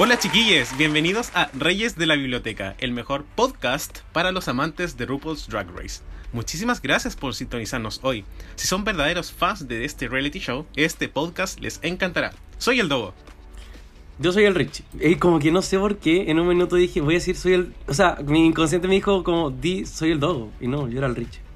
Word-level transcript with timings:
Hola 0.00 0.16
chiquillos, 0.16 0.76
bienvenidos 0.76 1.32
a 1.34 1.50
Reyes 1.54 1.96
de 1.96 2.06
la 2.06 2.14
Biblioteca, 2.14 2.76
el 2.78 2.92
mejor 2.92 3.24
podcast 3.34 4.02
para 4.12 4.30
los 4.30 4.46
amantes 4.46 4.96
de 4.96 5.06
RuPaul's 5.06 5.48
Drag 5.48 5.68
Race. 5.76 6.02
Muchísimas 6.32 6.80
gracias 6.80 7.16
por 7.16 7.34
sintonizarnos 7.34 7.98
hoy. 8.04 8.24
Si 8.54 8.68
son 8.68 8.84
verdaderos 8.84 9.32
fans 9.32 9.66
de 9.66 9.84
este 9.84 10.06
reality 10.06 10.38
show, 10.38 10.66
este 10.76 11.08
podcast 11.08 11.58
les 11.58 11.80
encantará. 11.82 12.30
Soy 12.58 12.78
el 12.78 12.88
Dogo. 12.88 13.12
Yo 14.20 14.30
soy 14.30 14.44
el 14.44 14.54
Richie. 14.54 14.84
Y 15.00 15.16
como 15.16 15.40
que 15.40 15.50
no 15.50 15.62
sé 15.62 15.80
por 15.80 15.96
qué, 15.96 16.30
en 16.30 16.38
un 16.38 16.46
minuto 16.46 16.76
dije, 16.76 17.00
voy 17.00 17.14
a 17.14 17.18
decir 17.18 17.34
soy 17.34 17.54
el... 17.54 17.74
O 17.88 17.92
sea, 17.92 18.18
mi 18.24 18.46
inconsciente 18.46 18.86
me 18.86 18.94
dijo 18.94 19.24
como, 19.24 19.50
di, 19.50 19.84
soy 19.84 20.12
el 20.12 20.20
Dogo. 20.20 20.52
Y 20.60 20.68
no, 20.68 20.88
yo 20.88 20.98
era 20.98 21.08
el 21.08 21.16
Richie. 21.16 21.47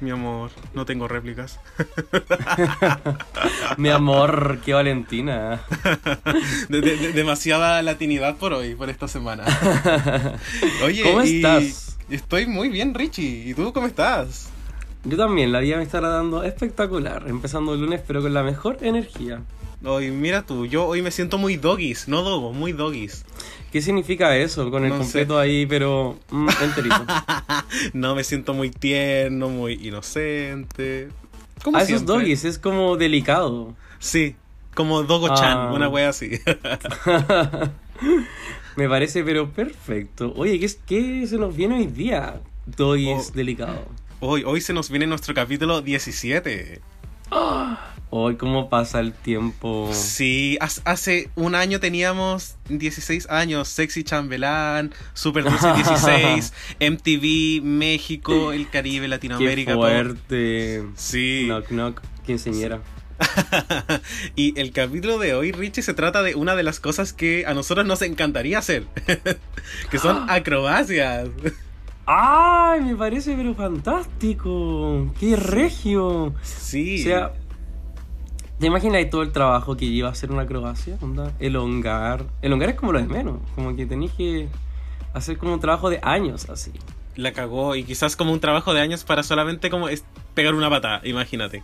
Mi 0.00 0.10
amor, 0.10 0.50
no 0.74 0.84
tengo 0.84 1.08
réplicas. 1.08 1.58
Mi 3.78 3.88
amor, 3.88 4.58
qué 4.64 4.74
Valentina. 4.74 5.62
De- 6.68 6.80
de- 6.80 6.96
de- 6.96 7.12
demasiada 7.12 7.80
latinidad 7.82 8.36
por 8.36 8.52
hoy, 8.52 8.74
por 8.74 8.90
esta 8.90 9.08
semana. 9.08 9.44
Oye, 10.84 11.02
¿Cómo 11.02 11.20
estás? 11.22 11.96
Estoy 12.10 12.46
muy 12.46 12.68
bien, 12.68 12.94
Richie. 12.94 13.48
¿Y 13.48 13.54
tú 13.54 13.72
cómo 13.72 13.86
estás? 13.86 14.48
Yo 15.04 15.16
también, 15.16 15.50
la 15.52 15.60
vida 15.60 15.76
me 15.76 15.82
está 15.84 16.00
dando 16.00 16.42
espectacular. 16.42 17.24
Empezando 17.26 17.74
el 17.74 17.80
lunes, 17.80 18.02
pero 18.06 18.20
con 18.22 18.34
la 18.34 18.42
mejor 18.42 18.78
energía. 18.82 19.40
Hoy, 19.84 20.10
mira 20.10 20.42
tú, 20.42 20.66
yo 20.66 20.86
hoy 20.86 21.02
me 21.02 21.10
siento 21.10 21.38
muy 21.38 21.56
doggies, 21.56 22.08
no 22.08 22.22
dogo, 22.22 22.52
muy 22.52 22.72
doggies. 22.72 23.24
¿Qué 23.72 23.82
significa 23.82 24.36
eso? 24.36 24.70
Con 24.70 24.84
el 24.84 24.90
No 24.90 24.96
sé. 24.96 25.02
completo 25.02 25.38
ahí, 25.38 25.66
pero 25.66 26.18
mm, 26.30 26.48
enterito. 26.62 27.04
No, 27.92 28.14
me 28.14 28.24
siento 28.24 28.54
muy 28.54 28.70
tierno, 28.70 29.48
muy 29.48 29.74
inocente. 29.74 31.08
Como 31.62 31.76
A 31.76 31.80
esos 31.82 31.88
siempre. 32.00 32.14
doggies 32.14 32.44
es 32.44 32.58
como 32.58 32.96
delicado. 32.96 33.74
Sí, 33.98 34.36
como 34.74 35.02
Dogo-chan, 35.02 35.58
Ah. 35.58 35.72
una 35.74 35.88
wea 35.88 36.10
así. 36.10 36.30
Me 38.76 38.88
parece, 38.88 39.24
pero 39.24 39.50
perfecto. 39.50 40.32
Oye, 40.36 40.58
¿qué, 40.58 40.66
es- 40.66 40.78
qué 40.86 41.26
se 41.26 41.38
nos 41.38 41.56
viene 41.56 41.76
hoy 41.76 41.86
día? 41.86 42.40
Doggies 42.66 43.28
Oh. 43.30 43.34
delicado. 43.34 43.84
hoy, 44.20 44.42
hoy 44.44 44.60
se 44.60 44.72
nos 44.72 44.90
viene 44.90 45.06
nuestro 45.06 45.34
capítulo 45.34 45.80
17. 45.82 46.80
Hoy, 48.08 48.36
¿cómo 48.36 48.70
pasa 48.70 49.00
el 49.00 49.12
tiempo? 49.12 49.90
Sí, 49.92 50.56
hace 50.60 51.28
un 51.34 51.56
año 51.56 51.80
teníamos 51.80 52.54
16 52.68 53.28
años, 53.30 53.66
Sexy 53.68 54.04
Chambelán, 54.04 54.94
Super 55.12 55.42
Dulce 55.44 55.72
16, 55.74 56.52
MTV, 56.80 57.62
México, 57.64 58.52
el 58.52 58.70
Caribe, 58.70 59.02
Qué 59.04 59.08
Latinoamérica. 59.08 59.72
todo. 59.72 59.82
fuerte. 59.82 60.84
Sí. 60.94 61.44
Knock, 61.46 61.66
knock. 61.68 62.00
Quinceñera. 62.24 62.80
y 64.36 64.58
el 64.60 64.72
capítulo 64.72 65.18
de 65.18 65.34
hoy, 65.34 65.50
Richie, 65.50 65.82
se 65.82 65.94
trata 65.94 66.22
de 66.22 66.36
una 66.36 66.54
de 66.54 66.62
las 66.62 66.78
cosas 66.80 67.12
que 67.12 67.44
a 67.46 67.54
nosotros 67.54 67.86
nos 67.86 68.02
encantaría 68.02 68.58
hacer, 68.58 68.84
que 69.90 69.98
son 69.98 70.26
acrobacias. 70.30 71.28
¡Ay! 72.06 72.82
Me 72.82 72.94
parece, 72.94 73.34
pero 73.36 73.52
fantástico. 73.56 75.12
¡Qué 75.18 75.34
regio! 75.34 76.34
Sí. 76.42 77.00
O 77.00 77.04
sea, 77.04 77.32
¿te 78.58 78.66
imaginas 78.66 79.08
todo 79.10 79.22
el 79.22 79.32
trabajo 79.32 79.76
que 79.76 79.88
lleva 79.88 80.08
hacer 80.08 80.30
una 80.30 80.42
acrobacia? 80.42 80.98
Onda, 81.00 81.32
elongar. 81.38 82.24
Elongar 82.42 82.70
es 82.70 82.74
como 82.76 82.92
lo 82.92 82.98
de 82.98 83.06
menos. 83.06 83.38
Como 83.54 83.74
que 83.76 83.86
tenés 83.86 84.12
que 84.12 84.48
hacer 85.14 85.38
como 85.38 85.54
un 85.54 85.60
trabajo 85.60 85.90
de 85.90 86.00
años 86.02 86.48
así. 86.50 86.72
la 87.16 87.32
cagó 87.32 87.74
y 87.76 87.84
quizás 87.84 88.16
como 88.16 88.32
un 88.32 88.40
trabajo 88.40 88.74
de 88.74 88.80
años 88.80 89.04
para 89.04 89.22
solamente 89.22 89.70
como 89.70 89.88
es 89.88 90.04
pegar 90.34 90.54
una 90.54 90.68
patada, 90.68 91.00
imagínate. 91.04 91.62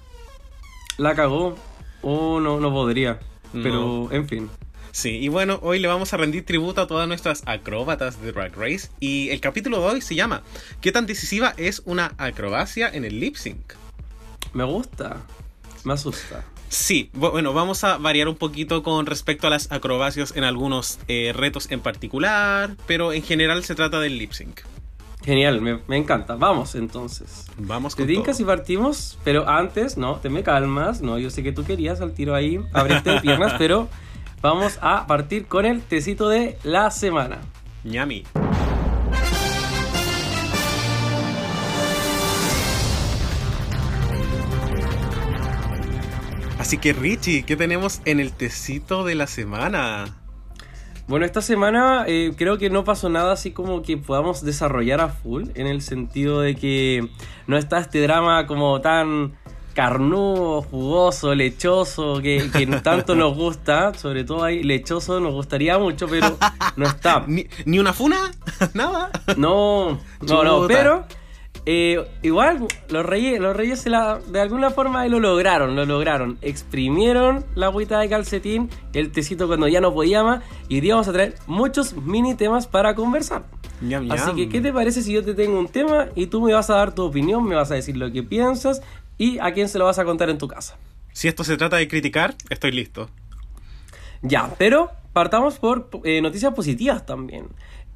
La 0.98 1.14
cagó. 1.14 1.56
Oh, 2.02 2.41
no, 2.41 2.58
no 2.60 2.72
podría. 2.72 3.20
No. 3.52 3.62
Pero, 3.62 4.08
en 4.12 4.28
fin. 4.28 4.50
Sí, 4.92 5.19
y 5.19 5.28
bueno, 5.28 5.58
hoy 5.62 5.78
le 5.78 5.88
vamos 5.88 6.12
a 6.12 6.19
rendir 6.19 6.44
tributo 6.44 6.82
a 6.82 6.86
todas 6.86 7.08
nuestras 7.08 7.42
acróbatas 7.47 8.20
de 8.20 8.31
Drag 8.31 8.54
Race 8.54 8.91
y 9.00 9.31
el 9.31 9.41
capítulo 9.41 9.81
de 9.81 9.86
hoy 9.86 10.00
se 10.02 10.14
llama 10.14 10.42
¿Qué 10.82 10.92
tan 10.92 11.06
decisiva 11.06 11.54
es 11.56 11.81
una 11.86 12.12
acrobacia 12.19 12.91
en 12.92 13.06
el 13.06 13.19
lip 13.19 13.36
sync? 13.36 13.72
Me 14.52 14.64
gusta. 14.64 15.22
Me 15.84 15.94
asusta. 15.94 16.44
Sí, 16.72 17.10
bu- 17.14 17.30
bueno, 17.32 17.52
vamos 17.52 17.84
a 17.84 17.98
variar 17.98 18.28
un 18.28 18.34
poquito 18.36 18.82
con 18.82 19.04
respecto 19.04 19.46
a 19.46 19.50
las 19.50 19.70
acrobacias 19.70 20.34
en 20.36 20.42
algunos 20.44 20.98
eh, 21.06 21.32
retos 21.36 21.70
en 21.70 21.80
particular, 21.80 22.76
pero 22.86 23.12
en 23.12 23.22
general 23.22 23.62
se 23.62 23.74
trata 23.74 24.00
del 24.00 24.16
lip 24.16 24.32
sync. 24.32 24.60
Genial, 25.22 25.60
me, 25.60 25.80
me 25.86 25.98
encanta. 25.98 26.34
Vamos 26.34 26.74
entonces. 26.74 27.44
Vamos 27.58 27.94
Te 27.94 28.04
con 28.04 28.08
tincas 28.08 28.40
y 28.40 28.42
todo. 28.44 28.56
partimos, 28.56 29.18
pero 29.22 29.46
antes, 29.48 29.98
no, 29.98 30.16
te 30.16 30.30
me 30.30 30.42
calmas. 30.42 31.02
No, 31.02 31.18
yo 31.18 31.28
sé 31.28 31.42
que 31.42 31.52
tú 31.52 31.62
querías 31.62 32.00
al 32.00 32.14
tiro 32.14 32.34
ahí, 32.34 32.58
abrirte 32.72 33.10
de 33.10 33.20
piernas, 33.20 33.52
pero 33.58 33.88
vamos 34.40 34.78
a 34.80 35.06
partir 35.06 35.44
con 35.46 35.66
el 35.66 35.82
tecito 35.82 36.30
de 36.30 36.56
la 36.64 36.90
semana. 36.90 37.38
Ñami. 37.84 38.24
Así 46.62 46.78
que 46.78 46.92
Richie, 46.92 47.42
¿qué 47.42 47.56
tenemos 47.56 48.00
en 48.04 48.20
el 48.20 48.30
tecito 48.30 49.02
de 49.02 49.16
la 49.16 49.26
semana? 49.26 50.14
Bueno, 51.08 51.26
esta 51.26 51.42
semana 51.42 52.04
eh, 52.06 52.34
creo 52.36 52.56
que 52.56 52.70
no 52.70 52.84
pasó 52.84 53.08
nada 53.08 53.32
así 53.32 53.50
como 53.50 53.82
que 53.82 53.96
podamos 53.96 54.44
desarrollar 54.44 55.00
a 55.00 55.08
full, 55.08 55.46
en 55.56 55.66
el 55.66 55.82
sentido 55.82 56.40
de 56.40 56.54
que 56.54 57.08
no 57.48 57.58
está 57.58 57.80
este 57.80 58.00
drama 58.00 58.46
como 58.46 58.80
tan 58.80 59.32
carnudo, 59.74 60.62
jugoso, 60.62 61.34
lechoso, 61.34 62.22
que, 62.22 62.48
que 62.52 62.64
tanto 62.84 63.16
nos 63.16 63.34
gusta, 63.34 63.92
sobre 63.94 64.22
todo 64.22 64.44
ahí 64.44 64.62
lechoso 64.62 65.18
nos 65.18 65.32
gustaría 65.32 65.78
mucho, 65.78 66.06
pero 66.06 66.38
no 66.76 66.86
está. 66.86 67.24
¿Ni, 67.26 67.48
ni 67.64 67.80
una 67.80 67.92
funa? 67.92 68.30
¿Nada? 68.72 69.10
No, 69.36 69.98
no, 70.20 70.44
no, 70.44 70.68
pero 70.68 71.06
eh, 71.64 72.04
igual 72.22 72.66
los 72.88 73.06
reyes, 73.06 73.40
los 73.40 73.54
reyes 73.56 73.80
se 73.80 73.90
la, 73.90 74.18
de 74.18 74.40
alguna 74.40 74.70
forma 74.70 75.06
lo 75.06 75.20
lograron, 75.20 75.76
lo 75.76 75.84
lograron. 75.86 76.38
Exprimieron 76.42 77.44
la 77.54 77.66
agüita 77.66 78.00
de 78.00 78.08
calcetín, 78.08 78.68
el 78.92 79.12
tecito 79.12 79.46
cuando 79.46 79.68
ya 79.68 79.80
no 79.80 79.94
podía 79.94 80.24
más, 80.24 80.42
y 80.68 80.76
hoy 80.76 80.80
día 80.80 80.94
vamos 80.94 81.08
a 81.08 81.12
traer 81.12 81.34
muchos 81.46 81.94
mini 81.94 82.34
temas 82.34 82.66
para 82.66 82.94
conversar. 82.94 83.44
Así 84.10 84.34
que, 84.34 84.48
¿qué 84.48 84.60
te 84.60 84.72
parece 84.72 85.02
si 85.02 85.12
yo 85.12 85.25
te 85.25 85.34
tengo 85.34 85.58
un 85.58 85.69
tema 85.69 86.08
y 86.14 86.26
tú 86.26 86.40
me 86.40 86.52
vas 86.52 86.70
a 86.70 86.75
dar 86.75 86.94
tu 86.94 87.02
opinión, 87.02 87.44
me 87.44 87.54
vas 87.54 87.70
a 87.70 87.75
decir 87.75 87.96
lo 87.96 88.10
que 88.12 88.22
piensas 88.22 88.82
y 89.19 89.38
a 89.38 89.52
quién 89.52 89.69
se 89.69 89.78
lo 89.78 89.84
vas 89.84 89.98
a 89.98 90.04
contar 90.04 90.31
en 90.31 90.38
tu 90.38 90.48
casa? 90.48 90.76
Si 91.12 91.28
esto 91.28 91.44
se 91.44 91.56
trata 91.56 91.76
de 91.76 91.88
criticar, 91.88 92.34
estoy 92.48 92.72
listo. 92.72 93.10
Ya, 94.22 94.54
pero 94.56 94.90
partamos 95.12 95.58
por 95.58 95.88
eh, 96.04 96.20
noticias 96.22 96.54
positivas 96.54 97.04
también. 97.04 97.48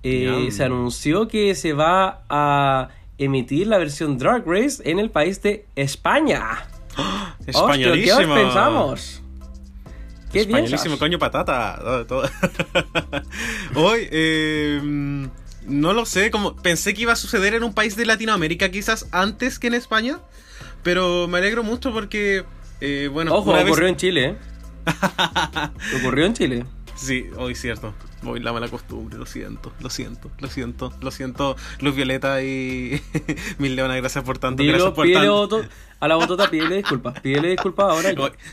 Eh, 0.02 0.48
se 0.52 0.62
anunció 0.62 1.26
que 1.26 1.54
se 1.54 1.72
va 1.72 2.22
a 2.28 2.90
emitir 3.18 3.66
la 3.66 3.78
versión 3.78 4.18
Drag 4.18 4.44
Race 4.46 4.82
en 4.84 4.98
el 4.98 5.10
país 5.10 5.42
de 5.42 5.66
España. 5.76 6.66
Hostia, 6.96 7.34
Españolísimo. 7.46 8.16
¿Qué 8.18 8.24
os 8.24 8.38
pensamos? 8.40 9.22
¿Qué 10.32 10.40
Españolísimo, 10.40 10.82
piensas? 10.82 10.98
coño, 10.98 11.18
patata. 11.18 12.04
Hoy, 13.74 14.08
eh, 14.10 14.80
no 15.66 15.92
lo 15.92 16.04
sé, 16.06 16.30
como 16.30 16.56
pensé 16.56 16.94
que 16.94 17.02
iba 17.02 17.12
a 17.12 17.16
suceder 17.16 17.54
en 17.54 17.62
un 17.64 17.72
país 17.74 17.96
de 17.96 18.06
Latinoamérica 18.06 18.70
quizás 18.70 19.06
antes 19.12 19.58
que 19.58 19.68
en 19.68 19.74
España, 19.74 20.18
pero 20.82 21.28
me 21.28 21.38
alegro 21.38 21.62
mucho 21.62 21.92
porque, 21.92 22.44
eh, 22.80 23.08
bueno, 23.12 23.34
Ojo, 23.34 23.52
vez- 23.52 23.64
ocurrió 23.64 23.88
en 23.88 23.96
Chile. 23.96 24.24
¿eh? 24.26 24.36
ocurrió 26.00 26.26
en 26.26 26.34
Chile. 26.34 26.64
Sí, 26.94 27.26
hoy 27.36 27.54
cierto. 27.54 27.94
Voy 28.26 28.40
la 28.40 28.52
mala 28.52 28.68
costumbre, 28.68 29.16
lo 29.18 29.24
siento, 29.24 29.72
lo 29.80 29.88
siento, 29.88 30.30
lo 30.40 30.48
siento, 30.48 30.92
lo 31.00 31.10
siento. 31.12 31.54
Luz 31.80 31.94
Violeta 31.94 32.42
y 32.42 33.00
Mil 33.58 33.76
Leona, 33.76 33.94
gracias 33.96 34.24
por 34.24 34.38
tanto. 34.38 34.62
Dilo, 34.62 34.72
gracias 34.74 34.94
por 34.94 35.04
pídele 35.06 35.20
tanto. 35.26 35.34
voto- 35.36 35.64
a 35.98 36.08
la 36.08 36.16
botota, 36.16 36.50
pídele 36.50 36.76
disculpas. 36.76 37.20
Pídele 37.20 37.50
disculpas 37.50 37.86
ahora. 37.90 38.12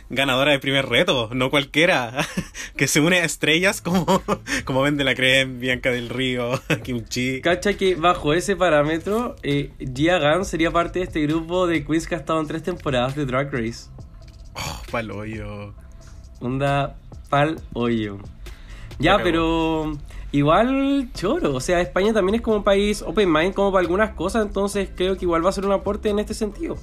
Ganadora 0.09 0.51
de 0.51 0.59
primer 0.59 0.85
reto, 0.87 1.29
no 1.33 1.49
cualquiera. 1.49 2.25
que 2.77 2.87
se 2.87 3.01
une 3.01 3.17
a 3.19 3.25
estrellas 3.25 3.81
como, 3.81 4.05
como 4.65 4.81
Vende 4.83 5.03
la 5.03 5.15
Creme, 5.15 5.57
Bianca 5.59 5.89
del 5.89 6.07
Río, 6.09 6.61
Kimchi. 6.83 7.41
Cacha 7.41 7.73
que 7.73 7.95
bajo 7.95 8.33
ese 8.33 8.55
parámetro, 8.55 9.35
eh, 9.43 9.71
Gia 9.95 10.19
Gunn 10.19 10.45
sería 10.45 10.71
parte 10.71 10.99
de 10.99 11.05
este 11.05 11.21
grupo 11.23 11.65
de 11.67 11.83
queens 11.83 12.07
que 12.07 12.15
ha 12.15 12.19
estado 12.19 12.39
en 12.39 12.47
tres 12.47 12.63
temporadas 12.63 13.15
de 13.15 13.25
Drag 13.25 13.51
Race. 13.51 13.89
Oh, 14.53 14.81
paloyo. 14.91 15.73
Onda 16.39 16.95
pal 17.29 17.59
hoyo. 17.73 18.19
Ya, 18.99 19.17
pero 19.21 19.93
igual 20.31 21.09
choro. 21.13 21.55
O 21.55 21.59
sea, 21.59 21.81
España 21.81 22.13
también 22.13 22.35
es 22.35 22.41
como 22.41 22.57
un 22.57 22.63
país 22.63 23.01
open 23.01 23.31
mind 23.31 23.53
como 23.53 23.71
para 23.71 23.81
algunas 23.81 24.11
cosas, 24.11 24.45
entonces 24.45 24.89
creo 24.95 25.17
que 25.17 25.25
igual 25.25 25.45
va 25.45 25.49
a 25.49 25.53
ser 25.53 25.65
un 25.65 25.71
aporte 25.71 26.09
en 26.09 26.19
este 26.19 26.33
sentido. 26.33 26.77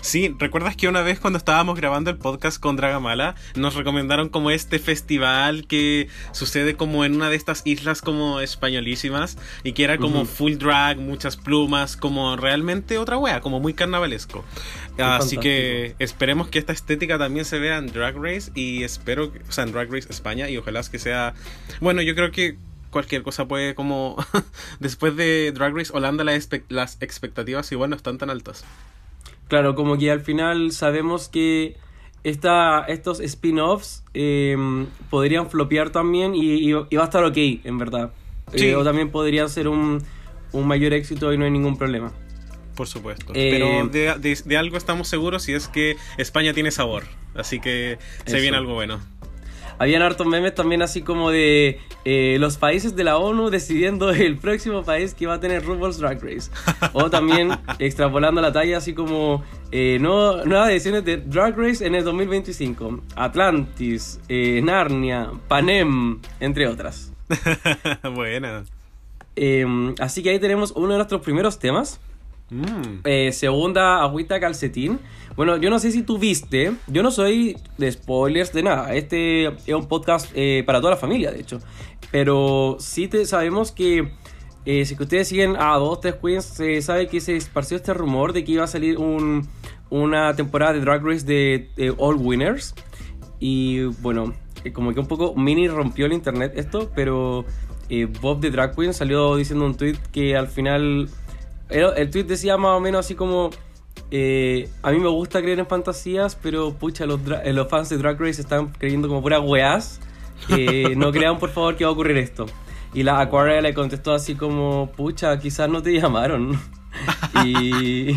Sí, 0.00 0.34
¿recuerdas 0.38 0.76
que 0.76 0.88
una 0.88 1.02
vez 1.02 1.20
cuando 1.20 1.38
estábamos 1.38 1.76
grabando 1.76 2.10
el 2.10 2.16
podcast 2.16 2.60
con 2.60 2.76
Dragamala 2.76 3.34
nos 3.54 3.74
recomendaron 3.74 4.28
como 4.28 4.50
este 4.50 4.78
festival 4.78 5.66
que 5.66 6.08
sucede 6.32 6.74
como 6.74 7.04
en 7.04 7.14
una 7.14 7.30
de 7.30 7.36
estas 7.36 7.62
islas 7.64 8.00
como 8.00 8.40
españolísimas 8.40 9.36
y 9.62 9.72
que 9.72 9.84
era 9.84 9.98
como 9.98 10.24
full 10.24 10.54
drag, 10.54 10.98
muchas 10.98 11.36
plumas, 11.36 11.96
como 11.96 12.36
realmente 12.36 12.98
otra 12.98 13.18
wea, 13.18 13.40
como 13.40 13.60
muy 13.60 13.74
carnavalesco. 13.74 14.44
Así 14.98 15.36
que 15.36 15.94
esperemos 15.98 16.48
que 16.48 16.58
esta 16.58 16.72
estética 16.72 17.18
también 17.18 17.44
se 17.44 17.58
vea 17.58 17.78
en 17.78 17.86
Drag 17.86 18.16
Race 18.16 18.50
y 18.54 18.82
espero, 18.82 19.32
que, 19.32 19.40
o 19.40 19.52
sea, 19.52 19.64
en 19.64 19.72
Drag 19.72 19.92
Race 19.92 20.08
España 20.10 20.48
y 20.48 20.56
ojalá 20.56 20.78
que 20.90 20.98
sea, 20.98 21.34
bueno, 21.80 22.02
yo 22.02 22.14
creo 22.14 22.30
que 22.30 22.56
cualquier 22.90 23.22
cosa 23.22 23.46
puede 23.46 23.74
como 23.74 24.16
después 24.80 25.16
de 25.16 25.52
Drag 25.52 25.74
Race 25.74 25.92
Holanda 25.92 26.24
las 26.24 26.98
expectativas 27.00 27.70
igual 27.72 27.90
no 27.90 27.96
están 27.96 28.18
tan 28.18 28.30
altas. 28.30 28.64
Claro, 29.48 29.74
como 29.74 29.96
que 29.98 30.10
al 30.10 30.20
final 30.20 30.72
sabemos 30.72 31.28
que 31.28 31.76
esta, 32.24 32.84
estos 32.88 33.20
spin-offs 33.20 34.04
eh, 34.14 34.56
podrían 35.10 35.48
flopear 35.48 35.90
también 35.90 36.34
y, 36.34 36.40
y- 36.70 36.74
y 36.90 36.96
va 36.96 37.02
a 37.02 37.06
estar 37.06 37.24
ok, 37.24 37.36
en 37.64 37.78
verdad. 37.78 38.12
Eh, 38.52 38.74
o 38.74 38.84
también 38.84 39.10
podrían 39.10 39.48
ser 39.48 39.68
un, 39.68 40.02
un 40.52 40.66
mayor 40.66 40.92
éxito 40.94 41.32
y 41.32 41.38
no 41.38 41.44
hay 41.44 41.50
ningún 41.50 41.76
problema. 41.76 42.12
Por 42.76 42.86
supuesto. 42.86 43.32
Eh, 43.34 43.48
Pero 43.50 43.88
de, 43.88 44.18
de- 44.20 44.42
de 44.44 44.56
algo 44.56 44.76
estamos 44.76 45.08
seguros 45.08 45.48
y 45.48 45.54
es 45.54 45.68
que 45.68 45.96
España 46.16 46.52
tiene 46.52 46.70
sabor. 46.70 47.04
Así 47.34 47.60
que 47.60 47.98
se 48.24 48.32
Eso. 48.32 48.40
viene 48.42 48.56
algo 48.56 48.74
bueno. 48.74 49.00
Habían 49.78 50.02
hartos 50.02 50.26
memes 50.26 50.54
también 50.54 50.82
así 50.82 51.02
como 51.02 51.30
de 51.30 51.80
eh, 52.04 52.36
los 52.40 52.56
países 52.56 52.96
de 52.96 53.04
la 53.04 53.16
ONU 53.18 53.50
decidiendo 53.50 54.10
el 54.12 54.36
próximo 54.38 54.82
país 54.82 55.14
que 55.14 55.26
va 55.26 55.34
a 55.34 55.40
tener 55.40 55.64
RuPaul's 55.64 55.98
Drag 55.98 56.22
Race. 56.22 56.50
O 56.92 57.10
también 57.10 57.50
extrapolando 57.78 58.40
la 58.40 58.52
talla 58.52 58.78
así 58.78 58.92
como 58.94 59.44
eh, 59.70 59.98
no- 60.00 60.44
nuevas 60.44 60.70
ediciones 60.70 61.04
de 61.04 61.18
Drag 61.18 61.56
Race 61.56 61.86
en 61.86 61.94
el 61.94 62.04
2025. 62.04 63.02
Atlantis, 63.16 64.20
eh, 64.28 64.60
Narnia, 64.62 65.30
Panem, 65.48 66.20
entre 66.40 66.66
otras. 66.66 67.12
Buena. 68.14 68.64
Eh, 69.36 69.64
así 70.00 70.22
que 70.22 70.30
ahí 70.30 70.38
tenemos 70.40 70.72
uno 70.72 70.88
de 70.88 70.96
nuestros 70.96 71.20
primeros 71.22 71.58
temas. 71.58 72.00
Mm. 72.50 73.00
Eh, 73.04 73.32
segunda, 73.32 74.02
agüita 74.02 74.40
calcetín. 74.40 74.98
Bueno, 75.36 75.56
yo 75.58 75.70
no 75.70 75.78
sé 75.78 75.92
si 75.92 76.02
tú 76.02 76.18
viste, 76.18 76.72
yo 76.86 77.02
no 77.02 77.10
soy 77.10 77.56
de 77.76 77.92
spoilers 77.92 78.52
de 78.52 78.62
nada. 78.62 78.94
Este 78.94 79.46
es 79.46 79.74
un 79.74 79.86
podcast 79.86 80.30
eh, 80.34 80.62
para 80.66 80.80
toda 80.80 80.92
la 80.92 80.96
familia, 80.96 81.30
de 81.30 81.40
hecho. 81.40 81.60
Pero 82.10 82.76
sí 82.80 83.06
te, 83.06 83.24
sabemos 83.26 83.70
que 83.70 84.12
eh, 84.64 84.84
si 84.84 84.96
que 84.96 85.02
ustedes 85.04 85.28
siguen 85.28 85.56
a 85.58 85.76
dos, 85.76 86.00
tres 86.00 86.14
queens, 86.22 86.44
se 86.44 86.80
sabe 86.82 87.06
que 87.06 87.20
se 87.20 87.36
esparció 87.36 87.76
este 87.76 87.94
rumor 87.94 88.32
de 88.32 88.44
que 88.44 88.52
iba 88.52 88.64
a 88.64 88.68
salir 88.68 88.98
un- 88.98 89.46
una 89.90 90.34
temporada 90.34 90.72
de 90.74 90.80
Drag 90.80 91.04
Race 91.04 91.24
de, 91.24 91.70
de 91.76 91.94
All 91.98 92.16
Winners. 92.16 92.74
Y 93.40 93.84
bueno, 94.00 94.34
eh, 94.64 94.72
como 94.72 94.92
que 94.92 95.00
un 95.00 95.06
poco 95.06 95.34
mini 95.36 95.68
rompió 95.68 96.06
el 96.06 96.12
internet 96.12 96.52
esto, 96.56 96.90
pero 96.94 97.44
eh, 97.88 98.06
Bob 98.20 98.40
de 98.40 98.50
Drag 98.50 98.74
Queen 98.74 98.92
salió 98.92 99.36
diciendo 99.36 99.64
un 99.66 99.76
tweet 99.76 99.96
que 100.12 100.34
al 100.36 100.48
final. 100.48 101.08
Era- 101.70 101.94
El 101.96 102.10
tweet 102.10 102.24
decía 102.24 102.56
más 102.56 102.72
o 102.76 102.80
menos 102.80 103.04
así 103.06 103.14
como. 103.14 103.50
eh, 104.10 104.68
a 104.82 104.90
mí 104.90 104.98
me 104.98 105.08
gusta 105.08 105.40
creer 105.42 105.58
en 105.58 105.66
fantasías, 105.66 106.34
pero 106.36 106.72
pucha, 106.74 107.04
los, 107.06 107.20
eh, 107.44 107.52
los 107.52 107.68
fans 107.68 107.88
de 107.90 107.98
Drag 107.98 108.18
Race 108.20 108.40
están 108.40 108.68
creyendo 108.68 109.08
como 109.08 109.20
puras 109.22 109.40
weás. 109.44 110.00
Eh, 110.50 110.94
no 110.96 111.10
crean 111.12 111.38
por 111.38 111.50
favor 111.50 111.76
que 111.76 111.84
va 111.84 111.90
a 111.90 111.92
ocurrir 111.92 112.16
esto. 112.16 112.46
Y 112.94 113.02
la 113.02 113.20
Aquaria 113.20 113.60
le 113.60 113.74
contestó 113.74 114.14
así 114.14 114.34
como, 114.34 114.90
pucha, 114.96 115.38
quizás 115.38 115.68
no 115.68 115.82
te 115.82 115.92
llamaron. 115.92 116.58
y, 117.44 118.16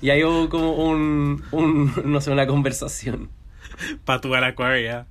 y 0.00 0.10
ahí 0.10 0.22
hubo 0.22 0.48
como 0.48 0.72
un, 0.74 1.42
un, 1.50 1.92
no 2.04 2.20
sé, 2.20 2.30
una 2.30 2.46
conversación. 2.46 3.30
Patúa 4.04 4.40
la 4.40 4.48
Aquaria. 4.48 5.06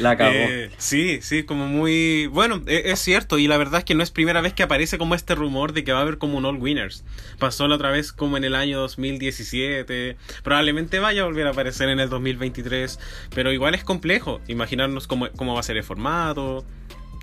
La 0.00 0.10
acabó. 0.12 0.32
Eh, 0.34 0.70
sí, 0.78 1.20
sí, 1.22 1.42
como 1.44 1.66
muy... 1.66 2.26
Bueno, 2.26 2.62
e- 2.66 2.90
es 2.92 2.98
cierto, 3.00 3.38
y 3.38 3.46
la 3.48 3.56
verdad 3.58 3.78
es 3.80 3.84
que 3.84 3.94
no 3.94 4.02
es 4.02 4.10
primera 4.10 4.40
vez 4.40 4.52
que 4.52 4.62
aparece 4.62 4.98
como 4.98 5.14
este 5.14 5.34
rumor 5.34 5.72
de 5.72 5.84
que 5.84 5.92
va 5.92 5.98
a 5.98 6.02
haber 6.02 6.18
como 6.18 6.38
un 6.38 6.44
All 6.44 6.56
Winners. 6.56 7.04
Pasó 7.38 7.68
la 7.68 7.74
otra 7.76 7.90
vez 7.90 8.12
como 8.12 8.36
en 8.36 8.44
el 8.44 8.54
año 8.54 8.78
2017, 8.80 10.16
probablemente 10.42 10.98
vaya 10.98 11.22
a 11.22 11.24
volver 11.24 11.46
a 11.46 11.50
aparecer 11.50 11.88
en 11.88 12.00
el 12.00 12.08
2023, 12.08 12.98
pero 13.34 13.52
igual 13.52 13.74
es 13.74 13.84
complejo 13.84 14.40
imaginarnos 14.48 15.06
cómo, 15.06 15.28
cómo 15.36 15.54
va 15.54 15.60
a 15.60 15.62
ser 15.62 15.76
el 15.76 15.84
formato, 15.84 16.64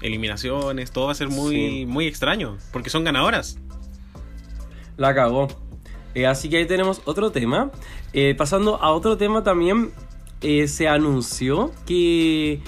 eliminaciones, 0.02 0.92
todo 0.92 1.06
va 1.08 1.12
a 1.14 1.16
ser 1.16 1.30
muy, 1.30 1.56
Sí. 1.56 1.86
muy 1.88 2.08
extraño, 2.08 2.58
porque 2.72 2.90
son 2.90 3.04
ganadoras. 3.04 3.58
La 4.98 5.14
cagó. 5.16 5.48
Eh, 6.16 6.28
así 6.28 6.50
que 6.50 6.58
ahí 6.58 6.66
tenemos 6.68 7.02
otro 7.06 7.32
tema. 7.32 7.72
Eh, 8.14 8.36
pasando 8.38 8.76
a 8.82 8.92
otro 8.92 9.18
tema 9.18 9.44
también, 9.44 9.92
eh, 10.44 10.68
se 10.68 10.88
anunció 10.88 11.74
que 11.86 12.62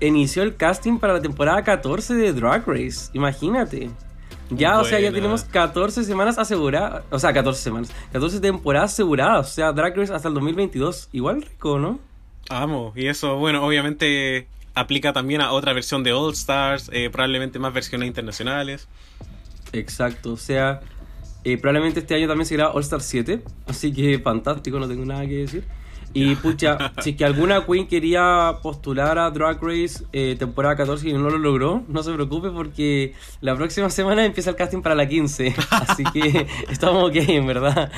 inició 0.00 0.42
el 0.42 0.56
casting 0.56 0.98
para 0.98 1.14
la 1.14 1.22
temporada 1.22 1.62
14 1.64 2.14
de 2.14 2.32
Drag 2.32 2.66
Race. 2.66 3.10
Imagínate. 3.14 3.90
Ya, 4.50 4.78
o 4.78 4.84
sea, 4.84 5.00
ya 5.00 5.10
tenemos 5.10 5.44
14 5.44 6.04
semanas 6.04 6.38
aseguradas. 6.38 7.02
O 7.10 7.18
sea, 7.18 7.32
14 7.32 7.60
semanas. 7.60 7.90
14 8.12 8.40
temporadas 8.40 8.92
aseguradas. 8.92 9.50
O 9.50 9.52
sea, 9.52 9.72
Drag 9.72 9.96
Race 9.96 10.12
hasta 10.12 10.28
el 10.28 10.34
2022. 10.34 11.08
Igual 11.12 11.42
rico, 11.42 11.78
¿no? 11.78 11.98
Amo, 12.48 12.92
y 12.94 13.08
eso, 13.08 13.36
bueno, 13.36 13.66
obviamente 13.66 14.46
aplica 14.74 15.12
también 15.12 15.40
a 15.40 15.50
otra 15.52 15.72
versión 15.72 16.04
de 16.04 16.12
All 16.12 16.32
Stars, 16.32 16.90
eh, 16.92 17.10
probablemente 17.10 17.58
más 17.58 17.72
versiones 17.72 18.06
internacionales. 18.06 18.86
Exacto. 19.72 20.34
O 20.34 20.36
sea, 20.36 20.80
eh, 21.42 21.56
probablemente 21.58 22.00
este 22.00 22.14
año 22.14 22.28
también 22.28 22.46
se 22.46 22.54
graba 22.54 22.72
All 22.72 22.82
Star 22.82 23.00
7. 23.00 23.42
Así 23.66 23.92
que 23.92 24.18
fantástico, 24.20 24.78
no 24.78 24.86
tengo 24.86 25.04
nada 25.04 25.26
que 25.26 25.38
decir. 25.38 25.64
Y 26.12 26.34
pucha, 26.36 26.92
si 27.02 27.10
es 27.10 27.16
que 27.16 27.24
alguna 27.24 27.66
queen 27.66 27.86
quería 27.86 28.58
postular 28.62 29.18
a 29.18 29.30
Drag 29.30 29.62
Race 29.62 30.04
eh, 30.12 30.36
temporada 30.38 30.76
14 30.76 31.08
y 31.08 31.12
no 31.12 31.30
lo 31.30 31.38
logró, 31.38 31.84
no 31.88 32.02
se 32.02 32.12
preocupe 32.12 32.50
porque 32.50 33.14
la 33.40 33.54
próxima 33.54 33.90
semana 33.90 34.24
empieza 34.24 34.50
el 34.50 34.56
casting 34.56 34.82
para 34.82 34.94
la 34.94 35.06
15. 35.08 35.54
Así 35.70 36.04
que 36.04 36.46
estamos 36.70 37.10
ok, 37.10 37.16
en 37.16 37.46
verdad. 37.46 37.92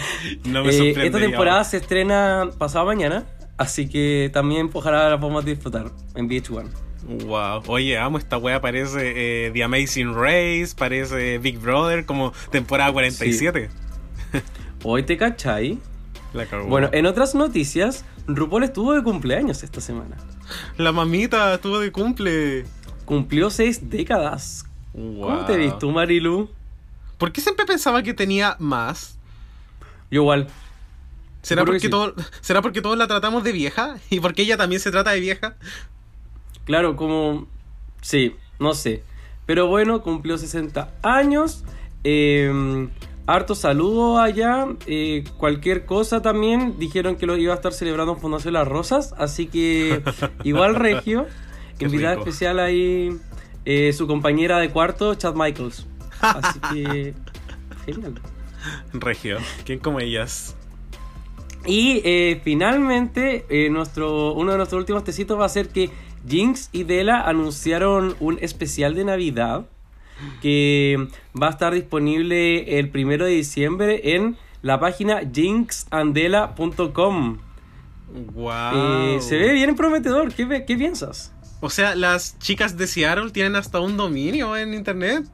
No 0.44 0.64
me 0.64 0.70
Eh, 0.70 0.94
esta 0.96 1.18
temporada 1.18 1.64
se 1.64 1.78
estrena 1.78 2.50
pasado 2.58 2.86
mañana, 2.86 3.26
así 3.56 3.88
que 3.88 4.30
también 4.32 4.70
ojalá 4.72 5.10
la 5.10 5.18
podamos 5.18 5.44
disfrutar 5.44 5.90
en 6.14 6.28
VH1. 6.28 6.68
Wow, 7.08 7.62
oye, 7.68 7.96
amo, 7.96 8.18
esta 8.18 8.36
wea 8.36 8.60
parece 8.60 9.46
eh, 9.46 9.50
The 9.52 9.62
Amazing 9.62 10.14
Race, 10.14 10.74
parece 10.76 11.38
Big 11.38 11.58
Brother, 11.58 12.04
como 12.04 12.32
temporada 12.50 12.92
47. 12.92 13.70
Hoy 14.84 15.02
te 15.04 15.16
cachai. 15.16 15.78
La 16.32 16.46
cagó. 16.46 16.66
Bueno, 16.66 16.90
en 16.92 17.06
otras 17.06 17.34
noticias, 17.34 18.04
RuPaul 18.26 18.64
estuvo 18.64 18.92
de 18.92 19.02
cumpleaños 19.02 19.62
esta 19.62 19.80
semana. 19.80 20.16
La 20.76 20.92
mamita 20.92 21.54
estuvo 21.54 21.78
de 21.78 21.90
cumple. 21.90 22.64
Cumplió 23.04 23.50
seis 23.50 23.88
décadas. 23.88 24.66
Wow. 24.92 25.28
¿Cómo 25.28 25.44
te 25.46 25.56
viste 25.56 25.78
tú, 25.78 25.90
Marilu? 25.90 26.50
¿Por 27.16 27.32
qué 27.32 27.40
siempre 27.40 27.64
pensaba 27.64 28.02
que 28.02 28.14
tenía 28.14 28.56
más? 28.58 29.18
Yo 30.10 30.22
igual. 30.22 30.48
¿Será 31.42 31.62
Seguro 31.62 31.72
que 31.72 31.76
porque, 31.76 31.86
sí. 31.86 31.90
todo, 31.90 32.14
¿Será 32.40 32.62
porque 32.62 32.82
todos 32.82 32.98
la 32.98 33.06
tratamos 33.06 33.42
de 33.44 33.52
vieja? 33.52 33.96
¿Y 34.10 34.20
porque 34.20 34.42
ella 34.42 34.56
también 34.56 34.80
se 34.80 34.90
trata 34.90 35.12
de 35.12 35.20
vieja? 35.20 35.56
Claro, 36.64 36.96
como... 36.96 37.46
Sí, 38.02 38.36
no 38.58 38.74
sé. 38.74 39.02
Pero 39.46 39.66
bueno, 39.66 40.02
cumplió 40.02 40.36
60 40.36 40.92
años. 41.02 41.64
Eh, 42.04 42.88
harto 43.28 43.54
saludo 43.54 44.18
allá. 44.18 44.66
eh, 44.86 45.22
cualquier 45.36 45.84
cosa 45.84 46.22
también. 46.22 46.78
Dijeron 46.78 47.16
que 47.16 47.26
lo 47.26 47.36
iba 47.36 47.52
a 47.52 47.56
estar 47.56 47.72
celebrando 47.72 48.14
en 48.14 48.18
Fundación 48.18 48.54
Las 48.54 48.66
Rosas. 48.66 49.14
Así 49.18 49.46
que 49.46 50.02
igual 50.44 50.74
Regio. 50.74 51.26
Invitada 51.78 52.14
especial 52.14 52.58
ahí. 52.58 53.16
eh, 53.64 53.92
su 53.92 54.06
compañera 54.06 54.58
de 54.58 54.70
cuarto, 54.70 55.14
Chad 55.14 55.34
Michaels. 55.34 55.86
Así 56.20 56.58
que... 56.72 57.14
Genial. 57.86 58.14
Regio, 58.92 59.38
¿quién 59.64 59.78
como 59.78 60.00
ellas? 60.00 60.56
Y 61.66 62.00
eh, 62.04 62.40
finalmente, 62.42 63.44
eh, 63.50 63.68
nuestro, 63.70 64.32
uno 64.32 64.52
de 64.52 64.56
nuestros 64.56 64.78
últimos 64.80 65.04
tecitos 65.04 65.38
va 65.38 65.44
a 65.44 65.48
ser 65.50 65.68
que 65.68 65.90
Jinx 66.26 66.70
y 66.72 66.84
Dela 66.84 67.20
anunciaron 67.20 68.16
un 68.20 68.38
especial 68.40 68.94
de 68.94 69.04
Navidad 69.04 69.66
que 70.42 71.08
va 71.40 71.48
a 71.48 71.50
estar 71.50 71.72
disponible 71.74 72.78
el 72.78 72.88
primero 72.90 73.24
de 73.24 73.32
diciembre 73.32 74.14
en 74.16 74.36
la 74.62 74.80
página 74.80 75.20
jinxandela.com. 75.32 77.38
Wow. 78.34 78.52
Eh, 78.74 79.18
se 79.20 79.36
ve 79.36 79.52
bien 79.52 79.76
prometedor. 79.76 80.32
¿Qué, 80.32 80.64
qué 80.66 80.76
piensas? 80.76 81.32
O 81.60 81.70
sea, 81.70 81.94
las 81.94 82.38
chicas 82.38 82.76
de 82.76 82.86
Seattle 82.86 83.30
tienen 83.30 83.56
hasta 83.56 83.80
un 83.80 83.96
dominio 83.96 84.56
en 84.56 84.74
internet. 84.74 85.24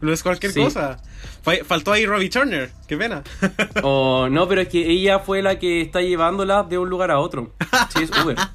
No 0.00 0.12
es 0.12 0.22
cualquier 0.22 0.52
Sí. 0.52 0.60
cosa. 0.62 0.98
Fa- 1.42 1.64
Faltó 1.66 1.92
ahí 1.92 2.06
Robbie 2.06 2.30
Turner. 2.30 2.70
Qué 2.86 2.96
pena. 2.96 3.22
Oh, 3.82 4.28
no, 4.30 4.46
pero 4.48 4.60
es 4.62 4.68
que 4.68 4.88
ella 4.90 5.18
fue 5.18 5.42
la 5.42 5.58
que 5.58 5.80
está 5.80 6.00
llevándola 6.00 6.62
de 6.62 6.78
un 6.78 6.88
lugar 6.88 7.10
a 7.10 7.18
otro. 7.18 7.52
Sí, 7.94 8.04
es 8.04 8.10
Uber. 8.22 8.36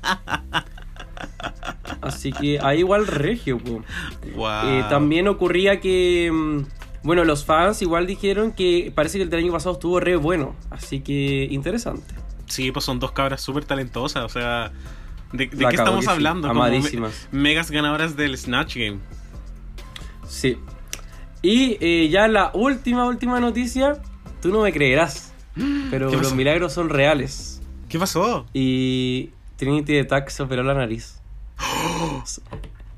Así 2.04 2.32
que 2.32 2.60
ahí 2.60 2.80
igual 2.80 3.08
regio, 3.08 3.58
po. 3.58 3.84
wow. 4.36 4.68
Eh, 4.68 4.86
también 4.90 5.28
ocurría 5.28 5.80
que, 5.80 6.30
mm, 6.32 6.66
bueno, 7.04 7.24
los 7.26 7.46
fans 7.46 7.82
igual 7.82 8.08
dijeron 8.08 8.52
que 8.52 8.92
parece 8.94 9.18
que 9.18 9.24
el 9.24 9.30
del 9.30 9.42
año 9.44 9.52
pasado 9.52 9.74
estuvo 9.74 10.00
re 10.00 10.16
bueno. 10.16 10.56
Así 10.70 11.02
que 11.02 11.48
interesante. 11.50 12.16
Sí, 12.48 12.72
pues 12.72 12.86
son 12.86 13.00
dos 13.00 13.12
cabras 13.12 13.42
súper 13.42 13.66
talentosas. 13.66 14.24
O 14.24 14.30
sea, 14.30 14.72
¿de, 15.32 15.50
qué 15.50 15.66
estamos 15.72 16.08
hablando? 16.08 16.48
Como 16.48 16.62
me- 16.62 16.68
amadísimas. 16.68 17.28
megas 17.32 17.72
ganadoras 17.72 18.16
del 18.16 18.38
Snatch 18.38 18.76
Game. 18.76 19.00
Sí. 20.28 20.58
Y 21.42 21.78
eh, 21.82 22.10
ya 22.10 22.28
la 22.28 22.52
última, 22.54 23.06
última 23.06 23.40
noticia, 23.40 24.02
tú 24.42 24.50
no 24.50 24.62
me 24.62 24.72
creerás, 24.72 25.34
pero 25.90 26.10
¿Qué 26.10 26.18
los 26.18 26.34
milagros 26.34 26.74
son 26.74 26.90
reales. 26.90 27.62
¿Qué 27.90 28.00
pasó? 28.00 28.46
Y 28.54 29.32
Trinity 29.58 29.94
de 29.94 30.26
se 30.28 30.44
operó 30.44 30.64
la 30.64 30.74
nariz. 30.74 31.22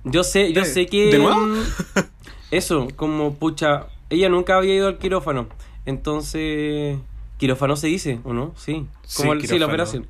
Yo 0.03 0.23
sé, 0.23 0.53
yo 0.53 0.61
¿De- 0.61 0.67
sé 0.67 0.85
que... 0.85 1.11
de 1.11 1.19
nuevo? 1.19 1.35
mm, 1.39 1.63
Eso, 2.51 2.87
como 2.95 3.33
pucha, 3.35 3.87
ella 4.09 4.29
nunca 4.29 4.57
había 4.57 4.75
ido 4.75 4.87
al 4.87 4.97
quirófano. 4.97 5.47
Entonces, 5.85 6.97
quirófano 7.37 7.75
se 7.75 7.87
dice, 7.87 8.19
¿o 8.23 8.33
no? 8.33 8.53
Sí. 8.55 8.85
Sí, 9.03 9.17
Como 9.21 9.33
el- 9.33 9.47
sí, 9.47 9.57
la 9.59 9.65
operación. 9.65 10.07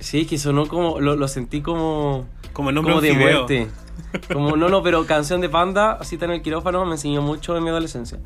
Sí, 0.00 0.22
es 0.22 0.26
que 0.26 0.36
sonó 0.38 0.66
como, 0.66 1.00
lo, 1.00 1.14
lo 1.14 1.28
sentí 1.28 1.60
como, 1.62 2.26
Como 2.52 2.70
el 2.70 2.74
nombre 2.74 2.92
como 2.92 3.00
de 3.02 3.12
muerte. 3.14 3.68
Como, 4.32 4.56
no, 4.56 4.68
no, 4.70 4.82
pero 4.82 5.06
canción 5.06 5.40
de 5.42 5.48
panda, 5.50 5.92
así 5.92 6.16
está 6.16 6.24
en 6.24 6.32
el 6.32 6.42
quirófano, 6.42 6.84
me 6.86 6.92
enseñó 6.92 7.20
mucho 7.22 7.56
en 7.56 7.62
mi 7.62 7.68
adolescencia. 7.70 8.18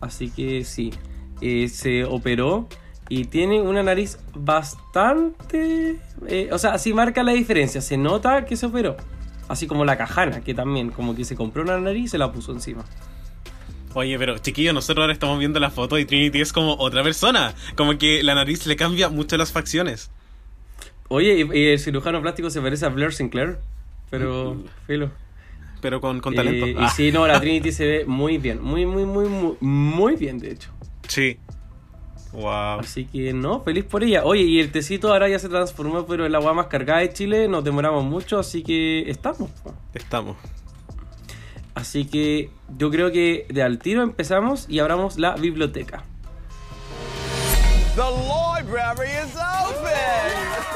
Así 0.00 0.30
que 0.30 0.64
sí, 0.64 0.92
eh, 1.40 1.68
se 1.68 2.04
operó 2.04 2.68
y 3.08 3.24
tiene 3.26 3.60
una 3.60 3.82
nariz 3.82 4.18
bastante... 4.34 5.98
eh, 6.26 6.48
o 6.52 6.58
sea, 6.58 6.72
así 6.74 6.92
marca 6.92 7.22
la 7.22 7.32
diferencia, 7.32 7.80
se 7.80 7.96
nota 7.96 8.44
que 8.44 8.56
se 8.56 8.66
operó. 8.66 8.96
Así 9.48 9.66
como 9.66 9.84
la 9.84 9.98
cajana, 9.98 10.40
que 10.40 10.54
también, 10.54 10.90
como 10.90 11.14
que 11.14 11.24
se 11.24 11.36
compró 11.36 11.62
una 11.62 11.78
nariz 11.78 12.04
y 12.04 12.08
se 12.08 12.18
la 12.18 12.32
puso 12.32 12.52
encima. 12.52 12.84
Oye, 13.92 14.18
pero 14.18 14.38
chiquillo, 14.38 14.72
nosotros 14.72 15.02
ahora 15.02 15.12
estamos 15.12 15.38
viendo 15.38 15.60
la 15.60 15.70
foto 15.70 15.98
y 15.98 16.04
Trinity 16.04 16.40
es 16.40 16.52
como 16.52 16.74
otra 16.78 17.02
persona. 17.02 17.54
Como 17.76 17.96
que 17.98 18.22
la 18.22 18.34
nariz 18.34 18.66
le 18.66 18.74
cambia 18.76 19.08
mucho 19.08 19.36
las 19.36 19.52
facciones. 19.52 20.10
Oye, 21.08 21.40
y, 21.40 21.58
y 21.58 21.66
el 21.68 21.78
cirujano 21.78 22.20
plástico 22.22 22.50
se 22.50 22.60
parece 22.60 22.86
a 22.86 22.88
Blair 22.88 23.12
Sinclair, 23.12 23.58
pero 24.10 24.56
filo. 24.86 25.10
Pero 25.80 26.00
con, 26.00 26.20
con 26.20 26.34
talento. 26.34 26.66
Eh, 26.66 26.76
Ah, 26.78 26.86
Y 26.86 26.96
sí, 26.96 27.12
no, 27.12 27.26
la 27.26 27.38
Trinity 27.40 27.70
se 27.70 27.86
ve 27.86 28.04
muy 28.06 28.38
bien, 28.38 28.60
muy, 28.62 28.86
muy, 28.86 29.04
muy, 29.04 29.28
muy, 29.28 29.56
muy 29.60 30.16
bien, 30.16 30.38
de 30.38 30.52
hecho. 30.52 30.70
sí. 31.06 31.38
Wow. 32.34 32.80
Así 32.80 33.04
que 33.04 33.32
no, 33.32 33.62
feliz 33.62 33.84
por 33.84 34.02
ella. 34.02 34.24
Oye, 34.24 34.42
y 34.42 34.60
el 34.60 34.72
tecito 34.72 35.12
ahora 35.12 35.28
ya 35.28 35.38
se 35.38 35.48
transformó, 35.48 36.04
pero 36.04 36.26
en 36.26 36.32
la 36.32 36.38
agua 36.38 36.52
más 36.52 36.66
cargada 36.66 37.00
de 37.00 37.12
Chile, 37.12 37.46
nos 37.48 37.62
demoramos 37.62 38.04
mucho, 38.04 38.38
así 38.38 38.62
que 38.62 39.08
estamos. 39.08 39.50
Estamos. 39.94 40.36
Así 41.74 42.06
que 42.06 42.50
yo 42.76 42.90
creo 42.90 43.12
que 43.12 43.46
de 43.48 43.62
al 43.62 43.78
tiro 43.78 44.02
empezamos 44.02 44.66
y 44.68 44.80
abramos 44.80 45.18
la 45.18 45.34
biblioteca. 45.36 46.04
The 47.94 48.02
library 48.02 49.10
is 49.10 49.36
open! 49.36 50.74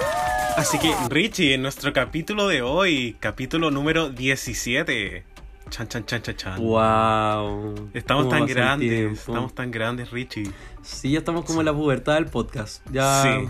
Así 0.57 0.79
que, 0.79 0.93
Richie, 1.09 1.55
en 1.55 1.63
nuestro 1.63 1.93
capítulo 1.93 2.47
de 2.49 2.63
hoy, 2.63 3.17
capítulo 3.21 3.71
número 3.71 4.11
17. 4.11 5.25
Chan, 5.71 5.89
chan, 5.89 6.05
chan, 6.07 6.23
chan, 6.23 6.37
chan. 6.37 6.61
Wow. 6.61 7.91
Estamos 7.93 8.25
¿Cómo 8.27 8.37
tan 8.37 8.47
grandes, 8.47 9.19
estamos 9.19 9.55
tan 9.55 9.71
grandes, 9.71 10.11
Richie. 10.11 10.51
Sí, 10.83 11.13
ya 11.13 11.19
estamos 11.19 11.45
como 11.45 11.61
en 11.61 11.67
la 11.67 11.73
pubertad 11.75 12.15
del 12.15 12.27
podcast. 12.27 12.83
Ya, 12.91 13.23
Sí. 13.23 13.49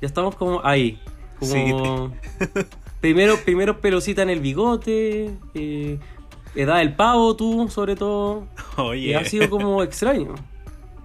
ya 0.00 0.06
estamos 0.06 0.34
como 0.34 0.64
ahí. 0.64 1.00
Como 1.38 1.52
Sí. 1.52 1.72
primero, 3.00 3.36
primero 3.44 3.80
en 4.22 4.30
el 4.30 4.40
bigote, 4.40 5.30
eh, 5.54 5.98
edad 6.54 6.78
del 6.78 6.94
pavo 6.94 7.34
tú, 7.36 7.68
sobre 7.70 7.96
todo. 7.96 8.46
Oye. 8.76 9.08
Y 9.08 9.14
ha 9.14 9.24
sido 9.24 9.48
como 9.48 9.82
extraño. 9.82 10.34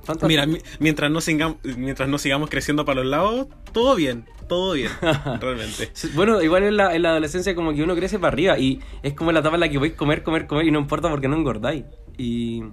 Fantástico. 0.03 0.27
Mira, 0.27 0.45
mi- 0.45 0.59
mientras 0.79 1.09
no, 1.09 1.21
sigamos, 1.21 1.57
mientras 1.63 2.09
no 2.09 2.17
sigamos 2.17 2.49
creciendo 2.49 2.83
para 2.85 3.01
los 3.01 3.09
lados, 3.09 3.47
todo 3.71 3.95
bien, 3.95 4.25
todo 4.49 4.73
bien, 4.73 4.91
realmente. 5.41 5.91
Bueno, 6.13 6.41
igual 6.41 6.63
en 6.63 6.77
la, 6.77 6.93
en 6.95 7.01
la 7.03 7.11
adolescencia 7.11 7.55
como 7.55 7.73
que 7.73 7.81
uno 7.83 7.95
crece 7.95 8.19
para 8.19 8.33
arriba 8.33 8.59
y 8.59 8.81
es 9.01 9.13
como 9.13 9.31
la 9.31 9.39
etapa 9.39 9.55
en 9.55 9.61
la 9.61 9.69
que 9.69 9.77
vais 9.77 9.93
a 9.93 9.95
comer, 9.97 10.21
comer, 10.23 10.45
comer 10.47 10.67
y 10.67 10.71
no 10.71 10.79
importa 10.79 11.09
porque 11.09 11.27
no 11.27 11.35
engordáis. 11.37 11.85
Y 12.17 12.63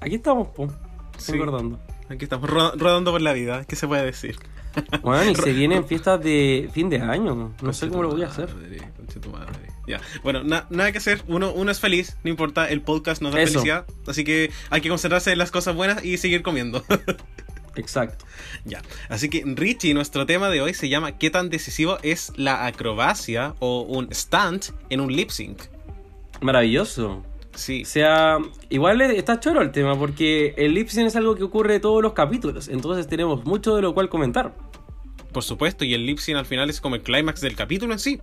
aquí 0.00 0.14
estamos, 0.16 0.48
po, 0.48 0.68
Sí. 1.18 1.32
engordando. 1.32 1.78
Aquí 2.08 2.24
estamos 2.24 2.48
ro- 2.48 2.72
rodando 2.76 3.12
por 3.12 3.20
la 3.20 3.32
vida, 3.32 3.64
¿qué 3.64 3.76
se 3.76 3.86
puede 3.86 4.04
decir? 4.04 4.36
Bueno, 5.02 5.30
y 5.30 5.34
se 5.34 5.52
vienen 5.52 5.84
fiestas 5.84 6.20
de 6.22 6.70
fin 6.72 6.88
de 6.88 7.00
año. 7.00 7.52
No 7.60 7.72
sé 7.72 7.88
cómo 7.88 8.04
lo 8.04 8.10
voy 8.10 8.22
a 8.22 8.28
hacer. 8.28 8.48
Madre, 8.54 8.78
conche 8.96 9.18
tu 9.20 9.30
madre. 9.30 9.52
Ya, 9.86 10.00
bueno, 10.22 10.44
na- 10.44 10.66
nada 10.70 10.92
que 10.92 10.98
hacer, 10.98 11.22
uno, 11.26 11.52
uno 11.52 11.70
es 11.70 11.80
feliz, 11.80 12.16
no 12.22 12.30
importa, 12.30 12.68
el 12.68 12.80
podcast 12.82 13.22
nos 13.22 13.32
da 13.34 13.40
Eso. 13.42 13.54
felicidad, 13.54 13.86
así 14.06 14.24
que 14.24 14.50
hay 14.70 14.80
que 14.80 14.88
concentrarse 14.88 15.32
en 15.32 15.38
las 15.38 15.50
cosas 15.50 15.74
buenas 15.74 16.04
y 16.04 16.16
seguir 16.18 16.42
comiendo. 16.42 16.84
Exacto. 17.76 18.24
ya, 18.64 18.82
así 19.08 19.28
que 19.30 19.42
Richie, 19.46 19.94
nuestro 19.94 20.26
tema 20.26 20.50
de 20.50 20.60
hoy 20.60 20.74
se 20.74 20.88
llama 20.88 21.18
¿Qué 21.18 21.30
tan 21.30 21.50
decisivo 21.50 21.98
es 22.02 22.32
la 22.36 22.66
acrobacia 22.66 23.54
o 23.60 23.82
un 23.82 24.12
stunt 24.12 24.66
en 24.90 25.00
un 25.00 25.14
lip 25.14 25.30
sync? 25.30 25.62
Maravilloso. 26.40 27.24
Sí, 27.54 27.82
O 27.82 27.86
sea, 27.86 28.38
igual 28.68 29.00
está 29.00 29.40
choro 29.40 29.60
el 29.60 29.72
tema 29.72 29.98
porque 29.98 30.54
el 30.56 30.74
lip 30.74 30.88
sync 30.88 31.06
es 31.08 31.16
algo 31.16 31.34
que 31.36 31.42
ocurre 31.42 31.80
todos 31.80 32.02
los 32.02 32.12
capítulos. 32.12 32.68
Entonces 32.68 33.06
tenemos 33.08 33.44
mucho 33.44 33.74
de 33.76 33.82
lo 33.82 33.92
cual 33.94 34.08
comentar. 34.08 34.54
por 35.32 35.42
supuesto, 35.44 35.84
y 35.84 35.94
el 35.94 36.06
lip 36.06 36.18
sync 36.18 36.38
al 36.38 36.46
final 36.46 36.70
es 36.70 36.80
como 36.80 36.96
el 36.96 37.02
clímax 37.02 37.40
del 37.40 37.54
capítulo 37.56 37.92
en 37.92 37.98
sí. 37.98 38.20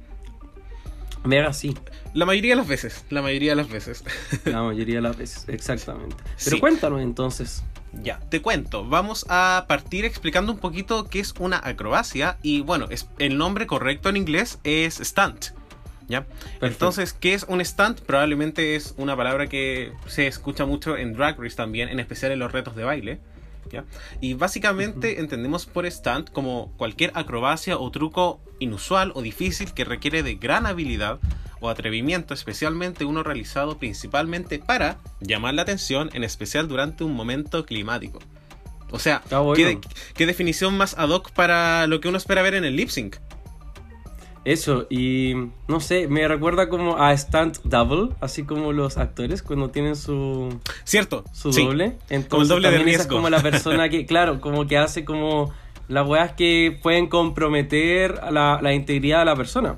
Mega 1.23 1.53
sí. 1.53 1.75
La 2.13 2.25
mayoría 2.25 2.51
de 2.53 2.57
las 2.57 2.67
veces, 2.67 3.05
la 3.09 3.21
mayoría 3.21 3.51
de 3.51 3.55
las 3.57 3.69
veces. 3.69 4.03
La 4.45 4.61
mayoría 4.63 4.95
de 4.95 5.01
las 5.01 5.17
veces. 5.17 5.45
Exactamente. 5.47 6.15
Pero 6.43 6.55
Sí. 6.55 6.59
cuéntanos 6.59 7.01
entonces. 7.01 7.63
Ya, 8.03 8.19
te 8.29 8.41
cuento. 8.41 8.85
Vamos 8.85 9.25
a 9.29 9.65
partir 9.67 10.05
explicando 10.05 10.51
un 10.51 10.59
poquito 10.59 11.05
qué 11.09 11.19
es 11.19 11.33
una 11.39 11.59
acrobacia. 11.63 12.37
Y 12.43 12.61
bueno, 12.61 12.87
es, 12.89 13.07
el 13.19 13.37
nombre 13.37 13.65
correcto 13.67 14.09
en 14.09 14.17
inglés 14.17 14.59
es 14.63 14.95
stunt. 14.95 15.47
¿Ya? 16.07 16.25
Entonces, 16.61 17.11
¿qué 17.13 17.33
es 17.33 17.43
un 17.49 17.63
stunt? 17.63 17.99
Probablemente 18.01 18.75
es 18.77 18.93
una 18.97 19.17
palabra 19.17 19.47
que 19.47 19.91
se 20.07 20.27
escucha 20.27 20.65
mucho 20.65 20.95
en 20.95 21.13
Drag 21.13 21.37
Race 21.41 21.55
también, 21.57 21.89
en 21.89 21.99
especial 21.99 22.31
en 22.31 22.39
los 22.39 22.51
retos 22.51 22.75
de 22.77 22.83
baile. 22.85 23.19
¿Ya? 23.71 23.85
Y 24.21 24.33
básicamente 24.33 25.19
entendemos 25.19 25.65
por 25.65 25.89
stunt 25.89 26.31
como 26.31 26.71
cualquier 26.77 27.11
acrobacia 27.15 27.77
o 27.77 27.89
truco 27.91 28.39
inusual 28.59 29.11
o 29.15 29.21
difícil 29.21 29.73
que 29.73 29.85
requiere 29.85 30.23
de 30.23 30.35
gran 30.35 30.65
habilidad 30.65 31.19
o 31.59 31.69
atrevimiento, 31.69 32.33
especialmente 32.33 33.03
uno 33.05 33.23
realizado 33.23 33.77
principalmente 33.79 34.59
para 34.59 34.97
llamar 35.19 35.53
la 35.55 35.63
atención, 35.63 36.09
en 36.13 36.23
especial 36.23 36.67
durante 36.67 37.03
un 37.03 37.13
momento 37.13 37.65
climático. 37.65 38.19
O 38.91 38.99
sea, 38.99 39.21
Ah, 39.31 39.39
bueno. 39.39 39.55
¿qué, 39.55 39.79
qué 40.13 40.25
definición 40.25 40.77
más 40.77 40.97
ad 40.97 41.09
hoc 41.09 41.31
para 41.31 41.87
lo 41.87 41.99
que 41.99 42.07
uno 42.07 42.17
espera 42.17 42.41
ver 42.41 42.53
en 42.53 42.63
el 42.63 42.75
lip 42.75 42.89
sync? 42.89 43.17
Eso, 44.47 44.87
y 44.89 45.33
no 45.67 45.81
sé, 45.81 46.07
me 46.07 46.25
recuerda 46.25 46.69
como 46.69 46.95
a 46.97 47.15
Stunt 47.17 47.57
Double, 47.65 48.15
así 48.21 48.43
como 48.43 48.71
los 48.71 48.95
actores 48.97 49.43
cuando 49.43 49.71
tienen 49.71 49.97
su, 49.97 50.57
¿Cierto? 50.85 51.25
su 51.33 51.51
Sí. 51.51 51.65
doble. 51.65 51.97
Entonces, 52.09 52.27
Como 52.29 52.41
el 52.43 52.47
doble 52.47 52.71
de 52.71 52.77
también 52.77 52.95
esa 52.95 53.03
es 53.03 53.09
como 53.09 53.29
la 53.29 53.41
persona 53.43 53.89
que, 53.89 54.05
claro, 54.05 54.39
como 54.39 54.65
que 54.65 54.77
hace 54.77 55.03
como 55.03 55.51
las 55.89 56.07
weas 56.07 56.31
que 56.31 56.79
pueden 56.81 57.07
comprometer 57.07 58.19
a 58.23 58.31
la, 58.31 58.59
la 58.61 58.73
integridad 58.73 59.19
de 59.19 59.25
la 59.25 59.35
persona. 59.35 59.75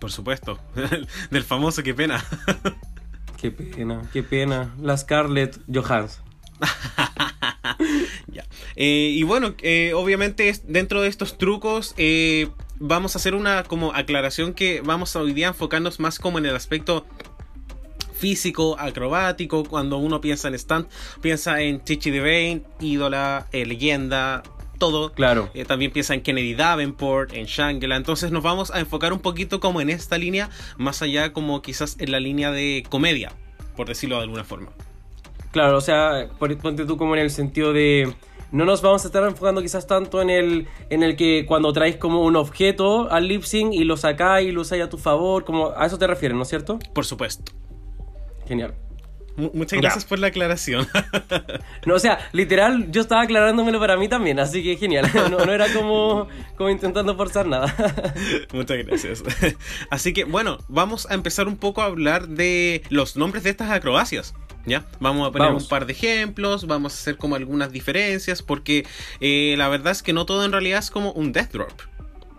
Por 0.00 0.12
supuesto. 0.12 0.58
Del 1.30 1.42
famoso, 1.44 1.82
qué 1.82 1.94
pena. 1.94 2.22
Qué 3.40 3.50
pena, 3.50 4.02
qué 4.12 4.22
pena. 4.22 4.74
La 4.80 4.96
Scarlett 4.96 5.58
Johansson. 5.70 6.24
Ya. 8.28 8.44
Eh, 8.76 9.12
y 9.14 9.22
bueno, 9.22 9.54
eh, 9.62 9.92
obviamente 9.94 10.50
dentro 10.66 11.02
de 11.02 11.08
estos 11.08 11.36
trucos 11.36 11.94
eh, 11.98 12.48
vamos 12.78 13.14
a 13.14 13.18
hacer 13.18 13.34
una 13.34 13.62
como 13.64 13.92
aclaración 13.94 14.54
que 14.54 14.80
vamos 14.82 15.14
a 15.16 15.20
hoy 15.20 15.32
día 15.32 15.48
enfocarnos 15.48 16.00
más 16.00 16.18
como 16.18 16.38
en 16.38 16.46
el 16.46 16.56
aspecto 16.56 17.06
físico, 18.14 18.76
acrobático. 18.78 19.64
Cuando 19.64 19.98
uno 19.98 20.20
piensa 20.20 20.48
en 20.48 20.58
stunt, 20.58 20.88
piensa 21.20 21.60
en 21.60 21.82
Chichi 21.84 22.10
DeVane, 22.10 22.62
ídola, 22.80 23.46
eh, 23.52 23.66
leyenda, 23.66 24.42
todo. 24.78 25.12
Claro. 25.12 25.50
Eh, 25.54 25.64
también 25.64 25.90
piensa 25.92 26.14
en 26.14 26.22
Kennedy 26.22 26.54
Davenport, 26.54 27.32
en 27.34 27.46
Shangela. 27.46 27.96
Entonces 27.96 28.30
nos 28.30 28.42
vamos 28.42 28.70
a 28.70 28.80
enfocar 28.80 29.12
un 29.12 29.20
poquito 29.20 29.60
como 29.60 29.80
en 29.80 29.90
esta 29.90 30.18
línea, 30.18 30.50
más 30.78 31.02
allá 31.02 31.32
como 31.32 31.62
quizás 31.62 31.96
en 31.98 32.12
la 32.12 32.20
línea 32.20 32.50
de 32.50 32.84
comedia, 32.88 33.32
por 33.76 33.88
decirlo 33.88 34.16
de 34.16 34.22
alguna 34.22 34.44
forma. 34.44 34.70
Claro, 35.52 35.76
o 35.78 35.80
sea, 35.80 36.28
por- 36.38 36.56
ponte 36.58 36.84
tú 36.84 36.96
como 36.96 37.14
en 37.14 37.22
el 37.22 37.30
sentido 37.30 37.72
de. 37.72 38.12
No 38.54 38.64
nos 38.64 38.82
vamos 38.82 39.02
a 39.04 39.08
estar 39.08 39.24
enfocando 39.24 39.60
quizás 39.60 39.86
tanto 39.86 40.22
en 40.22 40.30
el, 40.30 40.68
en 40.88 41.02
el 41.02 41.16
que 41.16 41.44
cuando 41.44 41.72
traes 41.72 41.96
como 41.96 42.22
un 42.24 42.36
objeto 42.36 43.10
al 43.10 43.26
lip 43.26 43.42
sync 43.42 43.74
y 43.74 43.82
lo 43.82 43.96
sacáis 43.96 44.48
y 44.48 44.52
lo 44.52 44.60
usáis 44.60 44.82
a 44.84 44.88
tu 44.88 44.96
favor, 44.96 45.44
como 45.44 45.72
a 45.76 45.84
eso 45.86 45.98
te 45.98 46.06
refieres, 46.06 46.36
¿no 46.36 46.44
es 46.44 46.48
cierto? 46.48 46.78
Por 46.94 47.04
supuesto. 47.04 47.52
Genial. 48.46 48.74
Mu- 49.36 49.50
muchas 49.54 49.78
Ya. 49.78 49.80
gracias 49.80 50.04
por 50.04 50.20
la 50.20 50.28
aclaración. 50.28 50.86
No, 51.86 51.96
o 51.96 51.98
sea, 51.98 52.18
literal, 52.32 52.90
yo 52.92 53.00
estaba 53.00 53.22
aclarándomelo 53.22 53.78
para 53.80 53.96
mí 53.96 54.08
también, 54.08 54.38
así 54.38 54.62
que 54.62 54.76
genial. 54.76 55.10
No, 55.30 55.44
no 55.44 55.52
era 55.52 55.66
como, 55.74 56.28
como 56.56 56.70
intentando 56.70 57.16
forzar 57.16 57.46
nada. 57.46 57.74
Muchas 58.52 58.78
gracias. 58.86 59.24
Así 59.90 60.12
que 60.12 60.22
bueno, 60.24 60.58
vamos 60.68 61.10
a 61.10 61.14
empezar 61.14 61.48
un 61.48 61.56
poco 61.56 61.82
a 61.82 61.86
hablar 61.86 62.28
de 62.28 62.82
los 62.88 63.16
nombres 63.16 63.42
de 63.42 63.50
estas 63.50 63.70
acrobacias. 63.72 64.32
¿Ya? 64.66 64.86
Vamos 65.00 65.28
a 65.28 65.32
poner 65.32 65.48
Vamos. 65.48 65.64
un 65.64 65.68
par 65.68 65.86
de 65.86 65.92
ejemplos, 65.92 66.66
vamos 66.66 66.92
a 66.94 66.96
hacer 66.96 67.16
como 67.18 67.34
algunas 67.36 67.70
diferencias, 67.72 68.42
porque 68.42 68.86
eh, 69.20 69.54
la 69.58 69.68
verdad 69.68 69.92
es 69.92 70.02
que 70.02 70.12
no 70.12 70.24
todo 70.26 70.44
en 70.44 70.52
realidad 70.52 70.78
es 70.78 70.90
como 70.90 71.12
un 71.12 71.32
death 71.32 71.52
drop. 71.52 71.72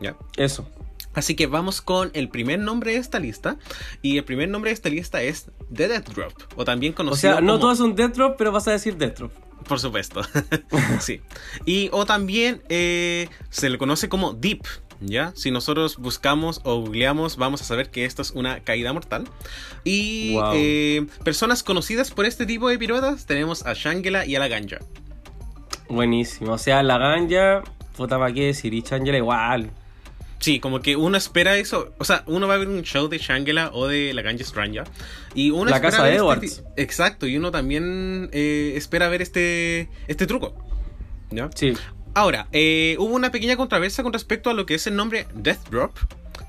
¿Ya? 0.02 0.16
Eso. 0.38 0.70
Así 1.14 1.36
que 1.36 1.48
vamos 1.48 1.82
con 1.82 2.10
el 2.14 2.28
primer 2.28 2.60
nombre 2.60 2.92
de 2.94 2.98
esta 2.98 3.20
lista. 3.20 3.58
Y 4.02 4.18
el 4.18 4.26
primer 4.26 4.50
nombre 4.50 4.70
de 4.72 4.74
esta 4.74 4.90
lista 4.90 5.22
es 5.22 5.50
The 5.74 5.88
Death 5.88 6.10
Drop. 6.10 6.34
O 6.58 6.66
también 6.66 6.92
O 6.92 6.96
conocido 6.98 7.34
sea, 7.34 7.42
no 7.42 7.54
como- 7.54 7.60
todo 7.60 7.72
es 7.72 7.80
un 7.80 7.96
death 7.96 8.16
drop, 8.16 8.36
pero 8.38 8.52
vas 8.52 8.68
a 8.68 8.72
decir 8.72 8.98
death 8.98 9.20
drop. 9.20 9.32
Por 9.66 9.80
supuesto. 9.80 10.22
sí. 11.00 11.22
Y 11.66 11.90
o 11.94 12.06
también 12.06 12.62
eh, 12.70 13.30
se 13.50 13.70
le 13.70 13.78
conoce 13.78 14.10
como 14.10 14.34
Deep. 14.34 14.64
¿Ya? 15.02 15.34
Si 15.36 15.52
nosotros 15.52 15.98
buscamos 15.98 16.62
o 16.64 16.80
googleamos, 16.80 17.38
vamos 17.38 17.62
a 17.62 17.66
saber 17.66 17.90
que 17.92 18.06
esto 18.06 18.22
es 18.22 18.32
una 18.32 18.62
caída 18.62 18.94
mortal. 18.94 19.28
Y 19.84 20.34
Wow. 20.36 20.52
eh, 20.56 21.06
personas 21.24 21.64
conocidas 21.64 22.12
por 22.12 22.26
este 22.26 22.46
tipo 22.46 22.70
de 22.70 22.78
piruetas 22.78 23.26
tenemos 23.26 23.66
a 23.66 23.74
Shangela 23.74 24.26
y 24.26 24.36
a 24.36 24.40
la 24.40 24.48
Ganja. 24.48 24.80
Buenísimo. 25.90 26.54
O 26.54 26.58
sea, 26.58 26.82
la 26.84 26.98
ganja, 26.98 27.64
puta, 27.96 28.18
¿para 28.18 28.34
qué 28.34 28.48
decir? 28.48 28.74
Y 28.74 28.82
Changela 28.82 29.18
igual. 29.18 29.70
Sí, 30.40 30.60
como 30.60 30.80
que 30.82 30.96
uno 30.96 31.18
espera 31.18 31.58
eso. 31.58 31.94
O 31.98 32.04
sea, 32.06 32.24
uno 32.28 32.48
va 32.48 32.56
a 32.56 32.58
ver 32.58 32.68
un 32.68 32.82
show 32.84 33.08
de 33.08 33.18
Shangela 33.18 33.70
o 33.74 33.88
de 33.88 34.14
la 34.14 34.22
Ganja 34.22 34.44
Stranja. 34.44 34.84
Y 35.34 35.52
uno 35.52 35.66
La 35.70 35.78
espera 35.78 35.92
casa 35.92 36.04
ver 36.04 36.12
de 36.12 36.18
este 36.18 36.24
Edwards. 36.26 36.64
Exacto, 36.78 37.28
y 37.28 37.38
uno 37.38 37.52
también 37.52 38.30
eh, 38.32 38.74
espera 38.76 39.08
ver 39.10 39.22
este, 39.22 39.90
este 40.08 40.28
truco. 40.28 40.56
¿Ya? 41.32 41.50
Sí. 41.56 41.74
Ahora, 42.16 42.48
eh, 42.54 42.96
hubo 42.98 43.14
una 43.14 43.30
pequeña 43.30 43.58
controversia 43.58 44.04
con 44.04 44.14
respecto 44.14 44.50
a 44.50 44.54
lo 44.54 44.66
que 44.66 44.76
es 44.76 44.88
el 44.88 44.96
nombre 44.96 45.28
Death 45.36 45.70
Drop. 45.70 45.96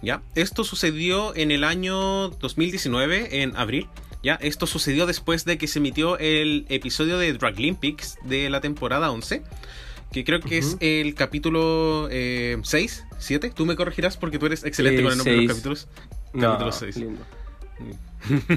¿ya? 0.00 0.22
Esto 0.36 0.62
sucedió 0.64 1.34
en 1.34 1.50
el 1.50 1.64
año 1.64 2.28
2019, 2.28 3.42
en 3.42 3.56
abril. 3.56 3.88
¿ya? 4.22 4.36
Esto 4.36 4.66
sucedió 4.66 5.06
después 5.06 5.44
de 5.44 5.58
que 5.58 5.66
se 5.66 5.80
emitió 5.80 6.18
el 6.18 6.66
episodio 6.68 7.18
de 7.18 7.32
Draglympics 7.32 8.16
de 8.24 8.48
la 8.48 8.60
temporada 8.60 9.10
11. 9.10 9.42
Que 10.12 10.24
creo 10.24 10.40
que 10.40 10.58
es 10.58 10.76
el 10.78 11.14
capítulo 11.16 12.06
eh, 12.12 12.56
6, 12.62 13.04
7. 13.18 13.50
Tú 13.54 13.66
me 13.66 13.74
corregirás 13.74 14.16
porque 14.16 14.38
tú 14.38 14.46
eres 14.46 14.62
excelente 14.64 15.00
Eh, 15.00 15.02
con 15.02 15.12
el 15.12 15.18
nombre 15.18 15.34
de 15.34 15.42
los 15.42 15.48
capítulos. 15.48 15.88
No, 16.32 16.42
Capítulo 16.52 16.72
seis. 16.72 16.96
lindo. 16.96 17.22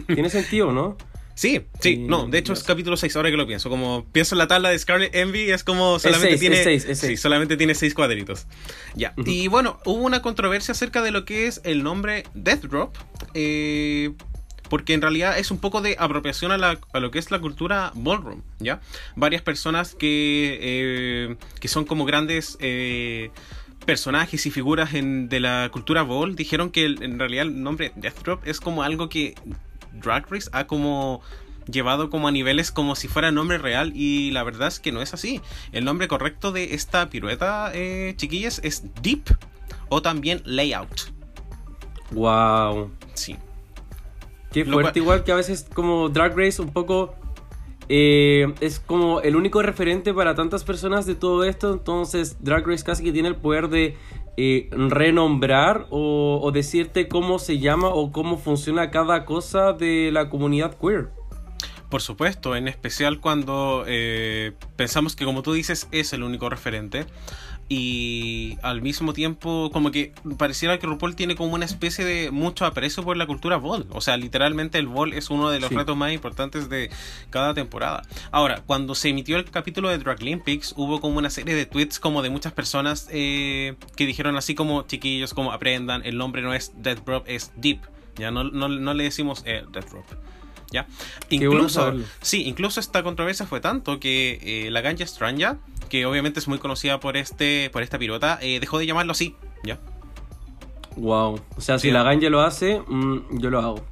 Tiene 0.07 0.29
sentido, 0.29 0.71
¿no? 0.71 0.95
Sí, 1.39 1.61
sí, 1.79 1.95
no, 1.95 2.27
de 2.27 2.37
hecho 2.37 2.51
es 2.51 2.63
capítulo 2.63 2.97
6, 2.97 3.15
ahora 3.15 3.31
que 3.31 3.37
lo 3.37 3.47
pienso. 3.47 3.69
Como 3.69 4.03
pienso 4.11 4.35
en 4.35 4.39
la 4.39 4.47
tabla 4.47 4.71
de 4.71 4.77
Scarlet 4.77 5.15
Envy, 5.15 5.51
es 5.51 5.63
como 5.63 5.97
solamente 5.97 6.31
seis, 6.37 6.39
tiene. 6.41 6.57
es 6.57 6.63
seis, 6.65 6.85
es 6.85 6.99
sí, 6.99 7.15
solamente 7.15 7.55
tiene 7.55 7.75
6 7.75 7.93
cuadritos. 7.93 8.45
Ya. 8.93 9.13
Y 9.25 9.47
bueno, 9.47 9.79
hubo 9.85 10.01
una 10.03 10.21
controversia 10.21 10.73
acerca 10.73 11.01
de 11.01 11.11
lo 11.11 11.23
que 11.23 11.47
es 11.47 11.61
el 11.63 11.81
nombre 11.81 12.25
Death 12.33 12.63
Drop. 12.65 12.93
eh, 13.35 14.11
porque 14.69 14.93
en 14.93 15.01
realidad 15.01 15.39
es 15.39 15.49
un 15.49 15.59
poco 15.59 15.81
de 15.81 15.95
apropiación 15.97 16.51
a, 16.51 16.57
la- 16.57 16.77
a 16.93 16.99
lo 16.99 17.09
que 17.09 17.17
es 17.19 17.31
la 17.31 17.39
cultura 17.39 17.91
ballroom, 17.95 18.41
¿ya? 18.59 18.81
Varias 19.15 19.41
personas 19.41 19.95
que, 19.95 20.59
eh, 20.61 21.35
que 21.61 21.67
son 21.69 21.85
como 21.85 22.03
grandes 22.05 22.55
eh, 22.59 23.31
personajes 23.85 24.45
y 24.45 24.51
figuras 24.51 24.93
en- 24.93 25.27
de 25.29 25.39
la 25.39 25.69
cultura 25.71 26.03
ball 26.03 26.35
dijeron 26.35 26.69
que 26.69 26.85
el- 26.85 27.01
en 27.01 27.17
realidad 27.17 27.47
el 27.47 27.63
nombre 27.63 27.93
Death 27.95 28.19
Drop 28.23 28.45
es 28.47 28.59
como 28.59 28.83
algo 28.83 29.07
que 29.09 29.33
Drag 29.93 30.25
Race 30.29 30.49
ha 30.53 30.67
como 30.67 31.21
llevado 31.71 32.09
como 32.09 32.27
a 32.27 32.31
niveles 32.31 32.71
como 32.71 32.95
si 32.95 33.07
fuera 33.07 33.31
nombre 33.31 33.57
real 33.59 33.91
y 33.95 34.31
la 34.31 34.43
verdad 34.43 34.69
es 34.69 34.79
que 34.79 34.91
no 34.91 35.01
es 35.01 35.13
así. 35.13 35.41
El 35.71 35.85
nombre 35.85 36.07
correcto 36.07 36.51
de 36.51 36.73
esta 36.73 37.09
pirueta, 37.09 37.71
eh, 37.73 38.13
chiquillas, 38.17 38.59
es 38.63 38.83
Deep 39.01 39.23
o 39.89 40.01
también 40.01 40.41
Layout. 40.45 41.11
Wow. 42.11 42.91
Sí. 43.13 43.35
Qué 44.51 44.65
Lo 44.65 44.73
fuerte, 44.73 44.93
cual- 44.93 45.03
igual 45.03 45.23
que 45.23 45.31
a 45.31 45.35
veces 45.35 45.67
como 45.73 46.09
Drag 46.09 46.35
Race 46.35 46.59
un 46.61 46.71
poco 46.71 47.15
eh, 47.87 48.53
es 48.61 48.79
como 48.79 49.21
el 49.21 49.35
único 49.35 49.61
referente 49.61 50.13
para 50.13 50.35
tantas 50.35 50.63
personas 50.63 51.05
de 51.07 51.15
todo 51.15 51.43
esto, 51.43 51.73
entonces 51.73 52.37
Drag 52.39 52.65
Race 52.67 52.83
casi 52.83 53.03
que 53.03 53.11
tiene 53.11 53.27
el 53.27 53.35
poder 53.35 53.67
de 53.69 53.97
eh, 54.41 54.69
renombrar 54.71 55.87
o, 55.89 56.49
decirte 56.53 57.09
cómo 57.09 57.39
se 57.39 57.59
llama 57.59 57.89
o 57.89 58.13
cómo 58.13 58.37
funciona 58.37 58.89
cada 58.89 59.25
cosa 59.25 59.73
de 59.73 60.11
la 60.13 60.29
comunidad 60.29 60.77
queer. 60.79 61.09
Por 61.89 62.01
supuesto, 62.01 62.55
en 62.55 62.69
especial 62.69 63.19
cuando 63.19 63.83
eh, 63.85 64.53
pensamos 64.77 65.17
que 65.17 65.25
como 65.25 65.41
tú 65.41 65.51
dices 65.51 65.89
es 65.91 66.13
el 66.13 66.23
único 66.23 66.49
referente 66.49 67.05
y 67.71 68.57
al 68.63 68.81
mismo 68.81 69.13
tiempo 69.13 69.69
como 69.71 69.91
que 69.91 70.11
pareciera 70.37 70.79
que 70.79 70.87
RuPaul 70.87 71.15
tiene 71.15 71.35
como 71.35 71.53
una 71.53 71.65
especie 71.65 72.03
de 72.03 72.31
mucho 72.31 72.65
aprecio 72.65 73.03
por 73.03 73.15
la 73.15 73.27
cultura 73.27 73.57
ball, 73.57 73.85
o 73.91 74.01
sea, 74.01 74.17
literalmente 74.17 74.79
el 74.79 74.87
ball 74.87 75.13
es 75.13 75.29
uno 75.29 75.51
de 75.51 75.59
los 75.59 75.69
Sí. 75.69 75.75
retos 75.75 75.95
más 75.95 76.11
importantes 76.11 76.67
de 76.67 76.89
cada 77.29 77.53
temporada. 77.53 78.01
Ahora, 78.31 78.63
cuando 78.65 78.95
se 78.95 79.09
emitió 79.09 79.37
el 79.37 79.45
capítulo 79.45 79.89
de 79.89 79.99
Draglympics 79.99 80.73
hubo 80.77 80.99
como 80.99 81.19
una 81.19 81.29
serie 81.29 81.53
de 81.53 81.67
tweets 81.67 81.99
como 81.99 82.23
de 82.23 82.31
muchas 82.31 82.53
personas 82.53 83.07
eh, 83.11 83.75
que 83.95 84.07
dijeron 84.07 84.35
así 84.35 84.55
como 84.55 84.81
chiquillos, 84.87 85.35
como 85.35 85.51
aprendan, 85.51 86.01
el 86.05 86.17
nombre 86.17 86.41
no 86.41 86.55
es 86.55 86.71
Death 86.75 87.05
Drop, 87.05 87.23
es 87.27 87.51
Deep, 87.55 87.81
ya 88.17 88.31
no, 88.31 88.43
no, 88.45 88.67
no 88.67 88.93
le 88.95 89.03
decimos 89.03 89.43
eh, 89.45 89.63
Death 89.71 89.89
Drop. 89.91 90.05
¿Ya? 90.71 90.85
Qué 91.29 91.47
bueno 91.47 91.63
Incluso, 91.63 91.93
sí, 92.21 92.43
incluso 92.43 92.79
esta 92.79 93.01
controversia 93.01 93.45
fue 93.45 93.59
tanto 93.59 93.99
que 93.99 94.39
eh, 94.43 94.71
la 94.71 94.81
Ganja 94.81 95.05
Stranja, 95.05 95.57
que 95.89 96.05
obviamente 96.05 96.39
es 96.39 96.47
muy 96.47 96.59
conocida 96.59 96.99
por 96.99 97.17
este 97.17 97.69
por 97.71 97.81
esta 97.81 97.97
pirota, 97.97 98.37
eh, 98.41 98.59
dejó 98.59 98.77
de 98.77 98.85
llamarlo 98.85 99.13
así, 99.13 99.35
¿ya? 99.63 99.79
Wow. 100.95 101.41
O 101.55 101.61
sea, 101.61 101.79
si 101.79 101.91
la 101.91 102.03
ganja 102.03 102.29
lo 102.29 102.41
hace, 102.41 102.81
mm, 102.85 103.39
yo 103.39 103.49
lo 103.49 103.59
hago. 103.59 103.85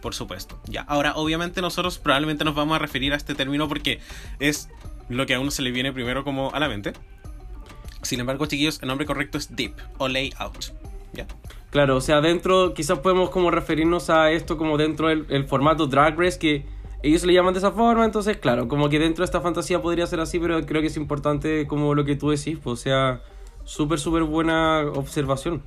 Por 0.00 0.14
supuesto. 0.14 0.60
Ya. 0.66 0.82
Ahora, 0.82 1.14
obviamente 1.14 1.62
nosotros 1.62 1.98
probablemente 1.98 2.44
nos 2.44 2.54
vamos 2.54 2.76
a 2.76 2.78
referir 2.78 3.12
a 3.12 3.16
este 3.16 3.34
término 3.34 3.68
porque 3.68 4.00
es 4.40 4.68
lo 5.08 5.26
que 5.26 5.34
a 5.34 5.40
uno 5.40 5.50
se 5.50 5.62
le 5.62 5.70
viene 5.70 5.92
primero 5.92 6.24
como 6.24 6.52
a 6.52 6.60
la 6.60 6.68
mente. 6.68 6.92
Sin 8.02 8.18
embargo, 8.20 8.46
chiquillos, 8.46 8.80
el 8.82 8.88
nombre 8.88 9.06
correcto 9.06 9.38
es 9.38 9.54
Deep 9.54 9.74
o 9.98 10.08
Layout. 10.08 10.72
¿Ya? 11.12 11.26
Claro, 11.72 11.96
o 11.96 12.00
sea, 12.02 12.20
dentro, 12.20 12.74
quizás 12.74 12.98
podemos 12.98 13.30
como 13.30 13.50
referirnos 13.50 14.10
a 14.10 14.30
esto 14.30 14.58
como 14.58 14.76
dentro 14.76 15.08
del 15.08 15.24
el 15.30 15.46
formato 15.46 15.86
Drag 15.86 16.18
Race, 16.18 16.38
que 16.38 16.66
ellos 17.02 17.24
le 17.24 17.32
llaman 17.32 17.54
de 17.54 17.60
esa 17.60 17.72
forma, 17.72 18.04
entonces, 18.04 18.36
claro, 18.36 18.68
como 18.68 18.90
que 18.90 18.98
dentro 18.98 19.22
de 19.22 19.24
esta 19.24 19.40
fantasía 19.40 19.80
podría 19.80 20.06
ser 20.06 20.20
así, 20.20 20.38
pero 20.38 20.60
creo 20.66 20.82
que 20.82 20.88
es 20.88 20.98
importante 20.98 21.66
como 21.66 21.94
lo 21.94 22.04
que 22.04 22.14
tú 22.14 22.28
decís, 22.28 22.58
pues, 22.62 22.80
o 22.80 22.82
sea, 22.82 23.22
súper, 23.64 23.98
súper 23.98 24.24
buena 24.24 24.80
observación. 24.80 25.62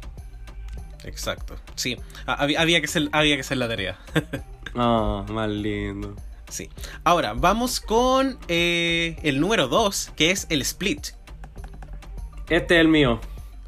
Exacto. 1.06 1.56
Sí. 1.74 1.98
Había, 2.28 2.62
había 2.62 2.82
que, 2.82 2.88
ser, 2.88 3.10
había 3.12 3.36
que 3.36 3.44
ser 3.44 3.58
la 3.58 3.68
tarea. 3.68 3.98
Ah, 4.78 5.24
más 5.32 5.50
lindo. 5.50 6.16
sí. 6.50 6.70
Ahora, 7.06 7.34
vamos 7.34 7.80
con 7.80 8.38
eh, 8.50 9.16
el 9.24 9.40
número 9.40 9.70
2, 9.70 10.12
que 10.18 10.32
es 10.32 10.48
el 10.50 10.62
split. 10.64 11.08
Este 12.50 12.76
es 12.76 12.82
el 12.82 12.90
mío. 12.90 13.22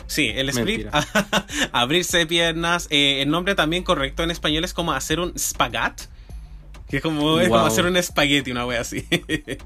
Sí, 0.07 0.31
el 0.33 0.49
split, 0.49 0.87
abrirse 1.71 2.25
piernas. 2.25 2.87
eh, 2.89 3.21
el 3.21 3.29
nombre 3.29 3.55
también 3.55 3.83
correcto 3.83 4.23
en 4.23 4.31
español 4.31 4.63
es 4.63 4.73
como 4.73 4.93
hacer 4.93 5.19
un 5.19 5.37
spagat. 5.37 6.01
Que 6.89 6.97
es 6.97 7.03
como, 7.03 7.39
es 7.39 7.49
como 7.49 7.65
hacer 7.65 7.85
un 7.85 7.97
espagueti, 7.97 8.51
una 8.51 8.65
wea 8.65 8.81
así. 8.81 9.05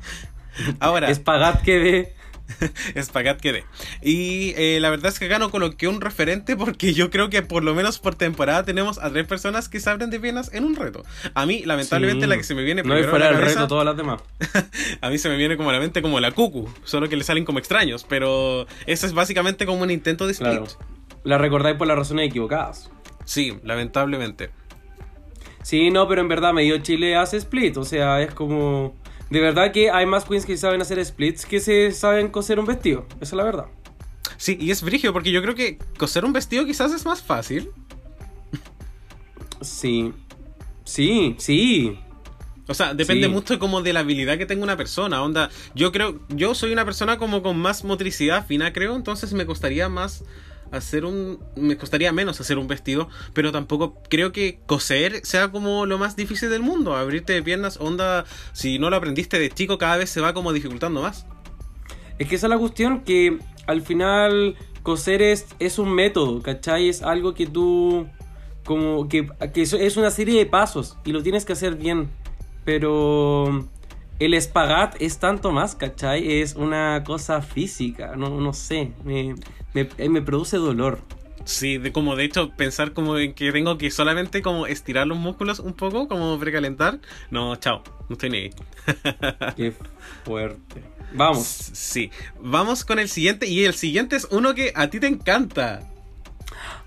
Ahora, 0.80 1.10
Espagat 1.10 1.62
que 1.62 1.80
de... 1.80 2.16
espagat 2.96 3.40
quedé. 3.40 3.64
Y 4.02 4.54
eh, 4.58 4.80
la 4.80 4.90
verdad 4.90 5.12
es 5.12 5.20
que 5.20 5.26
acá 5.26 5.40
no 5.40 5.52
coloqué 5.52 5.88
un 5.88 6.02
referente 6.02 6.56
porque 6.56 6.94
yo 6.94 7.10
creo 7.10 7.30
que 7.30 7.42
por 7.42 7.64
lo 7.64 7.74
menos 7.76 8.00
por 8.00 8.16
temporada 8.16 8.64
tenemos 8.64 8.98
a 9.00 9.10
tres 9.10 9.26
personas 9.28 9.70
que 9.70 9.80
se 9.80 9.90
abren 9.90 10.10
de 10.10 10.20
piernas 10.20 10.52
en 10.54 10.64
un 10.66 10.76
reto. 10.76 11.04
A 11.34 11.46
mí, 11.46 11.64
lamentablemente, 11.66 12.26
Sí. 12.26 12.30
la 12.30 12.38
que 12.38 12.44
se 12.44 12.56
me 12.56 12.64
viene 12.64 12.82
No, 12.84 12.90
primero 12.90 13.08
a 13.08 13.10
fuera 13.10 13.32
cabeza, 13.32 13.46
reto 13.62 13.68
todas 13.68 13.86
las 13.86 13.98
demás. 13.98 14.22
a 15.02 15.10
mí 15.10 15.18
se 15.18 15.30
me 15.30 15.38
viene 15.38 15.58
como 15.58 15.70
a 15.70 15.74
la 15.74 15.80
mente 15.80 16.02
como 16.02 16.20
la 16.20 16.32
cucu, 16.32 16.72
solo 16.84 17.10
que 17.10 17.16
le 17.16 17.24
salen 17.24 17.46
como 17.46 17.60
extraños, 17.60 18.06
pero 18.08 18.68
eso 18.86 19.06
es 19.06 19.14
básicamente 19.14 19.66
como 19.66 19.84
un 19.84 19.92
intento 19.92 20.26
de 20.28 20.34
split. 20.34 20.50
Claro. 20.52 20.68
La 21.24 21.38
recordáis 21.38 21.78
por 21.78 21.88
las 21.88 21.98
razones 21.98 22.28
equivocadas. 22.28 22.90
Sí, 23.26 23.58
lamentablemente. 23.64 24.50
Sí, 25.64 25.92
no, 25.92 26.08
pero 26.08 26.22
en 26.22 26.28
verdad 26.28 26.54
medio 26.54 26.78
Chile 26.80 27.16
hace 27.16 27.38
split, 27.38 27.78
o 27.78 27.86
sea, 27.86 28.22
es 28.22 28.34
como... 28.34 28.96
De 29.32 29.40
verdad 29.40 29.72
que 29.72 29.90
hay 29.90 30.06
más 30.06 30.26
queens 30.26 30.46
que 30.46 30.56
saben 30.58 30.82
hacer 30.82 31.04
splits 31.04 31.46
que 31.46 31.60
se 31.60 31.92
saben 31.92 32.28
coser 32.30 32.60
un 32.60 32.66
vestido, 32.66 33.06
esa 33.16 33.24
es 33.24 33.34
la 33.34 33.44
verdad. 33.46 33.66
Sí, 34.38 34.58
y 34.60 34.72
es 34.72 34.82
brigio 34.84 35.14
porque 35.14 35.32
yo 35.32 35.42
creo 35.42 35.56
que 35.56 35.78
coser 35.98 36.26
un 36.26 36.34
vestido 36.34 36.66
quizás 36.66 36.92
es 36.92 37.06
más 37.06 37.22
fácil. 37.24 37.72
Sí. 39.62 40.14
Sí, 40.84 41.36
sí. 41.38 41.98
O 42.68 42.74
sea, 42.74 42.94
depende 42.94 43.28
Sí. 43.28 43.34
mucho 43.34 43.60
como 43.60 43.82
de 43.82 43.94
la 43.94 44.02
habilidad 44.02 44.38
que 44.38 44.46
tenga 44.46 44.64
una 44.64 44.78
persona. 44.78 45.22
Onda, 45.24 45.50
yo 45.76 45.92
creo, 45.92 46.20
yo 46.30 46.54
soy 46.56 46.72
una 46.74 46.86
persona 46.86 47.18
como 47.18 47.42
con 47.44 47.58
más 47.58 47.84
motricidad 47.84 48.46
fina, 48.46 48.74
creo, 48.74 48.96
entonces 48.96 49.34
me 49.34 49.46
costaría 49.46 49.90
más 49.90 50.24
hacer 50.72 51.06
un, 51.06 51.40
me 51.56 51.78
costaría 51.78 52.12
menos 52.12 52.40
hacer 52.42 52.58
un 52.58 52.68
vestido, 52.68 53.10
pero 53.34 53.52
tampoco 53.52 53.98
creo 54.10 54.32
que 54.32 54.60
coser 54.66 55.26
sea 55.26 55.52
como 55.52 55.86
lo 55.86 55.98
más 55.98 56.16
difícil 56.16 56.50
del 56.50 56.62
mundo. 56.62 56.96
Abrirte 56.96 57.34
de 57.34 57.44
piernas, 57.44 57.78
onda, 57.80 58.26
si 58.54 58.80
no 58.80 58.90
lo 58.90 58.96
aprendiste 58.96 59.40
de 59.40 59.50
chico, 59.50 59.78
cada 59.78 59.98
vez 59.98 60.10
se 60.10 60.22
va 60.22 60.34
como 60.34 60.54
dificultando 60.54 61.02
más. 61.02 61.26
Es 62.20 62.28
que 62.28 62.36
esa 62.36 62.48
es 62.48 62.52
la 62.52 62.58
cuestión 62.58 63.02
que 63.02 63.40
al 63.68 63.82
final 63.82 64.56
coser 64.84 65.22
es, 65.22 65.48
es 65.60 65.80
un 65.80 65.94
método, 65.94 66.42
¿cachai? 66.42 66.90
Es 66.90 67.02
algo 67.02 67.34
que 67.34 67.48
tú 67.48 68.08
como 68.64 69.08
que, 69.10 69.28
que 69.54 69.62
es 69.64 69.98
una 69.98 70.12
serie 70.12 70.38
de 70.38 70.46
pasos 70.46 70.98
y 71.04 71.12
lo 71.12 71.24
tienes 71.24 71.46
que 71.46 71.54
hacer 71.54 71.76
bien. 71.76 72.10
Pero 72.64 73.68
el 74.22 74.36
espagat 74.36 74.96
es 75.02 75.18
tanto 75.18 75.52
más, 75.52 75.76
¿cachai? 75.76 76.42
Es 76.42 76.56
una 76.56 77.04
cosa 77.04 77.42
física, 77.42 78.16
no, 78.16 78.30
no 78.30 78.54
sé, 78.54 78.92
me, 79.04 79.34
me, 79.74 79.90
eh, 79.98 80.10
me 80.10 80.22
produce 80.22 80.58
dolor. 80.58 81.00
Sí, 81.44 81.80
de 81.80 81.92
como 81.92 82.16
de 82.16 82.26
hecho 82.26 82.52
pensar 82.52 82.94
como 82.94 83.18
en 83.18 83.34
que 83.34 83.52
tengo 83.52 83.80
que 83.80 83.90
solamente 83.90 84.44
como 84.44 84.68
estirar 84.68 85.08
los 85.08 85.18
músculos 85.18 85.60
un 85.60 85.74
poco, 85.74 86.08
como 86.08 86.38
precalentar. 86.38 87.00
No, 87.32 87.56
chao, 87.56 87.82
no 88.10 88.14
estoy 88.14 88.30
ni 88.30 88.38
ahí. 88.38 88.50
Qué 89.58 89.74
fuerte. 90.24 90.84
Vamos. 91.14 91.44
Sí, 91.44 92.12
vamos 92.40 92.86
con 92.86 93.00
el 93.00 93.10
siguiente 93.10 93.48
y 93.48 93.66
el 93.66 93.74
siguiente 93.74 94.16
es 94.16 94.28
uno 94.30 94.54
que 94.54 94.72
a 94.76 94.90
ti 94.90 95.00
te 95.00 95.08
encanta. 95.08 95.82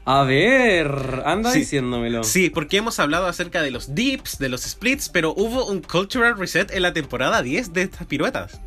A 0.06 0.22
ver, 0.24 1.22
anda 1.24 1.50
Sí. 1.50 1.60
diciéndomelo. 1.60 2.24
Sí, 2.24 2.50
porque 2.50 2.76
hemos 2.76 2.98
hablado 2.98 3.26
acerca 3.26 3.62
de 3.62 3.70
los 3.70 3.94
dips, 3.94 4.38
de 4.38 4.48
los 4.50 4.62
splits, 4.62 5.08
pero 5.08 5.32
hubo 5.34 5.66
un 5.66 5.80
cultural 5.80 6.36
reset 6.38 6.70
en 6.74 6.82
la 6.82 6.92
temporada 6.92 7.42
10 7.42 7.72
de 7.72 7.82
estas 7.82 8.06
piruetas. 8.06 8.60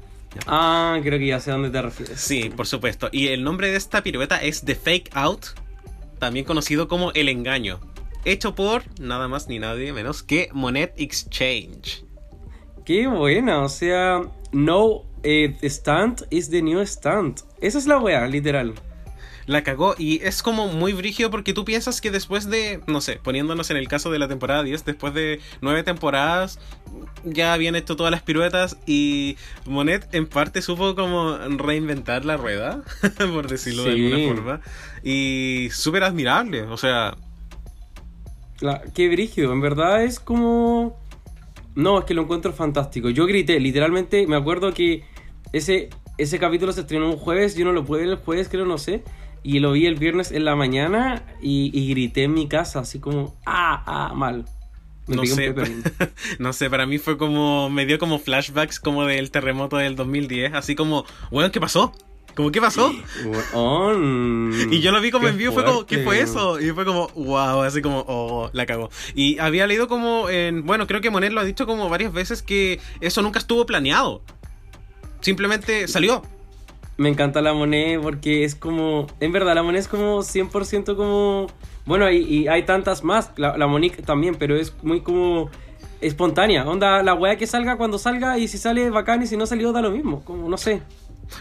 Ah, 0.48 0.98
creo 1.04 1.20
que 1.20 1.28
ya 1.28 1.40
sé 1.40 1.52
a 1.52 1.54
dónde 1.54 1.70
te 1.70 1.82
refieres. 1.82 2.20
Sí, 2.20 2.52
por 2.56 2.66
supuesto. 2.68 3.10
Y 3.12 3.28
el 3.28 3.44
nombre 3.44 3.70
de 3.70 3.78
esta 3.78 4.02
pirueta 4.04 4.38
es 4.42 4.64
The 4.66 4.76
Fake 4.76 5.12
Out, 5.14 5.46
también 6.20 6.46
conocido 6.46 6.88
como 6.88 7.12
El 7.14 7.30
Engaño, 7.30 7.80
hecho 8.26 8.56
por 8.56 8.84
nada 9.00 9.28
más 9.28 9.48
ni 9.48 9.60
nadie 9.60 9.94
menos 9.94 10.24
que 10.24 10.50
Monet 10.54 10.94
Exchange. 10.98 12.04
Qué 12.84 13.08
buena, 13.08 13.62
o 13.62 13.70
sea, 13.70 14.22
no 14.52 15.04
eh, 15.24 15.56
stunt 15.70 16.22
is 16.32 16.50
the 16.50 16.62
new 16.62 16.84
stunt. 16.86 17.42
Esa 17.62 17.78
es 17.78 17.86
la 17.86 18.00
wea, 18.00 18.26
literal. 18.28 18.74
La 19.48 19.64
cagó 19.64 19.96
y 19.98 20.22
es 20.24 20.44
como 20.44 20.68
muy 20.68 20.92
brígido 20.92 21.32
porque 21.32 21.54
tú 21.54 21.64
piensas 21.64 22.02
que 22.02 22.12
después 22.12 22.50
de, 22.50 22.82
no 22.86 23.00
sé, 23.00 23.16
poniéndonos 23.16 23.70
en 23.72 23.78
el 23.78 23.88
caso 23.88 24.12
de 24.12 24.20
la 24.20 24.28
temporada 24.28 24.62
10, 24.62 24.84
después 24.84 25.14
de 25.14 25.40
nueve 25.62 25.84
temporadas, 25.84 26.60
ya 27.24 27.54
habían 27.54 27.78
hecho 27.78 27.96
todas 27.96 28.12
las 28.12 28.22
piruetas 28.22 28.78
y 28.86 29.38
Monet 29.66 30.14
en 30.14 30.28
parte 30.28 30.62
supo 30.62 30.96
como 30.96 31.38
reinventar 31.38 32.26
la 32.26 32.36
rueda, 32.36 32.84
por 33.34 33.48
decirlo 33.48 33.86
de 33.86 33.92
alguna 33.92 34.36
forma. 34.36 34.62
Y 35.02 35.70
súper 35.72 36.04
admirable, 36.04 36.64
o 36.64 36.76
sea, 36.76 37.16
La, 38.60 38.82
qué 38.94 39.08
brígido, 39.08 39.54
en 39.54 39.62
verdad 39.62 40.04
es 40.04 40.20
como... 40.20 41.00
No, 41.74 42.00
es 42.00 42.06
que 42.06 42.16
lo 42.16 42.24
encuentro 42.24 42.52
fantástico. 42.52 43.10
Yo 43.12 43.28
grité, 43.28 43.62
literalmente, 43.62 44.28
me 44.28 44.36
acuerdo 44.36 44.74
que 44.74 45.06
ese, 45.54 45.90
ese 46.18 46.40
capítulo 46.40 46.74
se 46.74 46.82
estrenó 46.82 47.10
un 47.10 47.18
jueves, 47.18 47.56
yo 47.56 47.64
no 47.66 47.72
lo 47.72 47.86
pude 47.86 48.02
ver 48.02 48.10
el 48.10 48.16
jueves, 48.18 48.50
creo, 48.50 48.66
no 48.66 48.78
sé. 48.78 49.04
Y 49.48 49.60
lo 49.60 49.72
vi 49.72 49.86
el 49.86 49.96
viernes 49.96 50.34
en 50.34 50.44
la 50.44 50.58
mañana 50.58 51.24
y, 51.42 51.72
y 51.74 51.88
grité 51.92 52.24
en 52.24 52.34
mi 52.34 52.50
casa, 52.50 52.82
así 52.82 53.00
como, 53.00 53.34
ah, 53.46 53.82
ah, 53.86 54.14
mal. 54.14 54.44
Me 55.08 55.16
no 55.16 55.26
sé, 55.26 55.56
no 56.40 56.52
sé, 56.52 56.70
para 56.70 56.86
mí 56.86 56.98
fue 56.98 57.18
como, 57.18 57.70
me 57.70 57.86
dio 57.86 57.98
como 57.98 58.20
flashbacks 58.20 58.82
como 58.82 59.06
del 59.06 59.32
terremoto 59.32 59.78
del 59.78 59.96
2010, 59.96 60.54
así 60.54 60.76
como, 60.76 61.06
weón, 61.32 61.50
¿qué 61.52 61.62
pasó? 61.62 61.94
Como, 62.36 62.52
¿qué 62.52 62.60
pasó? 62.60 62.92
Y 64.70 64.82
yo 64.82 64.92
lo 64.92 65.00
vi 65.00 65.12
como 65.12 65.30
en 65.30 65.38
vivo, 65.38 65.54
fue 65.54 65.64
como, 65.64 65.86
¿qué 65.86 66.00
fue 66.00 66.20
eso? 66.20 66.60
Y 66.60 66.72
fue 66.72 66.84
como, 66.84 67.08
wow, 67.16 67.62
así 67.62 67.82
como, 67.82 68.04
oh, 68.06 68.50
la 68.52 68.66
cagó. 68.66 68.90
Y 69.16 69.40
había 69.40 69.66
leído 69.66 69.88
como 69.88 70.30
en, 70.30 70.66
bueno, 70.66 70.88
creo 70.88 71.00
que 71.00 71.10
Monet 71.10 71.32
lo 71.32 71.40
ha 71.40 71.46
dicho 71.46 71.66
como 71.66 71.88
varias 71.88 72.12
veces 72.12 72.42
que 72.42 72.82
eso 73.00 73.22
nunca 73.22 73.40
estuvo 73.40 73.66
planeado. 73.66 74.22
Simplemente 75.22 75.88
salió. 75.88 76.22
Me 76.98 77.10
encanta 77.10 77.42
la 77.42 77.54
moneda 77.54 78.02
porque 78.02 78.44
es 78.44 78.56
como. 78.56 79.08
En 79.20 79.32
verdad, 79.32 79.54
la 79.54 79.64
moneda 79.64 79.80
es 79.80 79.88
como 79.88 80.20
100% 80.20 80.96
como. 80.96 81.48
Bueno, 81.86 82.10
y, 82.10 82.48
hay 82.48 82.64
tantas 82.64 83.04
más. 83.04 83.32
La, 83.38 83.58
la 83.58 83.68
Monique 83.68 84.02
también, 84.02 84.36
pero 84.36 84.56
es 84.56 84.74
muy 84.84 85.02
como. 85.02 85.50
Espontánea. 86.02 86.68
Onda, 86.68 87.02
la 87.04 87.14
weá 87.14 87.38
que 87.38 87.48
salga 87.48 87.78
cuando 87.78 87.98
salga 87.98 88.38
y 88.38 88.48
si 88.48 88.58
sale 88.58 88.90
bacán 88.90 89.24
y 89.24 89.28
si 89.28 89.38
no 89.38 89.46
salió 89.46 89.72
da 89.72 89.82
lo 89.82 89.92
mismo. 89.92 90.24
Como, 90.24 90.50
no 90.50 90.58
sé. 90.58 90.82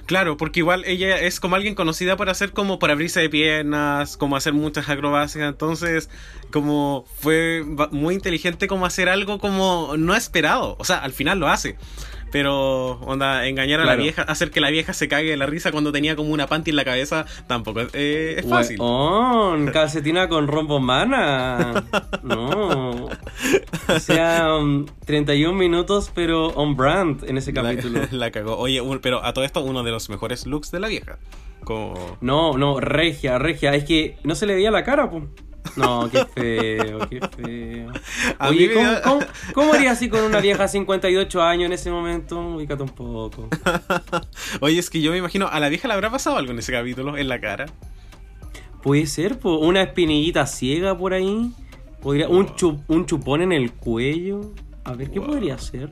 Claro, 0.07 0.37
porque 0.37 0.61
igual 0.61 0.85
ella 0.85 1.19
es 1.19 1.41
como 1.41 1.57
alguien 1.57 1.75
conocida 1.75 2.17
por 2.17 2.29
hacer 2.29 2.53
como 2.53 2.79
por 2.79 2.91
abrirse 2.91 3.21
de 3.21 3.31
piernas, 3.31 4.17
como 4.17 4.37
hacer 4.37 4.53
muchas 4.53 4.89
acrobacias, 4.89 5.49
entonces 5.49 6.11
como 6.51 7.05
fue 7.21 7.65
muy 7.91 8.15
inteligente 8.15 8.67
como 8.67 8.87
hacer 8.87 9.09
algo 9.09 9.39
como 9.39 9.95
no 9.97 10.15
esperado, 10.15 10.77
o 10.79 10.85
sea, 10.85 10.99
al 10.99 11.13
final 11.13 11.39
lo 11.39 11.49
hace. 11.49 11.77
Pero, 12.33 12.93
onda, 13.01 13.47
engañar 13.47 13.81
a 13.81 13.85
la 13.85 13.95
vieja, 13.97 14.23
hacer 14.23 14.51
que 14.51 14.61
la 14.61 14.71
vieja 14.71 14.93
se 14.93 15.09
cague 15.09 15.31
de 15.31 15.37
la 15.37 15.47
risa 15.47 15.71
cuando 15.73 15.93
tenía 15.93 16.17
como 16.17 16.31
una 16.31 16.47
panty 16.49 16.71
en 16.71 16.77
la 16.77 16.85
cabeza, 16.85 17.25
tampoco 17.47 17.81
es, 17.81 17.89
eh, 17.95 18.37
es 18.39 18.49
fácil. 18.49 18.81
Weón, 18.81 19.67
calcetina 19.69 20.29
con 20.29 20.47
rombo 20.49 20.81
mana. 20.81 21.85
No. 22.23 23.07
O 23.89 24.01
sea, 24.01 24.55
um, 24.57 24.87
31 25.05 25.55
minutos, 25.57 26.11
pero 26.15 26.49
on 26.49 26.77
brand 26.77 27.25
en 27.29 27.39
ese 27.39 27.53
capítulo. 27.53 28.01
La, 28.01 28.09
la 28.11 28.31
cagó. 28.31 28.57
Oye, 28.59 28.81
un- 28.81 28.99
pero 28.99 29.25
a 29.25 29.33
todo 29.33 29.45
esto, 29.45 29.63
uno 29.63 29.83
de 29.83 29.93
los 29.93 30.09
mejores 30.11 30.47
looks 30.47 30.71
de 30.73 30.81
la 30.81 30.89
vieja. 30.89 31.19
Como... 31.65 32.19
No, 32.21 32.57
no, 32.59 32.81
regia, 32.81 33.39
regia. 33.39 33.75
Es 33.75 33.85
que 33.85 34.17
no 34.25 34.35
se 34.35 34.47
le 34.47 34.55
veía 34.55 34.71
la 34.71 34.85
cara. 34.85 35.11
No, 35.77 36.09
qué 36.11 36.25
feo, 36.35 36.99
qué 37.09 37.21
feo. 37.21 37.93
A 38.39 38.49
Oye, 38.49 38.69
mí 38.69 38.75
¿cómo, 38.75 38.87
da- 38.91 39.03
cómo, 39.03 39.21
cómo 39.55 39.73
haría 39.75 39.91
así 39.93 40.09
con 40.09 40.23
una 40.23 40.41
vieja 40.41 40.63
de 40.63 40.69
58 40.69 41.43
años 41.43 41.67
en 41.67 41.73
ese 41.73 41.91
momento? 41.91 42.39
Ubícate 42.41 42.83
un 42.83 42.89
poco. 42.89 43.49
Oye, 44.61 44.79
es 44.79 44.89
que 44.91 45.01
yo 45.03 45.11
me 45.13 45.19
imagino, 45.19 45.49
a 45.49 45.61
la 45.61 45.69
vieja 45.69 45.87
le 45.89 45.95
habrá 45.95 46.11
pasado 46.11 46.37
algo 46.39 46.53
en 46.53 46.59
ese 46.59 46.73
capítulo, 46.73 47.17
en 47.17 47.29
la 47.29 47.41
cara. 47.41 47.67
Puede 48.83 49.07
ser, 49.07 49.39
po, 49.39 49.57
una 49.59 49.83
espinillita 49.83 50.47
ciega 50.47 50.97
por 50.97 51.13
ahí. 51.13 51.51
Podría, 52.01 52.29
un, 52.29 52.47
chu- 52.55 52.83
un 52.89 53.05
chupón 53.07 53.43
en 53.43 53.53
el 53.53 53.73
cuello. 53.73 54.53
A 54.85 54.93
ver, 54.95 55.11
¿qué 55.11 55.19
Wow. 55.19 55.29
podría 55.29 55.59
ser? 55.59 55.91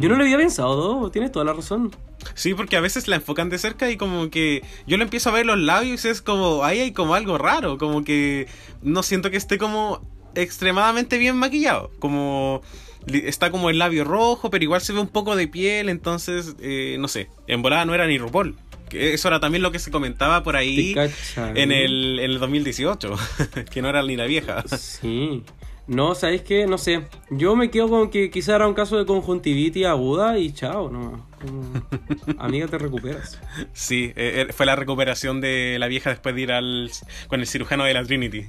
Yo 0.00 0.08
no 0.08 0.16
lo 0.16 0.22
había 0.24 0.38
pensado, 0.38 0.74
Do, 1.00 1.10
tienes 1.10 1.30
toda 1.32 1.44
la 1.44 1.52
razón. 1.52 1.90
Sí, 2.34 2.54
porque 2.54 2.76
a 2.76 2.80
veces 2.80 3.08
la 3.08 3.16
enfocan 3.16 3.48
de 3.48 3.58
cerca 3.58 3.90
y 3.90 3.96
como 3.96 4.30
que 4.30 4.62
yo 4.86 4.96
le 4.96 5.04
empiezo 5.04 5.30
a 5.30 5.32
ver 5.32 5.46
los 5.46 5.58
labios 5.58 6.04
y 6.04 6.08
es 6.08 6.22
como, 6.22 6.64
ahí 6.64 6.80
hay 6.80 6.92
como 6.92 7.14
algo 7.14 7.38
raro, 7.38 7.78
como 7.78 8.04
que 8.04 8.46
no 8.82 9.02
siento 9.02 9.30
que 9.30 9.36
esté 9.36 9.58
como 9.58 10.00
extremadamente 10.34 11.18
bien 11.18 11.36
maquillado, 11.36 11.90
como 11.98 12.62
está 13.06 13.50
como 13.50 13.70
el 13.70 13.78
labio 13.78 14.04
rojo, 14.04 14.50
pero 14.50 14.64
igual 14.64 14.80
se 14.80 14.92
ve 14.92 15.00
un 15.00 15.08
poco 15.08 15.36
de 15.36 15.48
piel, 15.48 15.88
entonces, 15.88 16.56
eh, 16.60 16.96
no 16.98 17.08
sé, 17.08 17.28
en 17.46 17.62
volada 17.62 17.84
no 17.84 17.94
era 17.94 18.06
ni 18.06 18.18
RuPaul. 18.18 18.56
Que 18.88 19.14
eso 19.14 19.26
era 19.26 19.40
también 19.40 19.62
lo 19.62 19.72
que 19.72 19.80
se 19.80 19.90
comentaba 19.90 20.44
por 20.44 20.54
ahí 20.54 20.94
en 21.36 21.72
el, 21.72 22.20
en 22.20 22.30
el 22.30 22.38
2018, 22.38 23.16
que 23.70 23.82
no 23.82 23.88
era 23.88 24.02
ni 24.04 24.16
la 24.16 24.26
vieja. 24.26 24.62
Sí. 24.68 25.42
No, 25.86 26.16
¿sabéis 26.16 26.42
qué? 26.42 26.66
No 26.66 26.78
sé. 26.78 27.06
Yo 27.30 27.54
me 27.54 27.70
quedo 27.70 27.88
con 27.88 28.10
que 28.10 28.30
quizá 28.30 28.56
era 28.56 28.66
un 28.66 28.74
caso 28.74 28.98
de 28.98 29.06
conjuntivitis 29.06 29.86
aguda 29.86 30.36
y 30.38 30.52
chao, 30.52 30.90
no. 30.90 31.26
Amiga, 32.38 32.66
te 32.66 32.78
recuperas. 32.78 33.40
Sí, 33.72 34.12
eh, 34.16 34.46
eh, 34.48 34.52
fue 34.52 34.66
la 34.66 34.74
recuperación 34.74 35.40
de 35.40 35.76
la 35.78 35.86
vieja 35.86 36.10
después 36.10 36.34
de 36.34 36.40
ir 36.40 36.52
al, 36.52 36.90
con 37.28 37.40
el 37.40 37.46
cirujano 37.46 37.84
de 37.84 37.94
la 37.94 38.04
Trinity. 38.04 38.46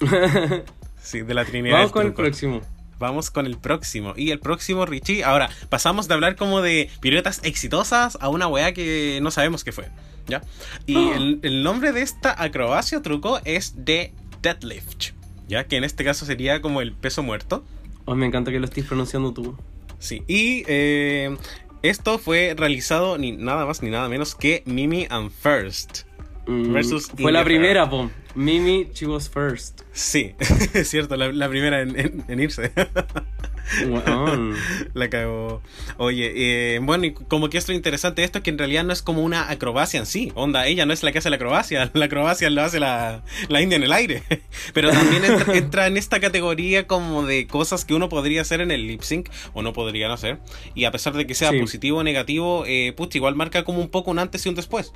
Sí, 1.06 1.20
de 1.20 1.34
la 1.34 1.44
Trinidad. 1.44 1.76
Vamos 1.76 1.92
con 1.92 2.04
el 2.04 2.14
próximo. 2.14 2.60
Vamos 2.98 3.30
con 3.30 3.46
el 3.46 3.58
próximo. 3.58 4.14
Y 4.16 4.32
el 4.32 4.40
próximo, 4.40 4.86
Richie. 4.86 5.22
Ahora, 5.22 5.50
pasamos 5.68 6.08
de 6.08 6.14
hablar 6.14 6.34
como 6.34 6.62
de 6.62 6.90
piruetas 7.00 7.40
exitosas 7.44 8.18
a 8.20 8.28
una 8.28 8.48
weá 8.48 8.72
que 8.74 9.20
no 9.22 9.30
sabemos 9.30 9.62
qué 9.62 9.70
fue. 9.70 9.88
¿Ya? 10.26 10.42
Y 10.84 10.96
el, 11.10 11.38
el 11.44 11.62
nombre 11.62 11.92
de 11.92 12.02
esta 12.02 12.42
acrobacia 12.42 12.98
o 12.98 13.02
truco 13.02 13.38
es 13.44 13.84
de 13.84 14.12
Deadlift. 14.42 15.15
¿Ya? 15.48 15.64
Que 15.64 15.76
en 15.76 15.84
este 15.84 16.04
caso 16.04 16.26
sería 16.26 16.60
como 16.60 16.80
el 16.80 16.92
peso 16.92 17.22
muerto. 17.22 17.64
Oh, 18.04 18.14
me 18.14 18.26
encanta 18.26 18.50
que 18.50 18.58
lo 18.60 18.66
estés 18.66 18.84
pronunciando 18.84 19.32
tú. 19.32 19.56
Sí. 19.98 20.22
Y 20.26 20.64
eh, 20.66 21.36
esto 21.82 22.18
fue 22.18 22.54
realizado 22.56 23.18
ni 23.18 23.32
nada 23.32 23.64
más 23.66 23.82
ni 23.82 23.90
nada 23.90 24.08
menos 24.08 24.34
que 24.34 24.62
Mimi 24.66 25.06
and 25.10 25.30
First. 25.30 26.02
Mm, 26.46 26.72
Versus 26.72 27.08
Fue 27.18 27.32
la 27.32 27.42
primera, 27.44 27.88
po. 27.90 28.10
Mimi, 28.36 28.88
she 28.94 29.06
was 29.06 29.28
first. 29.28 29.80
Sí, 29.92 30.34
es 30.74 30.88
cierto, 30.88 31.16
la, 31.16 31.32
la 31.32 31.48
primera 31.48 31.80
en, 31.80 31.98
en- 31.98 32.24
en 32.28 32.40
irse. 32.40 32.70
La 34.94 35.10
cagó. 35.10 35.60
Oye, 35.96 36.32
eh, 36.74 36.78
bueno, 36.80 37.04
y 37.06 37.12
como 37.12 37.48
que 37.50 37.58
esto 37.58 37.72
es 37.72 37.76
interesante 37.76 38.22
esto 38.24 38.38
es 38.38 38.44
que 38.44 38.50
en 38.50 38.58
realidad 38.58 38.84
no 38.84 38.92
es 38.92 39.02
como 39.02 39.22
una 39.22 39.50
acrobacia 39.50 39.98
en 40.00 40.06
sí. 40.06 40.32
Onda, 40.34 40.66
ella 40.66 40.86
no 40.86 40.92
es 40.92 41.02
la 41.02 41.12
que 41.12 41.18
hace 41.18 41.30
la 41.30 41.36
acrobacia. 41.36 41.90
La 41.94 42.04
acrobacia 42.06 42.48
lo 42.50 42.62
hace 42.62 42.78
la, 42.80 43.22
la 43.48 43.60
India 43.62 43.76
en 43.76 43.82
el 43.82 43.92
aire. 43.92 44.22
Pero 44.74 44.90
también 44.90 45.24
entra, 45.24 45.54
entra 45.56 45.86
en 45.86 45.96
esta 45.96 46.20
categoría 46.20 46.86
como 46.86 47.24
de 47.24 47.46
cosas 47.46 47.84
que 47.84 47.94
uno 47.94 48.08
podría 48.08 48.42
hacer 48.42 48.60
en 48.60 48.70
el 48.70 48.86
lip 48.86 49.02
sync 49.02 49.28
o 49.54 49.62
no 49.62 49.72
podrían 49.72 50.10
hacer. 50.10 50.38
Y 50.74 50.84
a 50.84 50.90
pesar 50.92 51.14
de 51.14 51.26
que 51.26 51.34
sea 51.34 51.50
Sí. 51.50 51.60
positivo 51.60 51.98
o 51.98 52.02
negativo, 52.04 52.64
eh, 52.66 52.92
pucha, 52.96 53.18
igual 53.18 53.34
marca 53.34 53.64
como 53.64 53.80
un 53.80 53.88
poco 53.88 54.10
un 54.10 54.18
antes 54.18 54.44
y 54.46 54.48
un 54.48 54.54
después. 54.54 54.92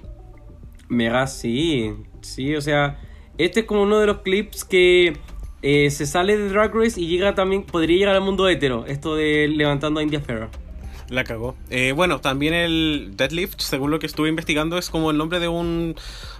Mega 0.88 1.26
sí, 1.26 1.92
sí, 2.20 2.54
o 2.56 2.60
sea, 2.60 2.98
este 3.38 3.60
es 3.60 3.66
como 3.66 3.82
uno 3.82 4.00
de 4.00 4.06
los 4.06 4.18
clips 4.22 4.64
que 4.64 5.16
eh, 5.62 5.90
se 5.90 6.06
sale 6.06 6.36
de 6.36 6.48
Drag 6.48 6.74
Race 6.74 7.00
y 7.00 7.06
llega 7.06 7.34
también, 7.34 7.64
podría 7.64 7.96
llegar 7.98 8.14
al 8.16 8.22
mundo 8.22 8.48
hetero, 8.48 8.86
esto 8.86 9.14
de 9.14 9.48
levantando 9.48 10.00
a 10.00 10.02
India 10.02 10.20
Ferrer. 10.20 10.48
La 11.08 11.24
cagó. 11.24 11.56
Eh, 11.70 11.90
bueno, 11.90 12.20
también 12.20 12.54
el 12.54 13.14
deadlift, 13.16 13.58
según 13.60 13.90
lo 13.90 13.98
que 13.98 14.06
estuve 14.06 14.28
investigando, 14.28 14.78
es 14.78 14.90
como 14.90 15.10
el 15.10 15.16
nombre 15.18 15.40
de 15.40 15.48
un 15.48 15.96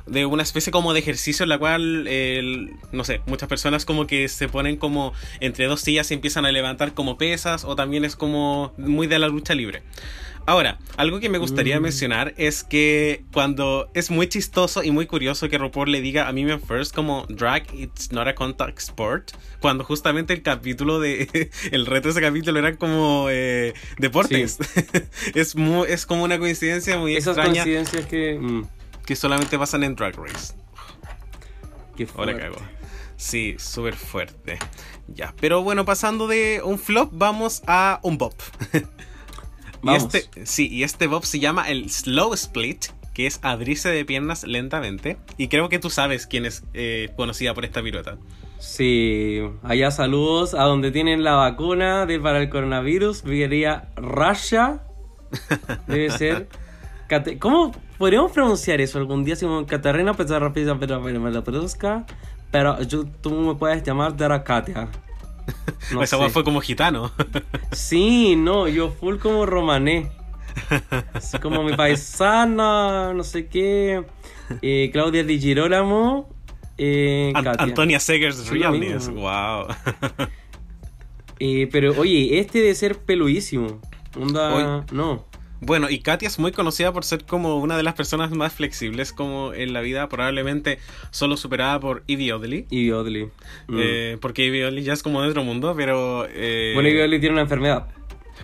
de 0.06 0.26
una 0.26 0.42
especie 0.44 0.72
como 0.72 0.92
de 0.92 1.00
ejercicio 1.00 1.42
en 1.42 1.48
la 1.48 1.58
cual, 1.58 2.06
el- 2.06 2.70
no 2.92 3.02
sé, 3.04 3.20
muchas 3.26 3.48
personas 3.48 3.84
como 3.84 4.06
que 4.06 4.28
se 4.28 4.48
ponen 4.48 4.76
como 4.76 5.12
entre 5.40 5.66
dos 5.66 5.80
sillas 5.80 6.10
y 6.10 6.14
empiezan 6.14 6.46
a 6.46 6.52
levantar 6.52 6.94
como 6.94 7.18
pesas 7.18 7.64
o 7.64 7.74
también 7.76 8.04
es 8.04 8.14
como 8.16 8.72
muy 8.76 9.06
de 9.08 9.18
la 9.18 9.26
lucha 9.28 9.54
libre. 9.54 9.82
Ahora, 10.50 10.80
algo 10.96 11.20
que 11.20 11.28
me 11.28 11.38
gustaría 11.38 11.78
Mm. 11.78 11.82
mencionar 11.84 12.34
es 12.36 12.64
que 12.64 13.22
cuando 13.32 13.88
es 13.94 14.10
muy 14.10 14.26
chistoso 14.28 14.82
y 14.82 14.90
muy 14.90 15.06
curioso 15.06 15.48
que 15.48 15.58
RuPaul 15.58 15.92
le 15.92 16.00
diga 16.00 16.26
a 16.26 16.32
Mimian 16.32 16.60
First 16.60 16.92
como 16.92 17.24
drag 17.28 17.72
it's 17.72 18.10
not 18.10 18.26
a 18.26 18.34
contact 18.34 18.76
sport, 18.80 19.30
cuando 19.60 19.84
justamente 19.84 20.32
el 20.32 20.42
capítulo 20.42 20.98
de 20.98 21.50
el 21.70 21.86
reto 21.86 22.08
de 22.08 22.12
ese 22.12 22.20
capítulo 22.20 22.58
era 22.58 22.74
como 22.74 23.28
eh, 23.30 23.74
deportes. 23.98 24.58
es 25.36 25.54
muy, 25.54 25.86
es 25.88 26.04
como 26.04 26.24
una 26.24 26.36
coincidencia 26.40 26.98
muy 26.98 27.14
Esas 27.16 27.36
extraña 27.36 27.62
coincidencias 27.62 28.06
que... 28.06 28.36
mm, 28.40 28.64
que 29.06 29.14
solamente 29.14 29.56
pasan 29.56 29.84
en 29.84 29.94
Drag 29.94 30.16
Race. 30.16 30.54
qué 31.96 32.08
Ahora 32.16 32.32
fuerte. 32.32 32.40
cago. 32.40 32.56
Sí, 33.16 33.54
súper 33.56 33.94
fuerte. 33.94 34.58
Ya, 35.06 35.32
pero 35.40 35.62
bueno, 35.62 35.84
pasando 35.84 36.26
de 36.26 36.60
un 36.64 36.76
flop, 36.76 37.10
vamos 37.12 37.62
a 37.68 38.00
un 38.02 38.18
bop. 39.82 39.84
Y 39.84 39.98
Vamos. 39.98 40.14
este, 40.14 40.46
sí, 40.46 40.68
y 40.68 40.82
este 40.82 41.06
bob 41.06 41.24
se 41.24 41.40
llama 41.40 41.68
el 41.68 41.90
slow 41.90 42.34
split, 42.34 42.86
que 43.14 43.26
es 43.26 43.40
abrirse 43.42 43.88
de 43.88 44.04
piernas 44.04 44.44
lentamente. 44.44 45.16
Y 45.36 45.48
creo 45.48 45.68
que 45.68 45.78
tú 45.78 45.90
sabes 45.90 46.26
quién 46.26 46.46
es 46.46 46.64
eh, 46.74 47.10
conocida 47.16 47.54
por 47.54 47.64
esta 47.64 47.82
pirueta. 47.82 48.18
Sí, 48.58 49.40
allá 49.62 49.90
saludos 49.90 50.52
a 50.52 50.64
donde 50.64 50.90
tienen 50.90 51.24
la 51.24 51.34
vacuna 51.34 52.04
de, 52.04 52.20
para 52.20 52.42
el 52.42 52.50
coronavirus, 52.50 53.22
viviría 53.22 53.88
Russia, 53.96 54.82
debe 55.86 56.10
ser. 56.10 56.48
¿Cómo 57.38 57.72
podríamos 57.98 58.32
pronunciar 58.32 58.80
eso 58.80 58.98
algún 58.98 59.24
día? 59.24 59.34
Si 59.34 59.46
Catarina 59.66 60.14
Pisa 60.14 60.38
pero 60.78 61.00
me 61.00 61.30
la 61.30 61.42
produzca, 61.42 62.04
pero 62.50 62.80
yo, 62.82 63.04
tú 63.04 63.30
me 63.30 63.54
puedes 63.54 63.82
llamar 63.82 64.16
Dara 64.16 64.44
Katia. 64.44 64.88
No 65.92 66.02
Esa 66.02 66.28
fue 66.30 66.44
como 66.44 66.60
gitano. 66.60 67.10
Sí, 67.72 68.36
no, 68.36 68.68
yo 68.68 68.90
full 68.90 69.16
como 69.18 69.46
romané. 69.46 70.10
Así 71.14 71.38
como 71.38 71.62
mi 71.62 71.74
paisana, 71.76 73.12
no 73.14 73.22
sé 73.24 73.46
qué. 73.48 74.04
Eh, 74.62 74.90
Claudia 74.92 75.24
Di 75.24 75.38
Girolamo. 75.40 76.28
Eh, 76.78 77.32
An- 77.34 77.44
Katia. 77.44 77.64
Antonia 77.64 78.00
Segers 78.00 78.48
Realness. 78.48 79.08
Wow. 79.08 79.66
Eh, 81.38 81.68
pero 81.72 81.92
oye, 81.98 82.38
este 82.38 82.58
debe 82.60 82.74
ser 82.74 82.98
peludísimo. 82.98 83.80
Onda. 84.18 84.84
No. 84.92 85.24
Bueno, 85.60 85.90
y 85.90 85.98
Katia 85.98 86.26
es 86.26 86.38
muy 86.38 86.52
conocida 86.52 86.90
por 86.92 87.04
ser 87.04 87.24
como 87.26 87.58
una 87.58 87.76
de 87.76 87.82
las 87.82 87.94
personas 87.94 88.30
más 88.30 88.52
flexibles 88.54 89.12
como 89.12 89.52
en 89.52 89.74
la 89.74 89.82
vida, 89.82 90.08
probablemente 90.08 90.78
solo 91.10 91.36
superada 91.36 91.78
por 91.78 92.02
Evie 92.08 92.32
Oddly. 92.32 92.66
Ivy 92.70 92.90
Oddly. 92.92 93.24
Mm. 93.68 93.78
Eh, 93.78 94.18
porque 94.20 94.46
Evie 94.46 94.64
Oddly 94.64 94.82
ya 94.82 94.94
es 94.94 95.02
como 95.02 95.20
de 95.20 95.28
otro 95.28 95.44
mundo, 95.44 95.74
pero... 95.76 96.26
eh, 96.30 96.72
bueno, 96.74 96.88
Ivy 96.88 97.02
Oddly 97.02 97.20
tiene 97.20 97.34
una 97.34 97.42
enfermedad. 97.42 97.88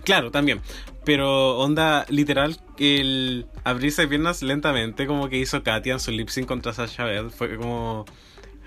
Claro, 0.03 0.29
también. 0.29 0.61
Pero 1.05 1.57
onda, 1.57 2.05
literal, 2.09 2.57
el 2.77 3.47
abrirse 3.63 4.03
de 4.03 4.09
piernas 4.09 4.43
lentamente, 4.43 5.07
como 5.07 5.27
que 5.27 5.37
hizo 5.37 5.63
Katia 5.63 5.93
en 5.93 5.99
su 5.99 6.11
lip 6.11 6.29
sync 6.29 6.45
contra 6.47 6.73
Sasha 6.73 7.05
Bell, 7.05 7.31
fue 7.31 7.57
como... 7.57 8.05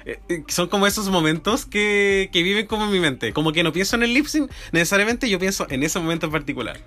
eh, 0.05 0.19
eh, 0.29 0.43
Son 0.49 0.69
como 0.69 0.87
esos 0.87 1.09
momentos 1.09 1.67
que, 1.67 2.31
que 2.33 2.43
viven 2.43 2.67
como 2.67 2.87
en 2.87 2.91
mi 2.91 2.99
mente. 2.99 3.33
Como 3.33 3.53
que 3.53 3.63
no 3.63 3.73
pienso 3.73 3.95
en 3.95 4.03
el 4.03 4.13
lip 4.13 4.27
sync, 4.27 4.51
necesariamente 4.73 5.31
yo 5.31 5.39
pienso 5.39 5.67
en 5.71 5.83
ese 5.85 6.01
momento 6.01 6.27
en 6.27 6.33
particular. 6.33 6.81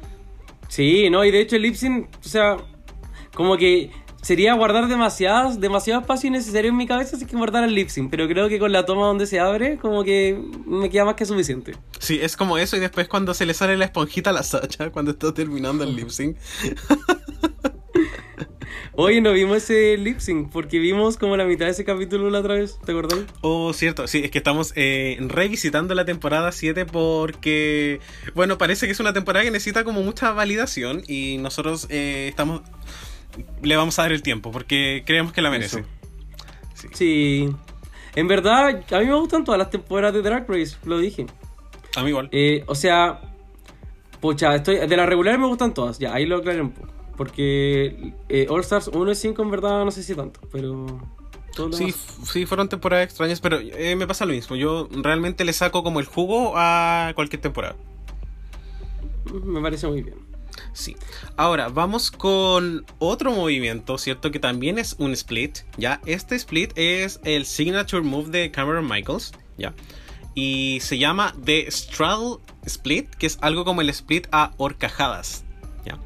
Sí, 0.74 1.08
no, 1.12 1.24
y 1.24 1.30
de 1.30 1.40
hecho 1.40 1.56
el 1.56 1.62
lip 1.62 1.76
sync, 1.76 2.08
o 2.26 2.28
sea, 2.28 2.58
como 3.36 3.58
que 3.58 3.92
sería 4.24 4.56
guardar 4.56 4.88
demasiadas, 4.88 5.60
demasiado 5.60 6.02
espacio 6.02 6.30
innecesario 6.30 6.72
en 6.72 6.78
mi 6.78 6.88
cabeza, 6.88 7.16
así 7.16 7.28
que 7.28 7.36
guardar 7.38 7.64
el 7.64 7.76
lip 7.76 7.90
sync. 7.90 8.10
Pero 8.10 8.28
creo 8.28 8.50
que 8.50 8.58
con 8.58 8.72
la 8.72 8.84
toma 8.84 9.06
donde 9.06 9.28
se 9.28 9.40
abre, 9.40 9.78
como 9.78 10.04
que 10.04 10.36
me 10.66 10.90
queda 10.90 11.06
más 11.06 11.14
que 11.14 11.28
suficiente. 11.28 11.74
Sí, 12.00 12.18
es 12.20 12.36
como 12.36 12.58
eso 12.58 12.76
y 12.76 12.80
después 12.80 13.08
cuando 13.08 13.36
se 13.36 13.46
le 13.46 13.54
sale 13.54 13.78
la 13.78 13.86
esponjita 13.86 14.32
a 14.32 14.34
la 14.34 14.42
Sacha 14.42 14.90
cuando 14.92 15.12
está 15.12 15.32
terminando 15.32 15.84
el 15.84 15.96
lip 15.96 16.10
Hoy 18.96 19.22
no 19.22 19.32
vimos 19.32 19.58
ese 19.58 19.98
lip 19.98 20.20
sync 20.20 20.52
porque 20.52 20.78
vimos 20.78 21.18
como 21.18 21.36
la 21.36 21.46
mitad 21.46 21.66
de 21.66 21.72
ese 21.72 21.84
capítulo 21.84 22.30
la 22.30 22.40
otra 22.40 22.54
vez, 22.54 22.78
¿te 22.86 22.92
acordás? 22.92 23.22
Oh, 23.42 23.74
cierto, 23.74 24.06
sí, 24.08 24.22
es 24.24 24.30
que 24.30 24.38
estamos 24.38 24.72
eh, 24.76 25.18
revisitando 25.20 25.96
la 25.96 26.06
temporada 26.06 26.52
7 26.52 26.86
porque, 26.86 28.00
bueno, 28.36 28.60
parece 28.60 28.86
que 28.86 28.92
es 28.92 29.00
una 29.00 29.12
temporada 29.12 29.46
que 29.46 29.52
necesita 29.52 29.84
como 29.84 30.04
mucha 30.04 30.32
validación 30.32 31.02
y 31.08 31.38
nosotros 31.40 31.88
eh, 31.90 32.28
estamos, 32.30 32.62
le 33.64 33.76
vamos 33.76 33.98
a 33.98 34.04
dar 34.04 34.12
el 34.12 34.22
tiempo 34.22 34.52
porque 34.52 35.02
creemos 35.08 35.34
que 35.34 35.42
la 35.42 35.50
merece. 35.50 35.86
Sí. 36.94 37.50
En 38.16 38.28
verdad, 38.28 38.84
a 38.92 39.00
mí 39.00 39.06
me 39.08 39.16
gustan 39.16 39.44
todas 39.44 39.58
las 39.58 39.72
temporadas 39.72 40.14
de 40.14 40.22
Drag 40.22 40.48
Race, 40.48 40.78
lo 40.86 41.00
dije. 41.00 41.26
A 41.96 42.04
mí 42.04 42.10
igual. 42.10 42.30
Eh, 42.32 42.64
o 42.68 42.76
sea, 42.76 43.22
pucha, 44.22 44.54
estoy, 44.54 44.88
de 44.88 44.98
las 44.98 45.10
regulares 45.10 45.40
me 45.40 45.48
gustan 45.48 45.74
todas, 45.74 45.98
ya, 45.98 46.14
ahí 46.14 46.28
lo 46.28 46.38
aclaré 46.38 46.62
un 46.62 46.72
poco. 46.72 47.03
Porque 47.24 48.14
eh, 48.28 48.48
All 48.50 48.60
Stars 48.60 48.90
1 48.90 49.12
y 49.12 49.16
5 49.16 49.42
en 49.42 49.50
verdad 49.50 49.86
no 49.86 49.92
sé 49.92 50.04
si 50.04 50.14
tanto, 50.14 50.42
pero... 50.52 51.00
Sí, 51.72 51.94
sí, 52.26 52.46
fueron 52.46 52.68
temporadas 52.68 53.06
extrañas, 53.06 53.40
pero 53.40 53.60
eh, 53.62 53.96
me 53.96 54.06
pasa 54.06 54.26
lo 54.26 54.34
mismo. 54.34 54.58
Yo 54.58 54.90
realmente 54.92 55.46
le 55.46 55.54
saco 55.54 55.84
como 55.84 56.02
el 56.02 56.06
jugo 56.06 56.54
a 56.58 57.14
cualquier 57.16 57.42
temporada. 57.42 57.78
Me 59.32 59.62
parece 59.62 59.88
muy 59.88 60.02
bien. 60.02 60.18
Sí. 60.74 60.98
Ahora, 61.38 61.70
vamos 61.70 62.12
con 62.12 62.86
otro 63.00 63.32
movimiento, 63.32 63.98
¿cierto? 63.98 64.32
Que 64.32 64.40
también 64.40 64.80
es 64.80 64.96
un 64.98 65.14
split, 65.14 65.60
¿ya? 65.78 66.02
Este 66.06 66.36
split 66.36 66.74
es 66.76 67.22
el 67.24 67.46
signature 67.46 68.02
move 68.02 68.32
de 68.32 68.52
Cameron 68.52 68.90
Michaels, 68.90 69.32
¿ya? 69.58 69.74
Y 70.36 70.80
se 70.82 70.98
llama 70.98 71.34
The 71.46 71.72
Straddle 71.72 72.40
Split, 72.66 73.12
que 73.12 73.28
es 73.28 73.38
algo 73.40 73.64
como 73.64 73.80
el 73.80 73.90
split 73.92 74.28
a 74.34 74.52
horcajadas, 74.58 75.46
¿ya? 75.86 76.00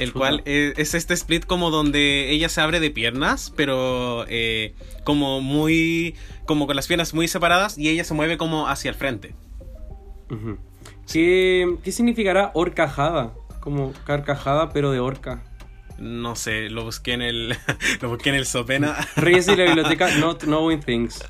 El 0.00 0.08
Chuta. 0.08 0.18
cual 0.18 0.42
es, 0.44 0.78
es 0.78 0.94
este 0.94 1.14
split 1.14 1.44
como 1.44 1.70
donde 1.70 2.30
ella 2.30 2.48
se 2.48 2.60
abre 2.60 2.80
de 2.80 2.90
piernas, 2.90 3.52
pero 3.56 4.24
eh, 4.28 4.74
como 5.04 5.40
muy... 5.40 6.14
como 6.46 6.66
con 6.66 6.76
las 6.76 6.86
piernas 6.86 7.14
muy 7.14 7.28
separadas 7.28 7.76
y 7.78 7.88
ella 7.88 8.04
se 8.04 8.14
mueve 8.14 8.38
como 8.38 8.68
hacia 8.68 8.88
el 8.88 8.94
frente. 8.94 9.34
¿Qué, 11.12 11.76
¿Qué 11.82 11.92
significará 11.92 12.50
horcajada? 12.54 13.32
Como 13.60 13.92
carcajada, 14.04 14.70
pero 14.72 14.90
de 14.90 15.00
horca. 15.00 15.42
No 16.00 16.34
sé, 16.34 16.70
lo 16.70 16.84
busqué 16.84 17.12
en 17.12 17.20
el... 17.22 17.48
lo 18.00 18.08
busqué 18.08 18.30
en 18.30 18.36
el 18.36 18.46
Sopena. 18.46 18.96
Reyes 19.16 19.44
de 19.46 19.56
la 19.56 19.64
biblioteca, 19.66 20.16
not 20.16 20.44
knowing 20.44 20.80
things. 20.80 21.22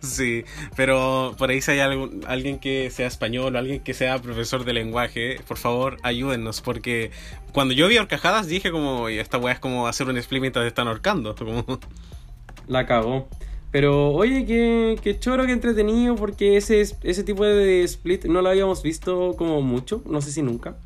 Sí, 0.00 0.44
pero 0.76 1.34
por 1.36 1.50
ahí 1.50 1.60
si 1.60 1.72
hay 1.72 1.80
algún- 1.80 2.22
alguien 2.28 2.58
que 2.60 2.88
sea 2.90 3.08
español 3.08 3.54
o 3.54 3.58
alguien 3.58 3.80
que 3.80 3.94
sea 3.94 4.22
profesor 4.22 4.64
de 4.64 4.72
lenguaje, 4.74 5.40
por 5.48 5.58
favor 5.58 5.96
ayúdennos, 6.04 6.60
porque 6.60 7.10
cuando 7.52 7.74
yo 7.74 7.88
vi 7.88 7.98
horcajadas 7.98 8.46
dije 8.46 8.70
como, 8.70 9.02
"Oye, 9.02 9.20
esta 9.20 9.38
weá 9.38 9.54
es 9.54 9.58
como 9.60 9.88
hacer 9.88 10.08
un 10.08 10.16
split 10.18 10.40
mientras 10.40 10.66
están 10.66 10.86
ahorcando. 10.86 11.34
Como, 11.34 11.64
La 12.68 12.86
cagó. 12.86 13.28
Pero 13.72 14.10
oye, 14.10 14.44
qué, 14.46 14.98
qué 15.02 15.18
choro, 15.18 15.46
qué 15.46 15.52
entretenido, 15.52 16.14
porque 16.14 16.56
ese, 16.58 16.80
ese 16.80 17.24
tipo 17.24 17.44
de 17.44 17.82
split 17.84 18.26
no 18.26 18.40
lo 18.42 18.50
habíamos 18.50 18.82
visto 18.82 19.34
como 19.36 19.62
mucho, 19.62 20.02
no 20.06 20.20
sé 20.20 20.30
si 20.30 20.42
nunca. 20.42 20.76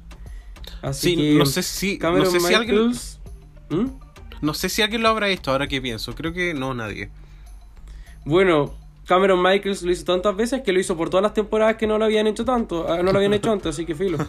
Así 0.83 1.11
sí, 1.11 1.17
que 1.17 1.35
no 1.35 1.47
sé 1.47 1.63
si, 1.63 1.95
no 1.95 1.99
Cameron 1.99 2.31
sé 2.31 2.41
si 2.41 2.55
alguien, 2.55 2.93
¿Mm? 3.71 3.87
no 4.43 4.55
sé 4.55 4.69
si 4.69 4.83
alguien 4.83 5.03
lo 5.03 5.09
habrá 5.09 5.29
visto 5.29 5.51
ahora 5.51 5.67
que 5.67 5.81
pienso, 5.81 6.15
creo 6.15 6.33
que 6.33 6.55
no 6.55 6.75
nadie. 6.75 7.11
Bueno, 8.25 8.75
Cameron 9.07 9.43
Michaels 9.43 9.83
lo 9.83 9.93
hizo 9.93 10.05
tantas 10.05 10.37
veces 10.37 10.63
que 10.63 10.73
lo 10.73 10.81
hizo 10.81 10.97
por 10.97 11.11
todas 11.11 11.23
las 11.23 11.35
temporadas 11.35 11.77
que 11.77 11.87
no 11.87 11.99
lo 11.99 12.05
habían 12.05 12.27
hecho 12.27 12.45
tanto, 12.45 12.87
ah, 12.89 13.03
no 13.03 13.13
lo 13.13 13.19
habían 13.19 13.35
hecho 13.35 13.51
antes, 13.51 13.75
así 13.75 13.87
que 13.87 13.95
filo. 13.95 14.19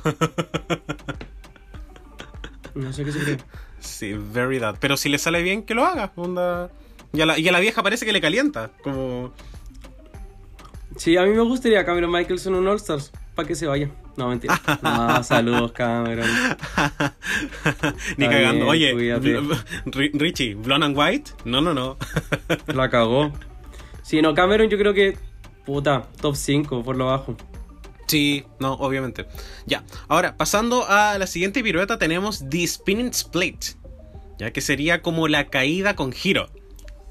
No 2.78 2.94
sé 2.94 3.04
qué 3.04 3.12
se 3.12 3.20
cree. 3.20 3.38
Sí, 3.80 4.14
very 4.14 4.60
that. 4.60 4.76
Pero 4.80 4.98
si 4.98 5.10
le 5.10 5.18
sale 5.18 5.42
bien, 5.42 5.64
que 5.64 5.74
lo 5.74 5.84
haga. 5.84 6.12
Onda. 6.16 6.70
Y 7.12 7.22
a, 7.22 7.26
la, 7.26 7.40
y 7.40 7.48
a 7.48 7.52
la 7.52 7.60
vieja 7.60 7.82
parece 7.82 8.06
que 8.06 8.14
le 8.14 8.22
calienta. 8.22 8.72
Como. 8.84 9.34
Sí, 10.96 11.18
a 11.18 11.24
mí 11.24 11.32
me 11.32 11.42
gustaría 11.42 11.84
Cameron 11.86 12.12
Michaels 12.12 12.46
en 12.46 12.56
un 12.56 12.68
All 12.68 12.78
Stars, 12.78 13.12
para 13.38 13.48
que 13.48 13.56
se 13.56 13.68
vaya. 13.68 13.90
No, 14.18 14.28
mentira. 14.30 14.60
No, 14.82 15.24
saludos, 15.24 15.72
Cameron. 15.72 16.28
Ni 18.18 18.28
cagando. 18.28 18.68
Oye, 18.68 18.94
Richie, 19.86 20.56
Blonde 20.56 20.88
and 20.88 20.98
White? 20.98 21.32
No, 21.46 21.62
no, 21.62 21.74
no. 21.74 21.98
La 22.74 22.90
cagó. 22.90 23.32
Sí, 24.02 24.22
no, 24.22 24.34
Cameron 24.34 24.70
yo 24.70 24.78
creo 24.78 24.94
que, 24.94 25.18
puta, 25.66 26.08
top 26.20 26.36
5 26.36 26.84
por 26.84 26.98
lo 26.98 27.06
bajo. 27.06 27.38
Sí, 28.08 28.46
no, 28.60 28.74
obviamente. 28.74 29.28
Ya, 29.66 29.84
ahora, 30.08 30.36
pasando 30.36 30.86
a 30.90 31.18
la 31.20 31.28
siguiente 31.28 31.62
pirueta, 31.62 31.98
tenemos 32.00 32.44
The 32.50 32.66
Spinning 32.66 33.10
Split. 33.10 33.66
Ya 34.40 34.52
que 34.52 34.62
sería 34.62 35.02
como 35.02 35.28
la 35.28 35.50
caída 35.50 35.96
con 35.96 36.12
giro. 36.12 36.50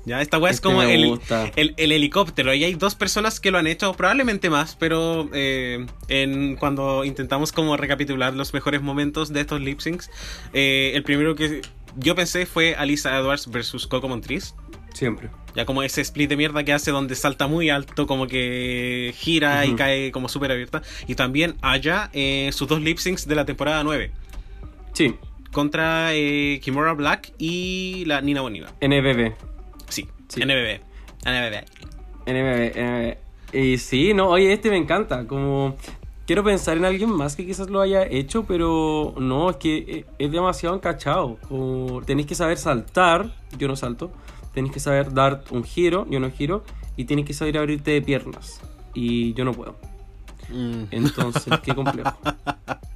Ya, 0.07 0.23
esta 0.23 0.38
weá 0.38 0.53
es 0.53 0.59
Este 0.59 0.69
como 0.69 0.83
el, 0.83 1.21
el, 1.57 1.75
el 1.77 1.92
helicóptero. 1.92 2.55
Y 2.55 2.62
hay 2.62 2.75
dos 2.75 2.95
personas 2.95 3.40
que 3.40 3.51
lo 3.51 3.59
han 3.59 3.66
hecho, 3.66 3.92
probablemente 3.95 4.49
más, 4.49 4.77
pero 4.77 5.29
eh, 5.35 5.85
en, 6.07 6.55
cuando 6.55 7.05
intentamos 7.05 7.51
como 7.51 7.77
recapitular 7.77 8.33
los 8.33 8.55
mejores 8.55 8.81
momentos 8.83 9.33
de 9.33 9.40
estos 9.40 9.61
lip 9.61 9.81
syncs, 9.81 10.09
eh, 10.53 10.92
el 10.95 11.03
primero 11.03 11.35
que 11.35 11.61
yo 11.97 12.14
pensé 12.14 12.47
fue 12.47 12.77
Alisa 12.77 13.19
Edwards 13.19 13.51
versus 13.51 13.88
Coco 13.88 14.09
Montrese. 14.09 14.55
Siempre. 14.95 15.29
Ya 15.57 15.66
como 15.66 15.83
ese 15.83 16.03
split 16.03 16.31
de 16.31 16.37
mierda 16.37 16.62
que 16.62 16.73
hace 16.73 16.92
donde 16.92 17.16
salta 17.16 17.49
muy 17.49 17.69
alto, 17.69 18.07
como 18.07 18.29
que 18.29 19.12
gira 19.16 19.66
y 19.66 19.75
cae 19.75 20.12
como 20.12 20.29
súper 20.29 20.53
abierta. 20.53 20.83
Y 21.09 21.16
también 21.16 21.57
Aya, 21.62 22.11
eh, 22.12 22.51
sus 22.53 22.69
dos 22.69 22.81
lip 22.81 22.99
syncs 22.99 23.27
de 23.27 23.35
la 23.35 23.45
temporada 23.45 23.83
9. 23.83 24.12
Sí, 24.92 25.16
Contra 25.51 26.12
Kimura 26.62 26.92
Black 26.92 27.33
y 27.38 28.05
la 28.07 28.21
Nina 28.21 28.42
Boniva. 28.42 28.73
NBB. 28.81 29.56
Sí. 30.28 30.40
NBB. 30.42 30.80
NBB. 31.24 31.64
NBB, 32.26 32.76
NBB. 32.76 33.16
Y 33.52 33.78
sí, 33.78 34.14
no, 34.14 34.28
oye, 34.28 34.52
este 34.52 34.70
me 34.70 34.76
encanta. 34.76 35.26
Como 35.26 35.76
quiero 36.26 36.44
pensar 36.44 36.76
en 36.76 36.84
alguien 36.84 37.10
más 37.10 37.36
que 37.36 37.46
quizás 37.46 37.70
lo 37.70 37.80
haya 37.80 38.04
hecho, 38.04 38.44
pero 38.44 39.14
no, 39.18 39.50
es 39.50 39.56
que 39.56 39.76
eh, 39.76 40.06
es 40.18 40.30
demasiado 40.30 40.74
encachado. 40.74 41.38
Como 41.48 42.02
tenéis 42.02 42.26
que 42.26 42.34
saber 42.34 42.58
saltar, 42.58 43.34
yo 43.56 43.68
no 43.68 43.76
salto. 43.76 44.12
Tenéis 44.52 44.72
que 44.72 44.80
saber 44.80 45.12
dar 45.12 45.44
un 45.50 45.64
giro, 45.64 46.06
yo 46.10 46.20
no 46.20 46.30
giro. 46.30 46.64
Y 46.96 47.04
tienes 47.04 47.26
que 47.26 47.34
saber 47.34 47.58
abrirte 47.58 47.90
de 47.92 48.02
piernas. 48.02 48.60
Y 48.94 49.34
yo 49.34 49.44
no 49.44 49.52
puedo. 49.52 49.76
Mm. 50.48 50.84
Entonces, 50.90 51.52
qué 51.62 51.74
complejo. 51.74 52.16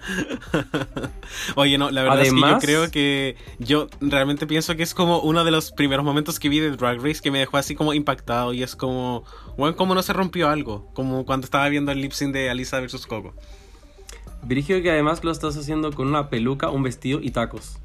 Oye, 1.56 1.78
no, 1.78 1.90
la 1.90 2.02
verdad 2.02 2.20
Además- 2.20 2.62
es 2.62 2.66
que 2.66 2.72
yo 2.72 2.80
creo 2.80 2.90
que 2.90 3.36
yo 3.58 3.86
realmente 4.00 4.46
pienso 4.46 4.76
que 4.76 4.82
es 4.82 4.94
como 4.94 5.20
uno 5.20 5.44
de 5.44 5.50
los 5.50 5.72
primeros 5.72 6.04
momentos 6.04 6.38
que 6.38 6.48
vi 6.48 6.60
de 6.60 6.70
Drag 6.72 6.98
Race 7.00 7.20
que 7.22 7.30
me 7.30 7.38
dejó 7.38 7.56
así 7.56 7.74
como 7.74 7.92
impactado 7.94 8.52
y 8.52 8.62
es 8.62 8.76
como, 8.76 9.24
bueno, 9.56 9.76
como 9.76 9.94
no 9.94 10.02
se 10.02 10.12
rompió 10.12 10.48
algo, 10.48 10.88
como 10.94 11.24
cuando 11.24 11.44
estaba 11.44 11.68
viendo 11.68 11.92
el 11.92 12.00
lip 12.00 12.12
sync 12.12 12.32
de 12.32 12.50
Alisa 12.50 12.80
versus 12.80 13.06
Coco. 13.06 13.34
Virgilio 14.42 14.82
que 14.82 14.90
además 14.90 15.22
lo 15.22 15.30
estás 15.30 15.56
haciendo 15.56 15.92
con 15.92 16.08
una 16.08 16.30
peluca, 16.30 16.70
un 16.70 16.82
vestido 16.82 17.20
y 17.22 17.30
tacos. 17.30 17.78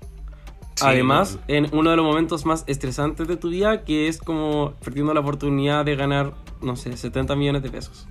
Sí, 0.76 0.84
Además, 0.86 1.40
en 1.48 1.70
uno 1.72 1.92
de 1.92 1.96
los 1.96 2.06
momentos 2.06 2.46
más 2.46 2.66
estresantes 2.68 3.30
de 3.30 3.38
tu 3.38 3.50
vida, 3.50 3.86
que 3.86 4.10
es 4.10 4.18
como 4.18 4.74
perdiendo 4.84 5.14
la 5.14 5.22
oportunidad 5.22 5.86
de 5.86 5.96
ganar, 5.96 6.34
no 6.62 6.76
sé, 6.76 6.98
70 6.98 7.34
millones 7.38 7.64
de 7.64 7.70
pesos. 7.70 8.08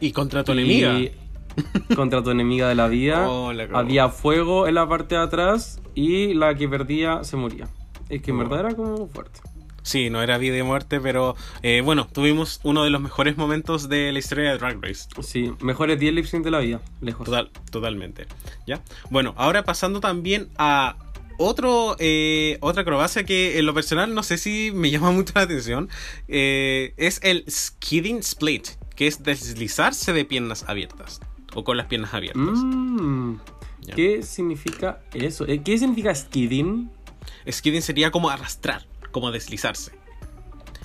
Y 0.00 0.10
contra 0.10 0.42
tu 0.42 0.52
Y 0.52 0.58
enemiga. 0.58 1.12
Contra 1.96 2.22
tu 2.22 2.30
enemiga 2.30 2.68
de 2.68 2.74
la 2.74 2.88
vida. 2.88 3.28
Oh, 3.28 3.52
la 3.52 3.64
había 3.78 4.08
fuego 4.08 4.66
en 4.68 4.74
la 4.74 4.88
parte 4.88 5.14
de 5.16 5.22
atrás 5.22 5.80
y 5.94 6.34
la 6.34 6.54
que 6.54 6.68
perdía 6.68 7.24
se 7.24 7.36
moría. 7.36 7.68
Es 8.08 8.22
que 8.22 8.30
en 8.30 8.36
Oh. 8.36 8.40
verdad 8.40 8.60
era 8.66 8.74
como 8.74 9.08
fuerte. 9.08 9.40
Sí, 9.82 10.10
no 10.10 10.22
era 10.22 10.36
vida 10.36 10.58
y 10.58 10.62
muerte, 10.62 11.00
pero 11.00 11.34
eh, 11.62 11.80
bueno, 11.82 12.06
tuvimos 12.06 12.60
uno 12.62 12.84
de 12.84 12.90
los 12.90 13.00
mejores 13.00 13.38
momentos 13.38 13.88
de 13.88 14.12
la 14.12 14.18
historia 14.18 14.50
de 14.52 14.58
Drag 14.58 14.78
Race. 14.82 15.08
Sí, 15.22 15.52
mejores 15.60 15.98
10 15.98 16.12
lip 16.12 16.26
sync 16.26 16.44
de 16.44 16.50
la 16.50 16.58
vida, 16.58 16.80
lejos. 17.00 17.24
Total, 17.24 17.50
totalmente. 17.70 18.26
¿Ya? 18.66 18.82
Bueno, 19.08 19.32
ahora 19.38 19.64
pasando 19.64 20.00
también 20.00 20.50
a 20.58 20.96
otro, 21.38 21.96
eh, 22.00 22.58
otra 22.60 22.82
acrobacia 22.82 23.24
que 23.24 23.58
en 23.58 23.64
lo 23.64 23.72
personal 23.72 24.14
no 24.14 24.22
sé 24.22 24.36
si 24.36 24.72
me 24.74 24.90
llama 24.90 25.10
mucho 25.10 25.32
la 25.36 25.42
atención. 25.42 25.88
eh, 26.26 26.92
es 26.98 27.20
el 27.22 27.44
skidding 27.48 28.18
split, 28.18 28.68
que 28.94 29.06
es 29.06 29.22
deslizarse 29.22 30.12
de 30.12 30.24
piernas 30.26 30.64
abiertas. 30.68 31.20
O 31.54 31.64
con 31.64 31.76
las 31.76 31.86
piernas 31.86 32.14
abiertas. 32.14 32.42
Mm. 32.58 33.36
¿Qué 33.94 34.22
significa 34.22 35.00
eso? 35.14 35.46
Eh, 35.46 35.62
¿Qué 35.62 35.78
significa 35.78 36.14
skidding? 36.14 36.90
Skidding 37.50 37.82
sería 37.82 38.10
como 38.10 38.28
arrastrar, 38.30 38.86
como 39.12 39.30
deslizarse. 39.30 39.92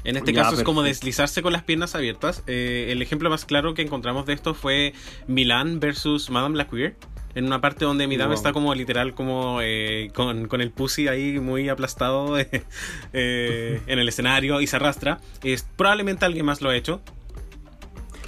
En 0.06 0.18
este 0.18 0.34
Ya, 0.34 0.44
caso 0.44 0.56
es 0.58 0.64
como 0.64 0.84
deslizarse 0.84 1.42
con 1.42 1.54
las 1.54 1.64
piernas 1.64 1.96
abiertas. 1.96 2.44
Eh, 2.48 2.88
el 2.90 3.02
ejemplo 3.02 3.30
más 3.30 3.46
claro 3.46 3.74
que 3.74 3.82
encontramos 3.82 4.26
de 4.26 4.34
esto 4.34 4.54
fue 4.54 4.94
Milan 5.28 5.80
versus 5.80 6.30
Madame 6.30 6.58
la 6.58 6.68
Queer. 6.68 6.96
En 7.36 7.46
una 7.46 7.62
parte 7.62 7.84
donde 7.86 8.06
Milan 8.06 8.28
Wow. 8.28 8.36
está 8.36 8.54
como 8.54 8.76
literal 8.76 9.16
como 9.16 9.60
eh, 9.62 10.12
con, 10.14 10.48
con 10.48 10.62
el 10.62 10.70
pussy 10.72 11.08
ahí 11.08 11.40
muy 11.40 11.68
aplastado 11.70 12.38
eh, 13.14 13.82
en 13.88 14.00
el 14.00 14.08
escenario 14.08 14.62
y 14.62 14.68
se 14.68 14.76
arrastra. 14.76 15.20
Es, 15.44 15.64
probablemente 15.76 16.26
alguien 16.26 16.46
más 16.46 16.62
lo 16.62 16.70
ha 16.70 16.76
hecho. 16.76 17.02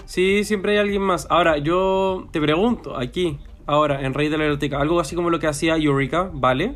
Sí, 0.06 0.44
siempre 0.44 0.74
hay 0.74 0.78
alguien 0.78 1.02
más. 1.02 1.28
Ahora, 1.30 1.58
yo 1.58 2.28
te 2.32 2.40
pregunto, 2.40 2.98
aquí, 2.98 3.40
ahora, 3.66 4.06
en 4.06 4.14
Rey 4.14 4.30
de 4.30 4.38
la 4.38 4.44
Biblioteca, 4.44 4.80
algo 4.80 5.00
así 5.00 5.16
como 5.16 5.30
lo 5.30 5.40
que 5.40 5.48
hacía 5.48 5.76
Eureka, 5.78 6.30
¿vale? 6.34 6.76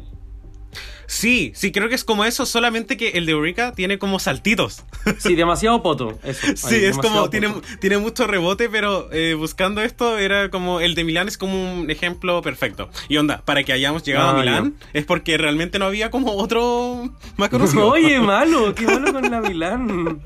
Sí, 1.11 1.51
sí, 1.55 1.71
creo 1.71 1.89
que 1.89 1.95
es 1.95 2.03
como 2.03 2.23
eso, 2.23 2.45
solamente 2.45 2.95
que 2.95 3.09
el 3.09 3.25
de 3.25 3.31
Eureka 3.31 3.71
tiene 3.73 3.97
como 3.97 4.19
saltitos. 4.19 4.83
Sí, 5.17 5.33
demasiado 5.33 5.81
poto, 5.81 6.19
eso. 6.23 6.45
ahí, 6.47 6.55
Sí, 6.55 6.75
es 6.85 6.99
como, 6.99 7.31
tiene, 7.31 7.51
tiene 7.81 7.97
mucho 7.97 8.27
rebote, 8.27 8.69
pero 8.69 9.11
eh, 9.11 9.33
buscando 9.33 9.81
esto 9.81 10.19
era 10.19 10.51
como, 10.51 10.81
el 10.81 10.93
de 10.93 11.03
Milán 11.03 11.27
es 11.27 11.39
como 11.39 11.79
un 11.81 11.89
ejemplo 11.89 12.43
perfecto. 12.43 12.91
Y 13.07 13.17
onda, 13.17 13.41
para 13.43 13.63
que 13.63 13.73
hayamos 13.73 14.03
llegado 14.03 14.27
Ah, 14.27 14.31
a 14.33 14.39
Milán, 14.39 14.75
es 14.93 15.03
porque 15.05 15.35
realmente 15.39 15.79
no 15.79 15.85
había 15.85 16.11
como 16.11 16.33
otro 16.33 17.09
más 17.37 17.49
conocido. 17.49 17.87
Oye, 17.91 18.19
malo, 18.21 18.75
qué 18.75 18.85
malo 18.85 19.11
con 19.11 19.31
la 19.31 19.41
Milán. 19.41 20.21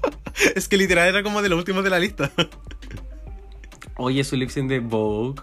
es 0.53 0.67
que 0.67 0.75
literal 0.75 1.07
era 1.07 1.23
como 1.23 1.41
de 1.41 1.47
los 1.47 1.57
últimos 1.59 1.85
de 1.85 1.91
la 1.91 1.99
lista. 1.99 2.29
Oye, 3.95 4.23
su 4.25 4.35
lip 4.35 4.49
sync 4.49 4.67
de 4.69 4.79
Vogue, 4.79 5.41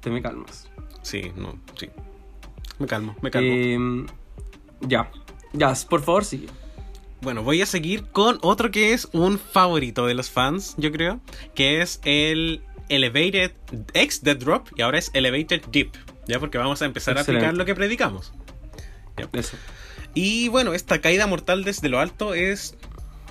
te 0.00 0.10
me 0.10 0.20
calmas. 0.20 0.68
sí, 1.02 1.30
no, 1.36 1.56
sí. 1.78 1.88
Me 2.80 2.88
calmo, 2.88 3.14
me 3.22 3.30
calmo. 3.30 3.48
Eh, 3.52 4.06
ya, 4.86 5.10
ya, 5.52 5.74
por 5.88 6.02
favor, 6.02 6.24
sigue. 6.24 6.48
Bueno, 7.20 7.42
voy 7.42 7.62
a 7.62 7.66
seguir 7.66 8.04
con 8.04 8.38
otro 8.42 8.70
que 8.70 8.92
es 8.92 9.08
un 9.12 9.38
favorito 9.38 10.06
de 10.06 10.14
los 10.14 10.30
fans, 10.30 10.74
yo 10.76 10.92
creo, 10.92 11.20
que 11.54 11.80
es 11.80 12.00
el 12.04 12.62
Elevated 12.88 13.52
ex 13.94 14.22
Dead 14.22 14.36
Drop 14.36 14.68
y 14.76 14.82
ahora 14.82 14.98
es 14.98 15.10
Elevated 15.14 15.62
Deep, 15.72 15.92
ya 16.26 16.38
porque 16.38 16.58
vamos 16.58 16.82
a 16.82 16.84
empezar 16.84 17.16
a 17.16 17.22
aplicar 17.22 17.54
lo 17.54 17.64
que 17.64 17.74
predicamos. 17.74 18.32
Eso. 19.32 19.56
Y 20.12 20.48
bueno, 20.48 20.74
esta 20.74 21.00
caída 21.00 21.26
mortal 21.26 21.64
desde 21.64 21.88
lo 21.88 21.98
alto 21.98 22.34
es 22.34 22.76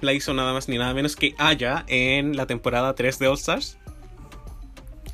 la 0.01 0.13
hizo 0.13 0.33
nada 0.33 0.53
más 0.53 0.67
ni 0.67 0.77
nada 0.77 0.93
menos 0.93 1.15
que 1.15 1.33
Aya 1.37 1.85
en 1.87 2.35
la 2.35 2.45
temporada 2.45 2.93
3 2.93 3.19
de 3.19 3.27
All 3.27 3.35
Stars. 3.35 3.77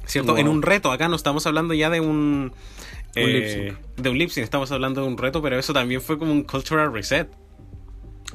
¿Cierto? 0.05 0.31
Wow. 0.31 0.41
En 0.41 0.47
un 0.47 0.61
reto, 0.63 0.91
acá 0.91 1.07
no 1.07 1.15
estamos 1.15 1.45
hablando 1.45 1.73
ya 1.75 1.89
de 1.89 1.99
un... 1.99 2.51
eh, 3.15 3.75
Un 3.97 4.03
de 4.03 4.09
un 4.09 4.17
lip 4.17 4.29
sync, 4.29 4.43
estamos 4.43 4.71
hablando 4.71 5.01
de 5.01 5.07
un 5.07 5.17
reto, 5.17 5.41
pero 5.41 5.57
eso 5.59 5.73
también 5.73 6.01
fue 6.01 6.17
como 6.19 6.31
un 6.31 6.43
cultural 6.43 6.93
reset. 6.93 7.29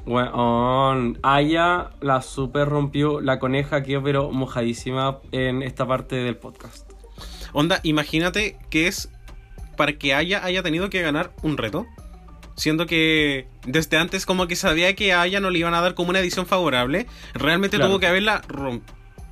Weón, 0.06 1.18
Aya 1.22 1.90
la 2.00 2.20
super 2.20 2.68
rompió, 2.68 3.20
la 3.20 3.38
coneja 3.38 3.82
quedó 3.82 4.02
pero 4.02 4.30
mojadísima 4.30 5.20
en 5.32 5.62
esta 5.62 5.86
parte 5.86 6.16
del 6.16 6.36
podcast. 6.36 6.90
Onda, 7.52 7.80
imagínate 7.84 8.58
que 8.70 8.86
es 8.88 9.08
para 9.76 9.92
que 9.94 10.12
Aya 10.14 10.44
haya 10.44 10.62
tenido 10.62 10.90
que 10.90 11.00
ganar 11.02 11.32
un 11.42 11.56
reto. 11.56 11.86
Siendo 12.56 12.86
que 12.86 13.48
desde 13.66 13.96
antes 13.96 14.26
como 14.26 14.46
que 14.46 14.54
sabía 14.56 14.94
que 14.94 15.12
a 15.12 15.22
Aya 15.22 15.40
no 15.40 15.50
le 15.50 15.58
iban 15.58 15.74
a 15.74 15.80
dar 15.80 15.94
como 15.94 16.10
una 16.10 16.20
edición 16.20 16.46
favorable. 16.46 17.06
Realmente 17.32 17.76
Claro. 17.76 17.90
tuvo 17.92 18.00
que 18.00 18.06
haberla 18.06 18.42
rom- 18.42 18.82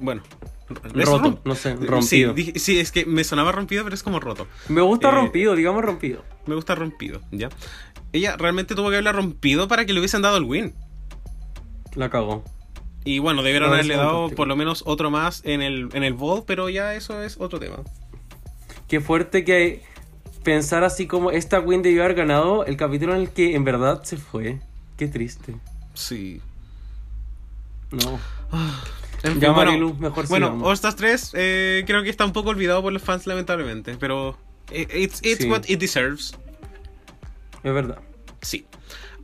Bueno. 0.01 0.23
¿es 0.95 1.07
Roto, 1.09 1.41
no 1.45 1.55
sé, 1.55 1.75
rompido. 1.77 2.35
sí, 2.57 2.79
es 2.79 2.93
que 2.93 3.05
me 3.07 3.25
sonaba 3.25 3.53
rompido, 3.53 3.85
pero 3.85 3.95
es 3.95 4.03
como 4.03 4.21
roto. 4.21 4.47
Me 4.69 4.81
gusta 4.83 5.09
Eh, 5.09 5.13
rompido, 5.13 5.55
digamos 5.55 5.83
rompido. 5.85 6.25
Me 6.47 6.55
gusta 6.55 6.75
rompido, 6.75 7.21
¿ya? 7.31 7.49
Ella 8.13 8.37
realmente 8.37 8.75
tuvo 8.75 8.89
que 8.91 8.97
haberla 8.97 9.13
rompido 9.13 9.69
para 9.69 9.85
que 9.87 9.93
le 9.93 10.01
hubiesen 10.01 10.23
dado 10.23 10.37
el 10.37 10.45
win. 10.45 10.75
La 11.95 12.11
cagó. 12.11 12.45
Y 13.05 13.19
bueno, 13.19 13.43
debieron 13.43 13.69
No, 13.71 13.75
haberle 13.75 13.97
dado 13.97 14.11
fantástico. 14.13 14.37
por 14.37 14.49
lo 14.49 14.57
menos 14.57 14.83
otro 14.87 15.11
más 15.11 15.43
en 15.45 15.61
el, 15.63 15.89
en 15.93 16.05
el 16.05 16.13
ball, 16.15 16.45
pero 16.47 16.69
ya 16.69 16.95
eso 16.95 17.23
es 17.23 17.37
otro 17.41 17.59
tema. 17.59 17.77
Qué 18.89 19.01
fuerte 19.01 19.45
que 19.45 19.83
pensar 20.45 20.85
así 20.85 21.07
como 21.07 21.31
esta 21.31 21.59
win 21.61 21.83
debió 21.83 22.05
haber 22.05 22.17
ganado 22.17 22.65
el 22.67 22.77
capítulo 22.77 23.15
en 23.15 23.23
el 23.23 23.31
que 23.31 23.55
en 23.57 23.65
verdad 23.65 24.03
se 24.05 24.17
fue. 24.19 24.61
Qué 24.97 25.09
triste. 25.09 25.55
Sí. 25.95 26.41
No. 27.91 28.19
En 29.23 29.41
Ya, 29.41 29.51
bueno, 29.53 29.71
Marilu, 29.71 29.95
mejor 29.95 30.27
Bueno, 30.29 30.47
sigamos. 30.47 30.69
All 30.69 30.75
Stars 30.75 30.97
3 30.97 31.31
eh, 31.35 31.85
creo 31.87 32.03
que 32.03 32.11
está 32.11 32.25
un 32.25 32.33
poco 32.33 32.51
olvidado 32.51 32.83
por 32.83 32.93
los 32.93 33.03
fans, 33.03 33.27
lamentablemente. 33.27 33.97
Pero 33.99 34.37
eh, 34.71 34.87
it's, 34.95 35.21
it's 35.25 35.43
Sí. 35.43 35.49
what 35.51 35.63
it 35.69 35.79
deserves. 35.79 36.35
Es 37.63 37.73
verdad. 37.73 37.99
Sí. 38.41 38.67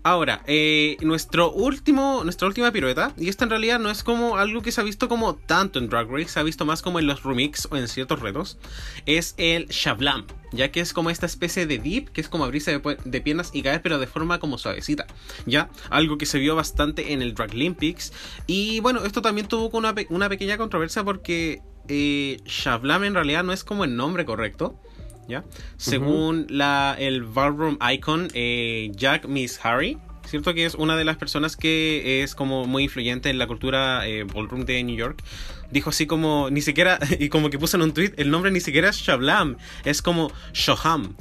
Ahora, 0.08 0.40
eh, 0.46 0.96
nuestro 1.02 1.52
último, 1.52 2.22
nuestra 2.24 2.48
última 2.48 2.72
pirueta, 2.72 3.12
y 3.18 3.28
esta 3.28 3.44
en 3.44 3.50
realidad 3.50 3.78
no 3.78 3.90
es 3.90 4.02
como 4.02 4.38
algo 4.38 4.62
que 4.62 4.72
se 4.72 4.80
ha 4.80 4.84
visto 4.84 5.06
como 5.06 5.34
tanto 5.34 5.78
en 5.78 5.90
Drag 5.90 6.08
Race, 6.10 6.30
se 6.30 6.40
ha 6.40 6.42
visto 6.42 6.64
más 6.64 6.80
como 6.80 6.98
en 6.98 7.06
los 7.06 7.24
remix 7.24 7.68
o 7.70 7.76
en 7.76 7.88
ciertos 7.88 8.18
retos, 8.20 8.56
es 9.04 9.34
el 9.36 9.66
Shablam, 9.66 10.24
ya 10.50 10.70
que 10.70 10.80
es 10.80 10.94
como 10.94 11.10
esta 11.10 11.26
especie 11.26 11.66
de 11.66 11.76
dip, 11.76 12.08
que 12.08 12.22
es 12.22 12.30
como 12.30 12.46
abrirse 12.46 12.80
de, 13.04 13.20
piernas 13.20 13.50
y 13.52 13.60
caer, 13.60 13.82
pero 13.82 13.98
de 13.98 14.06
forma 14.06 14.40
como 14.40 14.56
suavecita, 14.56 15.06
ya, 15.44 15.68
algo 15.90 16.16
que 16.16 16.24
se 16.24 16.38
vio 16.38 16.56
bastante 16.56 17.12
en 17.12 17.20
el 17.20 17.34
Drag 17.34 17.50
Olympics, 17.50 18.14
y 18.46 18.80
bueno, 18.80 19.04
esto 19.04 19.20
también 19.20 19.46
tuvo 19.46 19.68
una, 19.76 19.94
una 20.08 20.30
pequeña 20.30 20.56
controversia 20.56 21.04
porque 21.04 21.60
eh, 21.86 22.40
Shablam 22.46 23.04
en 23.04 23.12
realidad 23.12 23.44
no 23.44 23.52
es 23.52 23.62
como 23.62 23.84
el 23.84 23.94
nombre 23.94 24.24
correcto, 24.24 24.80
¿ya? 25.28 25.44
Según 25.76 26.46
la, 26.48 26.96
el 26.98 27.22
Ballroom 27.22 27.78
Icon, 27.92 28.28
eh, 28.34 28.90
Jack 28.94 29.26
Miss 29.26 29.60
Harry, 29.62 29.98
¿cierto? 30.24 30.54
Que 30.54 30.64
es 30.64 30.74
una 30.74 30.96
de 30.96 31.04
las 31.04 31.16
personas 31.16 31.56
que 31.56 32.22
es 32.22 32.34
como 32.34 32.64
muy 32.66 32.84
influyente 32.84 33.30
en 33.30 33.38
la 33.38 33.46
cultura 33.46 34.06
eh, 34.08 34.24
ballroom 34.24 34.64
de 34.64 34.82
New 34.82 34.96
York. 34.96 35.22
Dijo 35.70 35.90
así 35.90 36.06
como, 36.06 36.50
ni 36.50 36.62
siquiera, 36.62 36.98
y 37.18 37.28
como 37.28 37.50
que 37.50 37.58
puso 37.58 37.76
en 37.76 37.82
un 37.82 37.92
tweet, 37.92 38.12
el 38.16 38.30
nombre 38.30 38.50
ni 38.50 38.60
siquiera 38.60 38.88
es 38.88 38.96
Shablam, 38.96 39.56
es 39.84 40.02
como 40.02 40.32
Shoham. 40.52 41.14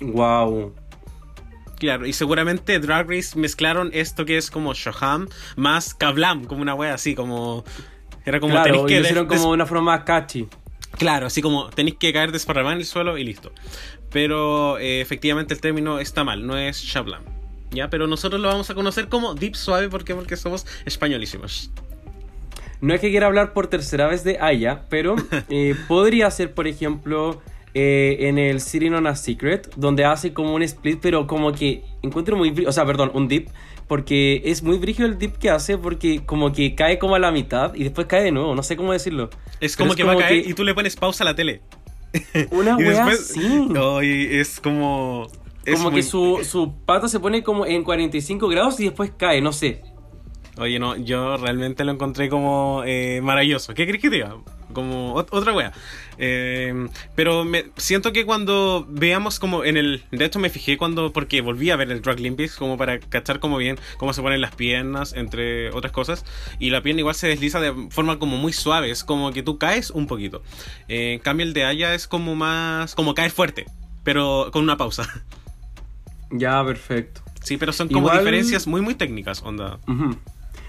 Wow. 0.00 0.74
Claro, 1.78 2.06
y 2.06 2.12
seguramente 2.12 2.78
Drag 2.78 3.08
Race 3.08 3.38
mezclaron 3.38 3.90
esto 3.92 4.24
que 4.24 4.38
es 4.38 4.50
como 4.50 4.72
Shoham 4.72 5.28
más 5.56 5.94
Kablam, 5.94 6.44
como 6.44 6.62
una 6.62 6.74
wea 6.74 6.94
así, 6.94 7.14
como... 7.14 7.64
Era 8.24 8.40
como 8.40 8.54
Claro, 8.54 8.84
y 8.84 8.86
que 8.86 8.96
lo 8.96 9.00
hicieron 9.02 9.26
como 9.26 9.50
una 9.50 9.66
forma 9.66 9.92
más 9.92 10.04
catchy. 10.04 10.48
Claro, 10.98 11.26
así 11.26 11.42
como 11.42 11.68
tenéis 11.70 11.96
que 11.98 12.12
caer 12.12 12.32
desparramado 12.32 12.74
en 12.74 12.80
el 12.80 12.86
suelo 12.86 13.18
y 13.18 13.24
listo. 13.24 13.52
Pero 14.10 14.78
eh, 14.78 15.00
efectivamente 15.00 15.54
el 15.54 15.60
término 15.60 16.00
está 16.00 16.24
mal, 16.24 16.46
no 16.46 16.56
es 16.56 16.78
Shablam. 16.78 17.22
¿Ya? 17.70 17.90
Pero 17.90 18.06
nosotros 18.06 18.40
lo 18.40 18.48
vamos 18.48 18.70
a 18.70 18.74
conocer 18.74 19.08
como 19.08 19.34
Deep 19.34 19.56
Suave, 19.56 19.88
¿por 19.88 20.04
qué? 20.04 20.14
Porque 20.14 20.36
somos 20.36 20.66
españolísimos. 20.84 21.70
No 22.80 22.94
es 22.94 23.00
que 23.00 23.10
quiera 23.10 23.26
hablar 23.26 23.52
por 23.52 23.66
tercera 23.66 24.06
vez 24.06 24.22
de 24.24 24.38
Aya, 24.38 24.84
pero 24.88 25.16
eh, 25.48 25.74
podría 25.88 26.30
ser, 26.30 26.54
por 26.54 26.66
ejemplo, 26.66 27.42
eh, 27.74 28.28
en 28.28 28.38
el 28.38 28.60
Sitting 28.60 28.94
on 28.94 29.06
a 29.06 29.16
Secret, 29.16 29.70
donde 29.76 30.04
hace 30.04 30.32
como 30.32 30.54
un 30.54 30.62
split, 30.62 30.98
pero 31.02 31.26
como 31.26 31.52
que 31.52 31.84
encuentro 32.02 32.36
muy... 32.36 32.64
O 32.66 32.72
sea, 32.72 32.86
perdón, 32.86 33.10
un 33.14 33.28
dip, 33.28 33.48
porque 33.88 34.42
es 34.44 34.62
muy 34.62 34.78
brígido 34.78 35.06
el 35.08 35.18
dip 35.18 35.36
que 35.36 35.50
hace, 35.50 35.78
porque 35.78 36.24
como 36.24 36.52
que 36.52 36.74
cae 36.74 36.98
como 36.98 37.14
a 37.14 37.18
la 37.18 37.30
mitad 37.32 37.74
y 37.74 37.84
después 37.84 38.06
cae 38.06 38.22
de 38.22 38.32
nuevo, 38.32 38.54
no 38.54 38.62
sé 38.62 38.76
cómo 38.76 38.92
decirlo. 38.92 39.30
Es 39.60 39.76
como 39.76 39.94
que 39.94 40.04
va 40.04 40.12
a 40.14 40.16
caer 40.16 40.48
y 40.48 40.54
tú 40.54 40.64
le 40.64 40.74
pones 40.74 40.96
pausa 40.96 41.24
a 41.24 41.26
la 41.26 41.34
tele. 41.34 41.62
Una 42.50 42.72
y 42.78 42.84
wea 42.84 43.06
después. 43.06 43.30
así. 43.30 43.68
Ay, 43.76 44.28
es 44.32 44.60
como. 44.60 45.26
es 45.64 45.76
Como 45.76 45.90
muy- 45.90 46.00
que 46.00 46.02
su, 46.06 46.40
su 46.44 46.74
pata 46.84 47.08
se 47.08 47.20
pone 47.20 47.42
como 47.42 47.66
en 47.66 47.84
45 47.84 48.48
grados 48.48 48.78
y 48.80 48.84
después 48.84 49.12
cae, 49.16 49.40
no 49.40 49.52
sé. 49.52 49.82
Oye, 50.58 50.78
no, 50.78 50.96
yo 50.96 51.36
realmente 51.36 51.84
lo 51.84 51.92
encontré 51.92 52.28
como 52.30 52.82
eh, 52.86 53.20
maravilloso. 53.22 53.74
¿Qué 53.74 53.86
crees 53.86 54.00
que 54.00 54.08
te 54.08 54.16
diga? 54.16 54.36
Como 54.76 55.14
ot- 55.16 55.28
otra 55.30 55.54
wea. 55.54 55.72
Eh, 56.18 56.88
pero 57.14 57.44
me, 57.46 57.64
siento 57.76 58.12
que 58.12 58.26
cuando 58.26 58.86
veamos 58.90 59.38
como 59.40 59.64
en 59.64 59.78
el... 59.78 60.04
De 60.10 60.24
hecho 60.26 60.38
me 60.38 60.50
fijé 60.50 60.76
cuando... 60.76 61.12
Porque 61.14 61.40
volví 61.40 61.70
a 61.70 61.76
ver 61.76 61.90
el 61.90 62.02
Drag 62.02 62.18
Olympics 62.18 62.56
como 62.56 62.76
para 62.76 63.00
cachar 63.00 63.40
como 63.40 63.56
bien 63.56 63.78
cómo 63.96 64.12
se 64.12 64.20
ponen 64.20 64.42
las 64.42 64.54
piernas, 64.54 65.14
entre 65.14 65.70
otras 65.70 65.92
cosas. 65.92 66.24
Y 66.58 66.68
la 66.68 66.82
pierna 66.82 67.00
igual 67.00 67.14
se 67.14 67.26
desliza 67.28 67.58
de 67.58 67.72
forma 67.90 68.18
como 68.18 68.36
muy 68.36 68.52
suave. 68.52 68.90
Es 68.90 69.02
como 69.02 69.32
que 69.32 69.42
tú 69.42 69.56
caes 69.58 69.90
un 69.90 70.06
poquito. 70.06 70.42
Eh, 70.88 71.14
en 71.14 71.20
cambio 71.20 71.46
el 71.46 71.54
de 71.54 71.64
Aya 71.64 71.94
es 71.94 72.06
como 72.06 72.34
más... 72.34 72.94
Como 72.94 73.14
caer 73.14 73.30
fuerte. 73.30 73.64
Pero 74.04 74.50
con 74.52 74.62
una 74.62 74.76
pausa. 74.76 75.08
Ya, 76.30 76.64
perfecto. 76.64 77.22
Sí, 77.40 77.56
pero 77.56 77.72
son 77.72 77.86
como 77.88 78.08
Igual- 78.08 78.18
diferencias 78.18 78.66
muy 78.66 78.80
muy 78.80 78.96
técnicas, 78.96 79.42
onda. 79.44 79.78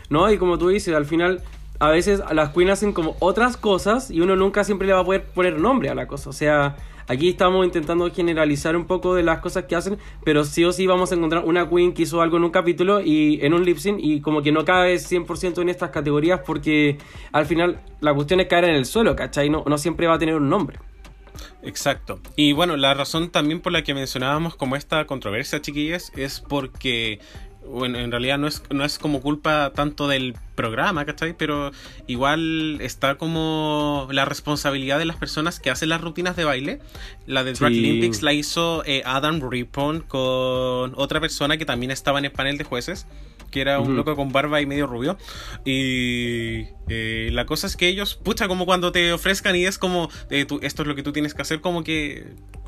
No, 0.09 0.31
y 0.31 0.37
como 0.37 0.59
tú 0.59 0.67
dices, 0.69 0.93
al 0.95 1.05
final 1.07 1.41
a 1.79 1.89
veces 1.89 2.21
las 2.31 2.49
queens 2.49 2.71
hacen 2.71 2.93
como 2.93 3.15
otras 3.19 3.57
cosas 3.57 4.09
y 4.11 4.21
uno 4.21 4.35
nunca 4.35 4.63
siempre 4.63 4.87
le 4.87 4.93
va 4.93 5.01
a 5.01 5.05
poder 5.05 5.25
poner 5.25 5.59
nombre 5.59 5.89
a 5.89 5.95
la 5.95 6.07
cosa. 6.07 6.29
O 6.29 6.33
sea, 6.33 6.75
aquí 7.07 7.29
estamos 7.29 7.65
intentando 7.65 8.09
generalizar 8.11 8.75
un 8.75 8.85
poco 8.85 9.15
de 9.15 9.23
las 9.23 9.39
cosas 9.39 9.65
que 9.65 9.75
hacen, 9.75 9.97
pero 10.23 10.43
sí 10.43 10.63
o 10.63 10.71
sí 10.71 10.87
vamos 10.87 11.11
a 11.11 11.15
encontrar 11.15 11.45
una 11.45 11.69
queen 11.69 11.93
que 11.93 12.03
hizo 12.03 12.21
algo 12.21 12.37
en 12.37 12.43
un 12.43 12.51
capítulo 12.51 13.01
y 13.01 13.39
en 13.41 13.53
un 13.53 13.63
lip 13.63 13.77
sync 13.77 13.99
y 13.99 14.21
como 14.21 14.41
que 14.41 14.51
no 14.51 14.65
cabe 14.65 14.95
100% 14.95 15.61
en 15.61 15.69
estas 15.69 15.91
categorías 15.91 16.41
porque 16.45 16.97
al 17.31 17.45
final 17.45 17.79
la 18.01 18.13
cuestión 18.13 18.39
es 18.39 18.47
caer 18.47 18.65
en 18.65 18.75
el 18.75 18.85
suelo, 18.85 19.15
¿cachai? 19.15 19.49
No, 19.49 19.63
no 19.67 19.77
siempre 19.77 20.07
va 20.07 20.15
a 20.15 20.19
tener 20.19 20.35
un 20.35 20.49
nombre. 20.49 20.79
Exacto. 21.63 22.19
Y 22.35 22.53
bueno, 22.53 22.77
la 22.77 22.93
razón 22.93 23.29
también 23.29 23.61
por 23.61 23.71
la 23.71 23.83
que 23.83 23.93
mencionábamos 23.93 24.55
como 24.55 24.75
esta 24.75 25.05
controversia, 25.05 25.61
chiquillas, 25.61 26.11
es 26.15 26.39
porque, 26.39 27.19
bueno, 27.67 27.99
en 27.99 28.11
realidad 28.11 28.37
no 28.37 28.47
es, 28.47 28.63
no 28.71 28.83
es 28.83 28.97
como 28.97 29.21
culpa 29.21 29.71
tanto 29.75 30.07
del 30.07 30.35
programa, 30.57 31.05
¿cachai? 31.05 31.33
Pero 31.37 31.71
igual 32.07 32.79
está 32.81 33.15
como 33.15 34.09
la 34.11 34.25
responsabilidad 34.25 34.99
de 34.99 35.05
las 35.05 35.15
personas 35.15 35.61
que 35.61 35.69
hacen 35.69 35.87
las 35.87 36.01
rutinas 36.01 36.35
de 36.35 36.43
baile. 36.43 36.79
La 37.25 37.45
de 37.45 37.53
Drag 37.53 37.71
Sí. 37.71 37.79
Olympics 37.79 38.21
la 38.23 38.33
hizo 38.33 38.83
eh, 38.85 39.03
Adam 39.05 39.39
Rippon 39.49 40.01
con 40.01 40.91
otra 40.97 41.21
persona 41.21 41.55
que 41.57 41.65
también 41.65 41.91
estaba 41.91 42.19
en 42.19 42.25
el 42.25 42.31
panel 42.31 42.57
de 42.57 42.65
jueces 42.65 43.07
que 43.49 43.61
era 43.61 43.79
un 43.79 43.95
loco 43.95 44.13
con 44.17 44.33
barba 44.33 44.59
y 44.59 44.65
medio 44.65 44.87
rubio. 44.87 45.17
Y 45.63 46.65
eh, 46.89 47.29
la 47.31 47.45
cosa 47.45 47.65
es 47.67 47.77
que 47.77 47.87
ellos, 47.87 48.15
pucha, 48.21 48.49
como 48.49 48.65
cuando 48.65 48.91
te 48.91 49.13
ofrezcan 49.13 49.55
y 49.55 49.65
es 49.65 49.77
como, 49.77 50.09
eh, 50.29 50.43
tú- 50.43 50.59
esto 50.63 50.81
es 50.81 50.87
lo 50.89 50.95
que 50.95 51.01
tú 51.03 51.13
tienes 51.13 51.33
que 51.33 51.43
hacer, 51.43 51.61
como 51.61 51.81
que 51.81 52.25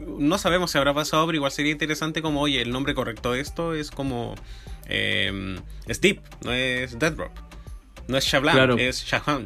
no 0.07 0.37
sabemos 0.37 0.71
si 0.71 0.77
habrá 0.77 0.93
pasado, 0.93 1.25
pero 1.25 1.35
igual 1.35 1.51
sería 1.51 1.73
interesante 1.73 2.21
como, 2.21 2.39
oye, 2.39 2.61
el 2.61 2.71
nombre 2.71 2.93
correcto 2.95 3.33
de 3.33 3.41
esto 3.41 3.73
es 3.73 3.91
como... 3.91 4.35
Eh, 4.87 5.59
es 5.85 5.99
Deep, 5.99 6.21
no 6.45 6.53
es 6.53 6.97
Dead 6.97 7.13
Rock. 7.15 7.31
No 8.10 8.18
es 8.18 8.26
Shablam, 8.26 8.55
Claro. 8.55 8.76
es 8.78 9.05
Shahan. 9.05 9.45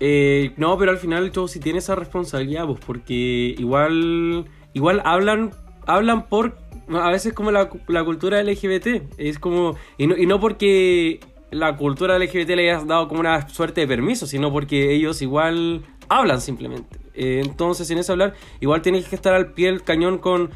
Eh, 0.00 0.52
no, 0.56 0.76
pero 0.78 0.90
al 0.90 0.98
final 0.98 1.30
Joe 1.34 1.48
sí 1.48 1.60
tiene 1.60 1.78
esa 1.78 1.94
responsabilidad, 1.94 2.66
pues, 2.66 2.80
porque 2.84 3.54
igual, 3.58 4.46
igual 4.72 5.02
hablan, 5.04 5.52
hablan 5.86 6.26
por, 6.28 6.56
a 6.88 7.10
veces 7.10 7.32
como 7.32 7.50
la, 7.52 7.70
la 7.88 8.04
cultura 8.04 8.42
LGBT, 8.42 9.02
es 9.18 9.38
como, 9.38 9.76
y 9.98 10.06
no, 10.06 10.16
y 10.16 10.26
no 10.26 10.40
porque 10.40 11.20
la 11.50 11.76
cultura 11.76 12.18
LGBT 12.18 12.50
le 12.50 12.70
haya 12.70 12.84
dado 12.84 13.06
como 13.08 13.20
una 13.20 13.48
suerte 13.48 13.82
de 13.82 13.86
permiso, 13.86 14.26
sino 14.26 14.52
porque 14.52 14.92
ellos 14.92 15.22
igual 15.22 15.82
hablan 16.08 16.40
simplemente. 16.40 16.98
Eh, 17.14 17.40
entonces, 17.44 17.88
en 17.90 17.98
ese 17.98 18.10
hablar, 18.10 18.34
igual 18.60 18.82
tienes 18.82 19.06
que 19.08 19.14
estar 19.14 19.34
al 19.34 19.52
pie 19.52 19.66
del 19.66 19.82
cañón 19.82 20.18
con... 20.18 20.50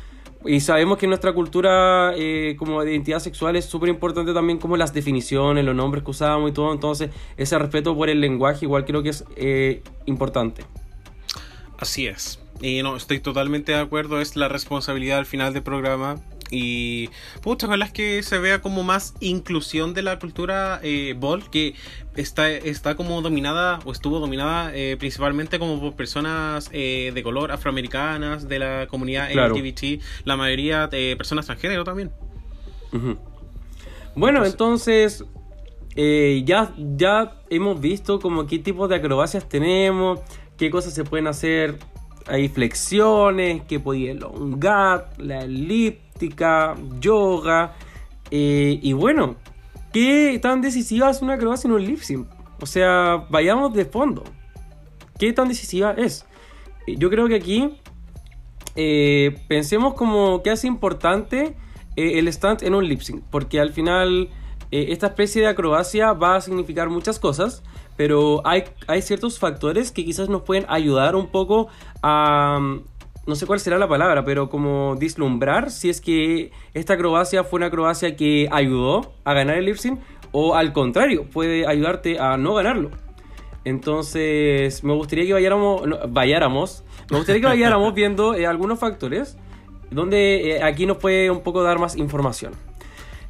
Y 0.44 0.60
sabemos 0.60 0.98
que 0.98 1.06
nuestra 1.06 1.32
cultura 1.32 2.12
eh, 2.16 2.54
como 2.58 2.84
de 2.84 2.92
identidad 2.92 3.18
sexual 3.18 3.56
es 3.56 3.64
súper 3.64 3.88
importante 3.88 4.32
también 4.32 4.58
como 4.58 4.76
las 4.76 4.94
definiciones, 4.94 5.64
los 5.64 5.74
nombres 5.74 6.04
que 6.04 6.10
usábamos 6.10 6.50
y 6.50 6.54
todo. 6.54 6.72
Entonces, 6.72 7.10
ese 7.36 7.58
respeto 7.58 7.96
por 7.96 8.08
el 8.08 8.20
lenguaje 8.20 8.64
igual 8.64 8.84
creo 8.84 9.02
que 9.02 9.08
es 9.10 9.24
eh, 9.36 9.82
importante. 10.06 10.64
Así 11.78 12.06
es. 12.06 12.40
Y 12.60 12.82
no, 12.82 12.96
estoy 12.96 13.20
totalmente 13.20 13.72
de 13.72 13.78
acuerdo. 13.78 14.20
Es 14.20 14.36
la 14.36 14.48
responsabilidad 14.48 15.18
al 15.18 15.26
final 15.26 15.52
del 15.52 15.62
programa. 15.62 16.16
Y 16.50 17.10
pucha, 17.42 17.66
ojalá 17.66 17.86
es 17.86 17.92
que 17.92 18.22
se 18.22 18.38
vea 18.38 18.60
como 18.62 18.82
más 18.82 19.14
inclusión 19.20 19.94
de 19.94 20.02
la 20.02 20.18
cultura 20.18 20.80
eh, 20.82 21.14
ball, 21.18 21.50
que 21.50 21.74
está, 22.16 22.50
está 22.50 22.94
como 22.94 23.20
dominada 23.22 23.80
o 23.84 23.92
estuvo 23.92 24.18
dominada 24.18 24.70
eh, 24.74 24.96
principalmente 24.98 25.58
como 25.58 25.80
por 25.80 25.94
personas 25.94 26.70
eh, 26.72 27.12
de 27.14 27.22
color 27.22 27.52
afroamericanas, 27.52 28.48
de 28.48 28.58
la 28.58 28.86
comunidad 28.88 29.30
Claro. 29.30 29.54
LGBT, 29.54 30.02
la 30.24 30.36
mayoría 30.36 30.86
de 30.86 31.14
personas 31.16 31.46
transgénero 31.46 31.84
también. 31.84 32.10
Bueno, 34.14 34.44
entonces 34.44 35.24
eh, 36.00 36.42
ya, 36.44 36.72
ya 36.76 37.32
hemos 37.50 37.80
visto 37.80 38.20
como 38.20 38.46
qué 38.46 38.58
tipo 38.58 38.86
de 38.88 38.96
acrobacias 38.96 39.48
tenemos, 39.48 40.20
qué 40.56 40.70
cosas 40.70 40.94
se 40.94 41.04
pueden 41.04 41.26
hacer. 41.26 41.76
Hay 42.26 42.48
flexiones, 42.48 43.62
que 43.62 43.80
podía 43.80 44.12
elongar, 44.12 45.10
la 45.18 45.46
yoga. 47.00 47.74
eh, 48.30 48.78
y 48.82 48.92
bueno, 48.92 49.36
¿qué 49.92 50.38
tan 50.42 50.60
decisiva 50.60 51.10
es 51.10 51.22
una 51.22 51.34
acrobacia 51.34 51.68
en 51.68 51.74
un 51.74 51.84
lip 51.84 52.00
sync? 52.00 52.26
O 52.60 52.66
sea, 52.66 53.26
vayamos 53.30 53.72
de 53.74 53.84
fondo. 53.84 54.24
¿Qué 55.18 55.32
tan 55.32 55.48
decisiva 55.48 55.92
es? 55.92 56.26
Eh, 56.86 56.96
Yo 56.98 57.10
creo 57.10 57.28
que 57.28 57.36
aquí 57.36 57.70
eh, 58.76 59.38
pensemos 59.48 59.94
como 59.94 60.42
que 60.42 60.50
hace 60.50 60.66
importante 60.66 61.56
el 61.96 62.28
stand 62.28 62.62
en 62.62 62.74
un 62.74 62.86
lip 62.86 63.00
sync, 63.00 63.24
porque 63.28 63.58
al 63.58 63.72
final 63.72 64.28
esta 64.70 65.08
especie 65.08 65.42
de 65.42 65.48
acrobacia 65.48 66.12
va 66.12 66.36
a 66.36 66.40
significar 66.40 66.90
muchas 66.90 67.18
cosas, 67.18 67.64
pero 67.96 68.46
hay, 68.46 68.64
hay 68.86 69.02
ciertos 69.02 69.40
factores 69.40 69.90
que 69.90 70.04
quizás 70.04 70.28
nos 70.28 70.42
pueden 70.42 70.64
ayudar 70.68 71.16
un 71.16 71.26
poco 71.26 71.66
a... 72.02 72.78
No 73.28 73.34
sé 73.34 73.44
cuál 73.44 73.60
será 73.60 73.76
la 73.76 73.86
palabra, 73.86 74.24
pero 74.24 74.48
como 74.48 74.96
vislumbrar 74.96 75.70
si 75.70 75.90
es 75.90 76.00
que 76.00 76.50
esta 76.72 76.94
acrobacia 76.94 77.44
fue 77.44 77.58
una 77.58 77.66
acrobacia 77.66 78.16
que 78.16 78.48
ayudó 78.50 79.12
a 79.22 79.34
ganar 79.34 79.58
el 79.58 79.66
lip 79.66 79.76
sync 79.76 80.00
o 80.32 80.54
al 80.54 80.72
contrario, 80.72 81.26
puede 81.30 81.66
ayudarte 81.66 82.18
a 82.18 82.38
no 82.38 82.54
ganarlo. 82.54 82.90
Entonces, 83.66 84.82
me 84.82 84.94
gustaría 84.94 85.26
que 85.26 85.34
vayáramos, 85.34 85.86
no, 85.86 85.98
vayáramos, 86.08 86.84
me 87.10 87.18
gustaría 87.18 87.42
que 87.42 87.48
vayáramos 87.48 87.92
viendo 88.00 88.34
eh, 88.34 88.46
algunos 88.46 88.78
factores 88.78 89.36
donde 89.90 90.52
eh, 90.52 90.62
aquí 90.62 90.86
nos 90.86 90.96
puede 90.96 91.30
un 91.30 91.42
poco 91.42 91.62
dar 91.62 91.78
más 91.78 91.96
información. 91.96 92.54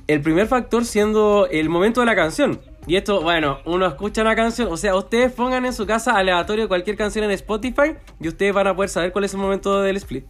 El 0.06 0.20
primer 0.20 0.46
factor 0.46 0.84
siendo 0.84 1.48
el 1.50 1.68
momento 1.68 1.98
de 2.02 2.06
la 2.06 2.14
canción. 2.14 2.60
Y 2.88 2.96
esto, 2.96 3.20
bueno, 3.20 3.58
uno 3.66 3.86
escucha 3.86 4.22
una 4.22 4.34
canción, 4.34 4.72
o 4.72 4.76
sea, 4.78 4.96
ustedes 4.96 5.30
pongan 5.30 5.66
en 5.66 5.74
su 5.74 5.86
casa 5.86 6.16
aleatorio 6.16 6.68
cualquier 6.68 6.96
canción 6.96 7.24
en 7.26 7.30
Spotify 7.32 7.94
y 8.18 8.28
ustedes 8.28 8.54
van 8.54 8.66
a 8.66 8.74
poder 8.74 8.88
saber 8.88 9.12
cuál 9.12 9.24
es 9.24 9.34
el 9.34 9.40
momento 9.40 9.82
del 9.82 9.96
split. 9.98 10.24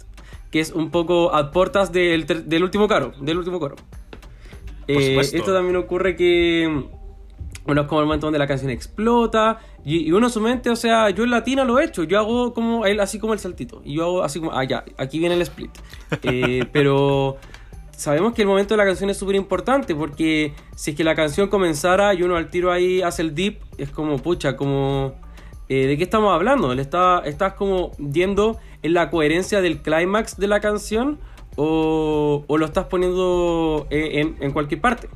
Que 0.50 0.60
es 0.60 0.72
un 0.72 0.90
poco 0.90 1.34
a 1.34 1.52
portas 1.52 1.92
del, 1.92 2.26
del 2.26 2.64
último 2.64 2.88
coro, 2.88 3.12
del 3.20 3.38
último 3.38 3.60
coro. 3.60 3.76
Eh, 4.88 5.18
esto 5.20 5.52
también 5.52 5.76
ocurre 5.76 6.16
que 6.16 6.88
bueno, 7.68 7.82
es 7.82 7.86
como 7.86 8.00
el 8.00 8.06
momento 8.06 8.26
donde 8.26 8.38
la 8.38 8.46
canción 8.46 8.70
explota 8.70 9.58
y, 9.84 9.98
y 9.98 10.12
uno 10.12 10.28
en 10.28 10.32
su 10.32 10.40
mente, 10.40 10.70
o 10.70 10.76
sea, 10.76 11.10
yo 11.10 11.24
en 11.24 11.30
latina 11.30 11.64
lo 11.64 11.78
he 11.78 11.84
hecho, 11.84 12.02
yo 12.02 12.18
hago 12.18 12.54
como 12.54 12.86
él 12.86 12.98
así 12.98 13.18
como 13.18 13.34
el 13.34 13.38
saltito 13.38 13.82
y 13.84 13.96
yo 13.96 14.04
hago 14.04 14.22
así 14.22 14.40
como, 14.40 14.52
ah 14.52 14.64
ya, 14.64 14.84
aquí 14.96 15.18
viene 15.18 15.34
el 15.34 15.42
split. 15.42 15.70
Eh, 16.22 16.64
pero 16.72 17.36
sabemos 17.98 18.32
que 18.32 18.42
el 18.42 18.48
momento 18.48 18.74
de 18.74 18.78
la 18.78 18.84
canción 18.84 19.10
es 19.10 19.16
súper 19.16 19.34
importante 19.34 19.92
porque 19.92 20.54
si 20.76 20.92
es 20.92 20.96
que 20.96 21.02
la 21.02 21.16
canción 21.16 21.48
comenzara 21.48 22.14
y 22.14 22.22
uno 22.22 22.36
al 22.36 22.48
tiro 22.48 22.70
ahí 22.70 23.02
hace 23.02 23.22
el 23.22 23.34
dip, 23.34 23.60
es 23.76 23.90
como, 23.90 24.18
pucha, 24.18 24.56
como... 24.56 25.16
eh, 25.68 25.86
¿De 25.88 25.96
qué 25.96 26.04
estamos 26.04 26.32
hablando? 26.32 26.72
¿Le 26.76 26.80
está, 26.80 27.22
¿Estás 27.24 27.54
como 27.54 27.90
yendo 27.96 28.56
en 28.84 28.94
la 28.94 29.10
coherencia 29.10 29.60
del 29.60 29.82
clímax 29.82 30.36
de 30.36 30.46
la 30.46 30.60
canción 30.60 31.18
o, 31.56 32.44
o 32.46 32.56
lo 32.56 32.66
estás 32.66 32.84
poniendo 32.84 33.88
en, 33.90 34.52
cualquier 34.52 34.80
parte? 34.80 35.08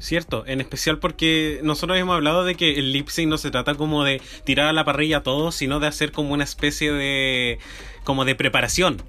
Cierto, 0.00 0.44
en 0.48 0.60
especial 0.60 0.98
porque 0.98 1.60
nosotros 1.62 1.96
hemos 1.96 2.16
hablado 2.16 2.44
de 2.44 2.56
que 2.56 2.72
el 2.72 2.92
lip 2.92 3.06
sync 3.08 3.28
no 3.28 3.38
se 3.38 3.52
trata 3.52 3.76
como 3.76 4.02
de 4.02 4.20
tirar 4.42 4.66
a 4.66 4.72
la 4.72 4.84
parrilla 4.84 5.22
todo, 5.22 5.52
sino 5.52 5.78
de 5.78 5.86
hacer 5.86 6.10
como 6.10 6.34
una 6.34 6.42
especie 6.42 6.92
de 6.92 7.60
como 8.02 8.24
de 8.24 8.34
preparación. 8.34 9.00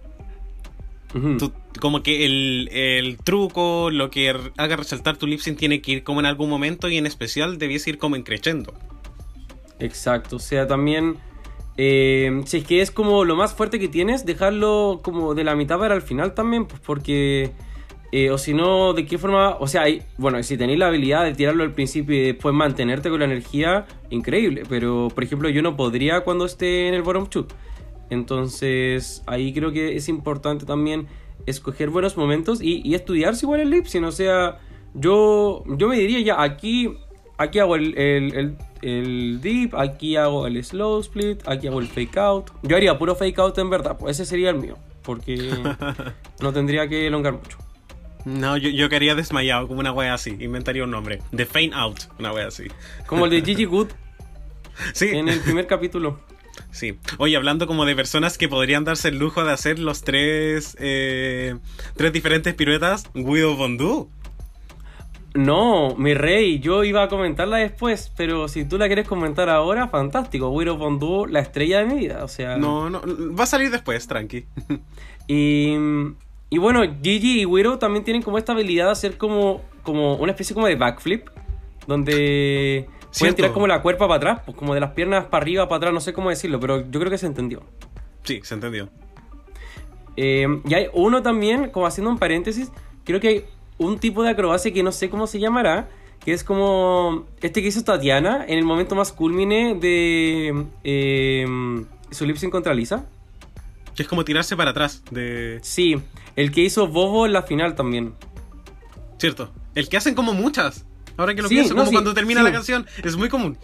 Tú- 1.37 1.53
como 1.79 2.03
que 2.03 2.25
el, 2.25 2.69
el 2.71 3.17
truco, 3.17 3.89
lo 3.91 4.09
que 4.09 4.33
haga 4.57 4.75
resaltar 4.75 5.17
tu 5.17 5.27
lip 5.27 5.39
sync 5.39 5.57
tiene 5.57 5.81
que 5.81 5.91
ir 5.91 6.03
como 6.03 6.19
en 6.19 6.25
algún 6.25 6.49
momento 6.49 6.89
y 6.89 6.97
en 6.97 7.05
especial 7.05 7.57
debiese 7.57 7.89
ir 7.91 7.97
como 7.97 8.15
en 8.15 8.23
crescendo. 8.23 8.73
Exacto, 9.79 10.37
o 10.37 10.39
sea, 10.39 10.67
también 10.67 11.17
eh, 11.77 12.41
si 12.45 12.57
es 12.57 12.63
que 12.65 12.81
es 12.81 12.91
como 12.91 13.25
lo 13.25 13.35
más 13.35 13.53
fuerte 13.53 13.79
que 13.79 13.87
tienes, 13.89 14.25
dejarlo 14.25 15.01
como 15.03 15.35
de 15.35 15.43
la 15.43 15.55
mitad 15.55 15.77
para 15.77 15.95
el 15.95 16.01
final 16.01 16.33
también, 16.33 16.65
pues 16.65 16.79
porque 16.85 17.51
eh, 18.11 18.29
o 18.29 18.37
si 18.37 18.53
no, 18.53 18.93
de 18.93 19.05
qué 19.05 19.17
forma, 19.17 19.57
o 19.57 19.67
sea, 19.67 19.81
hay- 19.83 20.03
bueno, 20.17 20.41
si 20.43 20.57
tenéis 20.57 20.79
la 20.79 20.87
habilidad 20.87 21.25
de 21.25 21.33
tirarlo 21.33 21.63
al 21.63 21.73
principio 21.73 22.15
y 22.15 22.21
después 22.27 22.55
mantenerte 22.55 23.09
con 23.09 23.19
la 23.19 23.25
energía, 23.25 23.85
increíble, 24.09 24.63
pero 24.69 25.09
por 25.13 25.23
ejemplo 25.23 25.49
yo 25.49 25.61
no 25.61 25.75
podría 25.75 26.21
cuando 26.21 26.45
esté 26.45 26.87
en 26.87 26.93
el 26.93 27.01
bottom 27.01 27.27
two. 27.27 27.45
Entonces, 28.09 29.23
ahí 29.25 29.53
creo 29.53 29.71
que 29.71 29.95
es 29.95 30.09
importante 30.09 30.65
también 30.65 31.07
escoger 31.45 31.89
buenos 31.89 32.17
momentos 32.17 32.61
y, 32.61 32.81
y 32.83 32.95
estudiarse 32.95 33.45
igual 33.45 33.61
el 33.61 33.69
lip 33.69 33.85
sync. 33.85 34.05
O 34.05 34.11
sea, 34.11 34.59
yo, 34.93 35.63
yo 35.67 35.87
me 35.87 35.97
diría 35.97 36.19
ya, 36.21 36.41
aquí, 36.41 36.97
aquí 37.37 37.59
hago 37.59 37.75
el, 37.75 37.97
el, 37.97 38.35
el, 38.35 38.57
el 38.81 39.41
dip, 39.41 39.75
aquí 39.75 40.15
hago 40.15 40.47
el 40.47 40.63
slow 40.63 40.99
split, 41.01 41.47
aquí 41.47 41.67
hago 41.67 41.79
el 41.79 41.87
fake 41.87 42.17
out. 42.17 42.51
Yo 42.63 42.75
haría 42.75 42.97
puro 42.97 43.15
fake 43.15 43.39
out 43.39 43.57
en 43.57 43.69
verdad, 43.69 43.97
pues 43.97 44.19
ese 44.19 44.29
sería 44.29 44.49
el 44.51 44.57
mío, 44.57 44.77
porque 45.03 45.51
no 46.41 46.53
tendría 46.53 46.87
que 46.87 47.07
elongar 47.07 47.33
mucho. 47.33 47.57
No, 48.25 48.57
yo, 48.57 48.69
yo 48.69 48.89
quedaría 48.89 49.13
desmayado 49.13 49.67
como 49.67 49.79
una 49.79 49.91
wea 49.91 50.15
así, 50.15 50.35
inventaría 50.39 50.83
un 50.83 50.89
nombre. 50.89 51.21
The 51.35 51.45
Faint 51.45 51.75
Out, 51.75 51.99
una 52.17 52.33
wea 52.33 52.47
así. 52.47 52.63
Como 53.05 53.25
el 53.25 53.31
de 53.31 53.41
Gigi 53.43 53.65
Good 53.65 53.89
Sí, 54.93 55.09
en 55.09 55.29
el 55.29 55.39
primer 55.39 55.67
capítulo. 55.67 56.19
Sí. 56.75 56.97
Oye, 57.17 57.35
hablando 57.35 57.67
como 57.67 57.85
de 57.85 57.95
personas 57.95 58.37
que 58.37 58.47
podrían 58.47 58.83
darse 58.83 59.07
el 59.09 59.17
lujo 59.17 59.43
de 59.43 59.51
hacer 59.51 59.79
los 59.79 60.03
tres, 60.03 60.77
eh, 60.79 61.55
tres 61.95 62.13
diferentes 62.13 62.53
piruetas, 62.53 63.09
Guido 63.13 63.55
Bondú. 63.55 64.09
No, 65.35 65.95
mi 65.97 66.13
rey, 66.13 66.59
yo 66.59 66.85
iba 66.85 67.03
a 67.03 67.09
comentarla 67.09 67.57
después, 67.57 68.09
pero 68.15 68.47
si 68.47 68.63
tú 68.63 68.77
la 68.77 68.87
quieres 68.87 69.05
comentar 69.05 69.49
ahora, 69.49 69.89
fantástico. 69.89 70.49
Wiro 70.49 70.77
Bondú, 70.77 71.25
la 71.25 71.41
estrella 71.41 71.79
de 71.79 71.85
mi 71.85 71.99
vida, 71.99 72.23
o 72.23 72.29
sea. 72.29 72.55
No, 72.55 72.89
no, 72.89 73.01
va 73.37 73.43
a 73.43 73.47
salir 73.47 73.69
después, 73.71 74.07
tranqui. 74.07 74.45
Y, 75.27 75.73
y 76.51 76.57
bueno, 76.59 76.83
Gigi 77.01 77.41
y 77.41 77.45
Wiro 77.47 77.79
también 77.79 78.05
tienen 78.05 78.21
como 78.21 78.37
esta 78.37 78.51
habilidad 78.51 78.85
de 78.85 78.91
hacer 78.91 79.17
como, 79.17 79.63
como 79.81 80.17
una 80.17 80.33
especie 80.33 80.53
como 80.53 80.67
de 80.67 80.75
backflip, 80.75 81.29
donde 81.87 82.87
pueden 83.19 83.35
tirar 83.35 83.51
como 83.51 83.67
la 83.67 83.81
cuerpa 83.81 84.07
para 84.07 84.17
atrás, 84.17 84.41
pues 84.45 84.57
como 84.57 84.73
de 84.73 84.79
las 84.79 84.91
piernas 84.91 85.25
para 85.25 85.41
arriba, 85.41 85.67
para 85.67 85.77
atrás, 85.77 85.93
no 85.93 85.99
sé 86.01 86.13
cómo 86.13 86.29
decirlo, 86.29 86.59
pero 86.59 86.89
yo 86.89 86.99
creo 86.99 87.09
que 87.09 87.17
se 87.17 87.27
entendió. 87.27 87.63
Sí, 88.23 88.41
se 88.43 88.53
entendió. 88.53 88.89
Eh, 90.17 90.47
y 90.67 90.73
hay 90.73 90.87
uno 90.93 91.21
también, 91.21 91.69
como 91.69 91.85
haciendo 91.85 92.09
un 92.09 92.17
paréntesis, 92.17 92.71
creo 93.03 93.19
que 93.19 93.27
hay 93.27 93.45
un 93.77 93.99
tipo 93.99 94.23
de 94.23 94.29
acrobacia 94.29 94.71
que 94.73 94.83
no 94.83 94.91
sé 94.91 95.09
cómo 95.09 95.27
se 95.27 95.39
llamará, 95.39 95.89
que 96.23 96.33
es 96.33 96.43
como 96.43 97.25
este 97.41 97.61
que 97.61 97.67
hizo 97.67 97.83
Tatiana 97.83 98.45
en 98.47 98.57
el 98.57 98.65
momento 98.65 98.95
más 98.95 99.11
culmine 99.11 99.75
de 99.75 100.65
eh, 100.83 101.45
su 102.11 102.25
lip 102.25 102.37
contra 102.49 102.73
Lisa. 102.73 103.05
Que 103.95 104.03
es 104.03 104.09
como 104.09 104.25
tirarse 104.25 104.57
para 104.57 104.71
atrás, 104.71 105.03
de... 105.11 105.59
Sí, 105.61 105.95
el 106.35 106.51
que 106.51 106.61
hizo 106.61 106.87
Bobo 106.87 107.25
en 107.25 107.33
la 107.33 107.43
final 107.43 107.75
también. 107.75 108.13
Cierto. 109.17 109.51
El 109.73 109.87
que 109.87 109.97
hacen 109.97 110.15
como 110.15 110.33
muchas. 110.33 110.85
Ahora 111.17 111.33
que 111.35 111.41
lo 111.41 111.47
Sí, 111.47 111.55
pienso, 111.55 111.73
no, 111.73 111.79
como 111.81 111.89
sí, 111.89 111.95
cuando 111.95 112.13
termina 112.13 112.41
sí. 112.41 112.45
la 112.45 112.51
canción, 112.51 112.85
es 113.03 113.15
muy 113.15 113.29
común. 113.29 113.57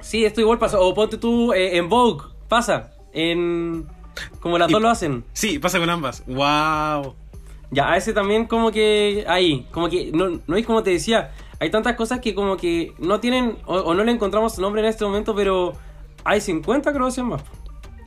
Sí, 0.00 0.24
esto 0.24 0.40
igual 0.40 0.58
pasa. 0.58 0.78
O 0.80 0.94
ponte 0.94 1.16
tú 1.18 1.52
eh, 1.52 1.76
en 1.76 1.88
Vogue, 1.88 2.24
pasa. 2.48 2.92
En. 3.12 3.86
Como 4.40 4.58
las 4.58 4.68
Y- 4.68 4.72
dos 4.72 4.82
lo 4.82 4.90
hacen. 4.90 5.24
Sí, 5.32 5.58
pasa 5.58 5.78
con 5.78 5.88
ambas. 5.90 6.22
¡Wow! 6.26 7.14
Ya, 7.70 7.90
a 7.92 7.96
ese 7.96 8.12
también 8.12 8.46
como 8.46 8.70
que 8.70 9.24
ahí, 9.28 9.66
como 9.70 9.88
que, 9.88 10.10
no, 10.12 10.40
no 10.46 10.56
es 10.56 10.66
como 10.66 10.82
te 10.82 10.90
decía, 10.90 11.30
hay 11.58 11.70
tantas 11.70 11.96
cosas 11.96 12.20
que 12.20 12.34
como 12.34 12.58
que 12.58 12.92
no 12.98 13.18
tienen, 13.20 13.56
o, 13.64 13.76
o 13.76 13.94
no 13.94 14.04
le 14.04 14.12
encontramos 14.12 14.58
nombre 14.58 14.82
en 14.82 14.88
este 14.88 15.04
momento, 15.06 15.34
pero 15.34 15.72
hay 16.24 16.40
50 16.42 16.90
acrobacias 16.90 17.24
más. 17.24 17.42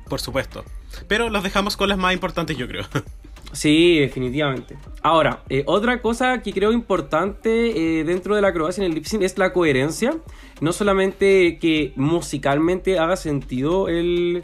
Por 0.08 0.22
supuesto. 0.22 0.64
Pero 1.08 1.30
los 1.30 1.42
dejamos 1.42 1.76
con 1.78 1.90
las 1.90 1.98
más 1.98 2.14
importantes, 2.14 2.56
yo 2.58 2.68
creo. 2.68 2.84
Sí, 3.56 4.00
definitivamente. 4.00 4.76
Ahora, 5.02 5.40
eh, 5.50 5.64
otra 5.66 6.02
cosa 6.02 6.42
que 6.42 6.52
creo 6.52 6.72
importante 6.74 8.00
eh, 8.00 8.04
dentro 8.04 8.36
de 8.36 8.42
la 8.42 8.50
acrobacia 8.50 8.84
en 8.84 8.90
el 8.92 8.96
lip 8.96 9.06
sync 9.06 9.22
es 9.24 9.38
la 9.38 9.54
coherencia. 9.54 10.14
No 10.62 10.74
solamente 10.74 11.58
que 11.60 11.94
musicalmente 11.96 13.00
haga 13.00 13.16
sentido 13.16 13.88
el, 13.88 14.44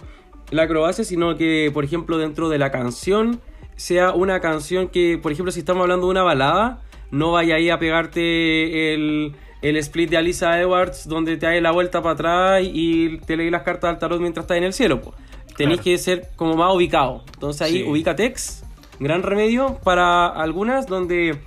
la 0.50 0.64
acrobacia, 0.64 1.04
sino 1.04 1.36
que, 1.36 1.70
por 1.74 1.84
ejemplo, 1.84 2.18
dentro 2.18 2.48
de 2.50 2.58
la 2.58 2.72
canción 2.72 3.42
sea 3.76 4.12
una 4.14 4.40
canción 4.40 4.88
que, 4.88 5.20
por 5.22 5.32
ejemplo, 5.32 5.52
si 5.52 5.60
estamos 5.60 5.82
hablando 5.82 6.06
de 6.08 6.12
una 6.12 6.24
balada, 6.24 6.82
no 7.12 7.32
vaya 7.34 7.56
ahí 7.56 7.70
a 7.70 7.80
pegarte 7.80 8.94
el, 8.94 9.34
el 9.62 9.76
split 9.78 10.10
de 10.10 10.18
Alisa 10.18 10.60
Edwards 10.62 11.08
donde 11.08 11.36
te 11.38 11.48
hagas 11.48 11.62
la 11.62 11.72
vuelta 11.72 12.02
para 12.02 12.14
atrás 12.14 12.64
y 12.72 13.18
te 13.20 13.36
leí 13.36 13.50
las 13.50 13.64
cartas 13.64 13.92
del 13.92 14.00
tarot 14.00 14.22
mientras 14.22 14.46
estás 14.46 14.58
en 14.58 14.64
el 14.64 14.74
cielo. 14.74 15.02
po. 15.02 15.14
Tenéis 15.58 15.82
Claro. 15.82 15.84
que 15.84 15.98
ser 15.98 16.28
como 16.38 16.56
más 16.56 16.74
ubicado. 16.74 17.24
Entonces 17.34 17.62
ahí 17.62 17.74
Sí. 17.74 17.84
ubicatex, 17.84 18.64
gran 19.02 19.24
remedio 19.24 19.80
para 19.84 20.28
algunas 20.28 20.88
donde, 20.88 21.42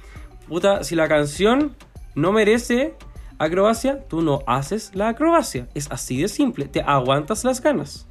puta, 0.49 0.85
si 0.85 0.95
la 0.95 1.09
canción 1.09 1.75
no 2.15 2.33
merece 2.33 2.95
acrobacia, 3.39 4.05
tú 4.09 4.21
no 4.23 4.43
haces 4.47 4.91
la 4.95 5.09
acrobacia. 5.09 5.69
Es 5.75 5.91
así 5.91 6.21
de 6.21 6.29
simple, 6.29 6.67
te 6.67 6.83
aguantas 6.83 7.45
las 7.45 7.61
ganas. 7.63 8.07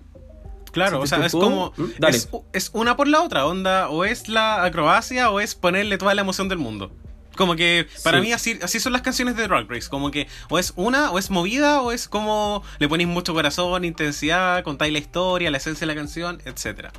Claro, 0.72 0.98
Si 0.98 1.04
o 1.04 1.08
sea, 1.08 1.26
es 1.28 1.32
como. 1.34 1.72
dale. 2.00 2.18
Es, 2.18 2.30
es 2.52 2.72
una 2.74 2.96
por 2.98 3.08
la 3.08 3.22
otra, 3.22 3.46
onda. 3.46 3.90
O 3.90 4.06
es 4.06 4.28
la 4.28 4.64
acrobacia 4.64 5.30
o 5.30 5.40
es 5.40 5.54
ponerle 5.54 6.00
toda 6.00 6.16
la 6.16 6.22
emoción 6.22 6.50
del 6.50 6.58
mundo. 6.58 6.92
Como 7.38 7.56
que 7.56 7.88
para 8.04 8.18
Sí. 8.20 8.24
mí 8.26 8.34
así, 8.34 8.60
así 8.62 8.80
son 8.80 8.92
las 8.94 9.02
canciones 9.04 9.36
de 9.36 9.48
Drag 9.48 9.70
Race. 9.70 9.88
Como 9.90 10.10
que 10.10 10.28
o 10.50 10.58
es 10.58 10.74
una, 10.76 11.12
o 11.12 11.20
es 11.20 11.30
movida, 11.30 11.82
o 11.82 11.92
es 11.92 12.08
como 12.08 12.64
le 12.80 12.88
ponéis 12.90 13.08
mucho 13.10 13.34
corazón, 13.36 13.86
intensidad, 13.86 14.64
contáis 14.64 14.94
la 14.94 15.00
historia, 15.00 15.52
la 15.52 15.58
esencia 15.58 15.86
de 15.88 15.94
la 15.94 16.00
canción, 16.00 16.42
etcétera. 16.46 16.92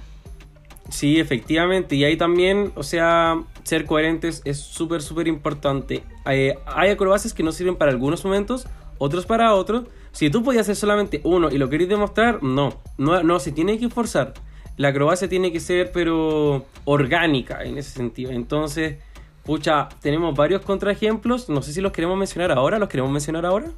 Sí, 0.89 1.19
efectivamente. 1.19 1.97
Y 1.97 2.05
ahí 2.05 2.17
también, 2.17 2.73
o 2.75 2.83
sea, 2.83 3.43
ser 3.63 3.87
coherentes 3.87 4.43
es 4.45 4.59
súper, 4.59 5.03
súper 5.03 5.27
importante. 5.29 6.05
Eh, 6.27 6.59
hay 6.67 6.91
acrobacias 6.91 7.33
que 7.33 7.43
no 7.43 7.53
sirven 7.53 7.77
para 7.77 7.91
algunos 7.91 8.25
momentos, 8.25 8.67
otros 8.99 9.27
para 9.27 9.55
otros. 9.55 9.85
Si 10.13 10.31
tú 10.31 10.43
podías 10.43 10.63
hacer 10.63 10.77
solamente 10.77 11.21
uno 11.25 11.51
y 11.51 11.59
lo 11.59 11.69
queréis 11.69 11.89
demostrar, 11.89 12.43
no. 12.43 12.81
No, 12.99 13.23
no 13.23 13.41
se 13.41 13.53
tiene 13.53 13.79
que 13.79 13.89
forzar. 13.89 14.35
La 14.77 14.89
acrobacia 14.89 15.29
tiene 15.29 15.53
que 15.53 15.61
ser, 15.61 15.93
pero 15.93 16.67
orgánica 16.85 17.63
en 17.65 17.79
ese 17.79 17.91
sentido. 17.91 18.31
Entonces, 18.31 18.99
pucha, 19.45 19.89
tenemos 20.01 20.35
varios 20.37 20.63
contraejemplos. 20.63 21.49
No 21.49 21.63
sé 21.63 21.73
si 21.73 21.81
los 21.81 21.93
queremos 21.93 22.19
mencionar 22.19 22.53
ahora. 22.53 22.79
¿Los 22.79 22.89
queremos 22.89 23.11
mencionar 23.11 23.47
ahora? 23.47 23.71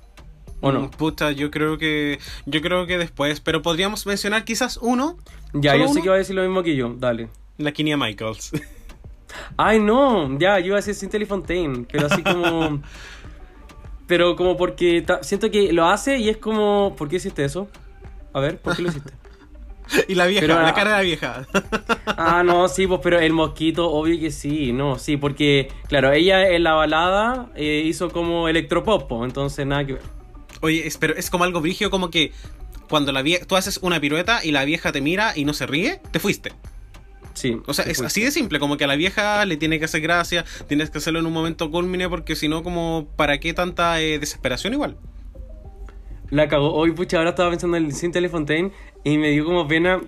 ¿O 0.67 0.73
no? 0.73 0.91
Puta, 0.91 1.33
yo 1.33 1.51
creo 1.51 1.79
que. 1.79 2.19
Yo 2.45 2.61
creo 2.61 2.87
que 2.87 2.99
después. 2.99 3.41
Pero 3.41 3.63
podríamos 3.63 4.07
mencionar 4.07 4.45
quizás 4.45 4.79
uno. 4.81 5.17
Ya, 5.53 5.73
¿Solo 5.73 5.85
yo 5.85 5.89
sé 5.89 5.93
uno? 5.93 6.03
que 6.03 6.09
va 6.09 6.15
a 6.15 6.19
decir 6.19 6.35
lo 6.35 6.43
mismo 6.43 6.63
que 6.63 6.77
yo. 6.77 6.95
Dale. 6.99 7.29
La 7.59 7.73
Kinia 7.73 7.97
Michaels. 7.97 8.53
Ay, 9.57 9.79
no, 9.81 10.39
ya, 10.39 10.59
yo 10.61 10.67
iba 10.67 10.77
a 10.77 10.81
decir 10.81 10.95
Cynthia 10.95 11.27
Fontaine, 11.27 11.87
pero 11.91 12.07
así 12.07 12.23
como. 12.23 12.83
pero 14.07 14.37
como 14.37 14.57
porque 14.57 15.05
siento 15.23 15.51
que 15.51 15.73
lo 15.73 15.87
hace 15.87 16.19
y 16.19 16.29
es 16.29 16.37
como. 16.37 16.95
¿Por 16.97 17.09
qué 17.09 17.17
hiciste 17.17 17.45
eso? 17.45 17.69
A 18.33 18.41
ver, 18.41 18.59
¿por 18.59 18.77
qué 18.77 18.83
lo 18.83 18.89
hiciste? 18.89 19.13
Y 20.09 20.17
la 20.17 20.27
vieja, 20.27 20.41
Pero, 20.41 20.55
la 20.61 20.69
ah, 20.69 20.75
cara 20.75 20.91
de 20.91 20.97
la 20.97 21.03
vieja. 21.03 21.47
Ah, 22.07 22.43
no, 22.45 22.67
sí, 22.67 22.89
pues, 22.89 23.01
pero 23.03 23.21
el 23.21 23.33
mosquito, 23.33 23.89
obvio 23.89 24.19
que 24.19 24.33
sí, 24.33 24.73
no, 24.73 24.99
sí, 24.99 25.17
porque, 25.17 25.69
claro, 25.89 26.13
ella 26.13 26.49
en 26.49 26.65
la 26.65 26.75
balada 26.75 27.51
eh, 27.55 27.83
hizo 27.85 28.11
como 28.11 28.49
electropop, 28.49 29.07
po, 29.07 29.25
entonces 29.25 29.65
nada 29.65 29.87
que 29.87 29.93
ver. 29.95 30.16
Oye, 30.61 30.87
es, 30.87 30.97
pero 30.99 31.15
es 31.15 31.31
como 31.31 31.45
algo 31.45 31.61
brigio, 31.61 31.91
como 31.91 32.11
que 32.11 32.33
cuando 32.89 33.13
la 33.13 33.23
vieja, 33.23 33.45
tú 33.45 33.57
haces 33.57 33.79
una 33.83 34.01
pirueta 34.01 34.45
y 34.45 34.53
la 34.53 34.65
vieja 34.65 34.93
te 34.93 35.01
mira 35.01 35.33
y 35.37 35.45
no 35.45 35.53
se 35.55 35.67
ríe, 35.67 36.01
te 36.11 36.19
fuiste. 36.19 36.53
Sí. 37.35 37.61
O 37.67 37.75
sea, 37.75 37.85
se 37.85 37.91
es 37.91 38.01
así 38.01 38.23
de 38.23 38.31
simple, 38.31 38.59
como 38.59 38.77
que 38.77 38.85
a 38.85 38.87
la 38.87 38.97
vieja 38.97 39.45
le 39.45 39.57
tiene 39.57 39.79
que 39.79 39.85
hacer 39.85 40.01
gracia, 40.01 40.45
tienes 40.69 40.91
que 40.91 40.99
hacerlo 40.99 41.21
en 41.21 41.27
un 41.27 41.33
momento 41.33 41.71
culmine, 41.71 42.09
porque 42.09 42.35
si 42.35 42.49
no, 42.49 42.63
como, 42.63 43.09
¿para 43.17 43.39
qué 43.39 43.53
tanta 43.53 44.01
eh, 44.01 44.19
desesperación 44.19 44.73
igual? 44.73 44.97
La 46.31 46.49
cagó. 46.49 46.73
Hoy, 46.73 46.93
pucha, 46.93 47.19
ahora 47.19 47.31
estaba 47.31 47.51
pensando 47.51 47.77
en 47.77 47.93
Cynthia 47.93 48.21
Telefontaine 48.21 48.73
y 49.05 49.19
me 49.19 49.31
dio 49.31 49.45
como 49.45 49.69
pena. 49.69 50.01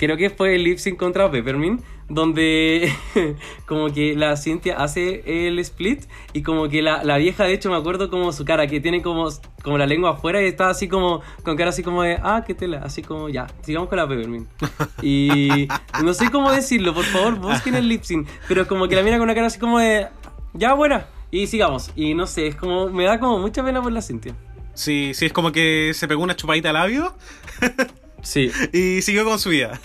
Creo 0.00 0.16
que 0.16 0.30
fue 0.30 0.54
el 0.54 0.64
lip 0.64 0.78
contra 0.96 1.30
Peppermint, 1.30 1.82
donde 2.08 2.90
como 3.66 3.92
que 3.92 4.16
la 4.16 4.34
Cynthia 4.38 4.78
hace 4.78 5.46
el 5.46 5.58
split 5.58 6.04
y 6.32 6.42
como 6.42 6.70
que 6.70 6.80
la, 6.80 7.04
la 7.04 7.18
vieja, 7.18 7.44
de 7.44 7.52
hecho, 7.52 7.68
me 7.68 7.76
acuerdo 7.76 8.08
como 8.08 8.32
su 8.32 8.46
cara, 8.46 8.66
que 8.66 8.80
tiene 8.80 9.02
como, 9.02 9.28
como 9.62 9.76
la 9.76 9.84
lengua 9.84 10.12
afuera 10.12 10.40
y 10.40 10.46
está 10.46 10.70
así 10.70 10.88
como, 10.88 11.20
con 11.42 11.54
cara 11.54 11.68
así 11.68 11.82
como 11.82 12.02
de, 12.02 12.18
ah, 12.22 12.44
qué 12.46 12.54
tela, 12.54 12.80
así 12.82 13.02
como, 13.02 13.28
ya, 13.28 13.46
sigamos 13.60 13.90
con 13.90 13.98
la 13.98 14.08
Peppermint. 14.08 14.48
Y 15.02 15.68
no 16.02 16.14
sé 16.14 16.30
cómo 16.30 16.50
decirlo, 16.50 16.94
por 16.94 17.04
favor, 17.04 17.38
busquen 17.38 17.74
el 17.74 17.86
lip 17.86 18.02
sync, 18.02 18.26
pero 18.48 18.66
como 18.66 18.88
que 18.88 18.96
la 18.96 19.02
mira 19.02 19.18
con 19.18 19.24
una 19.24 19.34
cara 19.34 19.48
así 19.48 19.58
como 19.58 19.80
de, 19.80 20.08
ya, 20.54 20.72
buena, 20.72 21.08
y 21.30 21.46
sigamos. 21.46 21.90
Y 21.94 22.14
no 22.14 22.26
sé, 22.26 22.46
es 22.46 22.56
como, 22.56 22.88
me 22.88 23.04
da 23.04 23.20
como 23.20 23.38
mucha 23.38 23.62
pena 23.62 23.82
por 23.82 23.92
la 23.92 24.00
Cynthia. 24.00 24.34
Sí, 24.72 25.12
sí, 25.12 25.26
es 25.26 25.32
como 25.34 25.52
que 25.52 25.92
se 25.92 26.08
pegó 26.08 26.22
una 26.22 26.36
chupadita 26.36 26.70
al 26.70 26.76
labio 26.76 27.14
Sí, 28.22 28.50
y 28.72 29.02
siguió 29.02 29.24
con 29.24 29.38
su 29.38 29.50
vida. 29.50 29.80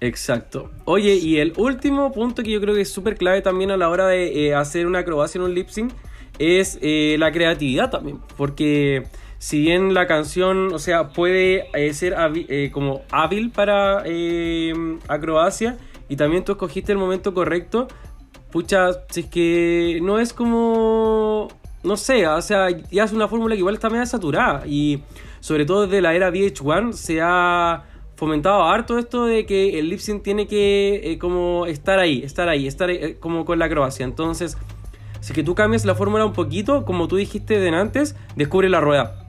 exacto. 0.00 0.70
Oye, 0.84 1.14
y 1.14 1.38
el 1.38 1.52
último 1.56 2.12
punto 2.12 2.42
que 2.42 2.50
yo 2.50 2.60
creo 2.60 2.74
que 2.74 2.82
es 2.82 2.92
súper 2.92 3.16
clave 3.16 3.42
también 3.42 3.70
a 3.70 3.76
la 3.76 3.88
hora 3.88 4.06
de 4.06 4.46
eh, 4.46 4.54
hacer 4.54 4.86
una 4.86 5.00
acrobacia 5.00 5.38
en 5.38 5.44
un 5.44 5.54
lip 5.54 5.68
sync 5.68 5.92
es 6.38 6.78
eh, 6.82 7.16
la 7.18 7.32
creatividad 7.32 7.90
también. 7.90 8.20
Porque 8.36 9.06
si 9.38 9.60
bien 9.60 9.94
la 9.94 10.06
canción, 10.06 10.72
o 10.72 10.78
sea, 10.78 11.08
puede 11.08 11.66
eh, 11.74 11.92
ser 11.94 12.16
como 12.72 13.02
hábil 13.10 13.50
para 13.50 14.02
eh, 14.06 14.72
acrobacia 15.08 15.76
y 16.08 16.16
también 16.16 16.44
tú 16.44 16.52
escogiste 16.52 16.92
el 16.92 16.98
momento 16.98 17.34
correcto, 17.34 17.88
pucha, 18.50 18.90
si 19.10 19.20
es 19.20 19.26
que 19.26 20.00
no 20.02 20.18
es 20.18 20.32
como. 20.32 21.48
No 21.82 21.96
sé, 21.96 22.26
o 22.26 22.42
sea, 22.42 22.68
ya 22.90 23.04
es 23.04 23.12
una 23.12 23.28
fórmula 23.28 23.54
que 23.54 23.60
igual 23.60 23.76
está 23.76 23.88
media 23.88 24.06
saturada. 24.06 24.66
Y 24.66 25.02
sobre 25.46 25.64
todo 25.64 25.86
desde 25.86 26.02
la 26.02 26.12
era 26.12 26.28
VH1 26.32 26.92
se 26.92 27.20
ha 27.22 27.84
fomentado 28.16 28.64
harto 28.64 28.98
esto 28.98 29.26
de 29.26 29.46
que 29.46 29.78
el 29.78 29.90
lip 29.90 30.00
sync 30.00 30.24
tiene 30.24 30.48
que 30.48 31.00
eh, 31.04 31.18
como 31.18 31.66
estar 31.66 32.00
ahí, 32.00 32.20
estar 32.24 32.48
ahí, 32.48 32.66
estar 32.66 32.88
ahí, 32.88 32.98
eh, 33.00 33.16
como 33.20 33.44
con 33.44 33.60
la 33.60 33.66
acrobacia. 33.66 34.04
Entonces, 34.04 34.58
si 35.20 35.32
que 35.32 35.44
tú 35.44 35.54
cambias 35.54 35.84
la 35.84 35.94
fórmula 35.94 36.24
un 36.24 36.32
poquito, 36.32 36.84
como 36.84 37.06
tú 37.06 37.14
dijiste 37.14 37.60
de 37.60 37.68
antes, 37.68 38.16
descubre 38.34 38.68
la 38.68 38.80
rueda. 38.80 39.24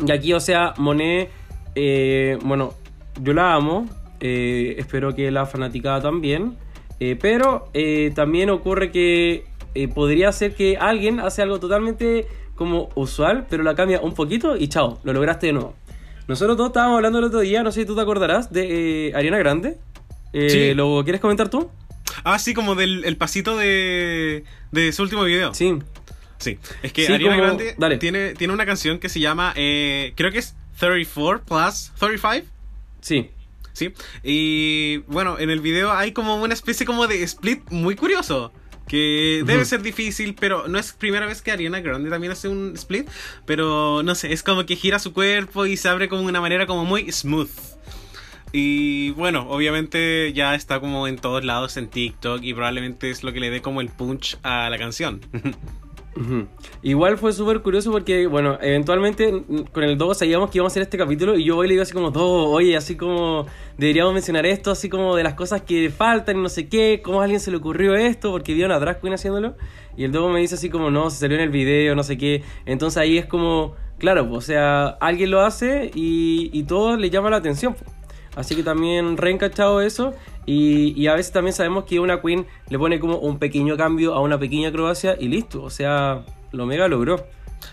Y 0.00 0.10
aquí, 0.10 0.32
o 0.32 0.40
sea, 0.40 0.72
Monet, 0.78 1.28
eh, 1.74 2.38
bueno, 2.42 2.72
yo 3.20 3.34
la 3.34 3.52
amo, 3.52 3.84
eh, 4.20 4.76
espero 4.78 5.14
que 5.14 5.30
la 5.30 5.44
fanaticada 5.44 6.00
también, 6.00 6.56
pero 7.20 7.68
también 8.14 8.48
ocurre 8.48 8.90
que 8.90 9.44
podría 9.92 10.32
ser 10.32 10.54
que 10.54 10.78
alguien 10.78 11.20
hace 11.20 11.42
algo 11.42 11.58
totalmente 11.58 12.26
como 12.62 12.88
usual, 12.94 13.46
pero 13.50 13.62
la 13.62 13.74
cambia 13.74 14.00
un 14.00 14.14
poquito 14.14 14.56
y 14.56 14.68
chao, 14.68 15.00
lo 15.04 15.12
lograste 15.12 15.46
de 15.48 15.52
nuevo. 15.54 15.74
Nosotros 16.28 16.56
todos 16.56 16.70
estábamos 16.70 16.96
hablando 16.96 17.18
el 17.18 17.24
otro 17.24 17.40
día, 17.40 17.62
no 17.62 17.72
sé 17.72 17.80
si 17.80 17.86
tú 17.86 17.94
te 17.94 18.00
acordarás, 18.00 18.52
de 18.52 19.08
eh, 19.08 19.14
Ariana 19.14 19.38
Grande. 19.38 19.78
Eh, 20.32 20.48
Sí. 20.50 20.74
¿Lo 20.74 21.02
quieres 21.04 21.20
comentar 21.20 21.48
tú? 21.50 21.70
Ah, 22.24 22.38
sí, 22.38 22.54
como 22.54 22.74
del 22.74 23.04
el 23.04 23.16
pasito 23.16 23.56
de, 23.56 24.44
de 24.70 24.92
su 24.92 25.02
último 25.02 25.24
video. 25.24 25.52
Sí. 25.54 25.78
Sí, 26.38 26.58
es 26.82 26.92
que 26.92 27.06
Sí, 27.06 27.12
Ariana 27.12 27.34
como- 27.36 27.46
Grande 27.46 27.74
dale. 27.78 27.98
tiene, 27.98 28.34
tiene 28.34 28.52
una 28.54 28.66
canción 28.66 28.98
que 28.98 29.08
se 29.08 29.20
llama, 29.20 29.52
eh, 29.56 30.12
creo 30.16 30.30
que 30.32 30.38
es 30.38 30.54
34 30.78 31.44
plus 31.44 31.92
35. 31.98 32.46
Sí. 33.00 33.30
Sí, 33.74 33.92
y 34.22 34.98
bueno, 35.06 35.38
en 35.38 35.48
el 35.48 35.60
video 35.60 35.92
hay 35.92 36.12
como 36.12 36.36
una 36.36 36.52
especie 36.52 36.84
como 36.84 37.06
de 37.06 37.22
split 37.22 37.62
muy 37.70 37.96
curioso. 37.96 38.52
Que 38.88 39.42
debe 39.46 39.64
ser 39.64 39.82
difícil, 39.82 40.34
pero 40.38 40.68
no 40.68 40.78
es 40.78 40.92
primera 40.92 41.26
vez 41.26 41.40
que 41.40 41.50
Ariana 41.50 41.80
Grande 41.80 42.10
también 42.10 42.32
hace 42.32 42.48
un 42.48 42.72
split. 42.74 43.08
Pero 43.46 44.02
no 44.02 44.14
sé, 44.14 44.32
es 44.32 44.42
como 44.42 44.66
que 44.66 44.76
gira 44.76 44.98
su 44.98 45.12
cuerpo 45.12 45.66
y 45.66 45.76
se 45.76 45.88
abre 45.88 46.08
como 46.08 46.22
de 46.22 46.28
una 46.28 46.40
manera 46.40 46.66
como 46.66 46.84
muy 46.84 47.10
smooth. 47.10 47.50
Y 48.52 49.10
bueno, 49.12 49.46
obviamente 49.48 50.32
ya 50.34 50.54
está 50.54 50.78
como 50.78 51.08
en 51.08 51.16
todos 51.16 51.42
lados 51.42 51.78
en 51.78 51.88
TikTok 51.88 52.42
y 52.42 52.52
probablemente 52.52 53.10
es 53.10 53.22
lo 53.22 53.32
que 53.32 53.40
le 53.40 53.48
dé 53.48 53.62
como 53.62 53.80
el 53.80 53.88
punch 53.88 54.36
a 54.42 54.68
la 54.68 54.78
canción. 54.78 55.20
Igual 56.82 57.16
fue 57.16 57.32
súper 57.32 57.62
curioso 57.62 57.90
porque, 57.90 58.26
bueno, 58.26 58.58
eventualmente 58.60 59.44
con 59.72 59.84
el 59.84 59.96
Dogo 59.96 60.14
sabíamos 60.14 60.50
que 60.50 60.58
íbamos 60.58 60.72
a 60.72 60.74
hacer 60.74 60.82
este 60.82 60.98
capítulo 60.98 61.36
y 61.36 61.44
yo 61.44 61.56
hoy 61.56 61.68
le 61.68 61.74
digo 61.74 61.82
así 61.82 61.92
como, 61.92 62.10
Dogo, 62.10 62.50
oye, 62.50 62.76
así 62.76 62.96
como 62.96 63.46
deberíamos 63.78 64.12
mencionar 64.12 64.44
esto, 64.46 64.70
así 64.70 64.88
como 64.88 65.16
de 65.16 65.22
las 65.22 65.34
cosas 65.34 65.62
que 65.62 65.90
faltan 65.90 66.38
y 66.38 66.42
no 66.42 66.48
sé 66.48 66.68
qué, 66.68 67.00
cómo 67.02 67.20
a 67.20 67.24
alguien 67.24 67.40
se 67.40 67.50
le 67.50 67.56
ocurrió 67.56 67.94
esto, 67.94 68.30
porque 68.30 68.54
vieron 68.54 68.72
a 68.72 68.78
Drag 68.78 69.00
Queen 69.00 69.14
haciéndolo. 69.14 69.54
Y 69.96 70.04
el 70.04 70.12
Dogo 70.12 70.28
me 70.28 70.40
dice 70.40 70.54
así 70.56 70.70
como, 70.70 70.90
no, 70.90 71.10
se 71.10 71.18
salió 71.18 71.36
en 71.36 71.44
el 71.44 71.50
video, 71.50 71.94
no 71.94 72.02
sé 72.02 72.18
qué. 72.18 72.42
Entonces 72.66 72.98
ahí 72.98 73.18
es 73.18 73.26
como, 73.26 73.74
claro, 73.98 74.30
o 74.30 74.40
sea, 74.40 74.88
alguien 75.00 75.30
lo 75.30 75.40
hace 75.40 75.90
y, 75.94 76.50
y 76.52 76.64
todo 76.64 76.96
le 76.96 77.10
llama 77.10 77.30
la 77.30 77.36
atención. 77.38 77.76
Así 78.34 78.56
que 78.56 78.62
también 78.62 79.16
reencachado 79.16 79.80
eso. 79.80 80.14
Y, 80.46 80.92
y 81.00 81.06
a 81.06 81.14
veces 81.14 81.32
también 81.32 81.54
sabemos 81.54 81.84
que 81.84 82.00
una 82.00 82.20
queen 82.20 82.46
le 82.68 82.78
pone 82.78 82.98
como 82.98 83.18
un 83.18 83.38
pequeño 83.38 83.76
cambio 83.76 84.14
a 84.14 84.20
una 84.20 84.38
pequeña 84.38 84.68
acrobacia 84.68 85.16
y 85.18 85.28
listo. 85.28 85.62
O 85.62 85.70
sea, 85.70 86.24
lo 86.50 86.66
mega 86.66 86.88
logró. 86.88 87.26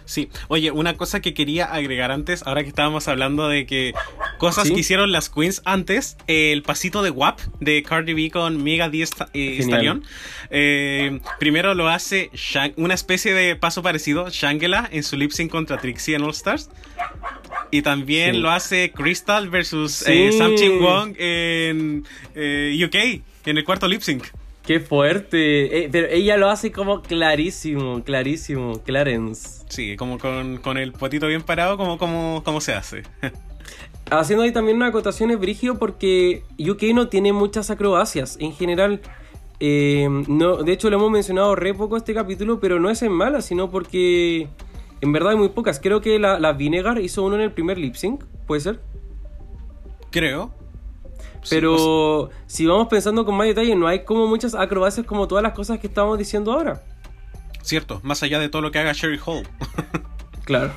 Sí, 0.10 0.28
oye, 0.48 0.72
una 0.72 0.98
cosa 0.98 1.20
que 1.20 1.36
quería 1.36 1.66
agregar 1.66 2.10
antes, 2.10 2.42
ahora 2.48 2.64
que 2.64 2.70
estábamos 2.70 3.08
hablando 3.08 3.48
de 3.48 3.68
que 3.68 3.94
cosas 4.40 4.68
¿Sí? 4.68 4.74
que 4.74 4.80
hicieron 4.80 5.12
las 5.12 5.30
queens 5.30 5.62
antes, 5.66 6.18
el 6.26 6.64
pasito 6.64 7.04
de 7.04 7.12
WAP 7.12 7.40
de 7.60 7.84
Cardi 7.84 8.14
B 8.16 8.32
con 8.32 8.64
Mega 8.64 8.90
Sta- 9.06 9.30
eh. 9.36 9.60
Stallion. 9.62 10.04
Eh, 10.50 11.20
primero 11.40 11.76
lo 11.76 11.90
hace 11.90 12.32
Shang- 12.34 12.74
una 12.78 12.96
especie 12.96 13.36
de 13.36 13.56
paso 13.56 13.84
parecido, 13.84 14.30
Shangela, 14.32 14.90
en 14.92 15.04
su 15.04 15.16
lip 15.16 15.30
sync 15.30 15.52
contra 15.52 15.78
Trixie 15.78 16.16
en 16.16 16.24
All 16.24 16.32
Stars. 16.32 16.72
Y 17.70 17.84
también 17.84 18.34
Sí. 18.34 18.42
lo 18.42 18.50
hace 18.50 18.92
Crystal 18.92 19.48
versus 19.50 19.92
Sí. 19.94 20.12
eh, 20.12 20.32
Sam 20.32 20.56
Chin 20.56 20.80
Wong 20.82 21.14
en 21.20 22.04
eh, 22.34 22.76
UK, 22.84 23.22
en 23.48 23.58
el 23.60 23.64
cuarto 23.64 23.88
lip 23.88 24.02
sync. 24.02 24.24
Qué 24.66 24.80
fuerte. 24.80 25.88
Pero 25.92 26.08
ella 26.10 26.38
lo 26.38 26.50
hace 26.50 26.72
como 26.72 27.02
clarísimo, 27.04 28.04
clarísimo. 28.04 28.82
Clarence. 28.84 29.59
Sí, 29.70 29.96
como 29.96 30.18
con, 30.18 30.58
con 30.58 30.78
el 30.78 30.92
potito 30.92 31.28
bien 31.28 31.44
parado, 31.44 31.78
como, 31.78 31.98
como, 31.98 32.44
como 32.44 32.60
se 32.60 32.74
hace. 32.74 33.04
Haciendo 34.12 34.44
ahí 34.44 34.52
también 34.52 34.78
una 34.78 34.88
acotación 34.88 35.30
es 35.30 35.40
brigio 35.40 35.78
porque 35.78 36.44
UK 36.60 36.96
no 36.96 37.08
tiene 37.08 37.32
muchas 37.32 37.70
acrobacias. 37.70 38.38
En 38.40 38.54
general, 38.54 39.02
eh, 39.60 40.08
no, 40.28 40.58
de 40.58 40.72
hecho 40.72 40.90
lo 40.90 40.98
hemos 40.98 41.12
mencionado 41.12 41.56
re 41.56 41.76
poco 41.76 41.96
este 41.96 42.16
capítulo, 42.16 42.60
pero 42.60 42.80
no 42.80 42.90
es 42.90 43.04
en 43.04 43.12
mala, 43.12 43.42
sino 43.42 43.70
porque 43.70 44.48
en 45.02 45.12
verdad 45.12 45.32
hay 45.32 45.38
muy 45.38 45.50
pocas. 45.50 45.80
Creo 45.80 46.02
que 46.02 46.18
la, 46.18 46.40
la 46.40 46.54
Vinegar 46.54 47.00
hizo 47.00 47.24
uno 47.24 47.36
en 47.36 47.42
el 47.42 47.52
primer 47.52 47.78
lip 47.78 47.94
sync, 47.94 48.24
puede 48.48 48.62
ser. 48.62 48.80
Creo. 50.10 50.52
Pero 51.48 52.30
sea, 52.30 52.38
si 52.48 52.66
vamos 52.66 52.88
pensando 52.88 53.26
con 53.26 53.36
más 53.36 53.48
detalle, 53.48 53.76
no 53.76 53.88
hay 53.88 54.04
como 54.04 54.26
muchas 54.26 54.56
acrobacias 54.56 55.06
como 55.06 55.28
todas 55.28 55.44
las 55.44 55.54
cosas 55.54 55.80
que 55.80 55.88
estamos 55.88 56.18
diciendo 56.18 56.52
ahora. 56.52 56.82
Cierto, 57.70 58.02
más 58.04 58.24
allá 58.24 58.40
de 58.40 58.50
todo 58.50 58.62
lo 58.62 58.72
que 58.72 58.80
haga 58.80 58.94
Sherry 58.94 59.20
Hall. 59.26 59.48
Claro. 60.46 60.72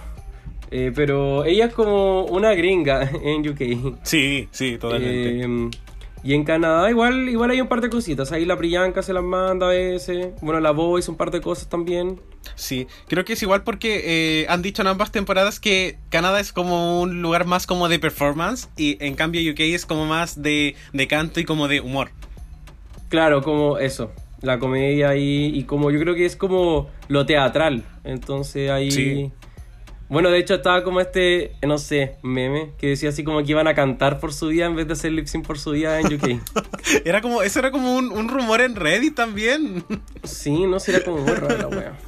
Eh, 0.70 0.93
pero 0.95 1.47
ella 1.47 1.64
es 1.64 1.72
como 1.72 2.24
una 2.24 2.53
gringa 2.53 3.11
en 3.24 3.49
UK. 3.49 3.97
Sí, 4.03 4.49
sí, 4.51 4.76
totalmente. 4.76 5.47
Eh, 5.47 5.70
y 6.24 6.34
en 6.34 6.45
Canadá 6.45 6.88
igual, 6.88 7.28
igual 7.28 7.51
hay 7.51 7.61
un 7.61 7.68
par 7.68 7.80
de 7.80 7.90
cositas. 7.90 8.32
Ahí 8.32 8.45
la 8.45 8.57
Priyanka 8.57 9.03
se 9.03 9.12
las 9.12 9.24
manda 9.24 9.66
a 9.66 9.70
veces. 9.70 10.28
Bueno, 10.40 10.61
la 10.61 10.70
Boy 10.70 11.03
un 11.09 11.16
par 11.16 11.30
de 11.30 11.40
cosas 11.40 11.68
también. 11.68 12.20
Sí, 12.55 12.86
creo 13.09 13.24
que 13.24 13.32
es 13.32 13.43
igual 13.43 13.64
porque 13.64 14.03
eh, 14.43 14.47
han 14.49 14.62
dicho 14.62 14.82
en 14.82 14.88
ambas 14.88 15.11
temporadas 15.11 15.59
que 15.59 15.99
Canadá 16.11 16.38
es 16.38 16.53
como 16.53 17.01
un 17.01 17.22
lugar 17.22 17.47
más 17.47 17.66
como 17.66 17.88
de 17.88 17.99
performance 17.99 18.68
y 18.76 19.03
en 19.05 19.14
cambio 19.14 19.51
UK 19.51 19.61
es 19.61 19.86
como 19.86 20.07
más 20.07 20.43
de, 20.43 20.76
de 20.93 21.09
canto 21.09 21.40
y 21.40 21.45
como 21.45 21.66
de 21.66 21.80
humor. 21.80 22.11
Claro, 23.09 23.43
como 23.43 23.78
eso. 23.78 24.12
La 24.43 24.59
comedia 24.59 25.11
ahí. 25.11 25.51
Y 25.55 25.64
como 25.64 25.90
yo 25.90 25.99
creo 26.01 26.14
que 26.14 26.26
es 26.26 26.36
como 26.36 26.90
lo 27.09 27.26
teatral. 27.26 27.84
Entonces 28.05 28.70
ahí. 28.70 28.90
Sí. 28.90 29.32
Bueno, 30.09 30.28
de 30.28 30.38
hecho 30.38 30.57
estaba 30.57 30.84
como 30.84 31.01
este, 31.01 31.53
no 31.66 31.78
sé, 31.78 32.16
meme, 32.22 32.72
que 32.76 32.88
decía 32.88 33.09
así 33.09 33.24
como 33.24 33.43
que 33.43 33.53
iban 33.53 33.66
a 33.66 33.74
cantar 33.74 34.20
por 34.20 34.34
su 34.34 34.49
día 34.49 34.66
en 34.66 34.76
vez 34.76 34.86
de 34.86 34.93
hacer 34.93 35.11
lip 35.11 35.24
sync 35.24 35.47
por 35.47 35.59
su 35.59 35.72
día 35.72 36.01
en 36.01 36.07
UK. 36.12 36.38
Era 37.07 37.22
como, 37.22 37.40
eso 37.40 37.61
era 37.61 37.70
como 37.70 37.97
un, 37.97 38.12
un 38.12 38.28
rumor 38.28 38.61
en 38.61 38.76
Reddit 38.76 39.14
también. 39.14 39.84
Sí, 40.24 40.66
no 40.66 40.78
será 40.80 41.03
como 41.03 41.18
muy 41.18 41.32
raro 41.32 41.57
la 41.57 41.68
wea. 41.68 41.99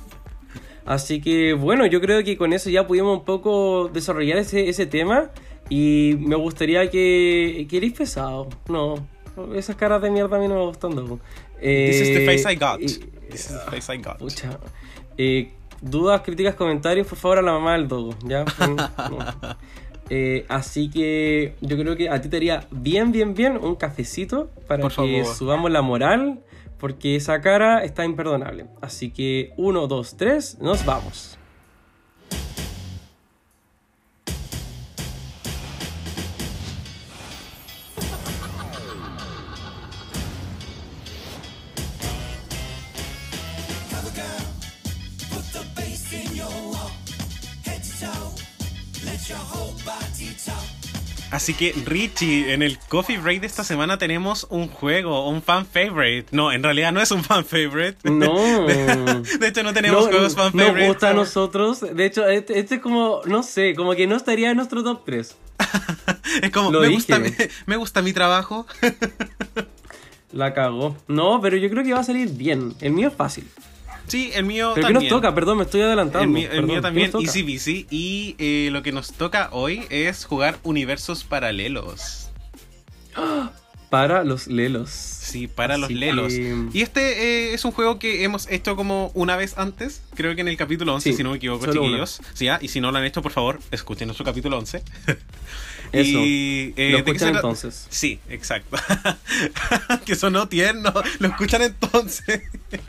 Así 0.85 1.21
que 1.21 1.55
bueno, 1.55 1.87
yo 1.87 2.01
creo 2.01 2.23
que 2.23 2.37
con 2.37 2.53
eso 2.53 2.69
ya 2.69 2.87
pudimos 2.87 3.19
un 3.19 3.25
poco 3.25 3.89
desarrollar 3.89 4.37
ese, 4.37 4.69
ese 4.69 4.85
tema. 4.85 5.31
Y 5.69 6.17
me 6.21 6.37
gustaría 6.37 6.91
que. 6.91 7.67
que 7.69 7.77
eres 7.77 7.93
pesado. 7.93 8.49
No. 8.69 9.07
Esas 9.55 9.77
caras 9.77 10.01
de 10.03 10.11
mierda 10.11 10.37
a 10.37 10.41
mí 10.41 10.47
no 10.47 10.57
me 10.57 10.67
gustan. 10.67 11.21
No. 11.65 11.71
This 11.71 12.01
is 12.01 12.09
the 12.15 12.23
Eh, 12.23 12.27
face 12.27 12.47
I 12.53 12.57
got. 12.57 12.79
This 12.81 13.01
is 13.33 13.49
the 13.49 13.71
face 13.71 13.93
I 13.93 13.99
got. 13.99 14.19
Pucha. 14.19 14.59
Eh, 15.17 15.53
dudas, 15.81 16.21
críticas, 16.23 16.55
comentarios, 16.55 17.07
por 17.07 17.19
favor, 17.19 17.39
a 17.39 17.43
la 17.43 17.53
mamá 17.53 17.73
del 17.73 17.89
dogo, 17.89 18.15
¿ya? 18.25 18.45
No. 19.11 19.19
Eh, 20.11 20.45
así 20.51 20.91
que 20.91 21.55
yo 21.63 21.79
creo 21.79 21.97
que 21.97 22.11
a 22.11 22.21
ti 22.21 22.29
te 22.29 22.37
haría 22.37 22.67
bien, 22.71 23.11
bien, 23.11 23.33
bien 23.35 23.57
un 23.57 23.75
cafecito 23.75 24.51
para 24.69 24.83
Por 24.83 24.91
que 24.91 24.97
favor. 25.23 25.35
subamos 25.35 25.71
la 25.71 25.81
moral, 25.81 26.41
porque 26.79 27.17
esa 27.17 27.41
cara 27.41 27.83
está 27.85 28.05
imperdonable. 28.05 28.67
Así 28.83 29.11
que, 29.11 29.53
uno, 29.57 29.87
dos, 29.87 30.17
tres, 30.19 30.59
nos 30.61 30.85
vamos. 30.85 31.39
Así 51.35 51.53
que 51.53 51.75
Richie, 51.85 52.53
en 52.55 52.63
el 52.63 52.79
Coffee 52.79 53.19
Break 53.19 53.41
de 53.41 53.49
esta 53.49 53.65
semana 53.65 53.99
tenemos 53.99 54.47
un 54.51 54.69
juego, 54.69 55.29
un 55.29 55.43
fan 55.43 55.67
favorite. 55.67 56.29
No, 56.31 56.53
en 56.53 56.63
realidad 56.63 56.93
no 56.93 57.01
es 57.01 57.11
un 57.11 57.25
fan 57.25 57.45
favorite. 57.45 58.09
No. 58.09 58.67
De 59.41 59.49
hecho, 59.49 59.65
no 59.65 59.75
tenemos 59.75 60.07
juegos 60.07 60.37
fan 60.37 60.53
nos 60.55 60.67
favorite. 60.67 60.87
gusta 60.87 61.11
a 61.11 61.13
nosotros. 61.13 61.81
De 61.81 62.07
hecho, 62.07 62.25
este, 62.29 62.61
este 62.61 62.77
es 62.77 62.81
como, 62.81 63.21
no 63.25 63.43
sé, 63.43 63.75
como 63.75 63.97
que 63.97 64.07
no 64.07 64.15
estaría 64.15 64.53
en 64.53 64.59
nuestro 64.59 64.85
top 64.85 65.03
3. 65.05 65.37
es 66.43 66.51
como, 66.53 66.71
Lo 66.71 66.83
me 66.83 66.91
gusta, 66.91 67.19
mi, 67.19 67.31
me 67.67 67.77
gusta 67.79 68.01
mi 68.01 68.13
trabajo. 68.13 68.69
La 70.31 70.55
cagó. 70.55 70.97
No, 71.09 71.41
pero 71.41 71.57
yo 71.57 71.69
creo 71.69 71.83
que 71.83 71.95
va 71.95 71.99
a 71.99 72.05
salir 72.05 72.29
bien. 72.31 72.77
El 72.81 72.93
mío 72.93 73.09
es 73.09 73.15
fácil. 73.15 73.45
Sí, 74.07 74.31
el 74.35 74.45
mío 74.45 74.73
¿Pero 74.75 74.87
qué 74.89 74.93
también. 74.95 75.11
nos 75.13 75.19
toca? 75.21 75.35
Perdón, 75.35 75.59
me 75.59 75.65
estoy 75.65 75.81
adelantando. 75.83 76.25
El 76.25 76.29
mío, 76.29 76.49
el 76.53 76.63
mío 76.65 76.75
¿qué 76.77 76.81
también, 76.83 77.11
easy 77.21 77.43
busy. 77.43 77.87
Y 77.91 78.37
eh, 78.39 78.69
lo 78.71 78.83
que 78.83 78.93
nos 78.93 79.13
toca 79.13 79.49
hoy 79.53 79.85
es 79.91 80.25
jugar 80.25 80.59
universos 80.63 81.25
paralelos. 81.25 82.29
Para 83.91 84.25
los 84.25 84.49
lelos. 84.49 84.91
Sí, 84.91 85.47
para 85.47 85.77
los 85.79 85.89
lelos. 85.89 86.33
que- 86.33 86.67
Y 86.73 86.83
este 86.83 87.51
eh, 87.51 87.55
es 87.55 87.65
un 87.65 87.71
juego 87.71 88.01
que 88.01 88.25
hemos 88.25 88.49
hecho 88.51 88.75
como 88.75 89.13
una 89.15 89.37
vez 89.37 89.57
antes, 89.57 90.03
creo 90.17 90.35
que 90.35 90.41
en 90.41 90.49
el 90.49 90.57
capítulo 90.57 90.95
11, 90.95 91.11
Sí, 91.11 91.17
si 91.17 91.23
no 91.23 91.31
me 91.31 91.37
equivoco, 91.37 91.67
chiquillos. 91.73 92.21
Sí, 92.33 92.49
ah, 92.49 92.59
y 92.61 92.67
si 92.69 92.81
no 92.81 92.91
lo 92.91 92.99
han 92.99 93.05
hecho, 93.05 93.23
por 93.23 93.31
favor, 93.31 93.61
escuchen 93.71 94.09
nuestro 94.09 94.25
capítulo 94.25 94.59
11. 94.59 94.83
Eso. 95.95 96.19
Y, 96.19 96.75
eh, 96.77 96.91
Lo 96.91 96.99
¿de 96.99 97.05
qué 97.05 97.11
escuchan 97.13 97.37
entonces. 97.37 97.87
Sí, 97.89 98.19
exacto. 98.29 98.77
que 100.05 100.17
sonó 100.17 100.49
tierno. 100.49 100.93
Lo 101.21 101.29
escuchan 101.29 101.63
entonces. 101.63 102.43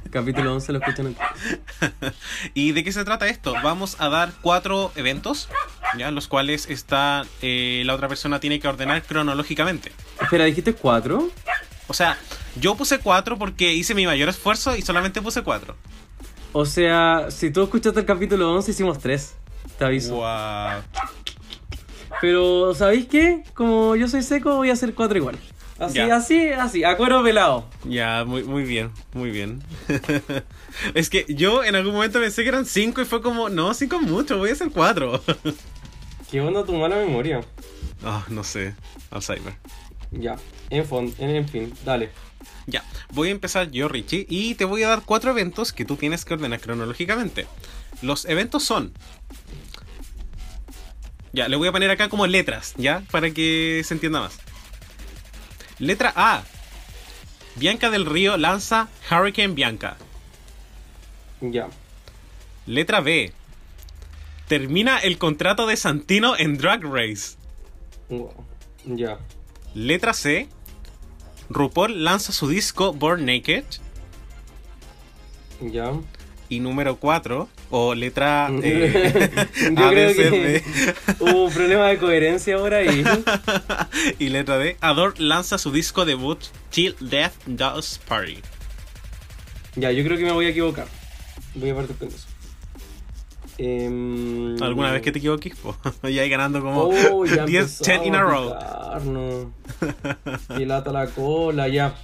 Capítulo 0.09 0.53
11 0.55 0.71
lo 0.73 0.79
escuchan 0.79 1.07
en... 1.07 1.15
¿Y 2.53 2.71
de 2.71 2.83
qué 2.83 2.91
se 2.91 3.05
trata 3.05 3.27
esto? 3.27 3.53
Vamos 3.63 3.97
a 3.99 4.09
dar 4.09 4.33
cuatro 4.41 4.91
eventos, 4.95 5.49
ya 5.97 6.09
los 6.11 6.27
cuales 6.27 6.67
está 6.69 7.25
eh, 7.41 7.83
la 7.85 7.93
otra 7.93 8.07
persona 8.07 8.39
tiene 8.39 8.59
que 8.59 8.67
ordenar 8.67 9.03
cronológicamente. 9.03 9.91
Espera, 10.19 10.45
¿dijiste 10.45 10.73
4? 10.73 11.29
O 11.87 11.93
sea, 11.93 12.17
yo 12.59 12.75
puse 12.75 12.99
cuatro 12.99 13.37
porque 13.37 13.73
hice 13.73 13.93
mi 13.93 14.05
mayor 14.05 14.29
esfuerzo 14.29 14.75
y 14.75 14.81
solamente 14.81 15.21
puse 15.21 15.43
cuatro. 15.43 15.75
O 16.53 16.65
sea, 16.65 17.27
si 17.29 17.51
tú 17.51 17.63
escuchaste 17.63 17.99
el 17.99 18.05
capítulo 18.05 18.53
11, 18.53 18.71
hicimos 18.71 18.99
3. 18.99 19.35
Te 19.77 19.85
aviso. 19.85 20.15
Wow. 20.15 20.83
Pero, 22.21 22.73
¿sabéis 22.73 23.05
qué? 23.07 23.43
Como 23.53 23.95
yo 23.95 24.07
soy 24.07 24.23
seco, 24.23 24.55
voy 24.55 24.69
a 24.69 24.73
hacer 24.73 24.93
4 24.93 25.17
igual. 25.17 25.37
Así, 25.77 25.95
Ya. 25.95 26.15
así, 26.15 26.47
así. 26.49 26.83
A 26.85 26.95
cuero 26.95 27.21
pelado. 27.21 27.65
Ya, 27.83 28.23
muy, 28.25 28.43
muy 28.43 28.63
bien, 28.63 28.91
muy 29.13 29.29
bien. 29.29 29.61
es 30.93 31.09
que 31.09 31.25
yo 31.27 31.63
en 31.65 31.75
algún 31.75 31.93
momento 31.93 32.19
pensé 32.19 32.43
que 32.43 32.49
eran 32.49 32.65
cinco 32.65 33.01
y 33.01 33.05
fue 33.05 33.21
como, 33.21 33.49
no, 33.49 33.73
cinco 33.73 33.97
es 33.97 34.01
mucho, 34.03 34.37
voy 34.37 34.51
a 34.51 34.53
hacer 34.53 34.69
cuatro. 34.71 35.21
¿Qué 36.31 36.39
onda 36.39 36.63
tu 36.65 36.73
mala 36.73 36.95
memoria? 36.95 37.41
Ah, 38.03 38.25
no 38.29 38.43
sé, 38.43 38.73
Alzheimer. 39.11 39.53
Ya. 40.11 40.37
En, 40.69 40.85
fon- 40.87 41.13
en, 41.19 41.29
en 41.31 41.47
fin, 41.49 41.73
dale. 41.83 42.09
Ya, 42.67 42.83
voy 43.11 43.27
a 43.27 43.31
empezar 43.31 43.69
yo, 43.69 43.87
Richie, 43.89 44.25
y 44.29 44.55
te 44.55 44.63
voy 44.65 44.83
a 44.83 44.87
dar 44.87 45.01
cuatro 45.05 45.31
eventos 45.31 45.73
que 45.73 45.83
tú 45.85 45.97
tienes 45.97 46.23
que 46.25 46.33
ordenar 46.35 46.61
cronológicamente. 46.61 47.47
Los 48.01 48.25
eventos 48.25 48.63
son. 48.63 48.93
Ya, 51.35 51.49
le 51.49 51.57
voy 51.57 51.67
a 51.67 51.73
poner 51.73 51.91
acá 51.91 52.07
como 52.07 52.27
letras, 52.27 52.73
¿ya? 52.77 53.03
Para 53.11 53.29
que 53.29 53.81
se 53.83 53.93
entienda 53.93 54.21
más. 54.21 54.39
Letra 55.79 56.13
A. 56.15 56.43
Bianca 57.55 57.89
del 57.89 58.05
Río 58.05 58.37
lanza 58.37 58.87
Hurricane 59.11 59.53
Bianca. 59.53 59.97
Ya. 61.41 61.67
Letra 62.65 63.01
B. 63.01 63.33
Termina 64.47 64.99
el 64.99 65.17
contrato 65.17 65.67
de 65.67 65.75
Santino 65.75 66.37
en 66.37 66.57
Drag 66.57 66.81
Race. 66.85 67.35
Ya. 68.85 69.19
Letra 69.73 70.13
C. 70.13 70.47
RuPaul 71.49 72.01
lanza 72.05 72.31
su 72.31 72.47
disco 72.47 72.93
Born 72.93 73.25
Naked. 73.25 73.65
Ya. 75.59 75.91
Y 76.47 76.59
número 76.59 76.97
4, 76.97 77.49
o 77.71 77.95
letra 77.95 78.49
eh, 78.63 79.47
Yo 79.71 79.89
creo 79.89 80.13
que 80.13 80.63
hubo 81.19 81.45
un 81.45 81.53
problema 81.53 81.87
de 81.87 81.97
coherencia 81.97 82.57
por 82.57 82.73
ahí. 82.73 83.03
y 84.19 84.29
letra 84.29 84.57
D. 84.57 84.77
Adore 84.81 85.15
lanza 85.17 85.57
su 85.57 85.71
disco 85.71 86.05
debut 86.05 86.39
Till 86.69 86.95
Death 86.99 87.33
Does 87.45 87.99
Party. 88.07 88.39
Ya, 89.75 89.91
yo 89.91 90.03
creo 90.03 90.17
que 90.17 90.23
me 90.23 90.31
voy 90.31 90.45
a 90.45 90.49
equivocar. 90.49 90.87
Voy 91.55 91.69
a 91.71 91.75
partir 91.75 91.95
con 91.95 92.07
eso. 92.09 92.27
Em, 93.57 94.61
¿Alguna 94.61 94.91
vez 94.91 95.01
que 95.01 95.11
te 95.11 95.19
equivoques? 95.19 95.55
Po, 95.55 95.75
ya 96.03 96.21
hay 96.21 96.29
ganando 96.29 96.61
como 96.61 96.89
Oh, 97.11 97.25
ya 97.25 97.45
10, 97.45 97.79
10 97.79 98.05
in 98.05 98.15
a 98.15 98.21
row. 98.21 98.53
No. 99.05 99.53
Qué 100.57 100.65
lata 100.65 100.91
la 100.91 101.07
cola, 101.07 101.67
ya. 101.67 101.95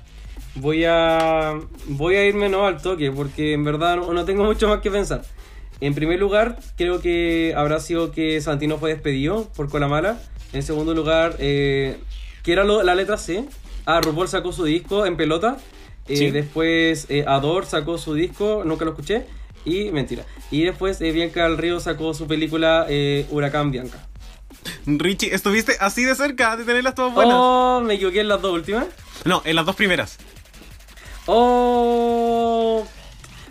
Voy 0.56 0.84
a. 0.86 1.60
Voy 1.88 2.16
a 2.16 2.26
irme 2.26 2.50
no 2.50 2.66
al 2.66 2.82
toque, 2.82 3.12
porque 3.12 3.54
en 3.54 3.64
verdad 3.64 3.96
no, 3.98 4.14
no 4.14 4.26
tengo 4.26 4.44
mucho 4.52 4.68
más 4.68 4.82
que 4.82 4.92
pensar. 4.92 5.22
En 5.80 5.96
primer 5.96 6.20
lugar, 6.20 6.60
creo 6.78 7.02
que 7.02 7.54
habrá 7.56 7.80
sido 7.80 8.12
que 8.12 8.40
Santino 8.42 8.78
fue 8.78 8.92
despedido 8.94 9.50
por 9.56 9.70
cola 9.70 9.88
mala. 9.88 10.20
En 10.54 10.62
segundo 10.64 10.94
lugar, 10.94 11.38
eh, 11.40 11.98
que 12.44 12.52
era 12.54 12.64
lo- 12.64 12.84
la 12.84 12.94
letra 12.96 13.18
C. 13.18 13.46
Ah, 13.86 14.00
RuPaul 14.02 14.28
sacó 14.28 14.52
su 14.52 14.64
disco 14.66 15.06
en 15.06 15.18
pelota. 15.18 15.58
Eh, 16.08 16.18
Sí. 16.18 16.32
Después 16.32 17.06
eh, 17.10 17.24
Ador 17.28 17.66
sacó 17.66 17.98
su 17.98 18.14
disco, 18.14 18.64
nunca 18.66 18.86
lo 18.86 18.92
escuché. 18.92 19.26
Y 19.66 19.92
mentira. 19.92 20.24
Y 20.52 20.64
después 20.64 21.00
eh, 21.02 21.12
Bianca 21.12 21.44
del 21.44 21.58
Río 21.58 21.80
sacó 21.80 22.14
su 22.14 22.28
película 22.28 22.86
eh, 22.90 23.26
Huracán 23.32 23.72
Bianca. 23.72 24.08
Richie, 24.86 25.34
estuviste 25.34 25.78
así 25.80 26.04
de 26.04 26.14
cerca 26.16 26.58
de 26.58 26.66
tenerlas 26.66 26.94
todas 26.96 27.14
buenas. 27.14 27.36
Oh, 27.38 27.82
me 27.84 27.96
equivoqué 27.96 28.20
en 28.22 28.28
las 28.28 28.42
dos 28.42 28.54
últimas. 28.54 28.86
No, 29.26 29.42
en 29.46 29.56
las 29.56 29.66
dos 29.66 29.76
primeras. 29.76 30.18
Oh, 31.28 32.86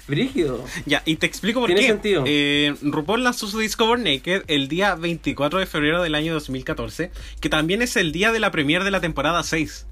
brígido. 0.08 0.64
Ya, 0.86 1.02
y 1.04 1.16
te 1.16 1.26
explico 1.26 1.60
por 1.60 1.68
Tiene 1.68 1.82
qué. 1.82 1.86
sentido. 1.88 2.24
Eh, 2.26 2.74
RuPaul 2.82 3.22
lanzó 3.24 3.46
su 3.46 3.58
disco 3.58 3.86
Born 3.86 4.04
Naked 4.04 4.42
el 4.48 4.68
día 4.68 4.94
24 4.94 5.58
de 5.60 5.66
febrero 5.66 6.02
del 6.02 6.14
año 6.14 6.32
2014, 6.34 7.10
que 7.40 7.48
también 7.48 7.82
es 7.82 7.96
el 7.96 8.12
día 8.12 8.32
de 8.32 8.40
la 8.40 8.50
premiere 8.50 8.84
de 8.84 8.90
la 8.90 9.00
temporada 9.00 9.42
6. 9.42 9.86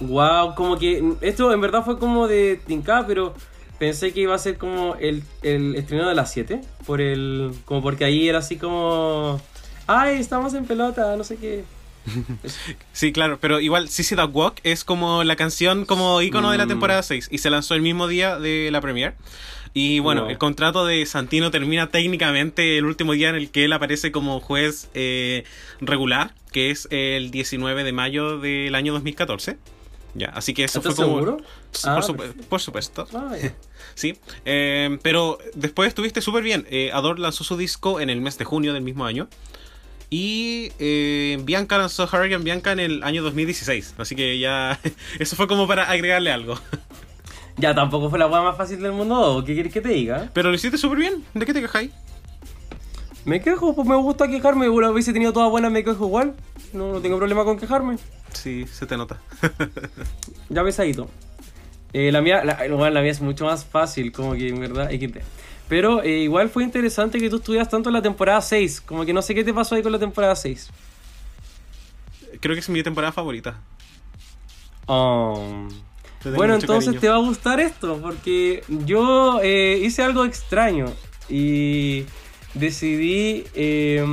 Wow, 0.00 0.54
como 0.54 0.78
que 0.78 1.14
esto 1.20 1.52
en 1.52 1.60
verdad 1.60 1.84
fue 1.84 1.98
como 1.98 2.26
de 2.26 2.60
Tinka, 2.66 3.06
pero 3.06 3.34
pensé 3.78 4.12
que 4.12 4.20
iba 4.20 4.34
a 4.34 4.38
ser 4.38 4.58
como 4.58 4.96
el, 4.96 5.22
el 5.42 5.76
estreno 5.76 6.08
de 6.08 6.14
las 6.14 6.32
7. 6.32 6.60
Por 6.86 7.00
el. 7.00 7.52
Como 7.64 7.82
porque 7.82 8.04
ahí 8.04 8.28
era 8.28 8.38
así 8.38 8.56
como. 8.56 9.40
Ay, 9.86 10.18
estamos 10.18 10.54
en 10.54 10.64
pelota, 10.64 11.16
no 11.16 11.22
sé 11.22 11.36
qué. 11.36 11.64
Sí, 12.92 13.12
claro, 13.12 13.38
pero 13.40 13.60
igual 13.60 13.88
CC 13.88 14.16
Dog 14.16 14.34
Walk 14.36 14.60
es 14.64 14.84
como 14.84 15.24
la 15.24 15.36
canción 15.36 15.84
como 15.84 16.20
icono 16.22 16.50
de 16.50 16.58
la 16.58 16.66
Mm. 16.66 16.68
temporada 16.68 17.02
6 17.02 17.28
y 17.30 17.38
se 17.38 17.50
lanzó 17.50 17.74
el 17.74 17.82
mismo 17.82 18.08
día 18.08 18.38
de 18.38 18.70
la 18.70 18.80
premiere. 18.80 19.14
Y 19.74 20.00
bueno, 20.00 20.28
el 20.28 20.36
contrato 20.36 20.84
de 20.84 21.06
Santino 21.06 21.50
termina 21.50 21.86
técnicamente 21.86 22.76
el 22.76 22.84
último 22.84 23.12
día 23.12 23.30
en 23.30 23.36
el 23.36 23.50
que 23.50 23.64
él 23.64 23.72
aparece 23.72 24.12
como 24.12 24.38
juez 24.40 24.90
eh, 24.92 25.44
regular, 25.80 26.34
que 26.52 26.70
es 26.70 26.86
el 26.90 27.30
19 27.30 27.82
de 27.82 27.92
mayo 27.92 28.38
del 28.38 28.74
año 28.74 28.92
2014. 28.92 29.56
Ya, 30.14 30.26
así 30.26 30.52
que 30.52 30.64
eso 30.64 30.80
¿Estás 30.80 30.94
fue 30.96 31.04
como... 31.06 31.16
seguro? 31.16 31.36
Ah, 31.84 31.94
por, 31.94 32.04
supu- 32.04 32.16
perfecto. 32.18 32.48
por 32.50 32.60
supuesto. 32.60 33.08
Ah. 33.14 33.32
Sí, 33.94 34.16
eh, 34.46 34.98
pero 35.02 35.36
después 35.54 35.88
estuviste 35.88 36.22
súper 36.22 36.42
bien. 36.42 36.66
Eh, 36.70 36.90
Adore 36.94 37.20
lanzó 37.20 37.44
su 37.44 37.58
disco 37.58 38.00
en 38.00 38.08
el 38.08 38.22
mes 38.22 38.38
de 38.38 38.46
junio 38.46 38.72
del 38.72 38.82
mismo 38.82 39.04
año. 39.04 39.28
Y 40.14 40.72
eh, 40.78 41.40
Bianca 41.42 41.78
lanzó 41.78 42.04
Hurricane 42.04 42.44
Bianca 42.44 42.70
en 42.72 42.80
el 42.80 43.02
año 43.02 43.22
2016. 43.22 43.94
Así 43.96 44.14
que 44.14 44.38
ya. 44.38 44.78
Eso 45.18 45.36
fue 45.36 45.48
como 45.48 45.66
para 45.66 45.84
agregarle 45.84 46.30
algo. 46.30 46.58
Ya 47.56 47.74
tampoco 47.74 48.10
fue 48.10 48.18
la 48.18 48.26
hueá 48.26 48.42
más 48.42 48.58
fácil 48.58 48.82
del 48.82 48.92
mundo, 48.92 49.18
¿o 49.18 49.42
¿qué 49.42 49.54
quieres 49.54 49.72
que 49.72 49.80
te 49.80 49.88
diga? 49.88 50.28
Pero 50.34 50.50
lo 50.50 50.54
hiciste 50.54 50.76
súper 50.76 50.98
bien. 50.98 51.24
¿De 51.32 51.46
qué 51.46 51.54
te 51.54 51.62
quejáis? 51.62 51.92
Me 53.24 53.40
quejo, 53.40 53.74
pues 53.74 53.88
me 53.88 53.96
gusta 53.96 54.28
quejarme. 54.28 54.68
Vez 54.68 55.08
he 55.08 55.14
tenido 55.14 55.32
todas 55.32 55.50
buenas, 55.50 55.72
me 55.72 55.82
quejo 55.82 56.04
igual. 56.04 56.34
No, 56.74 56.92
no 56.92 57.00
tengo 57.00 57.16
problema 57.16 57.44
con 57.44 57.58
quejarme. 57.58 57.96
Sí, 58.34 58.66
se 58.70 58.84
te 58.84 58.98
nota. 58.98 59.18
Ya 60.50 60.62
pesadito. 60.62 61.08
Eh, 61.94 62.12
la 62.12 62.20
mía, 62.20 62.44
la, 62.44 62.56
bueno, 62.68 62.90
la 62.90 63.00
mía 63.00 63.12
es 63.12 63.22
mucho 63.22 63.46
más 63.46 63.64
fácil, 63.64 64.12
como 64.12 64.34
que 64.34 64.48
en 64.48 64.60
verdad, 64.60 64.90
XD. 64.90 65.20
Pero 65.72 66.02
eh, 66.02 66.18
igual 66.18 66.50
fue 66.50 66.64
interesante 66.64 67.18
que 67.18 67.30
tú 67.30 67.36
estuvieras 67.36 67.66
tanto 67.66 67.88
en 67.88 67.94
la 67.94 68.02
temporada 68.02 68.42
6. 68.42 68.82
Como 68.82 69.06
que 69.06 69.14
no 69.14 69.22
sé 69.22 69.34
qué 69.34 69.42
te 69.42 69.54
pasó 69.54 69.74
ahí 69.74 69.82
con 69.82 69.90
la 69.90 69.98
temporada 69.98 70.36
6. 70.36 70.68
Creo 72.40 72.54
que 72.54 72.60
es 72.60 72.68
mi 72.68 72.82
temporada 72.82 73.10
favorita. 73.10 73.58
Tengo 74.84 75.68
Bueno, 76.36 76.56
entonces 76.56 76.84
cariño. 76.84 77.00
te 77.00 77.08
va 77.08 77.14
a 77.14 77.20
gustar 77.20 77.58
esto, 77.58 77.98
porque 78.02 78.62
yo 78.68 79.40
eh, 79.42 79.80
hice 79.82 80.02
algo 80.02 80.26
extraño 80.26 80.92
y 81.30 82.04
decidí 82.52 83.44
eh, 83.54 84.04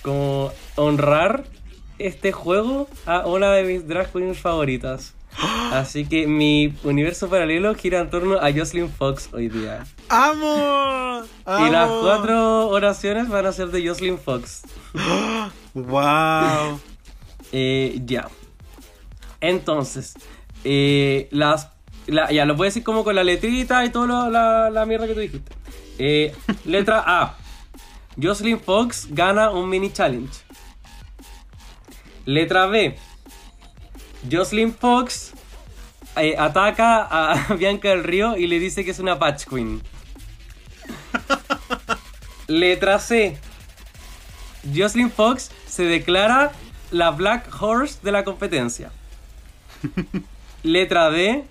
como 0.00 0.52
honrar 0.74 1.44
este 1.98 2.32
juego 2.32 2.88
a 3.04 3.26
una 3.26 3.52
de 3.52 3.64
mis 3.64 3.86
drag 3.86 4.10
queens 4.10 4.38
favoritas. 4.38 5.14
Así 5.72 6.06
que 6.06 6.26
mi 6.26 6.74
universo 6.84 7.28
paralelo 7.28 7.74
gira 7.74 8.00
en 8.00 8.10
torno 8.10 8.38
a 8.38 8.52
Jocelyn 8.52 8.88
Fox 8.90 9.28
hoy 9.32 9.48
día. 9.48 9.84
¡Amo! 10.08 11.22
Y 11.46 11.70
las 11.70 11.90
cuatro 11.90 12.68
oraciones 12.68 13.28
van 13.28 13.46
a 13.46 13.52
ser 13.52 13.68
de 13.68 13.86
Jocelyn 13.86 14.18
Fox. 14.18 14.62
¡Wow! 15.74 16.78
Eh, 17.52 18.00
ya. 18.04 18.28
Entonces, 19.40 20.14
eh, 20.64 21.28
las. 21.30 21.70
la- 22.06 22.30
ya, 22.32 22.44
lo 22.44 22.54
voy 22.54 22.66
a 22.66 22.68
decir 22.68 22.84
como 22.84 23.02
con 23.04 23.14
la 23.16 23.24
letrita 23.24 23.84
y 23.84 23.90
toda 23.90 24.30
la, 24.30 24.70
la 24.70 24.86
mierda 24.86 25.06
que 25.06 25.14
tú 25.14 25.20
dijiste. 25.20 25.52
Eh, 25.98 26.34
letra 26.64 27.02
A. 27.06 27.36
Jocelyn 28.20 28.60
Fox 28.60 29.08
gana 29.10 29.50
un 29.50 29.68
mini 29.68 29.92
challenge. 29.92 30.32
Letra 32.24 32.66
B. 32.66 32.96
Jocelyn 34.30 34.74
Fox 34.74 35.32
eh, 36.16 36.34
ataca 36.38 37.02
a 37.02 37.54
Bianca 37.58 37.88
del 37.88 38.04
Río 38.04 38.36
y 38.36 38.46
le 38.46 38.58
dice 38.58 38.84
que 38.84 38.90
es 38.90 38.98
una 38.98 39.18
patch 39.18 39.44
queen. 39.46 39.82
Letra 42.46 42.98
C. 42.98 43.38
Jocelyn 44.74 45.10
Fox 45.10 45.50
se 45.66 45.84
declara 45.84 46.52
la 46.90 47.10
Black 47.10 47.48
Horse 47.60 47.98
de 48.02 48.12
la 48.12 48.24
competencia. 48.24 48.90
Letra 50.62 51.10
D. 51.10 51.44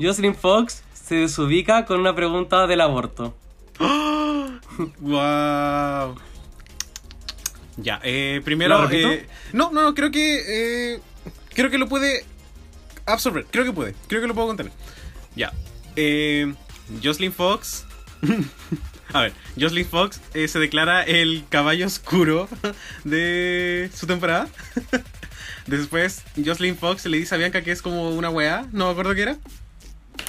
Jocelyn 0.00 0.34
Fox 0.34 0.82
se 0.92 1.16
desubica 1.16 1.84
con 1.84 2.00
una 2.00 2.14
pregunta 2.14 2.66
del 2.66 2.80
aborto. 2.80 3.34
¡Wow! 5.00 6.16
Ya, 7.78 8.00
eh, 8.02 8.40
primero. 8.44 8.90
Eh, 8.90 9.26
no, 9.52 9.70
no, 9.70 9.82
no, 9.82 9.94
creo 9.94 10.10
que. 10.10 10.94
eh, 10.94 11.00
creo 11.56 11.70
que 11.70 11.78
lo 11.78 11.88
puede 11.88 12.24
absorber. 13.06 13.46
Creo 13.50 13.64
que 13.64 13.72
puede. 13.72 13.94
Creo 14.06 14.20
que 14.20 14.28
lo 14.28 14.34
puedo 14.34 14.46
contener. 14.46 14.72
Ya. 15.34 15.52
Eh, 15.96 16.54
Jocelyn 17.02 17.32
Fox. 17.32 17.86
A 19.12 19.22
ver, 19.22 19.32
Jocelyn 19.58 19.86
Fox 19.86 20.20
eh, 20.34 20.48
se 20.48 20.58
declara 20.58 21.02
el 21.02 21.44
caballo 21.48 21.86
oscuro 21.86 22.48
de 23.04 23.90
su 23.94 24.06
temporada. 24.06 24.48
Después, 25.66 26.22
Jocelyn 26.36 26.76
Fox 26.76 27.06
le 27.06 27.18
dice 27.18 27.34
a 27.34 27.38
Bianca 27.38 27.62
que 27.62 27.72
es 27.72 27.82
como 27.82 28.10
una 28.10 28.30
weá. 28.30 28.66
No 28.72 28.86
me 28.86 28.90
acuerdo 28.90 29.14
qué 29.14 29.22
era. 29.22 29.36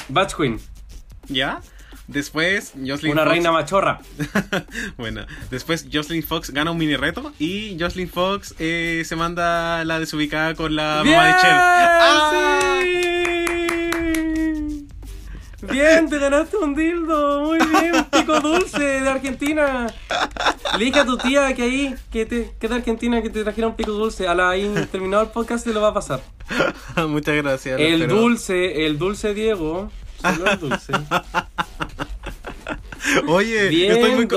Batch 0.09 0.35
Queen, 0.35 0.59
¿Ya? 1.27 1.61
Después, 2.07 2.71
Jocelyn 2.73 3.11
una 3.11 3.23
Fox. 3.23 3.31
reina 3.33 3.51
machorra. 3.51 3.99
bueno, 4.97 5.25
después 5.51 5.87
Jocelyn 5.91 6.23
Fox 6.23 6.51
gana 6.51 6.71
un 6.71 6.77
mini 6.77 6.95
reto 6.95 7.33
y 7.37 7.77
Jocelyn 7.79 8.09
Fox 8.09 8.55
eh, 8.59 9.03
se 9.05 9.15
manda 9.17 9.83
la 9.83 9.99
desubicada 9.99 10.55
con 10.55 10.75
la 10.75 11.01
¡Bien! 11.03 11.15
mamá 11.17 11.27
de 11.27 11.33
Cher. 11.41 11.51
¡Ah! 11.51 12.79
¡Sí! 12.81 12.97
Bien, 15.69 16.09
te 16.09 16.17
ganaste 16.19 16.55
un 16.57 16.75
dildo. 16.75 17.41
Muy 17.41 17.57
bien, 17.57 18.05
pico 18.11 18.39
dulce 18.39 18.79
de 19.01 19.09
Argentina. 19.09 19.87
Le 20.77 20.85
dije 20.85 20.99
a 20.99 21.05
tu 21.05 21.17
tía 21.17 21.53
que 21.55 21.63
ahí, 21.63 21.95
que, 22.11 22.25
te, 22.25 22.51
que 22.59 22.67
de 22.69 22.75
Argentina, 22.75 23.21
que 23.21 23.29
te 23.29 23.43
trajera 23.43 23.67
un 23.67 23.75
pico 23.75 23.91
dulce. 23.91 24.27
A 24.27 24.35
la 24.35 24.53
terminado 24.91 25.23
el 25.23 25.29
podcast, 25.29 25.65
te 25.65 25.73
lo 25.73 25.81
va 25.81 25.89
a 25.89 25.93
pasar. 25.93 26.21
Muchas 27.07 27.35
gracias. 27.35 27.79
El 27.79 28.07
dulce, 28.07 28.85
el 28.85 28.97
dulce 28.97 29.33
Diego. 29.33 29.91
Oye, 33.27 33.69
Bien, 33.69 33.91
estoy, 33.93 34.15
muy 34.15 34.27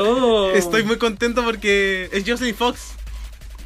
estoy 0.54 0.84
contento 0.98 1.42
porque 1.42 2.08
es 2.12 2.24
Jocelyn 2.26 2.54
Fox. 2.54 2.94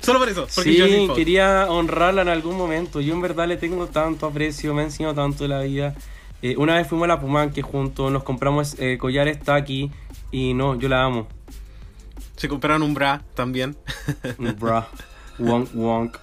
Solo 0.01 0.19
por 0.19 0.29
eso, 0.29 0.47
porque 0.55 0.73
Sí, 0.73 1.07
Fox. 1.07 1.19
quería 1.19 1.67
honrarla 1.69 2.23
en 2.23 2.29
algún 2.29 2.57
momento. 2.57 3.01
Yo 3.01 3.15
en 3.15 3.21
verdad 3.21 3.49
le 3.49 3.57
tengo 3.57 3.87
tanto 3.87 4.27
aprecio, 4.27 4.75
me 4.75 4.83
ha 4.83 4.85
enseñado 4.85 5.15
tanto 5.15 5.45
de 5.45 5.49
la 5.49 5.63
vida. 5.63 5.95
Eh, 6.43 6.57
una 6.59 6.77
vez 6.77 6.87
fuimos 6.87 7.05
a 7.05 7.09
la 7.09 7.21
Pumanque 7.21 7.63
juntos, 7.63 8.13
nos 8.13 8.23
compramos 8.23 8.77
eh, 8.79 8.99
collares 8.99 9.41
Taki 9.41 9.91
y 10.31 10.55
no, 10.55 10.79
yo 10.79 10.89
la 10.89 11.05
amo. 11.05 11.27
Se 12.37 12.49
compraron 12.49 12.83
un 12.83 12.95
bra 12.95 13.23
también. 13.35 13.77
Bruh. 14.59 14.85
Wonk 15.39 15.71
wonk. 15.75 16.17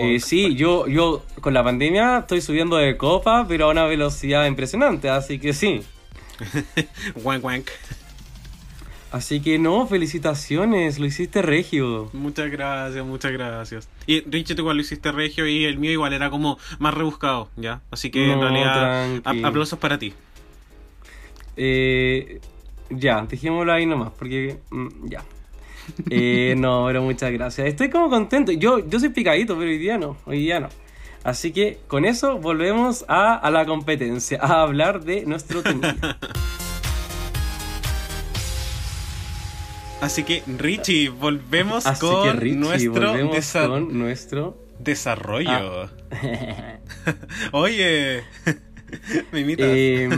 Eh, 0.00 0.18
sí, 0.20 0.54
yo, 0.56 0.88
yo 0.88 1.22
con 1.40 1.54
la 1.54 1.62
pandemia 1.62 2.18
estoy 2.18 2.40
subiendo 2.40 2.76
de 2.76 2.96
copa, 2.96 3.46
pero 3.48 3.66
a 3.66 3.70
una 3.70 3.84
velocidad 3.84 4.46
impresionante, 4.46 5.08
así 5.08 5.38
que 5.38 5.52
sí. 5.52 5.82
Wank 7.22 7.44
wank. 7.44 7.70
Así 9.12 9.40
que 9.40 9.58
no, 9.58 9.86
felicitaciones, 9.88 10.98
lo 11.00 11.06
hiciste 11.06 11.42
regio. 11.42 12.10
Muchas 12.12 12.48
gracias, 12.50 13.04
muchas 13.04 13.32
gracias. 13.32 13.88
Y 14.06 14.20
Richie, 14.20 14.54
tú 14.54 14.62
igual 14.62 14.76
lo 14.76 14.82
hiciste 14.82 15.10
regio 15.10 15.46
y 15.48 15.64
el 15.64 15.78
mío 15.78 15.90
igual 15.90 16.12
era 16.12 16.30
como 16.30 16.58
más 16.78 16.94
rebuscado, 16.94 17.48
¿ya? 17.56 17.80
Así 17.90 18.10
que 18.10 18.30
en 18.32 18.38
No, 18.38 18.48
realidad, 18.48 19.20
tranqui. 19.22 19.42
a- 19.42 19.48
aplausos 19.48 19.78
para 19.80 19.98
ti. 19.98 20.14
Eh, 21.56 22.40
ya, 22.90 23.22
dejémoslo 23.28 23.72
ahí 23.72 23.84
nomás, 23.86 24.12
porque 24.18 24.58
mm, 24.70 25.08
ya. 25.08 25.24
Eh, 26.10 26.54
no, 26.56 26.84
pero 26.86 27.02
muchas 27.02 27.30
gracias. 27.32 27.66
Estoy 27.68 27.90
como 27.90 28.08
contento. 28.10 28.52
Yo, 28.52 28.86
yo 28.88 28.98
soy 29.00 29.10
picadito, 29.10 29.56
pero 29.56 29.70
hoy 29.70 29.78
día 29.78 29.98
no, 29.98 30.16
hoy 30.26 30.38
día 30.40 30.60
no. 30.60 30.68
Así 31.22 31.52
que 31.52 31.78
con 31.86 32.04
eso 32.04 32.38
volvemos 32.38 33.04
a, 33.08 33.34
a 33.34 33.50
la 33.50 33.66
competencia, 33.66 34.38
a 34.40 34.62
hablar 34.62 35.04
de 35.04 35.24
nuestro 35.26 35.62
tema. 35.62 35.94
Así 40.00 40.22
que, 40.24 40.42
Richie, 40.46 41.10
volvemos 41.10 41.84
Así 41.86 42.00
con 42.00 42.22
que 42.24 42.32
Richie, 42.32 42.56
nuestro 42.56 43.08
volvemos 43.10 43.36
desa- 43.36 43.68
con 43.68 43.98
nuestro... 43.98 44.56
desarrollo. 44.78 45.90
Oye, 47.52 48.22
me 49.30 49.40
imitas. 49.40 49.66
Eh, 49.68 50.08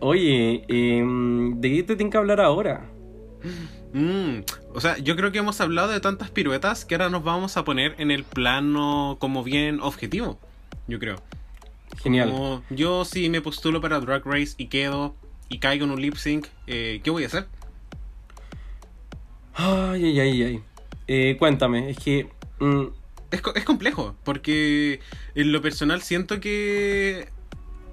oye, 0.00 0.64
eh, 0.68 1.04
¿de 1.56 1.70
qué 1.74 1.82
te 1.82 1.96
tengo 1.96 2.10
que 2.12 2.16
hablar 2.16 2.40
ahora? 2.40 2.86
Mm, 3.92 4.40
o 4.74 4.80
sea, 4.80 4.98
yo 4.98 5.16
creo 5.16 5.32
que 5.32 5.38
hemos 5.38 5.60
hablado 5.60 5.88
de 5.88 6.00
tantas 6.00 6.30
piruetas 6.30 6.84
que 6.84 6.94
ahora 6.94 7.08
nos 7.08 7.24
vamos 7.24 7.56
a 7.56 7.64
poner 7.64 7.94
en 7.98 8.10
el 8.10 8.24
plano 8.24 9.16
como 9.18 9.42
bien 9.42 9.80
objetivo. 9.80 10.38
Yo 10.86 10.98
creo. 10.98 11.16
Genial. 12.02 12.30
Como 12.30 12.62
yo 12.70 13.04
si 13.04 13.28
me 13.30 13.40
postulo 13.40 13.80
para 13.80 13.98
Drag 14.00 14.24
Race 14.26 14.54
y 14.58 14.66
quedo 14.66 15.14
y 15.48 15.58
caigo 15.58 15.84
en 15.86 15.90
un 15.92 16.00
lip 16.02 16.16
sync, 16.16 16.46
eh, 16.66 17.00
¿qué 17.02 17.10
voy 17.10 17.24
a 17.24 17.26
hacer? 17.28 17.46
Ay, 19.54 20.04
ay, 20.04 20.20
ay, 20.20 20.42
ay. 20.42 20.62
Eh, 21.08 21.36
cuéntame, 21.38 21.90
es 21.90 21.98
que... 21.98 22.28
mm, 22.60 22.84
Es, 23.30 23.40
co- 23.42 23.54
es 23.54 23.64
complejo, 23.64 24.14
porque 24.24 25.00
en 25.34 25.52
lo 25.52 25.60
personal 25.62 26.02
siento 26.02 26.40
que... 26.40 27.28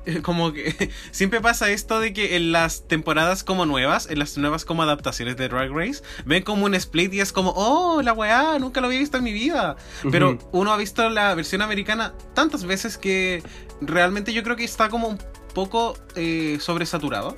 Como 0.21 0.53
que 0.53 0.91
siempre 1.11 1.41
pasa 1.41 1.71
esto 1.71 1.99
de 1.99 2.13
que 2.13 2.35
en 2.35 2.51
las 2.51 2.87
temporadas 2.87 3.43
como 3.43 3.65
nuevas, 3.65 4.09
en 4.09 4.19
las 4.19 4.37
nuevas 4.37 4.65
como 4.65 4.83
adaptaciones 4.83 5.37
de 5.37 5.47
Drag 5.47 5.71
Race, 5.71 6.03
ven 6.25 6.43
como 6.43 6.65
un 6.65 6.75
split 6.75 7.13
y 7.13 7.19
es 7.19 7.31
como, 7.31 7.53
oh, 7.55 8.01
la 8.01 8.13
weá, 8.13 8.57
nunca 8.59 8.81
lo 8.81 8.87
había 8.87 8.99
visto 8.99 9.17
en 9.17 9.23
mi 9.23 9.33
vida. 9.33 9.75
Pero 10.11 10.37
uno 10.51 10.71
ha 10.71 10.77
visto 10.77 11.09
la 11.09 11.33
versión 11.35 11.61
americana 11.61 12.13
tantas 12.33 12.65
veces 12.65 12.97
que 12.97 13.43
realmente 13.81 14.33
yo 14.33 14.43
creo 14.43 14.55
que 14.55 14.63
está 14.63 14.89
como 14.89 15.07
un 15.07 15.17
poco 15.53 15.97
eh, 16.15 16.57
sobresaturado. 16.59 17.35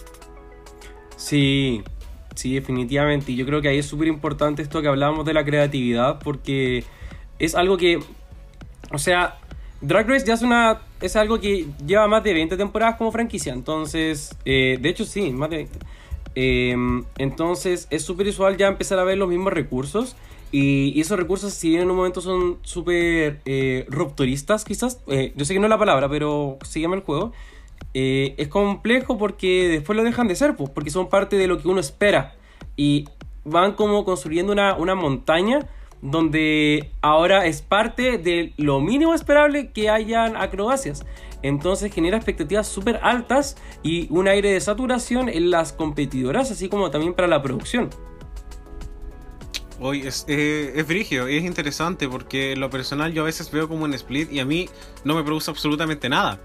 Sí, 1.15 1.83
sí, 2.35 2.55
definitivamente. 2.55 3.31
Y 3.31 3.35
yo 3.35 3.45
creo 3.45 3.61
que 3.61 3.69
ahí 3.69 3.79
es 3.79 3.85
súper 3.85 4.07
importante 4.07 4.61
esto 4.61 4.81
que 4.81 4.87
hablábamos 4.87 5.25
de 5.25 5.33
la 5.33 5.45
creatividad, 5.45 6.19
porque 6.19 6.83
es 7.39 7.55
algo 7.55 7.77
que, 7.77 7.99
o 8.91 8.97
sea, 8.97 9.37
Drag 9.81 10.09
Race 10.09 10.25
ya 10.25 10.33
es 10.33 10.41
una, 10.41 10.81
es 11.01 11.15
algo 11.15 11.39
que 11.39 11.67
lleva 11.85 12.07
más 12.07 12.23
de 12.23 12.33
20 12.33 12.57
temporadas 12.57 12.95
como 12.95 13.11
franquicia. 13.11 13.53
Entonces, 13.53 14.35
eh, 14.45 14.77
de 14.81 14.89
hecho 14.89 15.05
sí, 15.05 15.31
más 15.31 15.49
de 15.49 15.57
20. 15.57 15.79
Eh, 16.39 16.75
entonces 17.17 17.87
es 17.89 18.03
súper 18.03 18.27
usual 18.27 18.57
ya 18.57 18.67
empezar 18.67 18.99
a 18.99 19.03
ver 19.03 19.17
los 19.17 19.27
mismos 19.27 19.53
recursos. 19.53 20.15
Y, 20.51 20.99
esos 21.01 21.17
recursos, 21.17 21.51
si 21.51 21.75
en 21.75 21.89
un 21.89 21.97
momento 21.97 22.21
son 22.21 22.59
súper 22.61 23.41
eh, 23.45 23.85
rupturistas, 23.89 24.63
quizás, 24.63 25.01
eh, 25.07 25.33
yo 25.35 25.45
sé 25.45 25.53
que 25.53 25.59
no 25.59 25.65
es 25.65 25.71
la 25.71 25.79
palabra, 25.79 26.07
pero 26.07 26.59
sígueme 26.63 26.95
el 26.95 27.01
juego. 27.01 27.33
es 27.93 28.47
complejo 28.49 29.17
porque 29.17 29.67
después 29.67 29.97
lo 29.97 30.03
dejan 30.03 30.27
de 30.27 30.35
ser, 30.35 30.55
pues, 30.55 30.69
porque 30.69 30.91
son 30.91 31.09
parte 31.09 31.37
de 31.37 31.47
lo 31.47 31.59
que 31.59 31.67
uno 31.67 31.79
espera. 31.79 32.35
Y 32.75 33.05
van 33.43 33.73
como 33.73 34.05
construyendo 34.05 34.53
una, 34.53 34.75
una 34.75 34.93
montaña 34.93 35.67
donde 36.01 36.91
ahora 37.01 37.45
es 37.45 37.61
parte 37.61 38.17
de 38.17 38.53
lo 38.57 38.79
mínimo 38.79 39.13
esperable 39.13 39.71
que 39.71 39.89
hayan 39.89 40.35
acrobacias. 40.35 41.05
Entonces 41.43 41.93
genera 41.93 42.17
expectativas 42.17 42.67
súper 42.67 42.99
altas 43.03 43.57
y 43.83 44.07
un 44.09 44.27
aire 44.27 44.51
de 44.51 44.59
saturación 44.59 45.29
en 45.29 45.51
las 45.51 45.71
competidoras, 45.71 46.51
así 46.51 46.69
como 46.69 46.89
también 46.89 47.13
para 47.13 47.27
la 47.27 47.41
producción. 47.41 47.89
Hoy 49.79 50.07
es, 50.07 50.25
eh, 50.27 50.73
es 50.75 51.43
interesante 51.43 52.09
porque 52.09 52.55
lo 52.55 52.71
personal 52.71 53.13
yo 53.13 53.21
a 53.21 53.25
veces 53.25 53.51
veo 53.51 53.67
como 53.67 53.85
un 53.85 53.93
split 53.93 54.31
y 54.31 54.39
a 54.39 54.45
mí 54.45 54.67
no 55.03 55.13
me 55.13 55.23
produce 55.23 55.51
absolutamente 55.51 56.09
nada. 56.09 56.39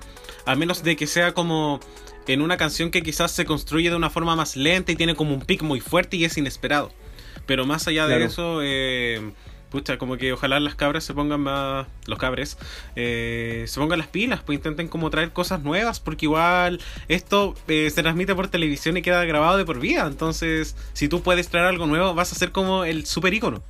A 0.45 0.55
menos 0.55 0.83
de 0.83 0.97
que 0.97 1.07
sea 1.07 1.33
como 1.33 1.81
en 2.27 2.43
una 2.43 2.59
canción 2.59 2.91
que 2.91 3.03
quizás 3.03 3.33
se 3.33 3.47
construye 3.47 3.89
de 3.89 3.97
una 3.97 4.11
forma 4.11 4.37
más 4.37 4.55
lenta 4.55 4.93
y 4.93 4.97
tiene 4.97 5.15
como 5.15 5.33
un 5.33 5.41
pic 5.41 5.63
muy 5.63 5.81
fuerte 5.81 6.19
y 6.19 6.27
es 6.27 6.37
inesperado. 6.37 6.93
Pero 7.47 7.67
más 7.67 7.87
allá 7.89 8.07
de 8.07 8.15
eso, 8.27 8.61
eh, 8.63 9.33
pucha, 9.71 9.99
como 9.99 10.17
que 10.17 10.33
ojalá 10.33 10.61
las 10.61 10.75
cabras 10.75 11.03
se 11.05 11.15
pongan 11.15 11.41
más, 11.41 11.87
los 12.07 12.19
cabres, 12.19 12.59
eh, 12.95 13.65
se 13.67 13.81
pongan 13.81 13.99
las 13.99 14.09
pilas, 14.09 14.41
pues 14.45 14.57
intenten 14.59 14.89
como 14.89 15.11
traer 15.11 15.33
cosas 15.33 15.63
nuevas, 15.63 15.99
porque 15.99 16.27
igual 16.27 16.81
esto 17.09 17.55
eh, 17.69 17.91
se 17.91 18.03
transmite 18.03 18.35
por 18.35 18.49
televisión 18.49 18.97
y 18.97 19.03
queda 19.03 19.25
grabado 19.25 19.57
de 19.57 19.65
por 19.65 19.81
vida. 19.81 20.07
Entonces, 20.07 20.77
si 20.93 21.09
tú 21.09 21.23
puedes 21.23 21.49
traer 21.49 21.67
algo 21.67 21.87
nuevo, 21.87 22.15
vas 22.15 22.33
a 22.33 22.35
ser 22.35 22.53
como 22.53 22.85
el 22.85 23.07
super 23.07 23.33
ícono. 23.35 23.63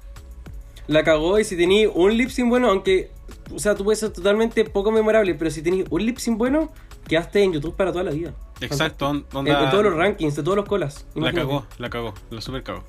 La 0.88 1.04
cagó 1.04 1.38
y 1.38 1.44
si 1.44 1.56
tenéis 1.56 1.88
un 1.94 2.16
lip 2.16 2.28
sync 2.30 2.48
bueno, 2.48 2.68
aunque, 2.68 3.10
o 3.54 3.58
sea, 3.58 3.74
tú 3.76 3.84
puedes 3.84 4.00
ser 4.00 4.10
totalmente 4.10 4.64
poco 4.64 4.90
memorable, 4.90 5.34
pero 5.36 5.50
si 5.50 5.62
tenéis 5.62 5.84
un 5.90 6.04
lip 6.04 6.18
sync 6.18 6.36
bueno, 6.36 6.72
quedaste 7.06 7.42
en 7.42 7.52
YouTube 7.52 7.76
para 7.76 7.92
toda 7.92 8.02
la 8.04 8.10
vida. 8.10 8.34
Exacto, 8.60 9.08
on- 9.08 9.26
En, 9.30 9.36
onda- 9.38 9.64
en 9.64 9.70
todos 9.70 9.84
los 9.84 9.94
rankings, 9.94 10.34
de 10.36 10.42
todos 10.42 10.56
los 10.56 10.66
colas. 10.66 11.06
La 11.14 11.32
cagó, 11.32 11.66
la 11.78 11.88
cagó, 11.90 12.14
la 12.30 12.40
super 12.40 12.62
cagó. 12.64 12.84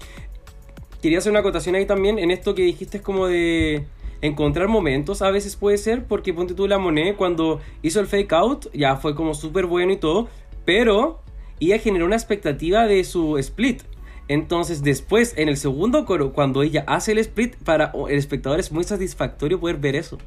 Quería 1.04 1.18
hacer 1.18 1.32
una 1.32 1.42
acotación 1.42 1.76
ahí 1.76 1.86
también 1.86 2.18
en 2.18 2.32
esto 2.32 2.56
que 2.56 2.62
dijiste 2.62 3.00
es 3.00 3.04
como 3.04 3.28
de 3.28 3.84
encontrar 4.22 4.70
momentos, 4.70 5.22
a 5.22 5.32
veces 5.32 5.58
puede 5.58 5.78
ser, 5.78 6.06
porque 6.06 6.34
ponte 6.34 6.54
tú 6.54 6.66
la 6.66 6.78
Monet 6.78 7.18
cuando 7.18 7.60
hizo 7.82 8.00
el 8.00 8.08
fake 8.08 8.32
out, 8.32 8.74
ya 8.74 8.96
fue 8.96 9.14
como 9.14 9.34
súper 9.34 9.66
bueno 9.66 9.92
y 9.92 9.98
todo, 9.98 10.30
pero 10.64 11.20
ella 11.60 11.78
generó 11.78 12.06
una 12.06 12.16
expectativa 12.16 12.88
de 12.88 13.04
su 13.04 13.38
split. 13.38 13.82
Entonces 14.30 14.82
después, 14.82 15.34
en 15.36 15.50
el 15.50 15.58
segundo 15.58 16.06
coro, 16.06 16.32
cuando 16.32 16.64
ella 16.64 16.86
hace 16.88 17.12
el 17.12 17.18
split, 17.18 17.58
para 17.58 17.92
el 18.08 18.18
espectador 18.18 18.62
es 18.62 18.72
muy 18.72 18.86
satisfactorio 18.86 19.60
poder 19.60 19.76
ver 19.76 19.98
eso. 19.98 20.20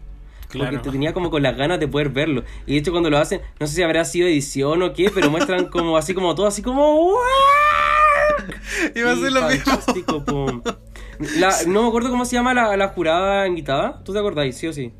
Claro. 0.48 0.70
Porque 0.70 0.84
te 0.84 0.90
tenía 0.92 1.12
como 1.12 1.30
con 1.30 1.42
las 1.42 1.56
ganas 1.56 1.80
de 1.80 1.88
poder 1.88 2.10
verlo. 2.10 2.44
Y 2.66 2.72
de 2.74 2.78
hecho 2.78 2.92
cuando 2.92 3.10
lo 3.10 3.18
hacen, 3.18 3.40
no 3.58 3.66
sé 3.66 3.74
si 3.76 3.82
habrá 3.82 4.04
sido 4.04 4.28
edición 4.28 4.82
o 4.82 4.92
qué, 4.92 5.10
pero 5.14 5.30
muestran 5.30 5.66
como 5.70 5.96
así 5.96 6.14
como 6.14 6.34
todo, 6.34 6.46
así 6.46 6.62
como... 6.62 7.12
Iba 8.94 9.12
a 9.12 9.16
ser 9.16 9.32
lo 9.32 9.48
mismo. 9.48 10.62
La- 11.38 11.54
no 11.66 11.82
me 11.82 11.88
acuerdo 11.88 12.10
cómo 12.10 12.24
se 12.24 12.36
llama 12.36 12.52
la, 12.54 12.76
la 12.76 12.88
jurada 12.88 13.46
invitada. 13.46 14.02
¿Tú 14.04 14.12
te 14.12 14.18
acordáis? 14.18 14.56
Sí 14.56 14.66
o 14.66 14.72
sí. 14.72 14.92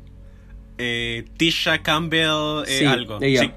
Eh, 0.79 1.25
Tisha 1.37 1.81
Campbell, 1.83 2.63
eh, 2.67 2.79
Sí, 2.79 2.85
algo. 2.85 3.19
ella. 3.21 3.41
Sí. 3.41 3.51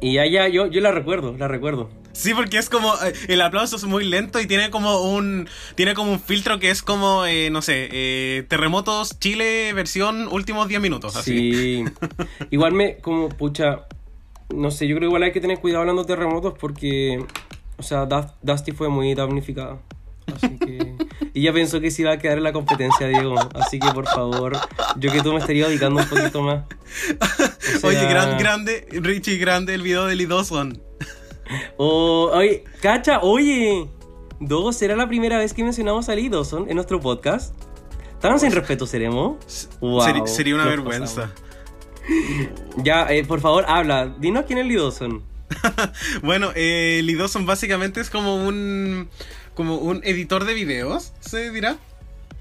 Y 0.00 0.14
ya, 0.14 0.48
yo, 0.48 0.66
yo 0.66 0.80
la 0.80 0.90
recuerdo, 0.90 1.34
la 1.38 1.46
recuerdo. 1.48 1.88
Sí, 2.12 2.34
porque 2.34 2.58
es 2.58 2.68
como 2.68 2.92
eh, 3.02 3.12
el 3.28 3.40
aplauso 3.40 3.76
es 3.76 3.84
muy 3.84 4.04
lento 4.04 4.38
y 4.40 4.46
tiene 4.46 4.70
como 4.70 5.00
un 5.02 5.48
tiene 5.74 5.94
como 5.94 6.12
un 6.12 6.20
filtro 6.20 6.58
que 6.58 6.70
es 6.70 6.82
como 6.82 7.24
eh, 7.24 7.48
no 7.50 7.62
sé 7.62 7.88
eh, 7.90 8.44
terremotos 8.48 9.18
Chile 9.18 9.72
versión 9.72 10.28
últimos 10.30 10.68
10 10.68 10.80
minutos 10.80 11.16
así. 11.16 11.52
Sí. 11.52 11.84
igual 12.50 12.72
me, 12.72 12.98
como, 12.98 13.28
pucha, 13.30 13.86
no 14.54 14.70
sé, 14.70 14.86
yo 14.86 14.96
creo 14.96 15.08
que 15.08 15.10
igual 15.10 15.22
hay 15.22 15.32
que 15.32 15.40
tener 15.40 15.58
cuidado 15.58 15.80
hablando 15.80 16.02
de 16.04 16.08
terremotos 16.14 16.54
porque, 16.58 17.24
o 17.78 17.82
sea, 17.82 18.06
Dust- 18.06 18.34
Dusty 18.42 18.72
fue 18.72 18.88
muy 18.88 19.14
damnificada. 19.14 19.78
Así 20.34 20.56
que... 20.58 20.94
Y 21.34 21.40
ella 21.40 21.52
pensó 21.52 21.80
que 21.80 21.90
se 21.90 22.02
iba 22.02 22.12
a 22.12 22.18
quedar 22.18 22.38
en 22.38 22.44
la 22.44 22.52
competencia, 22.52 23.08
Diego. 23.08 23.34
Así 23.54 23.78
que, 23.80 23.90
por 23.90 24.06
favor, 24.06 24.56
yo 24.96 25.10
que 25.10 25.20
tú 25.20 25.32
me 25.32 25.38
estaría 25.40 25.66
dedicando 25.66 26.00
un 26.00 26.08
poquito 26.08 26.42
más. 26.42 26.64
O 27.82 27.86
Oye, 27.88 27.98
sea, 27.98 28.08
gran, 28.08 28.38
grande, 28.38 28.86
Richie, 28.92 29.38
grande 29.38 29.74
el 29.74 29.82
video 29.82 30.06
de 30.06 30.26
Dawson. 30.26 30.80
Oh, 31.76 32.30
oye, 32.32 32.64
cacha, 32.80 33.20
oye. 33.20 33.86
Dos, 34.40 34.76
¿será 34.76 34.96
la 34.96 35.06
primera 35.08 35.38
vez 35.38 35.54
que 35.54 35.62
mencionamos 35.62 36.08
a 36.08 36.14
Lee 36.14 36.28
Dawson 36.28 36.68
en 36.68 36.74
nuestro 36.74 37.00
podcast? 37.00 37.54
¿Tan 38.20 38.38
sin 38.40 38.52
respeto 38.52 38.86
seremos? 38.86 39.68
Wow, 39.80 40.26
sería 40.26 40.54
una 40.54 40.64
vergüenza. 40.66 41.32
pasamos. 41.32 42.84
Ya, 42.84 43.06
eh, 43.12 43.24
por 43.24 43.40
favor, 43.40 43.64
habla. 43.68 44.06
Dinos 44.18 44.44
quién 44.46 44.58
es 44.58 44.66
Lee 44.66 44.76
Dawson. 44.76 45.22
Bueno, 46.22 46.50
eh, 46.54 47.00
Lee 47.04 47.14
Dawson 47.14 47.46
básicamente 47.46 48.00
es 48.00 48.10
como 48.10 48.36
un 48.36 49.08
como 49.54 49.76
un 49.76 50.00
editor 50.04 50.44
de 50.44 50.54
videos, 50.54 51.12
se 51.20 51.50
dirá. 51.50 51.76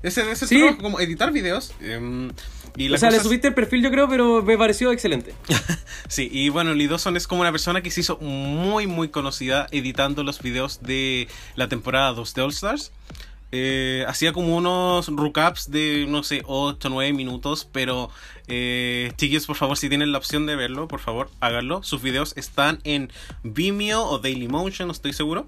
Ese 0.02 0.32
es 0.32 0.42
el 0.44 0.48
Sí. 0.48 0.60
trabajo, 0.60 0.82
como 0.82 1.00
editar 1.00 1.32
videos. 1.32 1.74
em, 1.82 2.32
y 2.76 2.90
la 2.90 2.96
O 2.96 3.00
sea, 3.00 3.10
le 3.10 3.18
cosa 3.18 3.28
subiste 3.28 3.48
el 3.50 3.54
perfil, 3.54 3.84
yo 3.84 3.92
creo, 3.92 4.08
pero 4.08 4.42
me 4.44 4.58
pareció 4.58 4.92
excelente. 4.92 5.34
Sí, 6.08 6.30
y 6.30 6.50
bueno, 6.50 6.74
Lee 6.74 6.88
Dawson 6.88 7.16
es 7.16 7.26
como 7.26 7.40
una 7.40 7.52
persona 7.52 7.82
que 7.82 7.90
se 7.90 8.02
hizo 8.02 8.18
muy, 8.18 8.86
muy 8.86 9.08
conocida 9.08 9.68
editando 9.72 10.24
los 10.24 10.42
videos 10.42 10.82
de 10.82 11.30
la 11.56 11.70
temporada 11.70 12.12
2 12.12 12.34
de 12.34 12.42
All 12.42 12.50
Stars. 12.50 12.92
Eh, 13.54 14.06
hacía 14.08 14.34
como 14.34 14.56
unos 14.56 15.08
recaps 15.08 15.72
de, 15.72 16.06
no 16.10 16.24
sé, 16.24 16.42
8 16.46 16.88
o 16.88 16.92
9 16.92 17.14
minutos, 17.14 17.68
pero 17.72 18.10
eh, 18.48 19.12
chiquillos, 19.18 19.46
por 19.46 19.56
favor, 19.58 19.78
si 19.78 19.90
tienen 19.90 20.12
la 20.12 20.18
opción 20.18 20.46
de 20.46 20.56
verlo, 20.56 20.88
por 20.88 21.00
favor, 21.00 21.30
háganlo. 21.40 21.84
Sus 21.84 22.02
videos 22.02 22.34
están 22.38 22.80
en 22.84 23.12
Vimeo 23.44 24.04
o 24.04 24.20
Dailymotion, 24.20 24.88
no 24.88 24.94
estoy 24.94 25.14
seguro. 25.14 25.48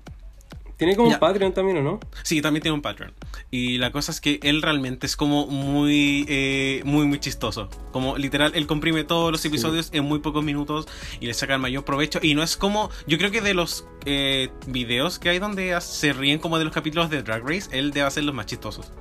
Tiene 0.83 0.97
como 0.97 1.07
Ya. 1.09 1.15
un 1.15 1.19
Patreon 1.21 1.53
también, 1.53 1.77
¿o 1.77 1.81
no? 1.81 1.99
Sí, 2.23 2.41
también 2.41 2.61
tiene 2.61 2.75
un 2.75 2.81
Patreon. 2.81 3.13
Y 3.51 3.77
la 3.77 3.93
cosa 3.93 4.11
es 4.11 4.19
que 4.19 4.37
él 4.43 4.61
realmente 4.61 5.05
es 5.05 5.15
como 5.15 5.47
muy, 5.47 6.25
eh, 6.27 6.81
muy, 6.83 7.05
muy 7.05 7.19
chistoso. 7.21 7.69
Como 7.93 8.17
literal, 8.17 8.51
él 8.53 8.67
comprime 8.67 9.05
todos 9.05 9.31
los 9.31 9.39
Sí. 9.39 9.47
episodios 9.47 9.89
en 9.93 10.03
muy 10.03 10.19
pocos 10.19 10.43
minutos 10.43 10.85
y 11.21 11.27
le 11.27 11.33
saca 11.33 11.53
el 11.53 11.61
mayor 11.61 11.85
provecho. 11.85 12.19
Y 12.21 12.35
no 12.35 12.43
es 12.43 12.57
como, 12.57 12.89
yo 13.07 13.17
creo 13.17 13.31
que 13.31 13.39
de 13.39 13.53
los 13.53 13.87
eh, 14.05 14.49
videos 14.67 15.19
que 15.19 15.29
hay 15.29 15.39
donde 15.39 15.79
se 15.79 16.11
ríen 16.11 16.37
como 16.39 16.57
de 16.57 16.65
los 16.65 16.73
capítulos 16.73 17.09
de 17.09 17.23
Drag 17.23 17.47
Race, 17.47 17.69
él 17.71 17.91
debe 17.91 18.11
ser 18.11 18.25
los 18.25 18.35
más 18.35 18.45
chistosos. 18.47 18.91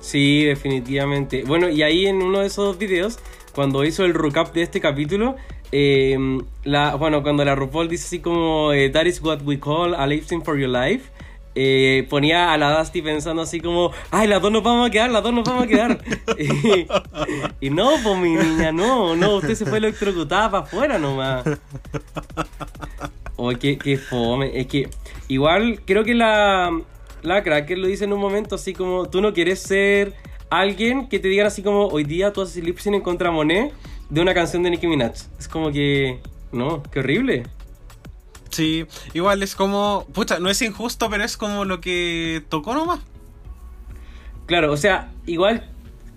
Sí, 0.00 0.44
definitivamente. 0.44 1.44
Bueno, 1.44 1.68
y 1.68 1.82
ahí 1.82 2.06
en 2.06 2.16
uno 2.22 2.40
de 2.40 2.46
esos 2.46 2.78
videos, 2.78 3.18
cuando 3.54 3.84
hizo 3.84 4.04
el 4.04 4.14
recap 4.14 4.52
de 4.54 4.62
este 4.62 4.80
capítulo, 4.80 5.36
eh, 5.72 6.18
la, 6.64 6.94
bueno, 6.94 7.22
cuando 7.22 7.44
la 7.44 7.54
RuPaul 7.54 7.88
dice 7.88 8.06
así 8.06 8.20
como 8.20 8.72
eh, 8.72 8.90
That 8.90 9.06
is 9.06 9.22
what 9.22 9.42
we 9.42 9.58
call 9.58 9.94
a 9.94 10.06
lip 10.06 10.24
for 10.44 10.58
your 10.58 10.68
life, 10.68 11.10
eh, 11.58 12.06
ponía 12.10 12.52
a 12.52 12.58
la 12.58 12.78
Dusty 12.78 13.00
pensando 13.00 13.40
así 13.40 13.60
como, 13.60 13.90
ay, 14.10 14.28
las 14.28 14.42
dos 14.42 14.52
nos 14.52 14.62
vamos 14.62 14.88
a 14.88 14.90
quedar, 14.90 15.10
las 15.10 15.22
dos 15.22 15.32
nos 15.32 15.44
vamos 15.44 15.64
a 15.64 15.66
quedar. 15.66 15.98
y, 17.60 17.70
no, 17.70 17.92
pues 18.02 18.18
mi 18.18 18.34
niña, 18.34 18.72
no, 18.72 19.16
no, 19.16 19.36
usted 19.36 19.54
se 19.54 19.64
fue 19.64 19.78
electrocutada 19.78 20.50
para 20.50 20.64
afuera 20.64 20.98
nomás. 20.98 21.44
Oh, 23.36 23.50
qué, 23.58 23.78
qué 23.78 23.96
fome. 23.96 24.58
Es 24.58 24.66
que 24.66 24.88
igual 25.28 25.80
creo 25.86 26.04
que 26.04 26.14
la, 26.14 26.70
la 27.22 27.42
cracker 27.42 27.78
lo 27.78 27.86
dice 27.86 28.04
en 28.04 28.12
un 28.12 28.20
momento 28.20 28.54
así 28.54 28.72
como 28.72 29.08
tú 29.08 29.20
no 29.20 29.32
quieres 29.32 29.60
ser 29.60 30.14
alguien 30.50 31.08
que 31.08 31.18
te 31.18 31.28
digan 31.28 31.46
así 31.46 31.62
como 31.62 31.86
hoy 31.86 32.04
día 32.04 32.32
tú 32.32 32.42
haces 32.42 32.62
lip 32.62 32.78
en 32.84 33.00
contra 33.00 33.30
Monet 33.30 33.72
de 34.10 34.20
una 34.20 34.34
canción 34.34 34.62
de 34.62 34.70
Nicki 34.70 34.86
Minaj. 34.86 35.12
Es 35.38 35.48
como 35.48 35.70
que 35.70 36.20
no, 36.52 36.82
qué 36.84 37.00
horrible. 37.00 37.44
Sí, 38.50 38.86
igual 39.12 39.42
es 39.42 39.54
como, 39.54 40.06
pucha, 40.12 40.38
no 40.38 40.48
es 40.48 40.62
injusto, 40.62 41.10
pero 41.10 41.24
es 41.24 41.36
como 41.36 41.64
lo 41.64 41.80
que 41.80 42.42
tocó 42.48 42.74
nomás. 42.74 43.00
Claro, 44.46 44.72
o 44.72 44.76
sea, 44.76 45.12
igual, 45.26 45.68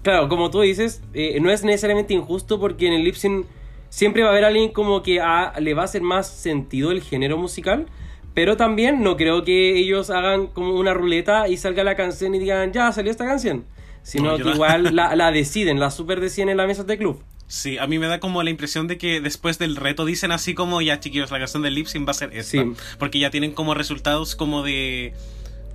claro, 0.03 0.29
como 0.29 0.51
tú 0.51 0.61
dices, 0.61 1.01
eh, 1.13 1.39
no 1.41 1.51
es 1.51 1.63
necesariamente 1.63 2.13
injusto 2.13 2.59
porque 2.59 2.87
en 2.87 2.93
el 2.93 3.03
lip 3.03 3.15
sync 3.15 3.45
siempre 3.89 4.21
va 4.21 4.29
a 4.29 4.31
haber 4.31 4.45
alguien 4.45 4.71
como 4.71 5.01
que 5.01 5.21
le 5.59 5.73
va 5.73 5.81
a 5.81 5.85
hacer 5.85 6.01
más 6.01 6.29
sentido 6.29 6.91
el 6.91 7.01
género 7.01 7.37
musical, 7.37 7.87
pero 8.35 8.55
también 8.55 9.01
no 9.03 9.17
creo 9.17 9.43
que 9.43 9.77
ellos 9.77 10.11
hagan 10.11 10.47
como 10.47 10.75
una 10.75 10.93
ruleta 10.93 11.47
y 11.47 11.57
salga 11.57 11.83
la 11.83 11.95
canción 11.95 12.35
y 12.35 12.39
digan, 12.39 12.71
ya 12.71 12.91
salió 12.91 13.11
esta 13.11 13.25
canción, 13.25 13.65
sino 14.03 14.37
No, 14.37 14.43
que 14.43 14.51
igual 14.51 14.95
la, 14.95 15.15
la 15.17 15.31
deciden, 15.31 15.79
la 15.79 15.89
super 15.89 16.21
deciden 16.21 16.49
en 16.49 16.57
la 16.57 16.67
mesa 16.67 16.83
de 16.83 16.97
club. 16.97 17.21
Sí, 17.49 17.79
a 17.79 17.87
mí 17.87 17.97
me 17.97 18.05
da 18.05 18.19
como 18.19 18.43
la 18.43 18.51
impresión 18.51 18.87
de 18.87 18.99
que 18.99 19.21
después 19.21 19.57
del 19.57 19.75
reto 19.75 20.05
dicen 20.05 20.31
así 20.31 20.53
como, 20.53 20.81
ya 20.81 20.99
chiquillos, 20.99 21.31
la 21.31 21.39
canción 21.39 21.63
del 21.63 21.73
lip 21.73 21.87
sync 21.87 22.07
va 22.07 22.11
a 22.11 22.13
ser 22.13 22.29
esta. 22.31 22.43
Sí. 22.63 22.73
Porque 22.99 23.17
ya 23.17 23.31
tienen 23.31 23.53
como 23.53 23.73
resultados 23.73 24.35
como 24.35 24.61
de... 24.61 25.13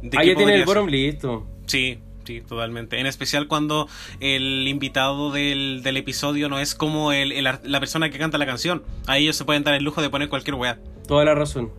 de 0.01 0.16
Ah, 0.18 0.25
ya 0.25 0.37
tiene 0.37 0.55
el 0.55 0.64
bottom 0.66 0.87
listo. 0.87 1.45
Sí, 1.66 1.99
sí, 2.25 2.43
totalmente. 2.43 3.01
En 3.01 3.07
especial 3.07 3.49
cuando 3.49 3.89
el 4.20 4.68
invitado 4.68 5.33
del, 5.33 5.81
del 5.83 5.97
episodio 5.97 6.49
no 6.49 6.61
es 6.61 6.77
como 6.77 7.11
el, 7.12 7.33
el 7.33 7.43
la 7.64 7.81
persona 7.81 8.09
que 8.09 8.18
canta 8.18 8.39
la 8.39 8.47
canción. 8.47 8.85
Ahí 9.09 9.25
ellos 9.25 9.35
se 9.35 9.45
pueden 9.45 9.64
dar 9.64 9.75
el 9.75 9.83
lujo 9.83 10.01
de 10.01 10.11
poner 10.11 10.29
cualquier 10.29 10.55
weá. 10.55 10.79
Toda 11.09 11.25
la 11.25 11.35
razón. 11.35 11.72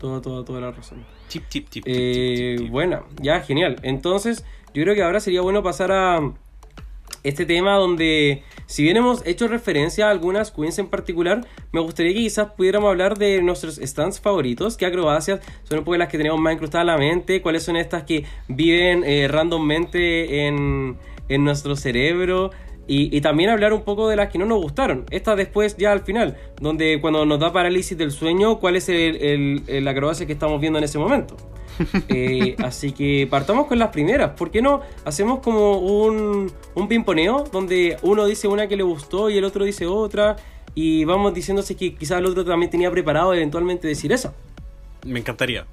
Toda, 0.00 0.22
toda, 0.22 0.42
toda 0.42 0.60
la 0.62 0.70
razón. 0.70 1.04
Chip, 1.28 1.44
chip, 1.50 1.68
chip. 1.68 1.84
chip, 1.84 1.94
Eh, 1.94 2.54
chip, 2.56 2.64
chip. 2.64 2.70
buena, 2.72 3.02
ya, 3.20 3.40
genial. 3.40 3.76
Entonces, 3.82 4.42
yo 4.72 4.82
creo 4.84 4.94
que 4.94 5.02
ahora 5.02 5.20
sería 5.20 5.42
bueno 5.42 5.62
pasar 5.62 5.92
a, 5.92 6.32
este 7.24 7.46
tema 7.46 7.74
donde, 7.76 8.42
si 8.66 8.82
bien 8.82 8.96
hemos 8.96 9.26
hecho 9.26 9.48
referencia 9.48 10.06
a 10.06 10.10
algunas 10.10 10.52
queens 10.52 10.78
en 10.78 10.86
particular, 10.86 11.46
me 11.72 11.80
gustaría 11.80 12.12
que 12.12 12.20
quizás 12.20 12.52
pudiéramos 12.52 12.90
hablar 12.90 13.18
de 13.18 13.42
nuestros 13.42 13.76
stands 13.76 14.20
favoritos, 14.20 14.76
qué 14.76 14.86
acrobacias 14.86 15.40
son 15.64 15.78
un 15.78 15.84
poco 15.84 15.96
las 15.96 16.08
que 16.08 16.18
tenemos 16.18 16.38
más 16.38 16.54
incrustadas 16.54 16.84
en 16.84 16.86
la 16.86 16.98
mente, 16.98 17.42
cuáles 17.42 17.62
son 17.62 17.76
estas 17.76 18.04
que 18.04 18.24
viven 18.46 19.02
eh, 19.04 19.26
randommente 19.26 20.46
en, 20.46 20.98
en 21.28 21.44
nuestro 21.44 21.74
cerebro. 21.76 22.50
Y, 22.86 23.16
y 23.16 23.20
también 23.20 23.50
hablar 23.50 23.72
un 23.72 23.82
poco 23.82 24.08
de 24.08 24.16
las 24.16 24.30
que 24.30 24.38
no 24.38 24.44
nos 24.44 24.60
gustaron. 24.60 25.06
Esta 25.10 25.36
después 25.36 25.76
ya 25.76 25.92
al 25.92 26.00
final, 26.00 26.36
donde 26.60 27.00
cuando 27.00 27.24
nos 27.24 27.40
da 27.40 27.52
parálisis 27.52 27.96
del 27.96 28.10
sueño, 28.10 28.58
cuál 28.58 28.76
es 28.76 28.88
el, 28.88 29.16
el, 29.16 29.62
el 29.66 29.88
acrobacia 29.88 30.26
que 30.26 30.34
estamos 30.34 30.60
viendo 30.60 30.78
en 30.78 30.84
ese 30.84 30.98
momento. 30.98 31.36
Eh, 32.08 32.54
así 32.58 32.92
que 32.92 33.26
partamos 33.28 33.66
con 33.66 33.80
las 33.80 33.88
primeras. 33.88 34.30
¿Por 34.38 34.52
qué 34.52 34.62
no 34.62 34.80
hacemos 35.04 35.40
como 35.40 35.78
un, 35.78 36.52
un 36.76 36.88
pimponeo 36.88 37.42
donde 37.50 37.96
uno 38.02 38.26
dice 38.26 38.46
una 38.46 38.68
que 38.68 38.76
le 38.76 38.84
gustó 38.84 39.28
y 39.28 39.38
el 39.38 39.44
otro 39.44 39.64
dice 39.64 39.84
otra? 39.86 40.36
Y 40.76 41.04
vamos 41.04 41.34
diciéndose 41.34 41.74
que 41.74 41.96
quizás 41.96 42.18
el 42.18 42.26
otro 42.26 42.44
también 42.44 42.70
tenía 42.70 42.92
preparado 42.92 43.34
eventualmente 43.34 43.88
decir 43.88 44.12
eso. 44.12 44.32
Me 45.04 45.18
encantaría. 45.18 45.66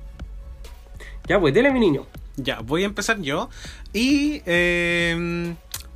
Ya, 1.28 1.40
pues, 1.40 1.54
dele, 1.54 1.70
mi 1.72 1.80
niño. 1.80 2.08
Ya, 2.36 2.62
voy 2.62 2.82
a 2.82 2.86
empezar 2.86 3.22
yo. 3.22 3.50
Y. 3.94 4.42
eh, 4.48 5.54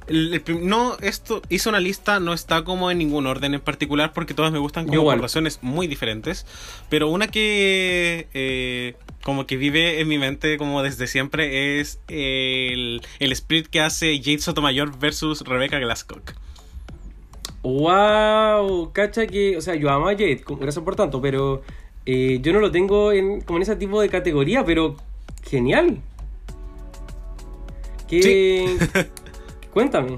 el- 0.08 0.34
el 0.34 0.42
prim- 0.42 0.68
no, 0.68 0.98
esto 1.02 1.42
hice 1.50 1.70
una 1.70 1.80
lista, 1.80 2.20
no 2.20 2.34
está 2.34 2.64
como 2.64 2.92
en 2.92 2.98
ningún 2.98 3.26
orden 3.28 3.54
en 3.54 3.62
particular 3.62 4.14
porque 4.14 4.34
todas 4.34 4.52
me 4.52 4.60
gustan 4.60 4.86
por 4.86 5.22
razones 5.22 5.60
muy 5.62 5.88
diferentes. 5.88 6.46
Pero 6.90 7.10
una 7.10 7.28
que 7.28 8.28
eh, 8.34 8.96
como 9.24 9.48
que 9.48 9.58
vive 9.58 10.00
en 10.02 10.08
mi 10.08 10.18
mente 10.18 10.58
como 10.58 10.84
desde 10.84 11.08
siempre 11.08 11.80
es 11.80 12.00
el, 12.08 13.02
el 13.20 13.32
split 13.32 13.68
que 13.68 13.82
hace 13.82 14.18
Jade 14.20 14.40
Sotomayor 14.40 14.98
versus 15.00 15.42
Rebecca 15.42 15.80
Glasscock. 15.80 16.34
Wow, 17.64 18.92
cacha 18.94 19.26
que, 19.26 19.58
o 19.58 19.62
sea, 19.62 19.74
yo 19.74 19.90
amo 19.90 20.08
a 20.08 20.12
Jade, 20.12 20.44
gracias 20.60 20.84
por 20.86 20.96
tanto, 20.96 21.20
pero 21.20 21.64
eh, 22.06 22.38
yo 22.44 22.54
no 22.54 22.60
lo 22.60 22.70
tengo 22.72 23.12
en, 23.12 23.42
como 23.42 23.58
en 23.58 23.64
ese 23.64 23.76
tipo 23.76 24.00
de 24.00 24.10
categoría, 24.10 24.64
pero 24.64 24.96
genial. 25.44 26.00
¿Qué? 28.08 28.78
Cuéntame. 29.76 30.16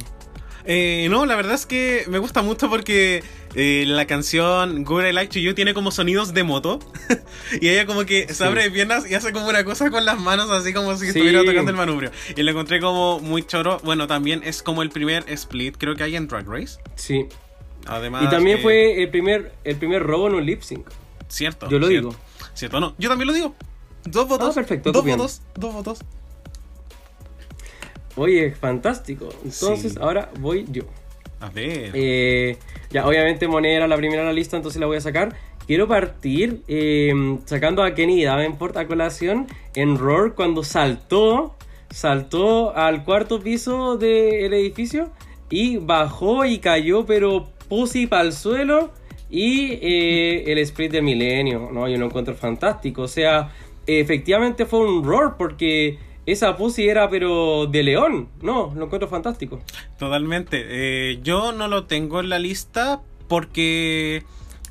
Eh, 0.70 1.08
no, 1.10 1.26
la 1.26 1.36
verdad 1.36 1.55
es 1.55 1.66
que 1.66 2.03
me 2.10 2.20
gusta 2.20 2.43
mucho 2.43 2.70
porque 2.70 3.24
eh, 3.55 3.86
la 3.88 4.05
canción 4.05 4.84
Good 4.84 5.05
I 5.05 5.14
Like 5.14 5.34
to 5.34 5.39
You 5.39 5.55
tiene 5.55 5.74
como 5.74 5.89
sonidos 5.89 6.34
de 6.36 6.43
moto. 6.43 6.78
y 7.62 7.70
ella 7.70 7.88
como 7.88 8.05
que 8.05 8.32
se 8.32 8.43
abre 8.45 8.62
de 8.64 8.70
piernas 8.72 9.10
y 9.10 9.16
hace 9.16 9.32
como 9.34 9.47
una 9.47 9.64
cosa 9.64 9.89
con 9.89 10.05
las 10.05 10.20
manos, 10.20 10.51
así 10.51 10.74
como 10.74 10.93
si 10.95 11.05
Sí. 11.05 11.08
estuviera 11.08 11.43
tocando 11.43 11.72
el 11.72 11.78
manubrio. 11.78 12.12
Y 12.36 12.43
lo 12.43 12.51
encontré 12.51 12.80
como 12.80 13.20
muy 13.20 13.43
choro. 13.47 13.80
Bueno, 13.84 14.05
también 14.05 14.41
es 14.45 14.62
como 14.62 14.84
el 14.84 14.89
primer 14.91 15.24
split, 15.28 15.76
creo 15.80 15.95
que 15.95 16.03
hay 16.03 16.16
en 16.16 16.28
Drag 16.28 16.47
Race. 16.47 16.78
Sí. 16.95 17.26
Además. 17.88 18.26
Y 18.26 18.28
también 18.30 18.58
que- 18.58 18.64
fue 18.64 19.01
el 19.01 19.10
primer, 19.10 19.53
el 19.64 19.76
primer 19.78 20.03
robo 20.03 20.28
en 20.28 20.36
un 20.36 20.45
lip 20.45 20.62
sync. 20.62 20.86
Cierto. 21.30 21.68
Yo 21.70 21.80
lo 21.80 21.88
cierto. 21.88 22.10
digo. 22.10 22.20
Cierto, 22.53 22.80
no. 22.80 22.93
Yo 22.99 23.10
también 23.10 23.28
lo 23.28 23.34
digo. 23.34 23.55
Dos 24.03 24.28
votos. 24.28 24.49
Ah, 24.51 24.53
perfecto, 24.53 24.91
Dos 24.91 25.03
votos. 25.03 25.41
Dos 25.55 25.74
votos. 25.74 25.99
Oye, 28.18 28.51
fantástico. 28.51 29.30
Entonces, 29.45 29.93
Sí. 29.93 29.99
ahora 30.01 30.30
voy 30.39 30.65
yo. 30.70 30.84
A 31.39 31.49
ver. 31.49 31.91
Eh, 31.93 32.57
ya, 32.89 33.07
obviamente 33.07 33.47
Monet 33.47 33.78
era 33.78 33.88
la 33.88 33.95
primera 33.95 34.22
en 34.24 34.28
la 34.28 34.34
lista, 34.34 34.57
entonces 34.57 34.80
la 34.82 34.88
voy 34.88 34.97
a 34.97 35.01
sacar. 35.01 35.36
Quiero 35.68 35.88
partir 35.88 36.61
eh, 36.68 37.13
sacando 37.45 37.84
a 37.84 37.93
Kenny 37.93 38.24
Davenport 38.24 38.76
a 38.78 38.88
colación 38.88 39.47
en 39.76 39.97
Roar 39.97 40.34
cuando 40.34 40.63
saltó, 40.63 41.55
saltó 41.89 42.76
al 42.76 43.03
cuarto 43.03 43.39
piso 43.41 43.97
del 43.97 44.53
edificio 44.53 45.09
y 45.49 45.78
bajó 45.78 46.45
y 46.45 46.57
cayó, 46.59 47.05
pero 47.05 47.47
pussy 47.70 48.07
para 48.07 48.24
el 48.24 48.34
suelo. 48.34 48.91
Y 49.30 49.74
eh, 49.82 50.51
el 50.51 50.57
split 50.59 50.91
del 50.93 51.03
milenio, 51.03 51.70
¿no? 51.74 51.88
Yo 51.89 51.97
lo 51.97 52.05
encuentro 52.05 52.34
fantástico. 52.34 53.01
O 53.01 53.07
sea, 53.09 53.51
efectivamente 53.86 54.65
fue 54.65 54.80
un 54.80 55.03
Roar 55.03 55.36
porque 55.38 55.99
esa 56.28 56.57
pussy 56.57 56.88
era 56.88 57.09
pero 57.09 57.67
de 57.67 57.84
león. 57.84 58.30
No, 58.41 58.73
lo 58.75 58.86
encuentro 58.86 59.07
fantástico. 59.07 59.61
Totalmente. 59.97 60.65
Eh, 60.67 61.19
yo 61.23 61.53
no 61.53 61.67
lo 61.67 61.86
tengo 61.86 62.19
en 62.19 62.30
la 62.30 62.38
lista 62.38 63.01
porque 63.30 64.23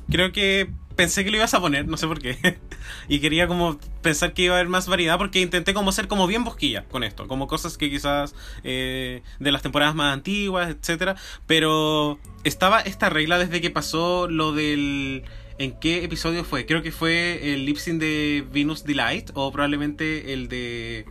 creo 0.09 0.31
que 0.31 0.69
pensé 0.95 1.25
que 1.25 1.31
lo 1.31 1.37
ibas 1.37 1.55
a 1.55 1.59
poner, 1.59 1.87
no 1.87 1.97
sé 1.97 2.07
por 2.07 2.21
qué. 2.21 2.59
y 3.09 3.19
quería 3.19 3.47
como 3.47 3.79
pensar 4.03 4.33
que 4.33 4.43
iba 4.43 4.53
a 4.53 4.57
haber 4.59 4.69
más 4.69 4.87
variedad 4.87 5.17
porque 5.17 5.41
intenté 5.41 5.73
como 5.73 5.91
ser 5.91 6.07
como 6.07 6.27
bien 6.27 6.43
bosquilla 6.43 6.85
con 6.85 7.03
esto, 7.03 7.27
como 7.27 7.47
cosas 7.47 7.77
que 7.77 7.89
quizás 7.89 8.35
eh, 8.63 9.23
de 9.39 9.51
las 9.51 9.63
temporadas 9.63 9.95
más 9.95 10.13
antiguas, 10.13 10.69
etcétera. 10.69 11.15
Pero 11.47 12.19
estaba 12.43 12.81
esta 12.81 13.09
regla 13.09 13.39
desde 13.39 13.61
que 13.61 13.71
pasó 13.71 14.27
lo 14.29 14.53
del 14.53 15.23
¿En 15.59 15.71
qué 15.71 16.03
episodio 16.03 16.43
fue? 16.43 16.67
Creo 16.67 16.83
que 16.83 16.91
fue 16.91 17.53
el 17.53 17.65
lip 17.65 17.77
sync 17.77 17.99
de 17.99 18.45
Venus 18.51 18.83
Delight 18.83 19.31
o 19.33 19.51
probablemente 19.51 20.33
el 20.33 20.49
de 20.49 21.05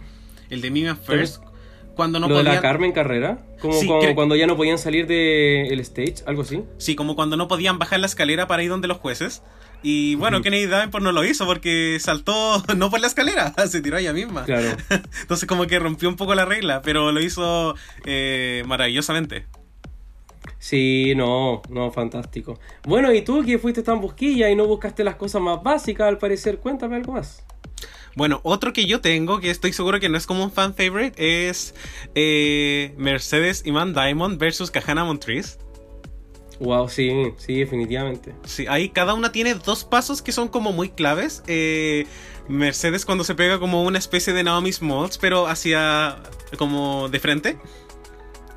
el 0.50 0.60
de 0.60 0.70
Mimian 0.70 0.96
First 0.96 1.42
cuando 1.94 2.20
no 2.20 2.28
lo 2.28 2.36
de 2.36 2.42
la 2.42 2.50
podían 2.50 2.62
Carmen 2.62 2.92
Carrera, 2.92 3.38
como, 3.60 3.72
Sí, 3.80 3.86
como 3.86 4.02
cre- 4.02 4.14
cuando 4.14 4.36
ya 4.36 4.46
no 4.46 4.56
podían 4.56 4.78
salir 4.78 5.06
del 5.06 5.80
stage, 5.80 6.16
algo 6.26 6.42
así. 6.42 6.62
Sí, 6.78 6.94
como 6.94 7.16
cuando 7.16 7.36
no 7.38 7.48
podían 7.48 7.78
bajar 7.78 8.00
la 8.00 8.06
escalera 8.06 8.46
para 8.46 8.62
ir 8.62 8.68
donde 8.68 8.86
los 8.86 8.98
jueces. 8.98 9.42
Y 9.82 10.14
bueno, 10.16 10.38
Ujú. 10.38 10.44
Kennedy 10.44 10.66
Davenport 10.66 11.02
no 11.04 11.12
lo 11.12 11.24
hizo 11.24 11.46
porque 11.46 11.96
saltó 12.00 12.62
no 12.76 12.90
por 12.90 13.00
la 13.00 13.06
escalera, 13.06 13.54
se 13.68 13.80
tiró 13.80 13.96
ella 13.96 14.12
misma. 14.12 14.44
Claro. 14.44 14.76
Entonces 15.22 15.46
como 15.48 15.66
que 15.66 15.78
rompió 15.78 16.08
un 16.10 16.16
poco 16.16 16.34
la 16.34 16.44
regla, 16.44 16.82
pero 16.82 17.12
lo 17.12 17.20
hizo 17.20 17.74
eh, 18.04 18.62
maravillosamente. 18.66 19.46
Sí, 20.58 21.14
no, 21.16 21.62
no, 21.68 21.90
fantástico. 21.92 22.58
Bueno, 22.84 23.12
y 23.12 23.22
tú 23.22 23.44
que 23.44 23.58
fuiste 23.58 23.82
tan 23.82 24.00
busquilla 24.00 24.50
y 24.50 24.56
no 24.56 24.66
buscaste 24.66 25.04
las 25.04 25.16
cosas 25.16 25.40
más 25.40 25.62
básicas, 25.62 26.08
al 26.08 26.18
parecer, 26.18 26.58
cuéntame 26.58 26.96
algo 26.96 27.12
más. 27.12 27.44
Bueno, 28.16 28.40
otro 28.42 28.72
que 28.72 28.86
yo 28.86 29.00
tengo, 29.00 29.38
que 29.40 29.50
estoy 29.50 29.72
seguro 29.72 30.00
que 30.00 30.08
no 30.08 30.16
es 30.18 30.26
como 30.26 30.42
un 30.42 30.50
fan 30.50 30.74
favorite, 30.74 31.48
es 31.48 31.74
eh, 32.14 32.92
Mercedes 32.96 33.62
Iman 33.66 33.92
Diamond 33.94 34.38
versus 34.38 34.70
Kahana 34.72 35.04
Montrese. 35.04 35.58
Wow, 36.58 36.88
sí, 36.88 37.12
sí, 37.36 37.58
definitivamente. 37.58 38.34
Sí, 38.44 38.64
ahí 38.68 38.88
cada 38.88 39.12
una 39.12 39.30
tiene 39.30 39.54
dos 39.54 39.84
pasos 39.84 40.22
que 40.22 40.32
son 40.32 40.48
como 40.48 40.72
muy 40.72 40.88
claves. 40.88 41.42
Eh, 41.46 42.06
Mercedes 42.48 43.04
cuando 43.04 43.24
se 43.24 43.34
pega 43.34 43.58
como 43.58 43.82
una 43.82 43.98
especie 43.98 44.32
de 44.32 44.42
Naomi 44.42 44.72
Smalls, 44.72 45.18
pero 45.18 45.46
hacia 45.46 46.16
como 46.56 47.10
de 47.10 47.20
frente. 47.20 47.58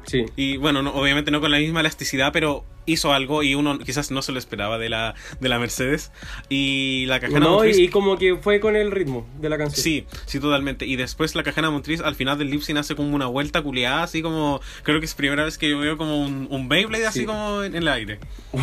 Sí. 0.05 0.25
Y 0.37 0.55
bueno, 0.55 0.81
no- 0.81 0.93
obviamente 0.93 1.29
no 1.31 1.41
con 1.41 1.51
la 1.51 1.57
misma 1.59 1.81
elasticidad, 1.81 2.31
pero 2.31 2.63
hizo 2.91 3.13
algo 3.13 3.43
y 3.43 3.55
uno 3.55 3.77
quizás 3.79 4.11
no 4.11 4.21
se 4.21 4.31
lo 4.31 4.39
esperaba 4.39 4.77
de 4.77 4.89
la, 4.89 5.15
de 5.39 5.49
la 5.49 5.59
Mercedes. 5.59 6.11
Y 6.49 7.05
la 7.07 7.19
Cajana 7.19 7.39
No, 7.39 7.45
y, 7.45 7.67
Montriz. 7.69 7.77
y 7.79 7.87
como 7.89 8.17
que 8.17 8.35
fue 8.37 8.59
con 8.59 8.75
el 8.75 8.91
ritmo 8.91 9.27
de 9.39 9.49
la 9.49 9.57
canción. 9.57 9.83
Sí, 9.83 10.05
sí, 10.25 10.39
totalmente. 10.39 10.85
Y 10.85 10.95
después 10.95 11.35
la 11.35 11.43
Cajana 11.43 11.69
Montriz 11.71 12.01
al 12.01 12.15
final 12.15 12.37
del 12.37 12.49
lip 12.49 12.61
sync 12.61 12.77
hace 12.79 12.95
como 12.95 13.15
una 13.15 13.27
vuelta 13.27 13.61
culeada, 13.61 14.03
así 14.03 14.21
como. 14.21 14.59
Creo 14.83 14.99
que 14.99 15.05
es 15.05 15.15
primera 15.15 15.43
vez 15.43 15.57
que 15.57 15.69
yo 15.69 15.79
veo 15.79 15.97
como 15.97 16.21
un, 16.23 16.47
un 16.49 16.67
Beyblade 16.69 17.07
así 17.07 17.19
Sí. 17.21 17.25
como 17.25 17.63
en 17.63 17.75
el 17.75 17.87
aire. 17.87 18.19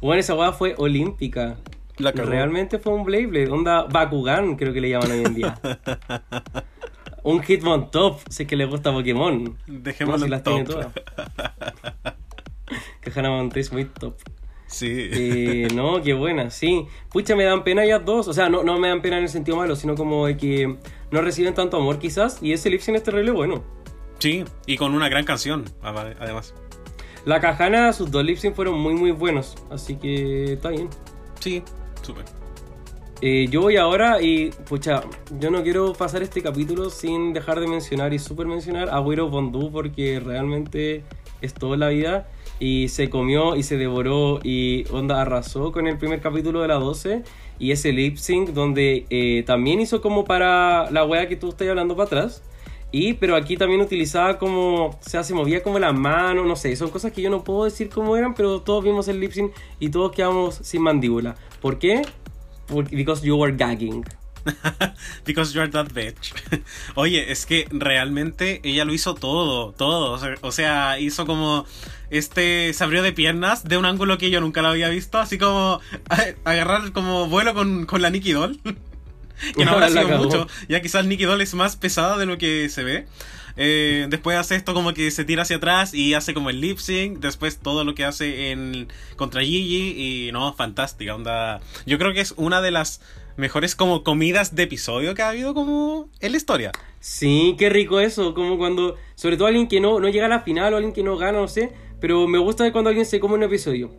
Bueno, 0.00 0.20
esa 0.20 0.34
weá 0.34 0.52
fue 0.52 0.74
olímpica. 0.78 1.56
La. 1.96 2.12
Realmente 2.12 2.78
fue 2.78 2.92
un 2.94 3.04
Beyblade, 3.04 3.48
onda 3.50 3.82
Bakugan, 3.82 4.54
creo 4.54 4.72
que 4.72 4.80
le 4.80 4.90
llaman 4.90 5.10
hoy 5.10 5.24
en 5.24 5.34
día. 5.34 5.58
un 7.24 7.42
Hitmon 7.42 7.90
Top, 7.90 8.20
si 8.30 8.44
es 8.44 8.48
que 8.48 8.54
le 8.54 8.66
gusta 8.66 8.92
Pokémon. 8.92 9.58
Dejémoslo 9.66 10.18
No, 10.18 10.18
si 10.18 10.24
en 10.26 10.30
las 10.30 10.42
tiene 10.44 10.64
top. 10.64 10.92
todas. 10.92 12.14
que 13.10 13.18
Hannah 13.18 13.30
Montana 13.30 13.60
es 13.60 13.72
muy 13.72 13.84
top. 13.84 14.14
Sí. 14.66 14.86
Eh, 14.90 15.68
no, 15.74 16.02
qué 16.02 16.12
buena, 16.12 16.50
sí. 16.50 16.86
Pucha, 17.10 17.34
me 17.34 17.44
dan 17.44 17.64
pena 17.64 17.84
ellas 17.84 18.04
dos. 18.04 18.28
O 18.28 18.32
sea, 18.34 18.48
no, 18.50 18.62
no 18.62 18.78
me 18.78 18.88
dan 18.88 19.00
pena 19.00 19.16
en 19.16 19.22
el 19.24 19.28
sentido 19.30 19.56
malo, 19.56 19.76
sino 19.76 19.94
como 19.94 20.26
de 20.26 20.36
que 20.36 20.76
no 21.10 21.22
reciben 21.22 21.54
tanto 21.54 21.78
amor 21.78 21.98
quizás. 21.98 22.38
Y 22.42 22.52
ese 22.52 22.68
lip 22.68 22.80
sync 22.80 22.96
es 22.98 23.02
terrible 23.02 23.30
bueno. 23.30 23.64
Sí, 24.18 24.44
y 24.66 24.76
con 24.76 24.94
una 24.94 25.08
gran 25.08 25.24
canción, 25.24 25.64
ade- 25.82 26.16
además. 26.20 26.54
La 27.24 27.40
Cajana, 27.40 27.92
sus 27.92 28.10
dos 28.10 28.24
lip 28.24 28.36
sync 28.36 28.54
fueron 28.54 28.78
muy 28.78 28.94
muy 28.94 29.10
buenos. 29.12 29.56
Así 29.70 29.96
que 29.96 30.52
está 30.54 30.68
bien. 30.68 30.88
Sí, 31.40 31.62
súper. 32.02 32.24
Eh, 33.20 33.48
yo 33.50 33.62
voy 33.62 33.76
ahora 33.76 34.22
y, 34.22 34.50
pucha, 34.68 35.02
yo 35.40 35.50
no 35.50 35.62
quiero 35.64 35.92
pasar 35.92 36.22
este 36.22 36.40
capítulo 36.40 36.88
sin 36.88 37.32
dejar 37.32 37.58
de 37.58 37.66
mencionar 37.66 38.12
y 38.12 38.18
super 38.20 38.46
mencionar 38.46 38.90
a 38.90 39.00
Wiro 39.00 39.28
Bondú 39.28 39.72
porque 39.72 40.20
realmente 40.20 41.02
es 41.40 41.52
toda 41.54 41.76
la 41.76 41.88
vida 41.88 42.28
y 42.60 42.88
se 42.88 43.08
comió 43.10 43.56
y 43.56 43.62
se 43.62 43.76
devoró 43.76 44.40
y 44.42 44.84
onda 44.90 45.20
arrasó 45.20 45.72
con 45.72 45.86
el 45.86 45.98
primer 45.98 46.20
capítulo 46.20 46.62
de 46.62 46.68
la 46.68 46.74
12 46.74 47.22
y 47.58 47.72
ese 47.72 47.92
lip 47.92 48.16
sync 48.16 48.50
donde 48.50 49.06
eh, 49.10 49.42
también 49.46 49.80
hizo 49.80 50.00
como 50.00 50.24
para 50.24 50.90
la 50.90 51.04
wea 51.04 51.28
que 51.28 51.36
tú 51.36 51.50
estás 51.50 51.68
hablando 51.68 51.96
para 51.96 52.06
atrás. 52.06 52.42
Y, 52.90 53.14
pero 53.14 53.36
aquí 53.36 53.58
también 53.58 53.82
utilizaba 53.82 54.38
como, 54.38 54.98
sea, 55.02 55.22
se 55.22 55.34
movía 55.34 55.62
como 55.62 55.78
la 55.78 55.92
mano, 55.92 56.44
no 56.46 56.56
sé, 56.56 56.74
son 56.74 56.88
cosas 56.88 57.12
que 57.12 57.20
yo 57.20 57.28
no 57.28 57.44
puedo 57.44 57.64
decir 57.64 57.90
cómo 57.90 58.16
eran, 58.16 58.34
pero 58.34 58.62
todos 58.62 58.82
vimos 58.82 59.08
el 59.08 59.20
lip 59.20 59.32
sync 59.32 59.52
y 59.78 59.90
todos 59.90 60.12
quedamos 60.12 60.54
sin 60.62 60.82
mandíbula. 60.82 61.36
¿Por 61.60 61.78
qué? 61.78 62.00
Porque, 62.66 62.96
because 62.96 63.26
you 63.26 63.36
were 63.36 63.54
gagging. 63.54 64.04
Because 65.26 65.52
you're 65.52 65.70
that 65.70 65.88
bitch. 65.92 66.32
Oye, 66.94 67.30
es 67.30 67.46
que 67.46 67.66
realmente 67.70 68.60
ella 68.64 68.84
lo 68.84 68.92
hizo 68.92 69.14
todo, 69.14 69.72
todo. 69.72 70.18
O 70.42 70.52
sea, 70.52 70.98
hizo 70.98 71.26
como 71.26 71.66
este 72.10 72.72
se 72.72 72.84
abrió 72.84 73.02
de 73.02 73.12
piernas 73.12 73.64
de 73.64 73.76
un 73.76 73.84
ángulo 73.84 74.18
que 74.18 74.30
yo 74.30 74.40
nunca 74.40 74.62
lo 74.62 74.68
había 74.68 74.88
visto, 74.88 75.18
así 75.18 75.38
como 75.38 75.80
agarrar 76.44 76.92
como 76.92 77.26
vuelo 77.26 77.54
con, 77.54 77.86
con 77.86 78.02
la 78.02 78.10
Nikki 78.10 78.32
Doll. 78.32 78.60
que 79.56 79.64
no 79.64 79.72
habrá 79.72 79.88
La 79.88 80.02
sido 80.02 80.18
mucho, 80.18 80.48
ya 80.68 80.82
quizás 80.82 81.06
Nikki 81.06 81.24
Doll 81.24 81.40
es 81.40 81.54
más 81.54 81.76
pesada 81.76 82.18
de 82.18 82.26
lo 82.26 82.38
que 82.38 82.68
se 82.68 82.84
ve. 82.84 83.06
Eh, 83.60 84.06
después 84.08 84.38
hace 84.38 84.54
esto 84.54 84.72
como 84.72 84.94
que 84.94 85.10
se 85.10 85.24
tira 85.24 85.42
hacia 85.42 85.56
atrás 85.56 85.92
y 85.92 86.14
hace 86.14 86.32
como 86.32 86.48
el 86.48 86.60
lip 86.60 86.78
sync. 86.78 87.18
Después 87.18 87.58
todo 87.58 87.84
lo 87.84 87.94
que 87.94 88.04
hace 88.04 88.52
en 88.52 88.88
contra 89.16 89.42
Gigi 89.42 90.28
y 90.28 90.32
no, 90.32 90.54
fantástica 90.54 91.14
onda. 91.14 91.60
Yo 91.84 91.98
creo 91.98 92.14
que 92.14 92.20
es 92.20 92.34
una 92.36 92.62
de 92.62 92.70
las 92.70 93.00
mejores 93.38 93.76
como 93.76 94.02
comidas 94.02 94.54
de 94.54 94.64
episodio 94.64 95.14
que 95.14 95.22
ha 95.22 95.30
habido 95.30 95.54
como 95.54 96.10
en 96.20 96.32
la 96.32 96.36
historia. 96.36 96.72
Sí, 97.00 97.54
qué 97.56 97.70
rico 97.70 98.00
eso, 98.00 98.34
como 98.34 98.58
cuando, 98.58 98.96
sobre 99.14 99.36
todo 99.36 99.46
alguien 99.46 99.68
que 99.68 99.80
no, 99.80 100.00
no 100.00 100.08
llega 100.08 100.26
a 100.26 100.28
la 100.28 100.40
final 100.40 100.74
o 100.74 100.76
alguien 100.76 100.92
que 100.92 101.04
no 101.04 101.16
gana, 101.16 101.38
no 101.38 101.48
sé, 101.48 101.70
pero 102.00 102.26
me 102.26 102.38
gusta 102.38 102.70
cuando 102.72 102.88
alguien 102.90 103.06
se 103.06 103.20
come 103.20 103.34
un 103.34 103.44
episodio. 103.44 103.90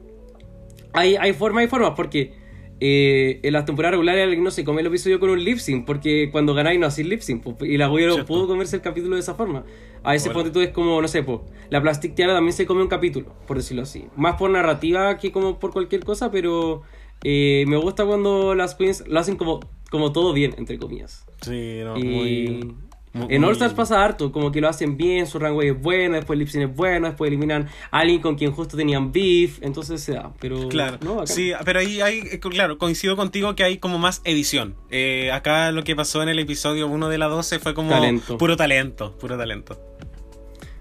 Hay, 0.91 1.15
hay 1.15 1.33
formas 1.33 1.63
y 1.63 1.67
formas, 1.67 1.93
porque 1.95 2.33
eh, 2.81 3.39
en 3.43 3.53
las 3.53 3.65
temporadas 3.65 3.93
regulares 3.93 4.23
alguien 4.23 4.43
no 4.43 4.51
se 4.51 4.65
come 4.65 4.81
el 4.81 4.87
episodio 4.87 5.21
con 5.21 5.29
un 5.29 5.41
lip 5.41 5.57
sync, 5.57 5.85
porque 5.85 6.29
cuando 6.31 6.53
ganáis 6.53 6.77
no 6.77 6.87
hacéis 6.87 7.07
lip 7.07 7.21
sync, 7.21 7.45
y 7.61 7.77
la 7.77 7.87
güey 7.87 8.05
no 8.07 8.25
pudo 8.25 8.45
comerse 8.45 8.75
el 8.75 8.81
capítulo 8.81 9.15
de 9.15 9.21
esa 9.21 9.35
forma. 9.35 9.63
A 10.03 10.11
Hola. 10.11 10.33
ponte 10.33 10.51
tú 10.51 10.59
es 10.59 10.69
como, 10.69 11.01
no 11.01 11.07
sé, 11.07 11.23
po, 11.23 11.45
la 11.69 11.81
Plastic 11.81 12.13
Tiara 12.13 12.33
también 12.33 12.53
se 12.53 12.65
come 12.65 12.81
un 12.81 12.87
capítulo, 12.89 13.33
por 13.47 13.55
decirlo 13.55 13.83
así. 13.83 14.07
Más 14.17 14.35
por 14.35 14.49
narrativa 14.49 15.17
que 15.17 15.31
como 15.31 15.59
por 15.59 15.71
cualquier 15.71 16.03
cosa, 16.03 16.29
pero 16.29 16.83
eh, 17.23 17.65
me 17.67 17.77
gusta 17.77 18.05
cuando 18.05 18.55
las 18.55 18.75
queens 18.75 19.03
lo 19.07 19.19
hacen 19.19 19.35
como, 19.35 19.59
como 19.89 20.11
todo 20.11 20.33
bien, 20.33 20.55
entre 20.57 20.77
comillas. 20.77 21.25
Sí, 21.41 21.79
no, 21.83 21.97
Y 21.97 22.03
muy- 22.03 22.75
muy- 23.13 23.25
en 23.29 23.43
All 23.43 23.53
Stars 23.53 23.73
pasa 23.73 24.05
harto, 24.05 24.31
como 24.31 24.51
que 24.51 24.61
lo 24.61 24.69
hacen 24.69 24.95
bien, 24.95 25.25
su 25.25 25.39
rango 25.39 25.63
es 25.63 25.79
bueno, 25.81 26.15
después 26.15 26.39
el 26.39 26.61
es 26.61 26.75
bueno, 26.75 27.07
después 27.07 27.27
eliminan 27.29 27.67
a 27.89 27.99
alguien 28.01 28.21
con 28.21 28.35
quien 28.35 28.51
justo 28.51 28.77
tenían 28.77 29.11
beef, 29.11 29.57
entonces 29.63 29.99
se 30.01 30.13
da. 30.13 30.31
Pero 30.39 30.69
Claro, 30.69 30.99
no, 31.03 31.25
sí, 31.25 31.51
pero 31.65 31.79
ahí 31.79 32.01
hay, 32.01 32.19
eh, 32.31 32.39
claro, 32.39 32.77
coincido 32.77 33.15
contigo 33.15 33.55
que 33.55 33.63
hay 33.63 33.79
como 33.79 33.97
más 33.97 34.21
edición. 34.25 34.75
Eh, 34.91 35.31
acá 35.31 35.71
lo 35.71 35.83
que 35.83 35.95
pasó 35.95 36.21
en 36.21 36.29
el 36.29 36.37
episodio 36.37 36.87
1 36.87 37.09
de 37.09 37.17
la 37.17 37.27
12 37.27 37.57
fue 37.57 37.73
como 37.73 37.89
Talento. 37.89 38.37
puro 38.37 38.55
talento, 38.55 39.17
puro 39.17 39.37
talento. 39.37 39.75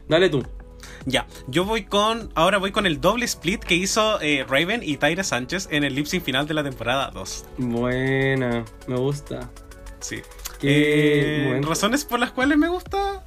Dale 0.06 0.28
tú. 0.28 0.42
Ya, 1.10 1.26
yo 1.46 1.64
voy 1.64 1.84
con, 1.84 2.30
ahora 2.34 2.58
voy 2.58 2.70
con 2.70 2.84
el 2.84 3.00
doble 3.00 3.24
split 3.24 3.62
que 3.64 3.74
hizo 3.74 4.20
eh, 4.20 4.44
Raven 4.46 4.82
y 4.82 4.98
Tyra 4.98 5.24
Sánchez 5.24 5.68
en 5.70 5.82
el 5.84 5.94
lip 5.94 6.04
sync 6.06 6.22
final 6.22 6.46
de 6.46 6.52
la 6.52 6.62
temporada 6.62 7.10
2. 7.14 7.46
Buena, 7.56 8.64
me 8.86 8.96
gusta. 8.96 9.48
Sí. 10.00 10.20
Qué 10.60 11.56
Eh. 11.56 11.60
¿Razones 11.62 12.04
por 12.04 12.20
las 12.20 12.30
cuales 12.32 12.58
me 12.58 12.68
gusta? 12.68 13.24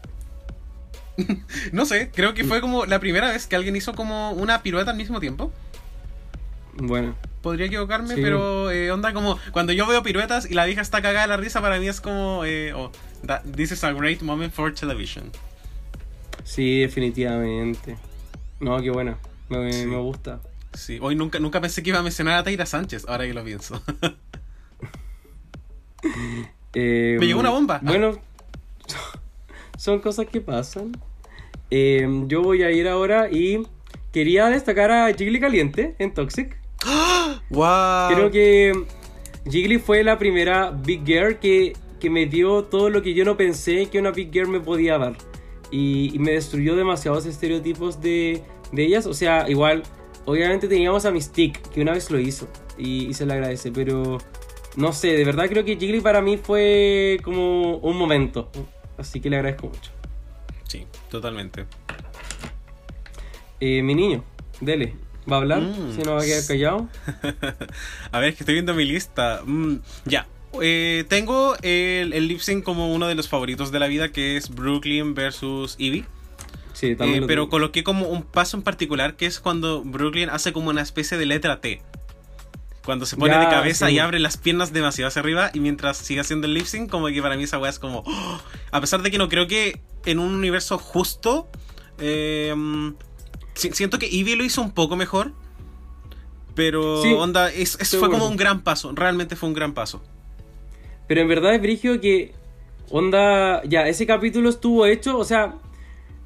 no 1.72 1.86
sé, 1.86 2.12
creo 2.14 2.34
que 2.36 2.44
fue 2.44 2.62
como 2.62 2.86
la 2.86 2.99
primera 2.99 3.30
vez 3.32 3.48
que 3.48 3.56
alguien 3.56 3.76
hizo 3.76 3.94
como 3.94 4.32
una 4.32 4.62
pirueta 4.62 4.91
al 4.91 4.98
mismo 4.98 5.20
tiempo. 5.20 5.52
Bueno, 6.76 7.16
Podría 7.41 7.66
equivocarme, 7.66 8.14
Sí. 8.16 8.22
pero 8.22 8.70
eh, 8.70 8.91
onda 8.91 9.14
como 9.14 9.40
cuando 9.52 9.74
yo 9.74 9.88
veo 9.88 10.03
piruetas 10.03 10.49
y 10.49 10.53
la 10.53 10.66
vieja 10.66 10.82
está 10.82 11.02
cagada 11.02 11.24
de 11.24 11.28
la 11.30 11.38
risa, 11.38 11.60
para 11.60 11.80
mí 11.80 11.88
es 11.88 11.99
como, 11.99 12.45
eh, 12.45 12.72
oh, 12.74 12.91
that- 13.26 13.41
this 13.56 13.72
is 13.72 13.84
a 13.84 13.91
great 13.94 14.22
moment 14.22 14.53
for 14.53 14.72
television. 14.72 15.32
Sí, 16.43 16.80
definitivamente. 16.81 17.97
No, 18.59 18.81
qué 18.81 18.89
buena. 18.91 19.18
Me, 19.49 19.72
Sí. 19.73 19.85
me 19.85 19.97
gusta. 19.97 20.41
Sí, 20.73 20.97
hoy 21.01 21.15
nunca, 21.15 21.39
nunca 21.39 21.59
pensé 21.59 21.84
que 21.84 21.89
iba 21.89 21.99
a 21.99 22.03
mencionar 22.03 22.35
a 22.39 22.43
Tyra 22.43 22.65
Sánchez, 22.65 23.05
ahora 23.07 23.26
que 23.26 23.34
lo 23.34 23.43
pienso. 23.43 23.81
Eh, 26.73 27.18
Me 27.19 27.26
llegó 27.27 27.39
una 27.41 27.49
bomba. 27.49 27.80
Bueno, 27.84 28.18
son 29.77 29.99
cosas 29.99 30.26
que 30.27 30.41
pasan. 30.41 30.91
Eh, 31.69 32.07
yo 32.27 32.41
voy 32.41 32.63
a 32.63 32.72
ir 32.72 32.88
ahora 32.88 33.30
y 33.31 33.68
quería 34.11 34.47
destacar 34.47 34.89
a 34.91 35.13
Jiggly 35.13 35.39
Caliente 35.39 35.95
en 35.99 36.13
Toxic. 36.13 36.57
¡Wow! 37.49 38.09
Creo 38.15 38.31
que 38.31 38.85
Jiggly 39.49 39.80
fue 39.80 40.03
la 40.03 40.18
primera 40.18 40.72
Big 40.72 41.05
Girl 41.05 41.39
que, 41.39 41.73
que 41.99 42.09
me 42.09 42.26
dio 42.26 42.63
todo 42.63 42.89
lo 42.89 43.01
que 43.01 43.13
yo 43.13 43.26
no 43.26 43.38
pensé 43.38 43.88
que 43.88 43.99
una 43.99 44.11
Big 44.11 44.31
Girl 44.31 44.47
me 44.49 44.59
podía 44.59 44.97
dar. 44.97 45.15
Y, 45.72 46.14
y 46.14 46.19
me 46.19 46.31
destruyó 46.31 46.76
demasiados 46.76 47.26
estereotipos 47.26 48.02
de, 48.02 48.43
de 48.72 48.84
ellas. 48.84 49.06
O 49.06 49.14
sea, 49.14 49.49
igual, 49.49 49.84
obviamente 50.26 50.68
teníamos 50.68 51.06
a 51.06 51.11
Mystique, 51.11 51.61
que 51.73 51.81
una 51.81 51.93
vez 51.93 52.11
lo 52.11 52.19
hizo. 52.19 52.48
Y, 52.77 53.07
y 53.07 53.14
se 53.14 53.26
le 53.26 53.34
agradece, 53.34 53.72
pero 53.72 54.18
no 54.76 54.93
sé, 54.93 55.10
de 55.10 55.26
verdad 55.26 55.48
creo 55.49 55.65
que 55.65 55.76
Jiggly 55.76 56.02
para 56.02 56.22
mí 56.22 56.38
fue 56.38 57.19
como 57.23 57.77
un 57.77 57.98
momento. 57.98 58.49
Así 58.98 59.19
que 59.19 59.30
le 59.30 59.38
agradezco 59.38 59.68
mucho. 59.68 59.91
Sí, 60.68 60.85
totalmente. 61.10 61.65
Eh, 63.60 63.81
mi 63.84 63.95
niño, 63.95 64.23
dele. 64.60 64.95
¿Va 65.30 65.35
a 65.35 65.39
hablar? 65.39 65.61
Mm. 65.61 65.95
Si 65.95 66.02
no 66.02 66.15
va 66.15 66.22
a 66.22 66.26
quedar 66.26 66.45
callado. 66.48 66.89
a 68.11 68.19
ver, 68.19 68.30
es 68.30 68.35
que 68.35 68.43
estoy 68.43 68.56
viendo 68.56 68.73
mi 68.73 68.85
lista. 68.85 69.41
Mm, 69.45 69.76
ya. 70.06 70.27
Eh, 70.61 71.06
tengo 71.07 71.56
el, 71.61 72.14
el 72.14 72.28
lip 72.28 72.40
sync 72.40 72.64
como 72.64 72.94
uno 72.94 73.07
de 73.07 73.15
los 73.15 73.30
favoritos 73.30 73.72
de 73.72 73.80
la 73.80 73.88
vida, 73.88 74.11
que 74.11 74.36
es 74.38 74.49
Brooklyn 74.49 75.14
versus 75.14 75.76
Evie. 75.80 76.06
Sí, 76.73 76.95
también. 76.95 77.23
Eh, 77.23 77.28
pero 77.28 77.48
coloqué 77.49 77.84
como 77.84 78.07
un 78.07 78.23
paso 78.23 78.57
en 78.57 78.64
particular, 78.64 79.15
que 79.15 79.26
es 79.28 79.40
cuando 79.40 79.84
Brooklyn 79.84 80.30
hace 80.30 80.52
como 80.52 80.69
una 80.69 80.82
especie 80.82 81.18
de 81.18 81.26
letra 81.26 81.61
T. 81.61 81.82
Cuando 82.84 83.06
se 83.06 83.15
pone 83.15 83.34
Ya, 83.34 83.40
de 83.40 83.45
cabeza 83.48 83.88
sí. 83.88 83.94
y 83.94 83.99
abre 83.99 84.19
las 84.19 84.38
piernas 84.38 84.73
demasiado 84.73 85.07
hacia 85.10 85.22
arriba 85.22 85.52
y 85.53 85.60
mientras 85.60 85.98
sigue 85.98 86.19
haciendo 86.22 86.48
el 86.48 86.56
lip 86.56 86.65
sync, 86.65 86.90
como 86.90 87.07
que 87.07 87.22
para 87.22 87.38
mí 87.38 87.44
esa 87.44 87.60
weá 87.60 87.69
es 87.69 87.78
como... 87.78 88.03
¡oh! 88.07 88.41
A 88.72 88.82
pesar 88.82 89.03
de 89.03 89.11
que 89.11 89.19
no 89.19 89.30
creo 89.30 89.45
que 89.48 89.80
en 90.06 90.18
un 90.18 90.34
universo 90.34 90.80
justo... 90.80 91.48
eh, 91.99 92.56
si- 93.53 93.72
siento 93.73 93.99
que 93.99 94.07
Evie 94.07 94.36
lo 94.36 94.44
hizo 94.44 94.61
un 94.64 94.72
poco 94.72 94.95
mejor. 94.95 95.32
Pero 96.56 97.02
Sí, 97.03 97.14
onda, 97.14 97.52
es, 97.52 97.78
fue 97.99 98.10
como 98.10 98.28
un 98.28 98.36
gran 98.36 98.61
paso, 98.61 98.91
realmente 98.94 99.36
fue 99.36 99.48
un 99.49 99.56
gran 99.56 99.73
paso. 99.73 100.02
Pero 101.11 101.19
en 101.19 101.27
verdad 101.27 101.53
es 101.53 101.61
brigio 101.61 101.99
que. 101.99 102.31
Onda. 102.89 103.61
Ya, 103.65 103.85
ese 103.85 104.05
capítulo 104.05 104.47
estuvo 104.47 104.85
hecho. 104.85 105.17
O 105.17 105.25
sea, 105.25 105.55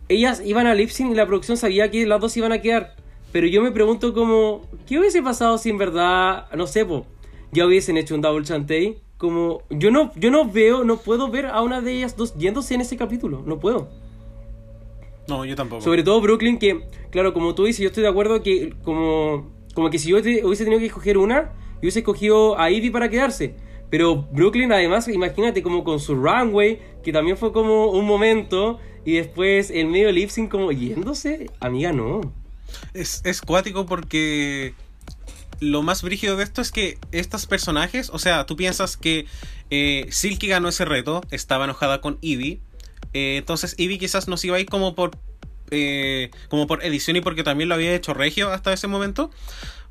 ellas 0.10 0.44
iban 0.46 0.68
a 0.68 0.76
Lipsing 0.76 1.12
y 1.12 1.16
la 1.16 1.26
producción 1.26 1.58
sabía 1.58 1.90
que 1.90 2.06
las 2.06 2.22
dos 2.22 2.38
iban 2.38 2.52
a 2.52 2.62
quedar. 2.62 2.96
Pero 3.32 3.48
yo 3.48 3.64
me 3.64 3.72
pregunto 3.72 4.14
como. 4.14 4.62
¿Qué 4.88 5.00
hubiese 5.00 5.24
pasado 5.24 5.58
si 5.58 5.72
en 5.72 5.80
verdad. 5.80 6.46
No 6.56 6.68
sé, 6.68 6.86
po. 6.86 7.08
Ya 7.52 7.66
hubiesen 7.66 7.98
hecho 7.98 8.14
un 8.14 8.22
double 8.22 8.46
chantey? 8.46 9.00
Como. 9.18 9.64
Yo 9.72 9.90
no, 9.90 10.12
yo 10.18 10.30
no 10.30 10.48
veo, 10.52 10.84
no 10.84 10.98
puedo 10.98 11.32
ver 11.32 11.48
a 11.48 11.64
una 11.64 11.82
de 11.82 11.92
ellas 11.92 12.16
dos 12.16 12.36
yéndose 12.38 12.76
en 12.76 12.82
ese 12.82 12.96
capítulo. 12.96 13.42
No 13.44 13.58
puedo. 13.58 13.90
No, 15.28 15.46
yo 15.46 15.56
tampoco. 15.56 15.82
Sobre 15.82 16.04
todo 16.04 16.22
Brooklyn, 16.22 16.60
que, 16.60 16.82
claro, 17.10 17.34
como 17.34 17.56
tú 17.56 17.64
dices, 17.66 17.82
yo 17.82 17.88
estoy 17.88 18.04
de 18.04 18.10
acuerdo 18.10 18.44
que 18.44 18.76
como, 18.84 19.50
como 19.74 19.90
que 19.90 19.98
si 19.98 20.10
yo 20.12 20.22
te- 20.22 20.46
hubiese 20.46 20.64
tenido 20.64 20.80
que 20.80 20.86
escoger 20.86 21.18
una, 21.18 21.54
yo 21.74 21.80
hubiese 21.82 22.02
escogido 22.02 22.60
a 22.60 22.70
Ivy 22.70 22.92
para 22.92 23.10
quedarse. 23.10 23.56
Pero 23.90 24.24
Brooklyn, 24.32 24.72
además, 24.72 25.08
imagínate, 25.08 25.62
como 25.62 25.84
con 25.84 26.00
su 26.00 26.16
runway, 26.16 26.80
que 27.04 27.12
también 27.12 27.38
fue 27.38 27.52
como 27.52 27.88
un 27.92 28.06
momento, 28.06 28.80
y 29.06 29.14
después 29.14 29.70
el 29.70 29.88
medio 29.88 30.12
lip 30.12 30.30
sync 30.30 30.50
como 30.50 30.72
yéndose, 30.72 31.50
amiga, 31.60 31.94
no. 31.94 32.34
Es, 32.94 33.22
es 33.24 33.42
cuático 33.42 33.86
porque 33.86 34.74
lo 35.60 35.82
más 35.82 36.02
brígido 36.02 36.36
de 36.36 36.44
esto 36.44 36.62
es 36.62 36.72
que 36.72 36.98
estos 37.12 37.46
personajes, 37.46 38.10
o 38.10 38.20
sea, 38.20 38.46
tú 38.46 38.56
piensas 38.56 38.98
que 38.98 39.26
eh, 39.70 40.08
Silky 40.10 40.48
ganó 40.48 40.68
ese 40.70 40.86
reto, 40.86 41.22
estaba 41.32 41.66
enojada 41.66 42.02
con 42.02 42.18
Eevee, 42.22 42.60
eh, 43.14 43.38
entonces 43.38 43.76
Eevee 43.78 44.00
quizás 44.00 44.28
nos 44.28 44.44
iba 44.44 44.58
a 44.58 44.60
ir 44.60 44.68
como 44.68 44.96
por 44.96 45.12
eh, 45.72 46.30
como 46.50 46.68
por 46.68 46.84
edición 46.84 47.16
y 47.18 47.22
porque 47.22 47.44
también 47.44 47.70
lo 47.70 47.76
había 47.76 47.96
hecho 47.96 48.14
Regio 48.14 48.52
hasta 48.52 48.72
ese 48.72 48.88
momento. 48.88 49.32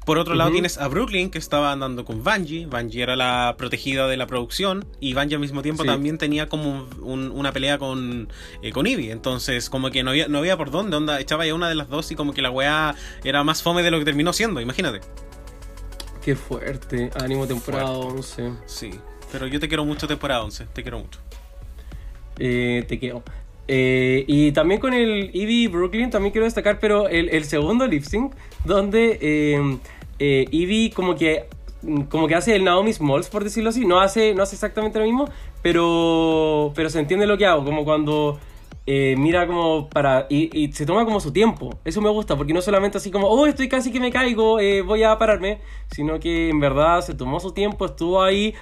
Por 0.05 0.19
otro 0.19 0.35
lado 0.35 0.51
tienes 0.51 0.77
a 0.77 0.87
Brooklyn 0.89 1.31
que 1.31 1.39
estaba 1.39 1.73
andando 1.73 2.05
con 2.05 2.23
Vanjie, 2.23 2.67
Vanjie 2.67 3.03
era 3.03 3.17
la 3.17 3.55
protegida 3.57 4.07
de 4.07 4.19
la 4.19 4.27
producción 4.27 4.85
y 5.01 5.15
Vanjie 5.15 5.37
al 5.37 5.41
mismo 5.41 5.63
tiempo 5.63 5.83
Sí. 5.83 5.89
también 5.89 6.19
tenía 6.19 6.47
como 6.49 6.71
un- 6.71 6.89
un- 7.03 7.31
una 7.31 7.53
pelea 7.53 7.79
con, 7.79 8.29
eh, 8.63 8.71
con 8.73 8.87
Eevee, 8.87 9.11
entonces 9.13 9.71
como 9.71 9.91
que 9.91 10.03
no 10.03 10.11
había, 10.11 10.29
no 10.29 10.39
había 10.39 10.59
por 10.59 10.71
dónde, 10.71 10.97
onda, 10.97 11.21
echaba 11.21 11.47
ya 11.47 11.55
una 11.55 11.71
de 11.71 11.75
las 11.75 11.89
dos 11.89 12.11
y 12.11 12.17
como 12.17 12.35
que 12.35 12.43
la 12.43 12.51
weá 12.51 12.95
era 13.25 13.45
más 13.45 13.63
fome 13.63 13.83
de 13.83 13.91
lo 13.91 13.99
que 13.99 14.05
terminó 14.05 14.35
siendo, 14.35 14.61
imagínate. 14.61 15.01
Qué 16.23 16.37
fuerte, 16.37 17.11
ánimo 17.23 17.47
temporada 17.47 17.91
11. 17.91 18.53
Sí, 18.67 18.91
pero 19.33 19.47
yo 19.47 19.59
te 19.59 19.69
quiero 19.69 19.85
mucho 19.87 20.07
temporada 20.07 20.43
11, 20.43 20.67
te 20.73 20.83
quiero 20.83 20.99
mucho. 20.99 21.19
Eh, 22.39 22.85
te 22.89 22.99
quedo. 22.99 23.23
Eh, 23.67 24.25
y 24.27 24.53
también 24.53 24.81
con 24.81 24.93
el 24.93 25.31
Eevee 25.33 25.69
Brooklyn 25.69 26.11
también 26.11 26.33
quiero 26.33 26.45
destacar, 26.45 26.79
pero 26.81 27.09
el, 27.09 27.45
segundo 27.45 27.87
lip 27.87 28.05
sync, 28.05 28.35
donde 28.65 29.19
eh, 29.21 29.79
eh, 30.19 30.47
Eevee 30.53 30.91
como 30.91 31.15
que 31.15 31.47
como 32.09 32.29
que 32.29 32.35
hace 32.35 32.57
el 32.57 32.65
Naomi 32.65 32.95
Smalls, 32.95 33.29
por 33.29 33.45
decirlo 33.45 33.69
así, 33.69 33.85
no 33.85 34.01
hace, 34.01 34.35
no 34.35 34.43
hace 34.43 34.57
exactamente 34.57 34.99
lo 34.99 35.05
mismo, 35.05 35.29
pero, 35.61 36.73
pero 36.75 36.89
se 36.89 36.99
entiende 36.99 37.27
lo 37.27 37.37
que 37.37 37.45
hago, 37.45 37.63
como 37.63 37.85
cuando 37.85 38.39
eh, 38.87 39.15
mira 39.19 39.47
como 39.47 39.89
para... 39.89 40.27
Y, 40.29 40.51
y 40.59 40.73
se 40.73 40.85
toma 40.85 41.05
como 41.05 41.19
su 41.21 41.33
tiempo. 41.33 41.79
Eso 41.85 42.01
me 42.03 42.11
gusta, 42.11 42.37
porque 42.37 42.53
no 42.53 42.61
solamente 42.61 42.99
así 42.99 43.11
como, 43.11 43.29
oh, 43.29 43.47
estoy 43.47 43.69
casi 43.69 43.91
que 43.93 44.01
me 44.01 44.11
caigo, 44.13 44.61
eh, 44.61 44.83
voy 44.83 45.03
a 45.03 45.17
pararme, 45.19 45.61
sino 45.91 46.21
que 46.21 46.51
en 46.51 46.61
verdad 46.61 47.01
se 47.01 47.15
tomó 47.15 47.41
su 47.41 47.53
tiempo, 47.53 47.87
estuvo 47.87 48.23
ahí, 48.23 48.55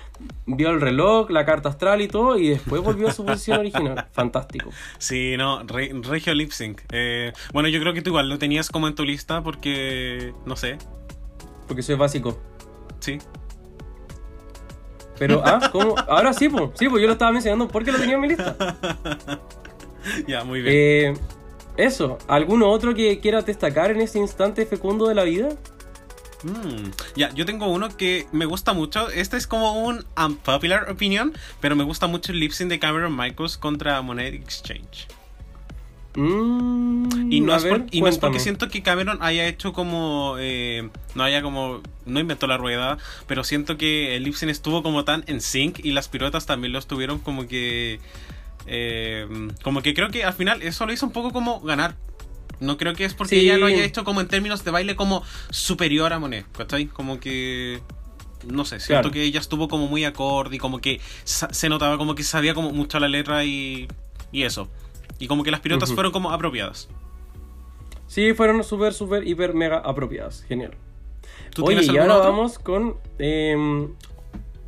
vio 0.46 0.70
el 0.70 0.80
reloj, 0.80 1.28
la 1.30 1.44
carta 1.44 1.68
astral 1.70 2.00
y 2.02 2.08
todo, 2.08 2.38
y 2.38 2.48
después 2.50 2.82
volvió 2.82 3.08
a 3.08 3.12
su 3.12 3.24
posición 3.24 3.58
original. 3.60 4.06
Fantástico. 4.12 4.70
Sí, 4.98 5.34
no, 5.36 5.62
Re- 5.64 5.92
Regio 6.02 6.34
Lip 6.34 6.52
Sync. 6.52 6.82
Eh, 6.92 7.32
bueno, 7.52 7.68
yo 7.68 7.80
creo 7.80 7.92
que 7.92 8.02
tú 8.02 8.10
igual 8.10 8.28
lo 8.28 8.38
tenías 8.38 8.68
como 8.70 8.86
en 8.88 8.94
tu 8.94 9.04
lista 9.04 9.42
porque, 9.42 10.32
no 10.46 10.54
sé, 10.56 10.78
Porque 11.66 11.82
soy 11.82 11.96
básico. 11.96 12.38
sí. 13.00 13.18
Pero, 15.18 15.40
ah, 15.44 15.68
¿cómo? 15.70 15.94
Ahora 16.08 16.32
sí, 16.32 16.48
pues. 16.48 16.70
Sí, 16.74 16.88
pues 16.88 17.00
yo 17.00 17.06
lo 17.06 17.12
estaba 17.12 17.30
mencionando 17.30 17.68
porque 17.68 17.92
lo 17.92 17.98
tenía 17.98 18.14
en 18.16 18.20
mi 18.20 18.28
lista. 18.28 18.56
ya, 20.28 20.44
muy 20.44 20.60
bien. 20.62 20.74
Eh, 20.76 21.14
eso, 21.76 22.18
¿alguno 22.28 22.68
otro 22.70 22.94
que 22.94 23.18
quieras 23.20 23.46
destacar 23.46 23.90
en 23.90 24.00
este 24.00 24.18
instante 24.18 24.66
fecundo 24.66 25.08
de 25.08 25.14
la 25.14 25.24
vida? 25.24 25.48
Mm, 26.42 26.90
Ya, 27.14 27.32
yo 27.34 27.46
tengo 27.46 27.66
uno 27.68 27.96
que 27.96 28.26
me 28.32 28.44
gusta 28.46 28.72
mucho. 28.72 29.08
Este 29.10 29.36
es 29.36 29.46
como 29.46 29.84
un 29.84 30.04
unpopular 30.16 30.90
opinion, 30.90 31.32
pero 31.60 31.76
me 31.76 31.84
gusta 31.84 32.08
mucho 32.08 32.32
el 32.32 32.40
lip 32.40 32.52
sync 32.52 32.68
de 32.68 32.78
Cameron 32.78 33.16
Michaels 33.16 33.56
contra 33.58 34.02
Monet 34.02 34.34
Exchange. 34.34 35.06
Mm, 36.14 37.32
Y 37.32 37.40
no, 37.40 37.56
es, 37.56 37.62
ver, 37.64 37.72
por- 37.72 37.86
y 37.90 38.00
no 38.02 38.08
es 38.08 38.18
porque 38.18 38.38
siento 38.40 38.68
que 38.68 38.82
Cameron 38.82 39.18
haya 39.22 39.46
hecho 39.46 39.72
como. 39.72 40.34
eh, 40.38 40.90
no 41.14 41.22
haya 41.24 41.40
como. 41.42 41.80
No 42.04 42.20
inventó 42.20 42.46
la 42.46 42.58
rueda, 42.58 42.98
pero 43.26 43.44
siento 43.44 43.78
que 43.78 44.16
el 44.16 44.24
lip 44.24 44.34
sync 44.34 44.50
estuvo 44.50 44.82
como 44.82 45.04
tan 45.04 45.24
en 45.26 45.40
sync 45.40 45.78
y 45.82 45.92
las 45.92 46.08
piruetas 46.08 46.44
también 46.44 46.72
lo 46.74 46.78
estuvieron 46.78 47.18
como 47.18 47.46
que. 47.48 47.98
Eh, 48.66 49.26
como 49.62 49.82
que 49.82 49.94
creo 49.94 50.08
que 50.10 50.24
al 50.24 50.32
final 50.34 50.62
eso 50.62 50.86
lo 50.86 50.92
hizo 50.92 51.06
un 51.06 51.12
poco 51.12 51.32
como 51.32 51.60
ganar. 51.60 51.96
No 52.60 52.76
creo 52.76 52.94
que 52.94 53.04
es 53.04 53.14
porque 53.14 53.36
Sí. 53.40 53.40
ella 53.40 53.58
lo 53.58 53.66
haya 53.66 53.84
hecho 53.84 54.04
como 54.04 54.20
en 54.20 54.28
términos 54.28 54.64
de 54.64 54.70
baile 54.70 54.94
como 54.94 55.24
superior 55.50 56.12
a 56.12 56.18
Monet, 56.20 56.46
¿cachai? 56.56 56.86
Como 56.86 57.18
que. 57.18 57.80
No 58.46 58.64
sé, 58.64 58.78
siento 58.80 59.02
Claro. 59.02 59.10
que 59.12 59.22
ella 59.22 59.40
estuvo 59.40 59.68
como 59.68 59.86
muy 59.88 60.04
acorde 60.04 60.56
y 60.56 60.58
como 60.58 60.80
que 60.80 61.00
se 61.24 61.68
notaba 61.68 61.96
como 61.98 62.14
que 62.14 62.22
sabía 62.24 62.54
como 62.54 62.70
mucho 62.72 62.98
la 63.00 63.08
letra 63.08 63.44
y. 63.44 63.88
y 64.30 64.42
eso. 64.44 64.68
Y 65.18 65.26
como 65.28 65.42
que 65.44 65.50
las 65.50 65.60
piruetas 65.60 65.88
Ujú. 65.90 65.96
fueron 65.96 66.12
como 66.12 66.30
apropiadas. 66.32 66.88
Sí, 68.06 68.34
fueron 68.34 68.62
súper, 68.62 68.92
súper, 68.92 69.26
hiper, 69.26 69.54
mega 69.54 69.78
apropiadas. 69.78 70.44
Genial. 70.46 70.74
¿Tú 71.54 71.64
Oye, 71.64 71.82
y 71.82 71.88
ahora 71.98 72.18
otro? 72.18 72.30
vamos 72.32 72.58
con. 72.58 72.96
eh, 73.18 73.56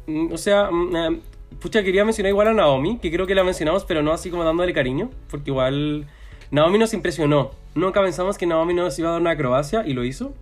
mm, 0.06 0.32
o 0.32 0.38
sea, 0.38 0.70
mm, 0.70 0.96
eh, 0.96 1.20
pucha, 1.64 1.82
quería 1.82 2.04
mencionar 2.04 2.28
igual 2.28 2.48
a 2.48 2.52
Naomi, 2.52 2.98
que 2.98 3.10
creo 3.10 3.26
que 3.26 3.34
la 3.34 3.42
mencionamos, 3.42 3.86
pero 3.86 4.02
no 4.02 4.12
así 4.12 4.28
como 4.28 4.44
dándole 4.44 4.74
cariño, 4.74 5.08
porque 5.30 5.50
igual. 5.50 6.06
Naomi 6.50 6.76
nos 6.76 6.92
impresionó. 6.92 7.52
Nunca 7.74 8.02
pensamos 8.02 8.36
que 8.36 8.46
Naomi 8.46 8.74
nos 8.74 8.98
iba 8.98 9.08
a 9.08 9.12
dar 9.12 9.20
una 9.22 9.30
acrobacia 9.30 9.82
y 9.86 9.94
lo 9.94 10.04
hizo. 10.04 10.34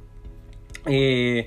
Eh, 0.87 1.47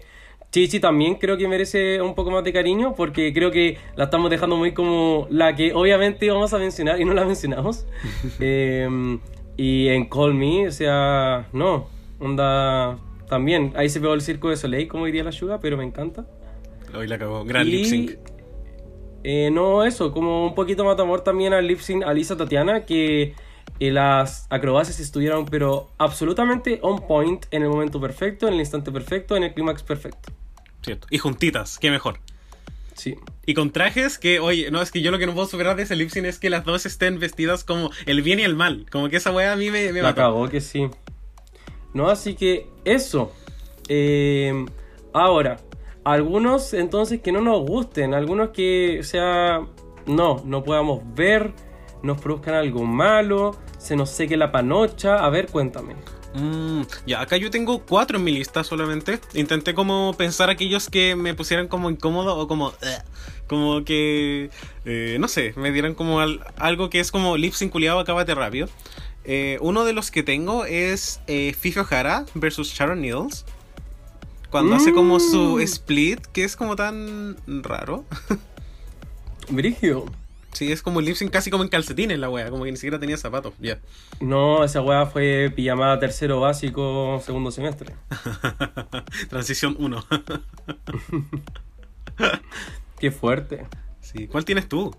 Chichi 0.50 0.80
también 0.80 1.16
creo 1.16 1.36
que 1.36 1.50
merece 1.50 2.02
un 2.02 2.16
poco 2.16 2.32
más 2.32 2.46
de 2.46 2.54
cariño 2.54 2.96
porque 2.96 3.34
creo 3.34 3.52
que 3.52 3.78
la 3.98 4.06
estamos 4.06 4.30
dejando 4.30 4.56
muy 4.56 4.74
como 4.74 5.28
la 5.30 5.58
que 5.58 5.74
obviamente 5.74 6.26
íbamos 6.26 6.54
a 6.54 6.58
mencionar 6.58 7.02
y 7.02 7.04
no 7.04 7.14
la 7.14 7.26
mencionamos. 7.26 7.86
Eh, 8.40 8.88
y 9.58 9.90
en 9.90 10.06
Call 10.06 10.36
Me, 10.36 10.70
o 10.70 10.72
sea, 10.72 11.50
no, 11.52 11.90
onda 12.22 12.98
también. 13.28 13.74
Ahí 13.76 13.90
se 13.90 14.00
pegó 14.00 14.14
el 14.14 14.22
circo 14.22 14.50
de 14.50 14.56
Soleil, 14.56 14.88
como 14.88 15.06
diría 15.06 15.26
la 15.26 15.34
Suga, 15.34 15.60
pero 15.60 15.76
me 15.76 15.84
encanta. 15.84 16.26
Hoy 16.98 17.08
la 17.08 17.16
acabó. 17.16 17.44
Gran 17.44 17.68
Y, 17.68 17.72
lip 17.72 17.86
sync. 17.86 18.35
Eh, 19.28 19.50
no, 19.50 19.84
eso, 19.84 20.12
como 20.12 20.46
un 20.46 20.54
poquito 20.54 20.86
más 20.86 20.96
de 20.98 21.02
amor 21.02 21.22
también 21.22 21.52
al 21.52 21.66
lip 21.66 21.80
sync 21.80 22.04
a 22.04 22.14
Lisa 22.14 22.38
Tatiana, 22.38 22.86
que 22.86 23.34
eh, 23.80 23.90
las 23.90 24.46
acrobacias 24.52 25.00
estuvieron, 25.00 25.48
pero 25.48 25.90
absolutamente 25.98 26.78
on 26.84 27.08
point 27.08 27.44
en 27.50 27.64
el 27.64 27.70
momento 27.70 28.00
perfecto, 28.00 28.48
en 28.48 28.54
el 28.54 28.60
instante 28.60 28.92
perfecto, 28.92 29.36
en 29.36 29.42
el 29.42 29.56
clímax 29.56 29.82
perfecto. 29.82 30.32
Cierto. 30.84 31.08
Y 31.10 31.18
juntitas, 31.18 31.80
qué 31.80 31.90
mejor. 31.90 32.20
Sí. 32.94 33.16
Y 33.48 33.56
con 33.56 33.72
trajes 33.72 34.20
que, 34.20 34.40
oye, 34.40 34.70
no, 34.70 34.80
es 34.80 34.92
que 34.92 35.02
yo 35.02 35.10
lo 35.10 35.18
que 35.18 35.26
no 35.26 35.34
puedo 35.34 35.48
superar 35.48 35.76
de 35.76 35.82
ese 35.82 35.96
lip 35.96 36.12
sync 36.12 36.26
es 36.26 36.38
que 36.38 36.52
las 36.52 36.64
dos 36.64 36.86
estén 36.86 37.18
vestidas 37.18 37.64
como 37.64 37.90
el 38.06 38.22
bien 38.22 38.40
y 38.40 38.44
el 38.44 38.56
mal. 38.56 38.86
Como 38.92 39.10
que 39.10 39.18
esa 39.18 39.32
weá 39.32 39.54
a 39.54 39.56
mí 39.56 39.72
me, 39.72 39.92
me 39.92 40.04
La 40.04 40.14
cagó 40.14 40.48
que 40.50 40.62
sí. 40.62 40.88
No, 41.96 42.10
así 42.10 42.36
que 42.36 42.68
eso. 42.84 43.34
Eh, 43.88 44.66
ahora, 45.14 45.58
algunos 46.06 46.74
entonces 46.74 47.20
que 47.22 47.32
no 47.32 47.42
nos 47.42 47.68
gusten, 47.68 48.14
algunos 48.14 48.50
que, 48.50 49.00
o 49.00 49.04
sea, 49.04 49.62
no, 50.06 50.42
no 50.46 50.64
podamos 50.64 51.02
ver, 51.16 51.52
nos 52.04 52.22
produzcan 52.22 52.54
algo 52.54 52.86
malo, 52.86 53.56
se 53.78 53.96
nos 53.96 54.10
seque 54.12 54.38
la 54.38 54.52
panocha. 54.52 55.18
A 55.18 55.30
ver, 55.30 55.48
cuéntame. 55.48 55.96
Mm, 56.36 56.82
ya, 57.08 57.22
acá 57.22 57.38
yo 57.38 57.50
tengo 57.50 57.80
cuatro 57.86 58.18
en 58.18 58.24
mi 58.24 58.32
lista 58.32 58.64
solamente. 58.64 59.20
Intenté 59.34 59.74
como 59.74 60.14
pensar 60.18 60.50
aquellos 60.50 60.90
que 60.90 61.16
me 61.16 61.34
pusieran 61.34 61.68
como 61.68 61.90
incómodo 61.90 62.38
o 62.38 62.48
como... 62.48 62.68
"Ugh", 62.68 63.04
como 63.48 63.84
que... 63.86 64.50
eh, 64.86 65.18
no 65.20 65.28
sé, 65.28 65.54
me 65.56 65.72
dieran 65.72 65.94
como 65.96 66.20
al- 66.20 66.42
algo 66.58 66.90
que 66.90 67.00
es 67.00 67.12
como 67.12 67.38
lip 67.38 67.54
culiado, 67.72 68.00
acábate 68.00 68.36
rápido. 68.36 68.68
Eh, 69.24 69.58
uno 69.62 69.86
de 69.86 69.94
los 69.94 70.12
que 70.12 70.22
tengo 70.22 70.66
es 70.66 71.20
eh, 71.28 71.56
O'Hara 71.78 72.26
versus 72.36 72.72
Sharon 72.74 73.02
Needles. 73.02 73.46
Cuando 74.50 74.76
hace 74.76 74.94
como 74.94 75.20
su 75.20 75.58
Mm. 75.58 75.62
split, 75.62 76.26
que 76.28 76.44
es 76.44 76.56
como 76.56 76.76
tan 76.76 77.36
raro. 77.48 78.06
Brigio. 79.50 80.06
Sí, 80.54 80.72
es 80.72 80.82
como 80.82 81.02
el 81.02 81.06
lip 81.08 81.16
sync 81.18 81.32
casi 81.32 81.52
como 81.52 81.64
en 81.64 81.70
calcetines 81.70 82.18
la 82.18 82.30
wea, 82.30 82.50
como 82.50 82.64
que 82.64 82.72
ni 82.72 82.78
siquiera 82.78 82.98
tenía 82.98 83.18
zapatos. 83.18 83.54
Ya. 83.60 83.80
No, 84.22 84.64
esa 84.64 84.82
weá 84.82 85.06
fue 85.06 85.52
pijamada 85.54 86.00
tercero 86.00 86.40
básico, 86.40 87.22
segundo 87.26 87.52
semestre. 87.52 87.94
Transición 89.30 89.76
1. 89.78 90.06
Qué 93.00 93.12
fuerte. 93.12 93.66
sí. 94.00 94.28
¿Cuál 94.28 94.46
tienes 94.46 94.70
tú? 94.70 94.96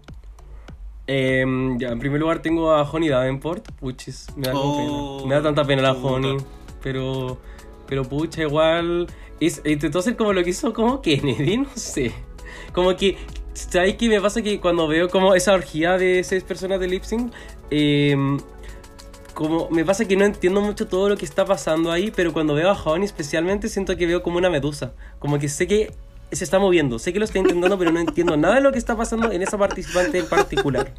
Em, 1.06 1.78
ya, 1.78 1.88
en 1.88 1.98
primer 2.00 2.20
lugar 2.20 2.40
tengo 2.42 2.72
a 2.72 2.82
Honey 2.82 3.08
Davenport. 3.08 3.70
Puchis, 3.80 4.26
me 4.36 4.48
da 4.48 4.52
Oh, 4.54 5.18
pena. 5.18 5.28
Me 5.28 5.34
da 5.36 5.42
tanta 5.42 5.64
pena 5.64 5.82
la. 5.82 5.92
Honey. 5.92 6.36
Pero, 6.82 7.40
pero 7.86 8.04
pucha, 8.04 8.42
igual. 8.42 9.06
Es- 9.40 9.62
intentó 9.64 9.98
hacer 10.00 10.16
como 10.16 10.32
lo 10.32 10.42
que 10.44 10.50
hizo 10.50 10.72
como 10.72 11.00
Kennedy, 11.02 11.58
no 11.58 11.68
sé. 11.74 12.12
Como 12.72 12.96
que. 12.96 13.16
¿Sabes 13.54 13.94
qué 13.96 14.08
me 14.10 14.20
pasa? 14.20 14.42
Que 14.42 14.60
cuando 14.60 14.86
veo 14.86 15.08
como 15.08 15.34
esa 15.34 15.54
orgía 15.54 15.96
de 15.96 16.22
seis 16.24 16.42
personas 16.44 16.78
de 16.78 16.88
lip 16.88 17.04
sync. 17.04 17.32
em, 17.70 18.38
como 19.32 19.68
me 19.70 19.84
pasa 19.84 20.06
que 20.06 20.16
no 20.16 20.24
entiendo 20.24 20.60
mucho 20.62 20.86
todo 20.86 21.08
lo 21.10 21.16
que 21.16 21.24
está 21.26 21.44
pasando 21.44 21.90
ahí, 21.92 22.10
pero 22.14 22.32
cuando 22.32 22.54
veo 22.54 22.70
a 22.70 22.72
Honey 22.82 23.04
especialmente 23.04 23.68
siento 23.68 23.96
que 23.96 24.06
veo 24.06 24.22
como 24.22 24.38
una 24.38 24.48
medusa. 24.50 24.92
Como 25.18 25.38
que 25.38 25.48
sé 25.48 25.66
que 25.66 25.92
se 26.32 26.42
está 26.44 26.58
moviendo, 26.58 26.98
sé 26.98 27.12
que 27.12 27.18
lo 27.18 27.24
está 27.26 27.38
intentando, 27.38 27.78
pero 27.78 27.92
no 27.92 28.00
entiendo 28.00 28.36
nada 28.38 28.56
de 28.56 28.60
lo 28.62 28.72
que 28.72 28.78
está 28.78 28.96
pasando 28.96 29.30
en 29.30 29.42
esa 29.42 29.56
participante 29.58 30.18
en 30.18 30.26
particular. 30.26 30.92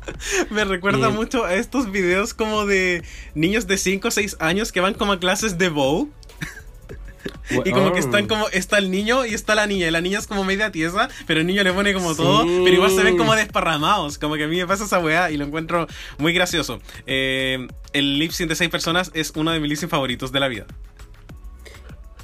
Me 0.52 0.64
recuerda 0.66 1.10
Eh, 1.10 1.12
mucho 1.12 1.46
a 1.46 1.54
estos 1.56 1.92
videos 1.92 2.34
como 2.36 2.66
de 2.66 3.04
niños 3.36 3.66
de 3.68 3.78
5 3.78 4.08
o 4.08 4.12
6 4.12 4.38
años 4.40 4.72
que 4.72 4.82
van 4.82 4.94
como 4.94 5.14
a 5.14 5.20
clases 5.20 5.58
de 5.58 5.70
bow. 5.70 6.10
Y 7.66 7.72
como 7.72 7.92
que 7.94 8.00
están 8.00 8.28
como, 8.28 8.48
está 8.50 8.78
el 8.78 8.92
niño 8.92 9.26
y 9.26 9.34
está 9.34 9.56
la 9.56 9.68
niña. 9.68 9.88
Y 9.88 9.92
la 9.92 10.02
niña 10.02 10.20
es 10.20 10.28
como 10.28 10.44
media 10.44 10.72
tiesa, 10.72 11.10
pero 11.26 11.40
el 11.42 11.48
niño 11.48 11.64
le 11.64 11.74
pone 11.74 11.94
como 11.94 12.12
Sí. 12.12 12.18
todo, 12.18 12.44
pero 12.44 12.70
igual 12.76 12.92
se 12.92 13.04
ven 13.04 13.18
como 13.18 13.36
desparramados. 13.36 14.18
Como 14.18 14.36
que 14.36 14.44
a 14.44 14.48
mí 14.48 14.58
me 14.58 14.68
pasa 14.68 14.86
esa 14.86 15.00
weá 15.00 15.32
y 15.32 15.38
lo 15.38 15.46
encuentro 15.46 15.88
muy 16.18 16.34
gracioso. 16.34 16.80
Eh, 17.06 17.68
el 17.94 18.20
lip 18.20 18.32
sync 18.32 18.50
de 18.50 18.56
6 18.56 18.70
personas 18.70 19.12
es 19.14 19.32
uno 19.36 19.52
de 19.52 19.60
mis 19.60 19.70
lip 19.70 19.78
sync 19.80 19.90
favoritos 19.90 20.32
de 20.32 20.40
la 20.40 20.48
vida. 20.48 20.66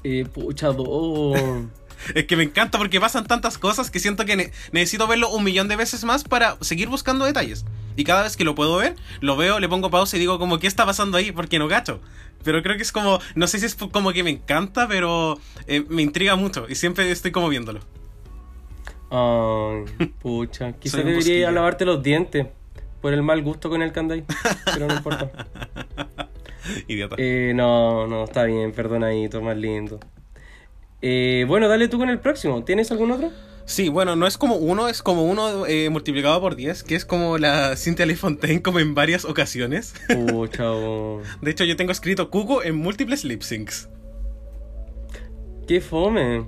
Eh, 0.04 0.26
pucha. 0.32 0.70
Es 2.16 2.26
que 2.26 2.36
me 2.36 2.44
encanta 2.44 2.78
porque 2.78 3.00
pasan 3.00 3.26
tantas 3.26 3.58
cosas 3.58 3.90
que 3.90 3.98
siento 3.98 4.26
que 4.26 4.36
ne- 4.36 4.52
necesito 4.74 5.08
verlo 5.08 5.30
un 5.30 5.42
millón 5.42 5.70
de 5.70 5.78
veces 5.78 6.04
más 6.04 6.26
para 6.26 6.58
seguir 6.60 6.90
buscando 6.90 7.24
detalles. 7.24 7.64
Y 7.96 8.04
cada 8.04 8.24
vez 8.24 8.36
que 8.36 8.44
lo 8.44 8.56
puedo 8.56 8.76
ver, 8.76 8.98
lo 9.22 9.38
veo, 9.38 9.62
le 9.62 9.70
pongo 9.70 9.90
pausa 9.90 10.18
y 10.18 10.20
digo 10.20 10.38
como, 10.38 10.60
¿qué 10.60 10.68
está 10.68 10.86
pasando 10.86 11.18
ahí? 11.18 11.32
Porque 11.32 11.60
no 11.60 11.70
gacho. 11.70 12.02
Pero 12.44 12.62
creo 12.62 12.76
que 12.76 12.84
es 12.84 12.92
como, 12.92 13.20
no 13.36 13.48
sé 13.48 13.60
si 13.60 13.66
es 13.66 13.76
como 13.76 14.12
que 14.12 14.24
me 14.24 14.30
encanta, 14.30 14.88
pero 14.88 15.40
eh, 15.68 15.84
me 15.90 16.02
intriga 16.02 16.36
mucho 16.36 16.66
y 16.68 16.76
siempre 16.76 17.10
estoy 17.10 17.32
como 17.32 17.50
viéndolo. 17.50 17.80
Ay, 19.10 19.86
pucha. 20.22 20.74
Quizás 20.74 21.06
debería 21.06 21.16
ir 21.16 21.18
a 21.18 21.18
bosquillo. 21.18 21.52
lavarte 21.52 21.86
los 21.86 22.04
dientes. 22.04 22.48
Por 23.02 23.14
el 23.14 23.22
mal 23.22 23.42
gusto 23.42 23.70
con 23.70 23.82
el 23.82 23.92
candai. 23.92 24.24
Pero 24.66 24.88
no 24.88 24.96
importa. 24.96 25.30
Idiota. 26.88 27.16
Eh, 27.20 27.52
no, 27.54 28.08
no, 28.08 28.24
está 28.24 28.46
bien, 28.46 28.72
perdonadito, 28.72 29.42
más 29.42 29.58
lindo. 29.58 30.00
Eh, 31.02 31.46
bueno, 31.48 31.68
dale 31.68 31.90
tú 31.90 31.98
con 32.00 32.10
el 32.10 32.20
próximo. 32.20 32.64
¿Tienes 32.64 32.92
algún 32.92 33.12
otro? 33.12 33.32
Sí, 33.66 33.88
bueno, 33.90 34.16
no 34.16 34.28
es 34.28 34.38
como 34.38 34.56
uno, 34.56 34.90
es 34.90 35.02
como 35.02 35.24
uno 35.24 35.66
eh, 35.66 35.90
multiplicado 35.90 36.40
por 36.42 36.56
10, 36.56 36.84
que 36.84 36.96
es 36.96 37.06
como 37.06 37.38
la 37.38 37.76
Cynthia 37.78 38.06
Fontaine 38.18 38.62
como 38.62 38.80
en 38.80 38.94
varias 38.94 39.24
ocasiones. 39.26 39.94
Oh. 40.18 41.22
De 41.42 41.52
hecho, 41.52 41.64
yo 41.64 41.76
tengo 41.78 41.92
escrito 41.92 42.30
Cuco 42.30 42.64
en 42.64 42.76
múltiples 42.76 43.24
lip 43.24 43.42
syncs. 43.42 43.88
Qué 45.68 45.80
fome. 45.80 46.46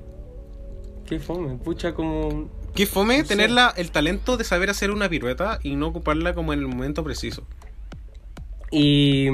Qué 1.05 1.19
fome. 1.19 1.57
Pucha, 1.57 1.93
como. 1.93 2.49
Qué 2.75 2.85
fome 2.85 3.19
No 3.19 3.25
tener 3.25 3.49
la- 3.51 3.73
el 3.77 3.91
talento 3.91 4.35
de 4.35 4.43
saber 4.43 4.69
hacer 4.69 4.91
una 4.91 5.07
pirueta 5.07 5.59
y 5.63 5.75
no 5.77 5.87
ocuparla 5.87 6.33
como 6.33 6.51
en 6.51 6.59
el 6.59 6.67
momento 6.67 7.03
preciso. 7.03 7.47
Y, 8.71 9.29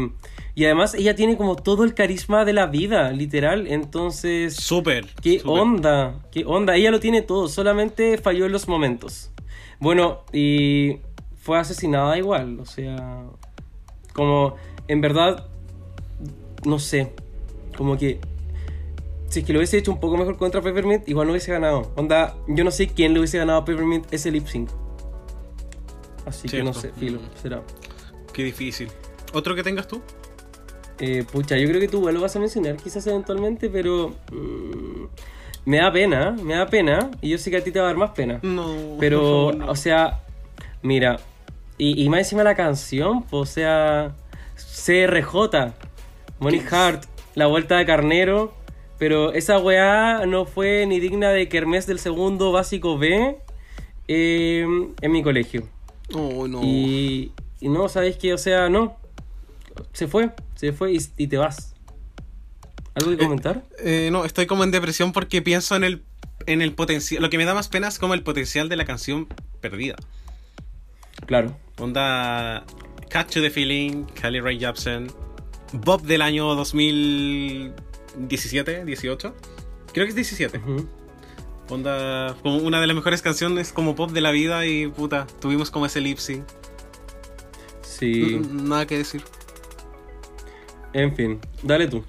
y 0.61 0.65
además 0.65 0.93
ella 0.93 1.15
tiene 1.15 1.37
como 1.37 1.55
todo 1.55 1.83
el 1.83 1.95
carisma 1.95 2.45
de 2.45 2.53
la 2.53 2.67
vida, 2.67 3.11
literal. 3.13 3.65
Entonces, 3.65 4.53
Súper. 4.55 5.07
¿qué 5.19 5.41
onda? 5.43 6.19
¿Qué 6.31 6.43
onda? 6.45 6.75
Ella 6.75 6.91
lo 6.91 6.99
tiene 6.99 7.23
todo, 7.23 7.47
solamente 7.47 8.19
falló 8.19 8.45
en 8.45 8.51
los 8.51 8.67
momentos. 8.67 9.31
Bueno, 9.79 10.21
y 10.31 10.99
fue 11.41 11.57
asesinada 11.57 12.15
igual, 12.19 12.59
o 12.59 12.65
sea, 12.65 13.23
como 14.13 14.55
en 14.87 15.01
verdad, 15.01 15.47
no 16.63 16.77
sé, 16.77 17.11
como 17.75 17.97
que 17.97 18.19
si 19.29 19.39
es 19.39 19.45
que 19.45 19.53
lo 19.53 19.59
hubiese 19.59 19.79
hecho 19.79 19.91
un 19.91 19.99
poco 19.99 20.15
mejor 20.15 20.37
contra 20.37 20.61
Peppermint, 20.61 21.09
igual 21.09 21.25
no 21.25 21.31
hubiese 21.33 21.51
ganado. 21.51 21.91
Onda, 21.95 22.35
yo 22.47 22.63
no 22.63 22.69
sé 22.69 22.85
quién 22.85 23.13
le 23.13 23.19
hubiese 23.19 23.39
ganado 23.39 23.57
a 23.61 23.65
Peppermint 23.65 24.13
ese 24.13 24.29
lip 24.29 24.45
sync. 24.45 24.69
Así 26.27 26.47
que 26.47 26.61
no 26.61 26.71
sé, 26.73 26.91
filo, 26.91 27.17
Mm. 27.17 27.41
será. 27.41 27.63
Qué 28.31 28.43
difícil. 28.43 28.89
¿Otro 29.33 29.55
que 29.55 29.63
tengas 29.63 29.87
tú? 29.87 30.03
Eh, 31.03 31.25
pucha, 31.29 31.57
yo 31.57 31.67
creo 31.67 31.81
que 31.81 31.87
tú 31.87 31.97
igual 31.97 32.13
lo 32.13 32.21
vas 32.21 32.35
a 32.35 32.39
mencionar 32.39 32.77
quizás 32.77 33.05
eventualmente, 33.07 33.69
pero 33.69 34.13
mm, 34.31 35.05
me 35.65 35.77
da 35.77 35.91
pena, 35.91 36.31
me 36.43 36.53
da 36.53 36.67
pena, 36.67 37.09
y 37.21 37.29
yo 37.29 37.39
sé 37.39 37.49
que 37.49 37.57
a 37.57 37.63
ti 37.63 37.71
te 37.71 37.79
va 37.79 37.85
a 37.85 37.87
dar 37.87 37.97
más 37.97 38.11
pena. 38.11 38.39
No. 38.43 38.97
Pero, 38.99 39.51
no. 39.51 39.71
o 39.71 39.75
sea, 39.75 40.21
mira, 40.83 41.19
y, 41.79 42.03
y 42.03 42.07
más 42.09 42.19
encima 42.19 42.43
la 42.43 42.53
canción, 42.53 43.25
o 43.31 43.47
sea, 43.47 44.13
CRJ, 44.55 45.73
Money 46.39 46.59
Heart, 46.59 47.05
La 47.33 47.47
Vuelta 47.47 47.77
de 47.77 47.85
Carnero, 47.87 48.53
pero 48.99 49.33
esa 49.33 49.57
weá 49.57 50.27
no 50.27 50.45
fue 50.45 50.85
ni 50.85 50.99
digna 50.99 51.31
de 51.31 51.49
Kermés 51.49 51.87
del 51.87 51.97
segundo 51.97 52.51
básico 52.51 52.99
B 52.99 53.39
eh, 54.07 54.67
en 55.01 55.11
mi 55.11 55.23
colegio. 55.23 55.63
Oh, 56.13 56.47
no. 56.47 56.61
Y, 56.61 57.31
y 57.59 57.69
no, 57.69 57.89
¿sabes 57.89 58.17
qué? 58.17 58.35
O 58.35 58.37
sea, 58.37 58.69
no, 58.69 59.00
se 59.93 60.07
fue, 60.07 60.31
se 60.55 60.73
fue 60.73 60.93
y, 60.93 60.99
y 61.17 61.27
te 61.27 61.37
vas. 61.37 61.73
¿Algo 62.93 63.11
que 63.11 63.17
comentar? 63.17 63.63
Eh, 63.79 64.09
no, 64.11 64.25
estoy 64.25 64.45
como 64.47 64.63
en 64.63 64.71
depresión 64.71 65.11
porque 65.13 65.41
pienso 65.41 65.75
en 65.75 65.83
el, 65.83 66.03
en 66.45 66.61
el 66.61 66.73
potencial. 66.73 67.21
Lo 67.21 67.29
que 67.29 67.37
me 67.37 67.45
da 67.45 67.53
más 67.53 67.69
pena 67.69 67.87
es 67.87 67.99
como 67.99 68.13
el 68.13 68.23
potencial 68.23 68.67
de 68.69 68.75
la 68.75 68.85
canción 68.85 69.27
perdida. 69.61 69.95
Claro. 71.25 71.57
Onda 71.79 72.65
Catch 73.09 73.33
the 73.35 73.49
Feeling, 73.49 74.05
Kelly 74.07 74.41
Ray 74.41 74.59
Jepsen, 74.59 75.07
Bob 75.71 76.01
del 76.03 76.21
año 76.21 76.53
2017, 76.55 78.83
18. 78.85 79.35
Creo 79.93 80.05
que 80.05 80.09
es 80.09 80.15
17. 80.15 80.57
Ujú. 80.57 80.89
Onda, 81.69 82.35
como 82.41 82.57
una 82.57 82.81
de 82.81 82.87
las 82.87 82.95
mejores 82.95 83.21
canciones 83.21 83.71
como 83.71 83.95
pop 83.95 84.11
de 84.11 84.19
la 84.19 84.31
vida 84.31 84.65
y 84.65 84.87
puta, 84.87 85.25
tuvimos 85.39 85.71
como 85.71 85.85
ese 85.85 86.01
lip 86.01 86.17
sync. 86.17 86.43
Sí, 87.81 88.35
N- 88.35 88.63
Nada 88.63 88.85
que 88.85 88.97
decir. 88.97 89.23
En 90.93 91.15
fin, 91.15 91.39
dale 91.63 91.87
tú. 91.87 92.03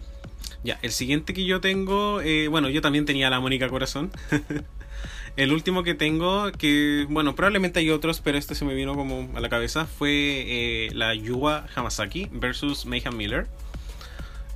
Ya, 0.64 0.78
el 0.82 0.92
siguiente 0.92 1.34
que 1.34 1.44
yo 1.44 1.60
tengo, 1.60 2.20
eh, 2.20 2.48
bueno, 2.48 2.68
yo 2.68 2.80
también 2.80 3.04
tenía 3.04 3.30
la 3.30 3.40
Mónica 3.40 3.68
Corazón. 3.68 4.10
el 5.36 5.52
último 5.52 5.82
que 5.82 5.94
tengo, 5.94 6.52
que, 6.52 7.06
bueno, 7.08 7.34
probablemente 7.34 7.80
hay 7.80 7.90
otros, 7.90 8.20
pero 8.20 8.38
este 8.38 8.54
se 8.54 8.64
me 8.64 8.74
vino 8.74 8.94
como 8.94 9.28
a 9.36 9.40
la 9.40 9.48
cabeza, 9.48 9.86
fue 9.86 10.10
eh, 10.12 10.90
la 10.92 11.14
Yuwa 11.14 11.66
Hamasaki 11.74 12.28
versus 12.32 12.86
Mayhem 12.86 13.16
Miller. 13.16 13.46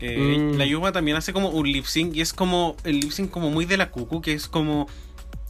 Eh, 0.00 0.36
Mm. 0.38 0.58
La 0.58 0.66
Yuwa 0.66 0.92
también 0.92 1.16
hace 1.16 1.32
como 1.32 1.48
un 1.48 1.70
lip 1.70 1.86
sync 1.86 2.14
y 2.14 2.20
es 2.20 2.32
como 2.32 2.76
el 2.84 3.00
lip 3.00 3.10
sync 3.10 3.30
como 3.30 3.50
muy 3.50 3.64
de 3.64 3.76
la 3.76 3.90
cucu, 3.90 4.20
que 4.20 4.32
es 4.32 4.46
como 4.46 4.88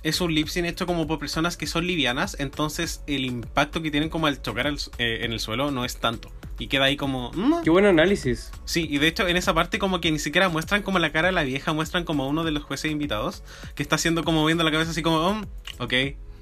es 0.08 0.20
un 0.20 0.34
lip 0.34 0.48
sync 0.48 0.66
hecho 0.66 0.86
como 0.86 1.06
por 1.06 1.18
personas 1.18 1.56
que 1.56 1.66
son 1.66 1.86
livianas, 1.86 2.36
entonces 2.38 3.02
el 3.06 3.24
impacto 3.24 3.82
que 3.82 3.90
tienen 3.90 4.08
como 4.08 4.26
al 4.26 4.40
chocar 4.40 4.76
su- 4.78 4.90
eh, 4.98 5.20
en 5.22 5.32
el 5.32 5.40
suelo 5.40 5.70
no 5.70 5.84
es 5.84 5.96
tanto 5.96 6.30
y 6.58 6.68
queda 6.68 6.84
ahí 6.84 6.96
como 6.96 7.30
"Mm". 7.34 7.62
Qué 7.64 7.70
buen 7.70 7.84
análisis. 7.84 8.50
Sí, 8.64 8.86
y 8.90 8.98
de 8.98 9.08
hecho 9.08 9.26
en 9.28 9.36
esa 9.36 9.52
parte 9.54 9.78
como 9.78 10.00
que 10.00 10.10
ni 10.10 10.18
siquiera 10.18 10.48
muestran 10.48 10.82
como 10.82 10.98
la 10.98 11.12
cara 11.12 11.28
de 11.28 11.32
la 11.32 11.42
vieja, 11.42 11.72
muestran 11.72 12.04
como 12.04 12.24
a 12.24 12.28
uno 12.28 12.44
de 12.44 12.50
los 12.52 12.62
jueces 12.64 12.90
invitados 12.90 13.42
que 13.74 13.82
está 13.82 13.96
haciendo 13.96 14.24
como 14.24 14.40
moviendo 14.42 14.64
la 14.64 14.70
cabeza 14.72 14.90
así 14.92 15.02
como, 15.02 15.32
"Mm, 15.34 15.44
ok, 15.80 15.92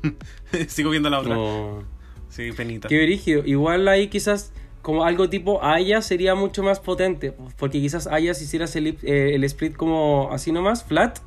sigo 0.68 0.90
viendo 0.90 1.10
la 1.10 1.20
otra. 1.20 1.34
No. 1.34 1.82
Sí, 2.28 2.50
penita. 2.52 2.88
Qué 2.88 3.02
brígido. 3.02 3.42
Igual 3.46 3.86
ahí 3.88 4.08
quizás 4.08 4.52
como 4.82 5.04
algo 5.04 5.30
tipo 5.30 5.64
Aya 5.64 6.02
sería 6.02 6.34
mucho 6.34 6.62
más 6.62 6.80
potente. 6.80 7.32
Porque 7.56 7.80
quizás 7.80 8.06
Aya 8.06 8.34
si 8.34 8.44
hicieras 8.44 8.74
el, 8.76 8.88
eh, 9.02 9.32
el 9.34 9.44
split 9.44 9.74
como 9.76 10.30
así 10.32 10.52
nomás, 10.52 10.84
flat, 10.84 11.18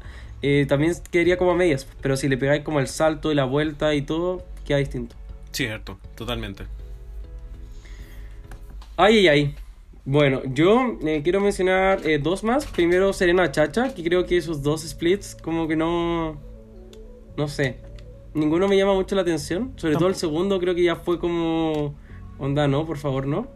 eh, 0.42 0.66
también 0.68 0.94
quedaría 1.12 1.38
como 1.38 1.52
a 1.52 1.56
medias. 1.56 1.88
Pero 2.02 2.18
si 2.18 2.28
le 2.28 2.38
pegáis 2.38 2.64
como 2.64 2.80
el 2.80 2.88
salto 2.88 3.32
y 3.32 3.36
la 3.36 3.46
vuelta 3.46 3.96
y 3.96 4.02
todo, 4.02 4.46
queda 4.66 4.78
distinto. 4.78 5.16
Cierto, 5.52 5.98
totalmente. 6.16 6.66
Ay, 8.96 9.18
ay, 9.20 9.28
ay. 9.28 9.56
Bueno, 10.06 10.42
yo 10.46 10.98
eh, 11.06 11.22
quiero 11.24 11.42
mencionar 11.42 12.08
eh, 12.08 12.18
dos 12.18 12.44
más. 12.44 12.66
Primero 12.66 13.12
Serena 13.14 13.52
Chacha, 13.52 13.94
que 13.94 14.04
creo 14.04 14.26
que 14.26 14.38
esos 14.38 14.64
dos 14.64 14.82
splits 14.82 15.36
como 15.36 15.68
que 15.68 15.76
no... 15.76 16.40
No 17.36 17.48
sé. 17.48 17.82
Ninguno 18.34 18.68
me 18.68 18.78
llama 18.78 18.94
mucho 18.94 19.16
la 19.16 19.22
atención. 19.22 19.74
Sobre 19.76 19.96
todo 19.96 20.08
el 20.08 20.16
segundo 20.16 20.60
creo 20.60 20.76
que 20.76 20.84
ya 20.84 20.96
fue 20.96 21.20
como... 21.20 21.96
Onda, 22.40 22.68
no, 22.68 22.86
por 22.86 22.98
favor, 22.98 23.28
no. 23.28 23.48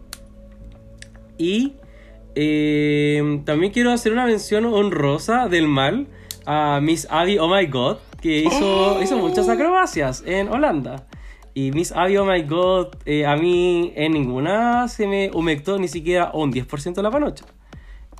Y 1.37 1.75
eh, 2.35 3.41
también 3.45 3.71
quiero 3.71 3.91
hacer 3.91 4.11
una 4.11 4.25
mención 4.25 4.65
honrosa 4.65 5.47
del 5.47 5.67
mal 5.67 6.07
a 6.45 6.79
Miss 6.81 7.07
Abby 7.09 7.37
Oh 7.37 7.47
My 7.47 7.65
God, 7.65 7.97
que 8.21 8.39
hizo, 8.39 9.01
hizo 9.01 9.17
muchas 9.17 9.49
acrobacias 9.49 10.23
en 10.25 10.47
Holanda. 10.49 11.07
Y 11.53 11.71
Miss 11.71 11.91
Abby 11.91 12.17
Oh 12.17 12.25
My 12.25 12.41
God, 12.43 12.95
eh, 13.05 13.25
a 13.25 13.35
mí 13.35 13.93
en 13.95 14.13
ninguna 14.13 14.87
se 14.87 15.07
me 15.07 15.31
humectó 15.33 15.77
ni 15.77 15.87
siquiera 15.87 16.31
un 16.33 16.51
10% 16.51 16.93
de 16.93 17.03
la 17.03 17.11
panocha. 17.11 17.45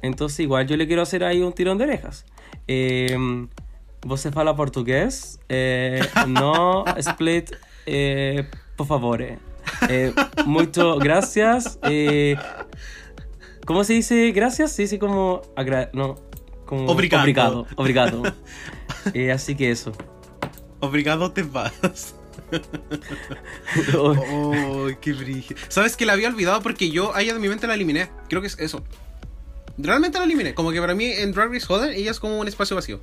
Entonces 0.01 0.39
igual 0.39 0.67
yo 0.67 0.75
le 0.77 0.87
quiero 0.87 1.01
hacer 1.01 1.23
ahí 1.23 1.41
un 1.41 1.53
tirón 1.53 1.77
de 1.77 1.85
orejas. 1.85 2.25
Eh, 2.67 3.15
você 4.03 4.31
fala 4.31 4.55
portugués? 4.55 5.39
Eh, 5.47 6.01
no 6.27 6.85
split, 6.97 7.51
eh, 7.85 8.47
por 8.75 8.87
favor. 8.87 9.21
Eh, 9.89 10.13
mucho 10.45 10.97
gracias. 10.97 11.79
Eh, 11.83 12.35
¿Cómo 13.65 13.83
se 13.83 13.93
dice 13.93 14.31
gracias? 14.31 14.71
Se 14.71 14.83
dice 14.83 14.99
como... 14.99 15.41
no, 15.93 16.15
como 16.71 16.89
Obrigado. 16.89 17.21
Obrigado. 17.23 17.67
obrigado. 17.75 18.23
Eh, 19.13 19.31
así 19.31 19.55
que 19.55 19.71
eso. 19.71 19.91
Obrigado 20.79 21.31
te 21.31 21.43
vas. 21.43 22.15
Oh, 23.97 24.87
qué 25.01 25.13
brillo. 25.13 25.55
¿Sabes 25.67 25.95
que 25.97 26.05
la 26.05 26.13
había 26.13 26.29
olvidado 26.29 26.61
porque 26.61 26.89
yo 26.89 27.13
a 27.15 27.21
ella 27.21 27.33
de 27.33 27.39
mi 27.39 27.49
mente 27.49 27.67
la 27.67 27.73
eliminé? 27.75 28.09
Creo 28.29 28.41
que 28.41 28.47
es 28.47 28.57
eso. 28.59 28.83
Realmente 29.77 30.17
la 30.19 30.25
eliminé. 30.25 30.53
Como 30.53 30.71
que 30.71 30.79
para 30.79 30.93
mí 30.95 31.05
en 31.05 31.31
Drag 31.31 31.51
Race 31.51 31.65
Holland 31.67 31.93
ella 31.93 32.11
es 32.11 32.19
como 32.19 32.39
un 32.39 32.47
espacio 32.47 32.75
vacío. 32.75 32.99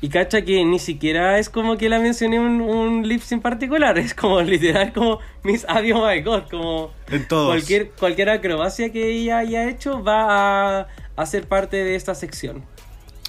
Y 0.00 0.08
cacha 0.10 0.42
que 0.42 0.62
ni 0.64 0.78
siquiera 0.78 1.38
es 1.38 1.48
como 1.48 1.76
que 1.78 1.88
la 1.88 1.98
mencioné 1.98 2.38
un, 2.38 2.60
un 2.60 3.08
lip 3.08 3.22
sync 3.22 3.42
particular, 3.42 3.98
es 3.98 4.12
como 4.14 4.40
literal 4.42 4.92
como 4.92 5.20
Miss 5.42 5.64
Abby 5.68 5.92
Oh 5.92 6.06
My 6.06 6.20
God, 6.20 6.44
como 6.50 6.90
En 7.08 7.26
todos. 7.26 7.46
cualquier, 7.48 7.90
cualquier 7.92 8.28
acrobacia 8.28 8.92
que 8.92 9.10
ella 9.10 9.38
haya 9.38 9.68
hecho 9.68 10.02
va 10.04 10.80
a, 10.82 10.86
a 11.16 11.26
ser 11.26 11.48
parte 11.48 11.76
de 11.76 11.94
esta 11.94 12.14
sección. 12.14 12.64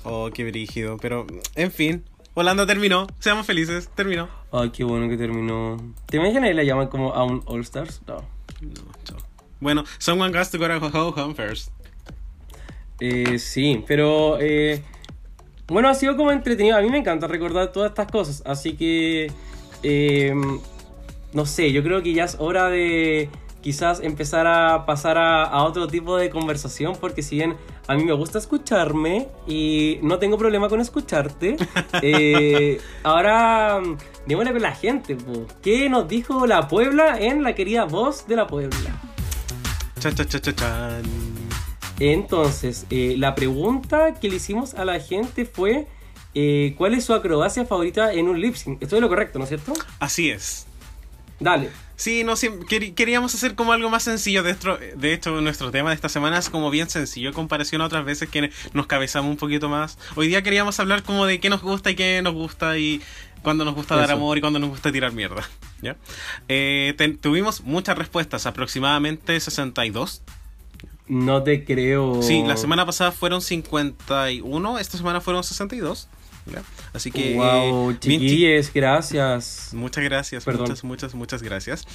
Oh, 0.03 0.29
qué 0.33 0.43
brígido. 0.43 0.97
Pero, 0.97 1.25
en 1.55 1.71
fin. 1.71 2.03
Holanda 2.33 2.65
terminó. 2.67 3.07
Seamos 3.19 3.47
felices. 3.47 3.89
Terminó. 3.95 4.29
Ay, 4.51 4.69
qué 4.69 4.83
bueno 4.83 5.09
que 5.09 5.17
terminó. 5.17 5.77
¿Te 6.05 6.17
imaginas 6.17 6.49
que 6.49 6.53
la 6.53 6.63
llaman 6.63 6.87
como 6.87 7.13
a 7.13 7.23
un 7.23 7.41
All 7.45 7.61
Stars? 7.61 8.01
No. 8.07 8.17
No, 8.61 8.91
chao. 9.03 9.17
Bueno, 9.59 9.83
someone 9.97 10.37
has 10.37 10.51
to 10.51 10.59
go 10.59 10.67
to 10.67 11.21
home 11.21 11.33
first. 11.33 11.71
Eh, 12.99 13.39
sí, 13.39 13.83
pero 13.87 14.37
eh, 14.39 14.83
bueno, 15.67 15.89
ha 15.89 15.93
sido 15.93 16.15
como 16.15 16.31
entretenido. 16.31 16.77
A 16.77 16.81
mí 16.81 16.89
me 16.89 16.99
encanta 16.99 17.27
recordar 17.27 17.71
todas 17.71 17.89
estas 17.89 18.11
cosas, 18.11 18.43
así 18.45 18.75
que 18.75 19.31
eh, 19.83 20.33
no 21.33 21.45
sé, 21.45 21.71
yo 21.71 21.83
creo 21.83 22.01
que 22.01 22.13
ya 22.13 22.25
es 22.25 22.37
hora 22.39 22.69
de 22.69 23.29
quizás 23.67 23.99
empezar 23.99 24.47
a 24.47 24.85
pasar 24.85 25.17
a, 25.17 25.43
a 25.43 25.65
otro 25.65 25.87
tipo 25.89 26.15
de 26.15 26.29
conversación, 26.29 26.95
porque 27.01 27.21
si 27.21 27.35
bien 27.35 27.57
a 27.85 27.95
mí 27.95 28.05
me 28.05 28.13
gusta 28.13 28.39
escucharme 28.39 29.27
y 29.45 29.99
no 30.01 30.19
tengo 30.19 30.37
problema 30.37 30.69
con 30.69 30.79
escucharte, 30.79 31.57
eh, 32.01 32.79
ahora 33.03 33.81
mm, 33.81 33.97
démosle 34.25 34.53
con 34.53 34.61
la 34.61 34.71
gente. 34.73 35.17
po. 35.17 35.45
¿Qué 35.61 35.89
nos 35.89 36.07
dijo 36.07 36.47
la 36.47 36.69
Puebla 36.69 37.19
en 37.19 37.43
la 37.43 37.55
querida 37.55 37.83
voz 37.83 38.25
de 38.25 38.37
la 38.37 38.47
Puebla? 38.47 39.01
Cha 39.99 40.15
cha 40.15 40.25
cha 40.25 40.39
cha 40.39 40.55
chan. 40.55 41.03
Entonces, 41.99 42.85
eh, 42.89 43.15
la 43.17 43.35
pregunta 43.35 44.13
que 44.13 44.29
le 44.29 44.37
hicimos 44.37 44.75
a 44.75 44.85
la 44.85 45.01
gente 45.01 45.43
fue: 45.43 45.87
eh, 46.33 46.73
¿Cuál 46.77 46.93
es 46.93 47.03
su 47.03 47.13
acrobacia 47.13 47.65
favorita 47.65 48.13
en 48.13 48.29
un 48.29 48.39
lip 48.39 48.55
sync? 48.55 48.81
Estoy 48.81 48.99
en 48.99 49.03
lo 49.03 49.09
correcto, 49.09 49.39
¿no 49.39 49.43
es 49.43 49.49
cierto? 49.49 49.73
Así 49.99 50.29
es. 50.29 50.67
Dale. 51.41 51.69
Sí, 51.97 52.23
no, 52.23 52.35
queríamos 52.95 53.33
hacer 53.33 53.55
como 53.55 53.73
algo 53.73 53.89
más 53.89 54.03
sencillo. 54.03 54.43
De 54.43 54.51
hecho, 54.51 54.77
de 54.77 55.13
hecho, 55.13 55.41
nuestro 55.41 55.71
tema 55.71 55.89
de 55.89 55.95
esta 55.95 56.09
semana 56.09 56.37
es 56.37 56.47
como 56.47 56.69
bien 56.69 56.91
sencillo 56.91 57.29
en 57.29 57.33
comparación 57.33 57.81
a 57.81 57.85
otras 57.85 58.05
veces 58.05 58.29
que 58.29 58.51
nos 58.73 58.85
cabezamos 58.85 59.31
un 59.31 59.37
poquito 59.37 59.67
más. 59.67 59.97
Hoy 60.15 60.27
día 60.27 60.43
queríamos 60.43 60.79
hablar 60.79 61.01
como 61.01 61.25
de 61.25 61.39
qué 61.39 61.49
nos 61.49 61.63
gusta 61.63 61.89
y 61.89 61.95
qué 61.95 62.21
nos 62.21 62.35
gusta 62.35 62.77
y 62.77 63.01
cuando 63.41 63.65
nos 63.65 63.73
gusta 63.73 63.95
dar 63.95 64.11
amor 64.11 64.37
y 64.37 64.41
cuando 64.41 64.59
nos 64.59 64.69
gusta 64.69 64.91
tirar 64.91 65.11
mierda. 65.11 65.49
¿ya? 65.81 65.95
Eh, 66.47 66.95
tuvimos 67.19 67.61
muchas 67.61 67.97
respuestas, 67.97 68.45
aproximadamente 68.45 69.39
62. 69.39 70.21
No 71.07 71.41
te 71.41 71.65
creo. 71.65 72.21
Sí, 72.21 72.43
la 72.43 72.57
semana 72.57 72.85
pasada 72.85 73.11
fueron 73.11 73.41
51, 73.41 74.77
esta 74.77 74.97
semana 74.97 75.19
fueron 75.19 75.43
62. 75.43 76.09
¿Ya? 76.51 76.63
Así 76.93 77.11
que... 77.11 77.35
Wow, 77.35 77.91
eh, 77.91 77.97
bien 78.05 78.63
gracias. 78.73 79.69
Muchas 79.73 80.03
gracias, 80.03 80.45
Perdón. 80.45 80.63
muchas, 80.63 80.83
muchas, 80.83 81.15
muchas 81.15 81.43
gracias. 81.43 81.85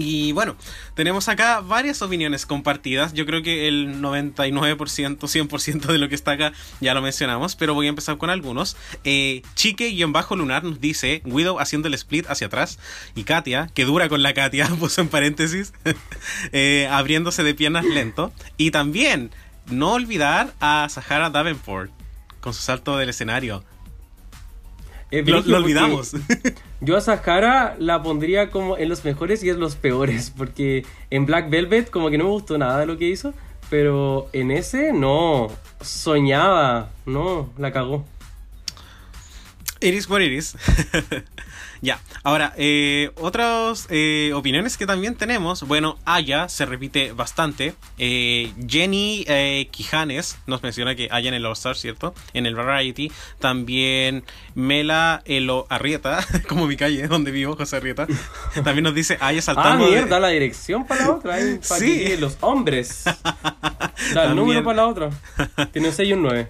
Y 0.00 0.32
bueno, 0.32 0.56
tenemos 0.94 1.28
acá 1.28 1.60
varias 1.60 2.02
opiniones 2.02 2.46
compartidas. 2.46 3.12
Yo 3.14 3.26
creo 3.26 3.42
que 3.42 3.68
el 3.68 4.00
99%, 4.00 5.18
100% 5.18 5.86
de 5.86 5.98
lo 5.98 6.08
que 6.08 6.14
está 6.14 6.32
acá 6.32 6.52
ya 6.80 6.94
lo 6.94 7.02
mencionamos, 7.02 7.56
pero 7.56 7.74
voy 7.74 7.86
a 7.86 7.88
empezar 7.88 8.16
con 8.18 8.30
algunos. 8.30 8.76
Eh, 9.04 9.42
Chique-Lunar 9.54 10.64
nos 10.64 10.80
dice 10.80 11.22
Widow 11.24 11.58
haciendo 11.58 11.88
el 11.88 11.94
split 11.94 12.26
hacia 12.28 12.46
atrás. 12.46 12.78
Y 13.14 13.24
Katia, 13.24 13.70
que 13.74 13.84
dura 13.84 14.08
con 14.08 14.22
la 14.22 14.34
Katia, 14.34 14.68
puso 14.78 15.00
en 15.00 15.08
paréntesis, 15.08 15.72
eh, 16.52 16.88
abriéndose 16.90 17.42
de 17.42 17.54
piernas 17.54 17.84
lento. 17.84 18.32
Y 18.56 18.70
también, 18.70 19.30
no 19.66 19.92
olvidar 19.94 20.54
a 20.60 20.86
Sahara 20.88 21.30
Davenport 21.30 21.97
con 22.40 22.54
su 22.54 22.62
salto 22.62 22.96
del 22.96 23.08
escenario. 23.08 23.64
Es 25.10 25.26
Lo, 25.26 25.40
lo 25.40 25.56
olvidamos. 25.56 26.12
Yo 26.80 26.96
a 26.96 27.00
Sahara 27.00 27.76
la 27.78 28.02
pondría 28.02 28.50
como 28.50 28.76
en 28.76 28.88
los 28.88 29.04
mejores 29.04 29.42
y 29.42 29.48
en 29.48 29.58
los 29.58 29.74
peores, 29.74 30.32
porque 30.36 30.84
en 31.10 31.26
Black 31.26 31.48
Velvet 31.50 31.90
como 31.90 32.10
que 32.10 32.18
no 32.18 32.24
me 32.24 32.30
gustó 32.30 32.58
nada 32.58 32.78
de 32.78 32.86
lo 32.86 32.98
que 32.98 33.08
hizo, 33.08 33.32
pero 33.70 34.28
en 34.32 34.50
ese 34.50 34.92
no, 34.92 35.50
soñaba, 35.80 36.90
no, 37.06 37.50
la 37.56 37.72
cagó. 37.72 38.04
It 39.80 39.94
is 39.94 40.08
what 40.08 40.20
it 40.20 40.32
is. 40.32 40.56
Ya, 41.80 42.00
ahora, 42.24 42.52
eh, 42.56 43.10
otras 43.16 43.86
eh, 43.90 44.32
opiniones 44.34 44.76
que 44.76 44.86
también 44.86 45.14
tenemos. 45.14 45.62
Bueno, 45.62 45.98
Aya 46.04 46.48
se 46.48 46.66
repite 46.66 47.12
bastante. 47.12 47.74
Eh, 47.98 48.52
Jenny 48.66 49.24
eh, 49.28 49.68
Quijanes 49.70 50.38
nos 50.46 50.62
menciona 50.62 50.94
que 50.94 51.08
Aya 51.10 51.28
en 51.28 51.34
el 51.34 51.46
All 51.46 51.52
Star, 51.52 51.76
¿cierto? 51.76 52.14
En 52.34 52.46
el 52.46 52.54
Variety. 52.54 53.12
También 53.38 54.24
Mela 54.54 55.22
Elo 55.24 55.66
Arrieta, 55.68 56.24
como 56.48 56.66
mi 56.66 56.76
calle, 56.76 57.06
donde 57.08 57.30
vivo, 57.30 57.54
José 57.56 57.76
Arrieta. 57.76 58.06
También 58.54 58.84
nos 58.84 58.94
dice 58.94 59.16
Aya 59.20 59.38
Ah, 59.38 59.42
saltando. 59.42 59.84
de- 59.84 59.90
mierda, 59.92 60.18
la 60.20 60.28
dirección 60.28 60.86
para 60.86 61.04
la 61.06 61.10
otra, 61.12 61.32
para 61.32 61.80
Sí. 61.80 62.04
que 62.04 62.16
los 62.18 62.36
hombres. 62.40 63.04
Da 64.14 64.24
el 64.26 64.36
número 64.36 64.62
para 64.64 64.76
la 64.76 64.86
otra. 64.86 65.10
Tiene 65.72 65.88
un 65.88 65.94
6 65.94 66.08
y 66.08 66.12
un 66.12 66.22
9. 66.22 66.48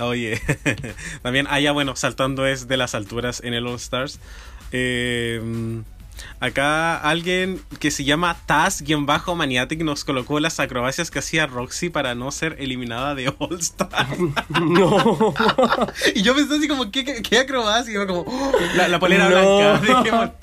Oye, 0.00 0.40
también 1.22 1.46
Aya, 1.48 1.72
bueno, 1.72 1.94
saltando 1.96 2.46
es 2.46 2.68
de 2.68 2.76
las 2.76 2.94
alturas 2.94 3.40
en 3.44 3.54
el 3.54 3.66
All 3.66 3.76
Stars. 3.76 4.18
Eh, 4.78 5.82
acá 6.40 6.98
alguien 6.98 7.60
que 7.80 7.90
se 7.90 8.04
llama 8.04 8.36
Taz-Maniatic 8.46 9.82
nos 9.82 10.04
colocó 10.04 10.38
las 10.38 10.60
acrobacias 10.60 11.10
que 11.10 11.18
hacía 11.18 11.46
Roxy 11.46 11.88
para 11.88 12.14
no 12.14 12.30
ser 12.30 12.56
eliminada 12.58 13.14
de 13.14 13.32
All 13.38 13.58
Star. 13.60 14.06
No. 14.60 15.34
y 16.14 16.22
yo 16.22 16.34
pensé 16.34 16.56
así 16.56 16.68
como, 16.68 16.90
¿qué, 16.90 17.04
qué, 17.04 17.22
qué 17.22 17.38
acrobacia? 17.38 17.90
Y 17.90 17.94
yo 17.94 18.06
como, 18.06 18.20
"Oh, 18.26 18.52
la, 18.76 18.88
la 18.88 18.98
polera 18.98 19.28
No. 19.28 19.30
blanca. 19.30 19.80
Dejémosla, 19.80 20.34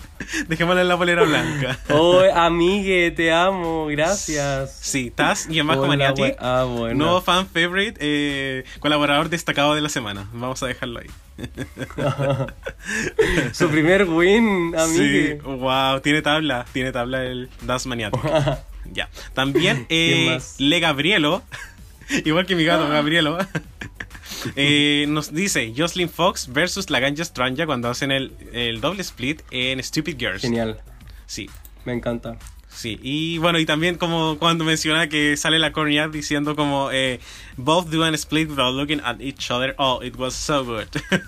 dejémosla 0.48 0.82
en 0.82 0.88
la 0.88 0.98
polera 0.98 1.24
blanca. 1.24 1.80
Oh, 1.90 2.22
amigue, 2.36 3.12
te 3.12 3.32
amo, 3.32 3.86
gracias. 3.88 4.76
Sí, 4.82 5.12
Taz-Maniatic. 5.16 6.36
Ah, 6.40 6.64
bueno. 6.68 6.96
Nuevo 7.06 7.22
fan 7.22 7.48
favorite, 7.48 7.98
eh, 8.00 8.64
colaborador 8.80 9.30
destacado 9.30 9.76
de 9.76 9.82
la 9.82 9.90
semana. 9.90 10.28
Vamos 10.34 10.64
a 10.64 10.68
dejarlo 10.68 11.00
ahí. 11.00 11.08
Su 13.54 13.70
primer 13.70 14.04
win, 14.06 14.74
amigue. 14.78 15.40
Sí, 15.42 15.48
wow, 15.48 16.00
tiene 16.02 16.22
tabla, 16.22 16.66
tiene 16.74 16.92
tabla 16.92 17.24
el 17.24 17.50
Das 17.62 17.86
Maniatic. 17.86 18.20
ya. 18.92 19.10
También 19.34 19.86
¿Quién 19.90 20.34
eh? 20.34 20.40
Le 20.58 20.80
Gabrielo, 20.80 21.44
igual 22.26 22.46
que 22.46 22.56
mi 22.56 22.64
gato 22.66 22.88
Gabrielo, 22.88 23.38
eh, 24.56 25.06
nos 25.08 25.34
dice 25.34 25.74
Jocelyn 25.76 26.10
Fox 26.10 26.52
versus 26.52 26.90
Laganja 26.90 27.24
Stranja 27.26 27.66
cuando 27.66 27.90
hacen 27.90 28.12
el, 28.12 28.34
el 28.52 28.82
doble 28.82 29.02
split 29.02 29.42
en 29.52 29.82
Stupid 29.84 30.18
Girls. 30.18 30.42
Genial, 30.42 30.82
Sí. 31.26 31.50
me 31.86 31.94
encanta. 31.94 32.38
Sí, 32.76 33.00
y 33.02 33.38
bueno, 33.38 33.60
y 33.60 33.66
también 33.66 33.98
como 33.98 34.38
cuando 34.40 34.66
menciona 34.66 35.08
que 35.08 35.38
sale 35.38 35.60
la 35.60 35.72
cornea 35.72 36.08
diciendo 36.08 36.56
como 36.56 36.90
eh, 36.92 37.20
Both 37.56 37.90
do 37.90 38.04
an 38.04 38.16
split 38.16 38.50
without 38.50 38.74
looking 38.74 39.00
at 39.04 39.22
each 39.22 39.52
other. 39.52 39.76
Oh, 39.78 40.02
it 40.04 40.16
was 40.18 40.34
so 40.34 40.66
good. 40.66 40.88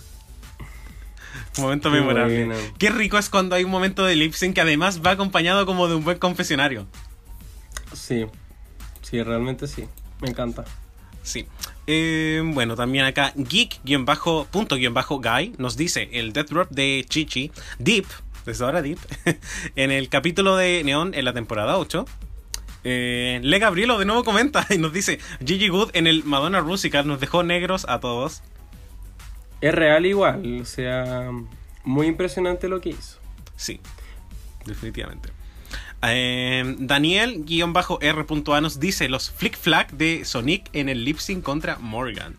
momento 1.58 1.92
Qué 1.92 1.98
memorable. 1.98 2.46
bueno. 2.46 2.62
Qué 2.78 2.90
rico 2.90 3.18
es 3.18 3.30
cuando 3.30 3.56
hay 3.56 3.64
un 3.64 3.72
momento 3.72 4.06
de 4.06 4.16
lip 4.16 4.34
sync 4.34 4.56
que 4.56 4.62
además 4.62 5.02
va 5.06 5.12
acompañado 5.12 5.66
como 5.66 5.88
de 5.88 5.96
un 5.96 6.04
buen 6.04 6.18
confesionario. 6.18 6.86
Sí, 7.94 8.26
sí, 9.02 9.24
realmente 9.24 9.68
sí. 9.68 9.86
Me 10.22 10.30
encanta. 10.30 10.66
Sí. 11.24 11.48
Eh, 11.88 12.42
bueno, 12.44 12.76
también 12.76 13.06
acá 13.06 13.32
geek-punto-guy 13.36 15.54
nos 15.58 15.78
dice 15.78 16.10
el 16.14 16.34
death 16.34 16.50
drop 16.50 16.70
de 16.72 17.06
Chichi, 17.08 17.52
Deep, 17.80 18.06
desde 18.46 18.66
ahora 18.66 18.82
Deep, 18.82 19.00
en 19.76 19.92
el 19.92 20.10
capítulo 20.10 20.56
de 20.56 20.84
Neon 20.84 21.14
en 21.14 21.26
la 21.26 21.34
temporada 21.34 21.78
8. 21.78 22.06
Eh, 22.84 23.40
Le 23.42 23.60
Gabrielo 23.60 23.98
de 23.98 24.06
nuevo 24.06 24.24
comenta 24.24 24.66
y 24.70 24.78
nos 24.78 24.94
dice 24.94 25.20
Gigi 25.44 25.70
Good 25.70 25.90
en 25.94 26.06
el 26.06 26.24
Madonna 26.24 26.60
Rusical 26.60 27.08
nos 27.08 27.20
dejó 27.20 27.44
negros 27.44 27.86
a 27.90 28.00
todos. 28.00 28.44
Es 29.62 29.74
real 29.74 30.06
igual, 30.06 30.62
o 30.62 30.66
sea, 30.66 31.32
muy 31.84 32.08
impresionante 32.08 32.70
lo 32.70 32.82
que 32.82 32.90
hizo. 32.90 33.18
Sí, 33.56 33.80
definitivamente. 34.66 35.30
Eh, 36.04 36.76
Daniel-R.A 36.78 38.62
nos 38.62 38.80
dice 38.80 39.10
los 39.10 39.32
flick 39.32 39.58
flack 39.58 39.92
de 39.92 40.24
Sonic 40.24 40.70
en 40.74 40.90
el 40.90 41.04
lip 41.04 41.18
sync 41.18 41.44
contra 41.44 41.78
Morgan. 41.80 42.36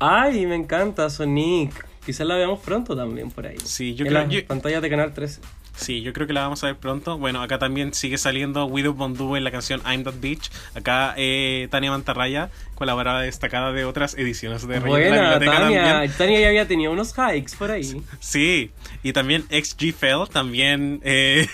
Ay, 0.00 0.46
me 0.46 0.56
encanta 0.56 1.08
Sonic. 1.10 1.91
Quizás 2.04 2.26
la 2.26 2.36
veamos 2.36 2.60
pronto 2.60 2.96
también 2.96 3.30
por 3.30 3.46
ahí. 3.46 3.56
Sí, 3.62 3.94
yo 3.94 4.04
en 4.04 4.10
creo- 4.10 4.22
las 4.24 4.32
yo- 4.32 4.44
pantallas 4.46 4.82
de 4.82 4.90
Canal 4.90 5.14
13. 5.14 5.40
Sí, 5.74 6.02
yo 6.02 6.12
creo 6.12 6.26
que 6.26 6.32
la 6.32 6.42
vamos 6.42 6.62
a 6.62 6.66
ver 6.66 6.76
pronto. 6.76 7.18
Bueno, 7.18 7.42
acá 7.42 7.58
también 7.58 7.94
sigue 7.94 8.18
saliendo 8.18 8.66
Widow 8.66 8.92
Bondú 8.94 9.36
en 9.36 9.44
la 9.44 9.50
canción 9.50 9.80
I'm 9.86 10.04
That 10.04 10.14
Bitch. 10.20 10.50
Acá 10.74 11.14
eh, 11.16 11.66
Tania 11.70 11.90
Mantarraya, 11.90 12.50
colaboradora 12.74 13.22
destacada 13.24 13.72
de 13.72 13.84
otras 13.84 14.14
ediciones 14.14 14.66
de 14.68 14.78
Reyes 14.80 15.10
de 15.10 15.16
la 15.16 15.38
Tania. 15.38 15.52
también. 15.58 16.12
Tania 16.18 16.40
ya 16.40 16.48
había 16.48 16.68
tenido 16.68 16.92
unos 16.92 17.14
hikes 17.14 17.56
por 17.58 17.70
ahí. 17.70 18.02
Sí, 18.20 18.70
y 19.02 19.12
también 19.12 19.44
XG 19.50 19.92
Fell, 19.94 20.28
también... 20.30 21.00
eh, 21.04 21.46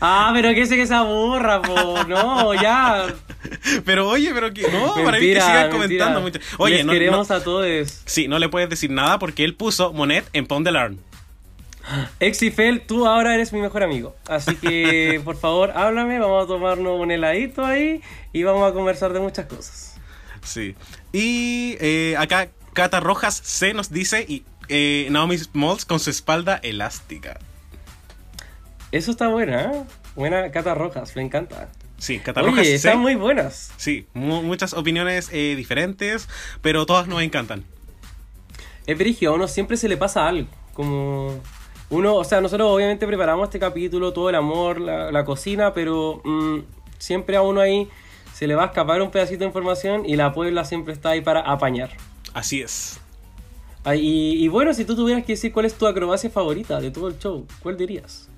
Ah, 0.00 0.30
pero 0.32 0.50
que 0.54 0.62
ese 0.62 0.76
que 0.76 0.86
se 0.86 0.94
aburra, 0.94 1.60
po. 1.60 2.04
No, 2.04 2.54
ya. 2.54 3.06
pero 3.84 4.08
oye, 4.08 4.30
pero 4.32 4.54
que... 4.54 4.62
No, 4.70 4.94
para 4.94 5.18
mí 5.18 5.26
que 5.26 5.34
Mentira, 5.34 5.40
sigan 5.46 5.54
mentira. 5.56 5.70
comentando 6.06 6.20
mucho. 6.20 6.38
Oye, 6.58 6.76
Les 6.76 6.86
no, 6.86 6.92
queremos 6.92 7.28
no- 7.28 7.34
a 7.34 7.42
todos. 7.42 8.02
Sí, 8.06 8.28
no 8.28 8.38
le 8.38 8.48
puedes 8.48 8.70
decir 8.70 8.90
nada 8.90 9.18
porque 9.18 9.44
él 9.44 9.54
puso 9.54 9.92
Monet 9.92 10.24
en 10.32 10.46
Pond 10.46 10.64
de 10.64 10.72
Larn. 10.72 10.98
Exifel, 12.20 12.82
tú 12.82 13.06
ahora 13.06 13.34
eres 13.34 13.52
mi 13.52 13.60
mejor 13.60 13.82
amigo. 13.82 14.14
Así 14.28 14.56
que, 14.56 15.20
por 15.24 15.36
favor, 15.36 15.72
háblame. 15.74 16.18
Vamos 16.18 16.44
a 16.44 16.46
tomarnos 16.46 17.00
un 17.00 17.10
heladito 17.10 17.64
ahí 17.64 18.00
y 18.32 18.42
vamos 18.42 18.68
a 18.70 18.74
conversar 18.74 19.12
de 19.12 19.20
muchas 19.20 19.46
cosas. 19.46 19.96
Sí. 20.42 20.74
Y 21.12 21.76
eh, 21.80 22.14
acá 22.18 22.48
Cata 22.72 23.00
Rojas 23.00 23.34
C 23.44 23.74
nos 23.74 23.90
dice 23.90 24.24
y 24.28 24.44
eh, 24.68 25.08
Naomi 25.10 25.36
Smalls 25.38 25.84
con 25.84 26.00
su 26.00 26.10
espalda 26.10 26.60
elástica. 26.62 27.38
Eso 28.92 29.10
está 29.10 29.28
buena, 29.28 29.62
¿eh? 29.64 29.82
Buena 30.14 30.50
Cata 30.50 30.74
Rojas, 30.74 31.14
me 31.16 31.22
encanta. 31.22 31.68
Sí, 31.98 32.20
Cata 32.20 32.42
Rojas 32.42 32.66
C. 32.66 32.74
están 32.76 32.98
muy 33.00 33.14
buenas. 33.16 33.72
Sí, 33.76 34.06
mu- 34.14 34.42
muchas 34.42 34.72
opiniones 34.72 35.28
eh, 35.32 35.54
diferentes, 35.56 36.28
pero 36.62 36.86
todas 36.86 37.06
nos 37.08 37.20
encantan. 37.22 37.64
Es 38.86 38.96
brigio, 38.96 39.30
a 39.30 39.34
uno 39.34 39.48
siempre 39.48 39.76
se 39.76 39.88
le 39.88 39.96
pasa 39.96 40.26
algo. 40.26 40.48
Como 40.72 41.40
uno, 41.90 42.16
o 42.16 42.24
sea, 42.24 42.40
nosotros 42.40 42.68
obviamente 42.70 43.06
preparamos 43.06 43.44
este 43.48 43.58
capítulo, 43.58 44.12
todo 44.12 44.28
el 44.28 44.34
amor, 44.34 44.80
la, 44.80 45.10
la 45.10 45.24
cocina, 45.24 45.72
pero 45.72 46.20
mm, 46.24 46.58
siempre 46.98 47.36
a 47.36 47.42
uno 47.42 47.60
ahí 47.60 47.88
se 48.34 48.46
le 48.46 48.54
va 48.54 48.64
a 48.64 48.66
escapar 48.66 49.00
un 49.02 49.10
pedacito 49.10 49.40
de 49.40 49.46
información 49.46 50.04
y 50.06 50.16
la 50.16 50.32
Puebla 50.32 50.64
siempre 50.64 50.92
está 50.92 51.10
ahí 51.10 51.20
para 51.22 51.40
apañar. 51.40 51.90
Así 52.34 52.60
es. 52.60 53.00
Ah, 53.84 53.96
y, 53.96 54.32
y 54.44 54.48
bueno, 54.48 54.74
si 54.74 54.84
tú 54.84 54.94
tuvieras 54.94 55.24
que 55.24 55.32
decir 55.32 55.52
cuál 55.52 55.64
es 55.64 55.74
tu 55.74 55.86
acrobacia 55.86 56.28
favorita 56.28 56.80
de 56.80 56.90
todo 56.90 57.08
el 57.08 57.18
show, 57.18 57.46
¿cuál 57.62 57.76
dirías? 57.78 58.28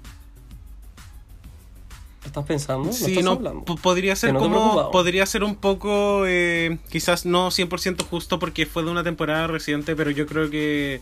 ¿Estás 2.25 2.45
pensando? 2.45 2.85
¿No 2.85 2.93
Sí, 2.93 3.07
estás 3.13 3.25
no, 3.25 3.33
hablando? 3.33 3.65
podría 3.77 4.15
ser 4.15 4.35
como, 4.35 4.91
podría 4.91 5.25
ser 5.27 5.43
un 5.43 5.57
poco, 5.57 6.25
eh, 6.27 6.79
quizás 6.91 7.25
no 7.25 7.49
100% 7.51 8.05
justo 8.05 8.39
porque 8.39 8.67
fue 8.67 8.85
de 8.85 8.91
una 8.91 9.03
temporada 9.03 9.47
reciente, 9.47 9.97
pero 9.97 10.11
yo 10.11 10.27
creo 10.27 10.51
que 10.51 11.01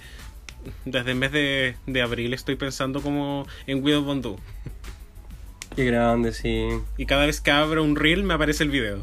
desde 0.84 1.10
el 1.12 1.16
mes 1.16 1.32
de, 1.32 1.76
de 1.86 2.02
abril 2.02 2.34
estoy 2.34 2.56
pensando 2.56 3.00
como 3.02 3.46
en 3.66 3.82
Widow 3.82 4.02
Bondú. 4.02 4.38
Qué 5.76 5.84
grande, 5.84 6.32
sí. 6.32 6.68
Y 6.96 7.06
cada 7.06 7.26
vez 7.26 7.40
que 7.40 7.50
abro 7.50 7.84
un 7.84 7.94
reel 7.96 8.22
me 8.24 8.34
aparece 8.34 8.64
el 8.64 8.70
video. 8.70 8.98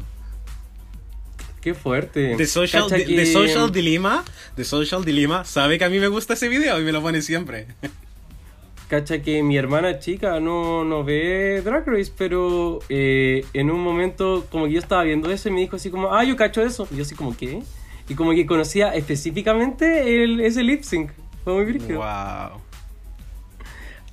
Qué 1.60 1.74
fuerte. 1.74 2.34
The 2.36 2.46
Social, 2.46 2.86
que- 2.88 3.04
The 3.04 3.26
Social 3.26 3.72
Dilemma, 3.72 4.24
The 4.54 4.64
Social 4.64 5.04
Dilemma 5.04 5.44
sabe 5.44 5.78
que 5.78 5.84
a 5.84 5.88
mí 5.88 5.98
me 5.98 6.08
gusta 6.08 6.34
ese 6.34 6.48
video 6.48 6.80
y 6.80 6.84
me 6.84 6.92
lo 6.92 7.02
pone 7.02 7.22
siempre. 7.22 7.66
Cacha 8.88 9.20
que 9.20 9.42
mi 9.42 9.56
hermana 9.56 9.98
chica 9.98 10.38
no, 10.38 10.84
no 10.84 11.02
ve 11.02 11.60
Drag 11.64 11.84
Race, 11.88 12.12
pero 12.16 12.78
eh, 12.88 13.44
en 13.52 13.72
un 13.72 13.80
momento 13.82 14.46
como 14.48 14.66
que 14.66 14.74
yo 14.74 14.78
estaba 14.78 15.02
viendo 15.02 15.28
eso 15.32 15.48
y 15.48 15.52
me 15.52 15.60
dijo 15.60 15.74
así 15.74 15.90
como, 15.90 16.14
ah, 16.14 16.22
yo 16.22 16.36
cacho 16.36 16.62
eso. 16.62 16.86
Y 16.92 16.96
yo 16.96 17.02
así 17.02 17.16
como, 17.16 17.36
¿qué? 17.36 17.62
Y 18.08 18.14
como 18.14 18.30
que 18.30 18.46
conocía 18.46 18.94
específicamente 18.94 20.22
el, 20.22 20.38
ese 20.38 20.62
lip 20.62 20.82
sync. 20.84 21.10
Fue 21.46 21.54
muy 21.54 21.64
brígido. 21.64 22.00
Wow. 22.00 22.60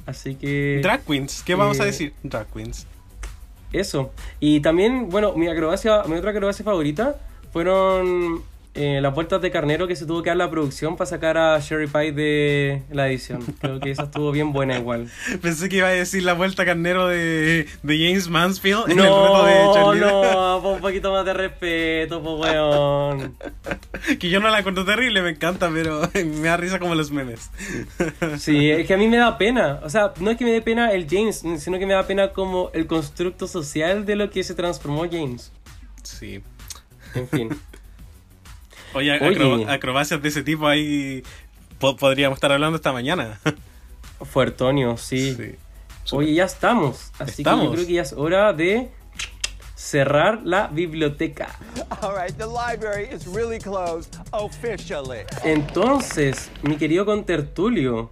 Así 0.05 0.35
que... 0.35 0.81
Drag 0.83 1.03
Queens, 1.03 1.41
¿qué 1.41 1.55
vamos 1.55 1.79
a 1.79 1.83
eh, 1.83 1.87
decir? 1.87 2.13
Drag 2.21 2.45
Queens. 2.45 2.85
Eso. 3.71 4.11
Y 4.39 4.59
también, 4.59 5.09
bueno, 5.09 5.33
mi 5.33 5.47
acrobacia, 5.47 6.03
mi 6.03 6.13
otra 6.15 6.29
acrobacia 6.29 6.63
favorita 6.63 7.19
fueron 7.51 8.43
eh, 8.75 8.99
las 9.01 9.13
vueltas 9.13 9.39
de 9.41 9.51
carnero 9.51 9.87
que 9.87 9.95
se 9.95 10.05
tuvo 10.07 10.23
que 10.23 10.31
dar 10.31 10.37
la 10.37 10.49
producción 10.49 10.95
para 10.97 11.07
sacar 11.07 11.37
a 11.37 11.59
Sherry 11.59 11.85
Pie 11.87 12.11
de 12.11 12.81
la 12.91 13.07
edición. 13.07 13.41
Creo 13.61 13.79
que 13.79 13.91
esa 13.91 14.03
estuvo 14.03 14.31
bien 14.31 14.51
buena 14.51 14.77
igual. 14.77 15.11
Pensé 15.41 15.69
que 15.69 15.77
iba 15.77 15.87
a 15.87 15.91
decir 15.91 16.23
la 16.23 16.33
vuelta 16.33 16.65
carnero 16.65 17.07
de, 17.07 17.67
de 17.83 17.97
James 17.97 18.29
Mansfield 18.29 18.85
en 18.89 18.97
el 18.99 19.05
reto 19.05 19.45
de 19.45 19.53
No, 19.53 19.73
Charlie. 19.73 19.99
no, 20.01 20.59
pon 20.63 20.73
un 20.75 20.81
poquito 20.81 21.11
más 21.11 21.23
de 21.25 21.33
respeto, 21.33 22.23
po 22.23 22.37
weón. 22.39 23.35
Que 24.19 24.29
yo 24.29 24.39
no 24.39 24.49
la 24.49 24.59
encuentro 24.59 24.83
terrible, 24.83 25.21
me 25.21 25.29
encanta, 25.29 25.69
pero 25.71 26.01
me 26.13 26.47
da 26.47 26.57
risa 26.57 26.79
como 26.79 26.95
los 26.95 27.11
memes. 27.11 27.51
Sí, 28.39 28.69
es 28.71 28.87
que 28.87 28.93
a 28.95 28.97
mí 28.97 29.07
me 29.07 29.17
da 29.17 29.37
pena. 29.37 29.79
O 29.83 29.89
sea, 29.89 30.13
no 30.19 30.31
es 30.31 30.37
que 30.37 30.45
me 30.45 30.51
dé 30.51 30.61
pena 30.61 30.91
el 30.91 31.07
James, 31.09 31.43
sino 31.59 31.77
que 31.79 31.85
me 31.85 31.93
da 31.93 32.05
pena 32.07 32.29
como 32.33 32.69
el 32.73 32.87
constructo 32.87 33.47
social 33.47 34.05
de 34.05 34.15
lo 34.15 34.29
que 34.29 34.43
se 34.43 34.55
transformó 34.55 35.03
James. 35.09 35.51
Sí. 36.01 36.41
En 37.15 37.27
fin. 37.27 37.49
Oye, 38.93 39.11
Oye. 39.19 39.35
acro- 39.35 39.69
acrobacias 39.69 40.21
de 40.21 40.29
ese 40.29 40.43
tipo 40.43 40.67
ahí 40.67 41.23
po- 41.79 41.95
podríamos 41.95 42.37
estar 42.37 42.51
hablando 42.51 42.75
esta 42.75 42.91
mañana. 42.93 43.39
Fuertonio, 44.21 44.97
sí. 44.97 45.35
Sí. 45.35 45.55
Oye, 46.15 46.33
ya 46.33 46.45
estamos. 46.45 47.11
Así 47.19 47.37
que 47.37 47.41
Estamos. 47.43 47.65
yo 47.65 47.71
creo 47.73 47.87
que 47.87 47.93
ya 47.93 48.01
es 48.03 48.13
hora 48.13 48.53
de 48.53 48.89
cerrar 49.75 50.41
la 50.43 50.67
biblioteca. 50.67 51.57
All 52.01 52.13
right, 52.15 52.35
the 52.37 52.45
library 52.45 53.09
is 53.13 53.25
really 53.27 53.59
closed 53.59 54.15
officially. 54.31 55.19
Entonces, 55.43 56.49
mi 56.61 56.77
querido 56.77 57.05
contertulio, 57.05 58.09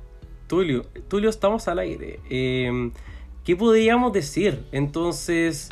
Tulio, 0.48 0.84
Tulio, 1.08 1.30
estamos 1.30 1.68
al 1.68 1.80
aire. 1.80 2.20
Eh, 2.30 2.92
¿Qué 3.46 3.56
podríamos 3.56 4.12
decir? 4.14 4.66
Entonces, 4.72 5.70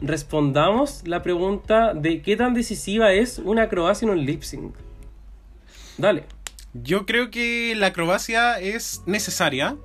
respondamos 0.00 1.02
la 1.06 1.22
pregunta 1.22 1.94
de 1.94 2.22
qué 2.22 2.36
tan 2.36 2.54
decisiva 2.54 3.12
es 3.12 3.38
una 3.38 3.62
acrobacia 3.62 4.06
en 4.06 4.12
un 4.12 4.24
lip 4.24 4.42
sync. 4.42 4.74
Dale. 5.96 6.24
Yo 6.74 7.06
creo 7.06 7.30
que 7.30 7.74
la 7.76 7.88
acrobacia 7.88 8.60
es 8.60 9.02
necesaria, 9.06 9.76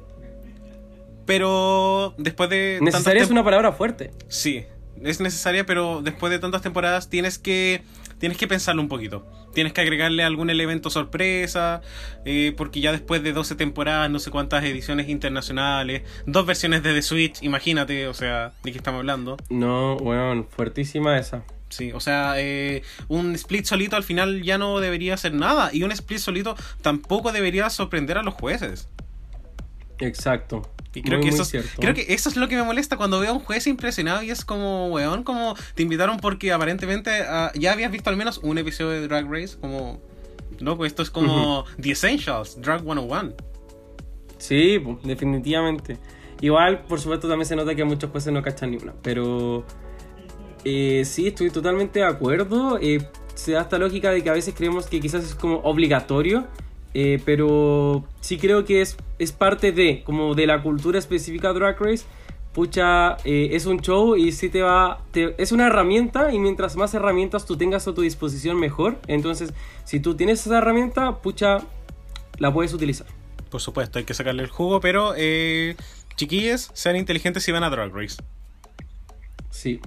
pero 1.25 2.13
después 2.17 2.49
de... 2.49 2.79
Necesaria 2.81 3.23
es 3.23 3.31
una 3.31 3.43
palabra 3.43 3.71
fuerte. 3.71 4.11
Sí, 4.27 4.65
es 5.01 5.19
necesaria, 5.19 5.65
pero 5.65 6.01
después 6.01 6.31
de 6.31 6.39
tantas 6.39 6.61
temporadas 6.61 7.09
tienes 7.09 7.39
que 7.39 7.81
tienes 8.17 8.37
que 8.37 8.47
pensarlo 8.47 8.81
un 8.81 8.87
poquito. 8.87 9.25
Tienes 9.53 9.73
que 9.73 9.81
agregarle 9.81 10.23
algún 10.23 10.49
elemento 10.49 10.89
sorpresa, 10.89 11.81
eh, 12.25 12.53
porque 12.57 12.81
ya 12.81 12.91
después 12.91 13.21
de 13.23 13.33
12 13.33 13.55
temporadas, 13.55 14.09
no 14.09 14.19
sé 14.19 14.31
cuántas 14.31 14.63
ediciones 14.63 15.09
internacionales, 15.09 16.03
dos 16.25 16.45
versiones 16.45 16.83
de 16.83 16.93
The 16.93 17.01
Switch, 17.01 17.43
imagínate, 17.43 18.07
o 18.07 18.13
sea, 18.13 18.53
¿de 18.63 18.71
qué 18.71 18.77
estamos 18.77 18.99
hablando? 18.99 19.37
No, 19.49 19.97
bueno, 19.97 20.47
fuertísima 20.49 21.17
esa. 21.17 21.43
Sí, 21.69 21.91
o 21.91 21.99
sea, 21.99 22.35
eh, 22.37 22.83
un 23.07 23.33
split 23.35 23.65
solito 23.65 23.95
al 23.95 24.03
final 24.03 24.43
ya 24.43 24.57
no 24.57 24.79
debería 24.79 25.15
hacer 25.15 25.33
nada, 25.33 25.69
y 25.73 25.83
un 25.83 25.91
split 25.91 26.19
solito 26.19 26.55
tampoco 26.81 27.31
debería 27.31 27.69
sorprender 27.69 28.17
a 28.17 28.23
los 28.23 28.33
jueces. 28.35 28.89
Exacto. 29.99 30.72
Y 30.93 31.01
creo 31.01 31.19
Muy, 31.19 31.29
que 31.29 31.35
eso, 31.35 31.43
es, 31.43 31.71
creo 31.79 31.93
que 31.93 32.05
eso 32.09 32.29
es 32.29 32.35
lo 32.35 32.47
que 32.47 32.55
me 32.55 32.63
molesta 32.63 32.97
cuando 32.97 33.19
veo 33.19 33.31
a 33.31 33.33
un 33.33 33.39
juez 33.39 33.65
impresionado 33.67 34.21
y 34.21 34.29
es 34.29 34.45
como, 34.45 34.87
weón, 34.89 35.23
como 35.23 35.55
te 35.73 35.83
invitaron 35.83 36.17
porque 36.17 36.51
aparentemente 36.51 37.11
ah, 37.27 37.51
ya 37.55 37.71
habías 37.71 37.91
visto 37.91 38.09
al 38.09 38.17
menos 38.17 38.39
un 38.39 38.57
episodio 38.57 38.91
de 38.91 39.07
Drag 39.07 39.29
Race, 39.29 39.57
como, 39.59 40.01
loco, 40.59 40.85
esto 40.85 41.01
es 41.01 41.09
como 41.09 41.65
The 41.81 41.91
Essentials, 41.91 42.61
Drag 42.61 42.81
101. 42.81 43.33
Sí, 44.37 44.83
definitivamente. 45.03 45.97
Igual, 46.41 46.83
por 46.83 46.99
supuesto, 46.99 47.29
también 47.29 47.47
se 47.47 47.55
nota 47.55 47.73
que 47.73 47.85
muchos 47.85 48.11
jueces 48.11 48.33
no 48.33 48.41
cachan 48.41 48.71
ni 48.71 48.77
una. 48.77 48.93
Pero 49.01 49.65
eh, 50.65 51.03
sí, 51.05 51.27
estoy 51.27 51.49
totalmente 51.49 51.99
de 51.99 52.05
acuerdo. 52.05 52.77
Eh, 52.81 53.07
se 53.33 53.53
da 53.53 53.61
esta 53.61 53.77
lógica 53.77 54.11
de 54.11 54.21
que 54.21 54.29
a 54.29 54.33
veces 54.33 54.53
creemos 54.53 54.87
que 54.87 54.99
quizás 54.99 55.23
es 55.23 55.35
como 55.35 55.59
obligatorio. 55.59 56.47
Eh, 56.93 57.21
pero 57.25 58.03
sí 58.21 58.37
creo 58.37 58.65
que 58.65 58.81
es, 58.81 58.97
es 59.19 59.31
parte 59.31 59.71
de, 59.71 60.03
como 60.03 60.35
de 60.35 60.47
la 60.47 60.61
cultura 60.61 60.99
específica 60.99 61.53
de 61.53 61.59
Drag 61.59 61.79
Race. 61.79 62.05
Pucha, 62.53 63.17
eh, 63.25 63.49
es 63.53 63.65
un 63.65 63.79
show 63.81 64.15
y 64.15 64.31
sí 64.31 64.47
te 64.49 64.61
va. 64.61 65.01
te- 65.11 65.33
es 65.41 65.51
una 65.51 65.65
herramienta 65.67 66.31
y 66.31 66.37
mientras 66.37 66.75
más 66.75 66.93
herramientas 66.93 67.45
tú 67.47 67.57
tengas 67.57 67.87
a 67.87 67.93
tu 67.95 68.01
disposición, 68.01 68.59
mejor. 68.59 68.99
Entonces, 69.07 69.53
si 69.85 69.99
tú 69.99 70.15
tienes 70.15 70.45
esa 70.45 70.59
herramienta, 70.59 71.19
pucha, 71.21 71.59
la 72.37 72.53
puedes 72.53 72.71
utilizar. 72.73 73.07
Por 73.49 73.59
supuesto, 73.59 73.97
hay 73.97 74.05
que 74.05 74.13
sacarle 74.13 74.43
el 74.43 74.49
jugo, 74.49 74.79
pero 74.81 75.13
eh, 75.17 75.75
chiquillos, 76.15 76.69
sean 76.73 76.95
inteligentes 76.95 77.47
y 77.47 77.51
van 77.51 77.63
a 77.63 77.71
Drag 77.71 77.91
Race. 77.91 78.17
Sí. 79.49 79.79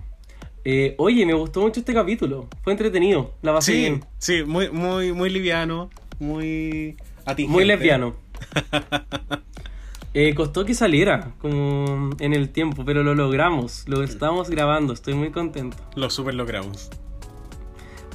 Eh, 0.65 0.95
oye, 0.99 1.24
me 1.24 1.35
gustó 1.35 1.61
mucho 1.61 1.78
este 1.81 1.95
capítulo. 1.95 2.49
Fue 2.65 2.73
entretenido. 2.73 3.33
La 3.43 3.53
pasé 3.53 3.73
Sí, 3.73 3.78
bien. 3.78 4.05
sí, 4.19 4.43
muy, 4.45 4.70
muy, 4.70 5.12
muy 5.12 5.31
liviano, 5.31 5.91
muy 6.18 6.97
atingente. 7.24 7.52
Muy 7.52 7.64
lesbiano. 7.64 8.14
Eh, 10.18 10.34
costó 10.34 10.64
que 10.64 10.72
saliera 10.72 11.34
como 11.43 12.09
en 12.20 12.32
el 12.32 12.48
tiempo, 12.48 12.86
pero 12.86 13.02
lo 13.02 13.14
logramos. 13.14 13.86
Lo 13.86 14.02
estamos 14.02 14.48
grabando. 14.48 14.94
Estoy 14.94 15.12
muy 15.12 15.30
contento. 15.30 15.76
Lo 15.94 16.09
super 16.09 16.32
logramos. 16.32 16.88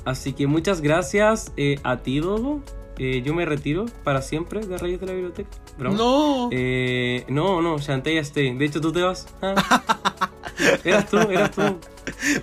Así 0.04 0.34
que 0.34 0.48
muchas 0.48 0.82
gracias 0.82 1.54
eh, 1.58 1.80
a 1.84 1.98
ti, 1.98 2.20
Dodo. 2.20 2.64
Eh, 2.98 3.22
yo 3.24 3.36
me 3.36 3.46
retiro 3.46 3.86
para 4.04 4.24
siempre 4.24 4.66
de 4.66 4.80
Reyes 4.80 5.00
de 5.00 5.06
la 5.06 5.14
Biblioteca. 5.14 5.50
Broma. 5.78 5.96
No. 5.96 6.50
Eh, 6.52 7.24
no, 7.30 7.62
no, 7.62 7.78
Shantae. 7.78 8.22
De 8.34 8.66
hecho, 8.66 8.82
tú 8.82 8.92
te 8.92 9.04
vas. 9.04 9.28
Ah. 9.42 9.54
Eras 10.84 11.10
tú, 11.10 11.18
eras 11.18 11.52
tú. 11.52 11.80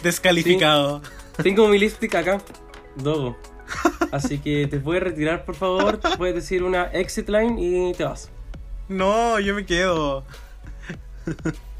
Descalificado. 0.02 1.02
Tengo 1.42 1.68
mi 1.68 1.78
lipstick 1.78 2.14
acá, 2.14 2.40
Dogo. 2.96 3.36
Así 4.12 4.38
que 4.38 4.66
te 4.66 4.78
puedes 4.80 5.02
retirar, 5.02 5.44
por 5.44 5.54
favor. 5.54 6.00
Puedes 6.16 6.34
decir 6.34 6.62
una 6.62 6.84
exit 6.84 7.28
line 7.28 7.56
y 7.58 7.92
te 7.92 8.04
vas. 8.04 8.30
No, 8.88 9.38
yo 9.40 9.54
me 9.54 9.66
quedo. 9.66 10.24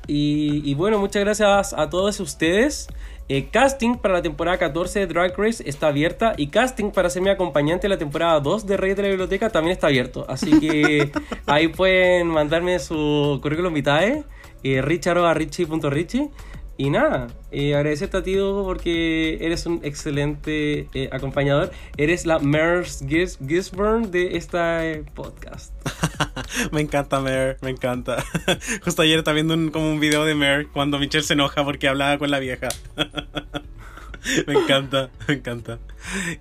Y, 0.07 0.63
y 0.65 0.75
bueno, 0.75 0.99
muchas 0.99 1.23
gracias 1.25 1.73
a 1.73 1.89
todos 1.91 2.21
ustedes. 2.21 2.89
Eh, 3.31 3.51
casting 3.53 3.97
para 3.97 4.15
la 4.15 4.23
temporada 4.23 4.57
14 4.57 5.01
de 5.01 5.07
Drag 5.07 5.37
Race 5.37 5.63
está 5.69 5.89
abierta 5.89 6.33
y 6.39 6.47
casting 6.47 6.91
para 6.91 7.11
ser 7.11 7.21
mi 7.21 7.29
acompañante 7.29 7.87
en 7.87 7.91
la 7.91 7.99
temporada 7.99 8.41
2 8.41 8.67
de 8.67 8.79
Reyes 8.79 8.97
de 8.97 9.03
la 9.03 9.09
Biblioteca 9.11 9.51
también 9.51 9.73
está 9.73 9.89
abierto. 9.89 10.25
Así 10.29 10.59
que 10.61 11.13
ahí 11.47 11.69
pueden 11.69 12.29
mandarme 12.29 12.79
su 12.79 13.39
currículum 13.43 13.75
vitae, 13.75 14.25
eh, 14.63 14.81
rich.richie.richie. 14.81 16.31
Y 16.81 16.91
nada, 16.91 17.27
eh, 17.51 17.75
agradecerte 17.75 18.19
a 18.19 18.23
ti, 18.23 18.37
porque 18.37 19.45
eres 19.45 19.67
un 19.67 19.81
excelente 19.83 20.89
eh, 20.95 21.09
acompañador. 21.11 21.73
Eres 21.97 22.25
la 22.25 22.39
Merce 22.39 23.05
Gis 23.05 23.37
Gisburn 23.45 24.13
de 24.13 24.37
este 24.37 25.03
podcast. 25.13 25.75
me 26.71 26.81
encanta 26.81 27.19
Mer, 27.19 27.59
me 27.63 27.71
encanta. 27.71 28.25
Justo 28.85 29.03
ayer 29.03 29.19
estaba 29.19 29.35
viendo 29.35 29.73
como 29.73 29.91
un 29.91 29.99
video 29.99 30.25
de 30.25 30.37
Mer 30.37 30.69
cuando 30.69 31.01
Michelle 31.01 31.25
se 31.25 31.33
enoja 31.33 31.65
porque 31.65 31.89
hablaba 31.89 32.17
con 32.17 32.31
la 32.31 32.39
vieja. 32.39 32.69
me 34.47 34.55
encanta, 34.55 35.11
me 35.27 35.35
encanta. 35.35 35.79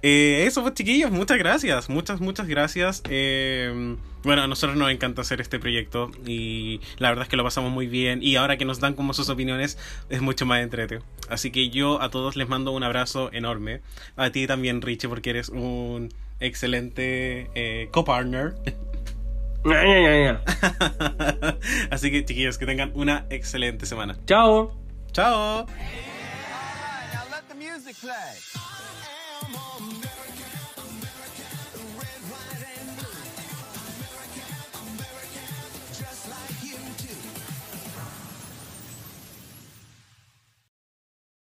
Eh, 0.02 0.46
eso 0.48 0.62
pues 0.62 0.74
chiquillos, 0.74 1.12
muchas 1.12 1.38
gracias, 1.38 1.90
muchas, 1.90 2.22
muchas 2.22 2.48
gracias. 2.48 3.02
Eh, 3.10 3.98
bueno, 4.24 4.44
a 4.44 4.48
nosotros 4.48 4.78
nos 4.78 4.92
encanta 4.92 5.22
hacer 5.22 5.42
este 5.42 5.60
proyecto 5.60 6.12
y 6.26 6.82
la 6.98 7.10
verdad 7.10 7.24
es 7.24 7.30
que 7.30 7.38
lo 7.38 7.44
pasamos 7.44 7.72
muy 7.72 7.88
bien 7.88 8.22
y 8.22 8.36
ahora 8.36 8.58
que 8.58 8.66
nos 8.66 8.80
dan 8.80 8.94
como 8.94 9.14
sus 9.14 9.30
opiniones 9.30 9.78
es 10.10 10.22
mucho 10.22 10.46
más 10.46 10.62
entretenido. 10.62 11.06
Así 11.30 11.52
que 11.52 11.70
yo 11.70 12.02
a 12.02 12.10
todos 12.10 12.36
les 12.36 12.50
mando 12.50 12.72
un 12.72 12.84
abrazo 12.84 13.32
enorme. 13.32 13.82
A 14.16 14.30
ti 14.30 14.48
también, 14.48 14.82
Richie, 14.82 15.08
porque 15.08 15.30
eres 15.30 15.50
un 15.50 16.10
excelente 16.40 17.50
eh, 17.56 17.90
co-partner. 17.92 18.56
Así 21.92 22.12
que 22.12 22.26
chiquillos, 22.26 22.58
que 22.58 22.66
tengan 22.66 22.92
una 22.96 23.26
excelente 23.30 23.86
semana. 23.86 24.18
Chao. 24.26 24.74
Chao. 25.12 25.66
music 27.88 28.02
play. 28.02 28.77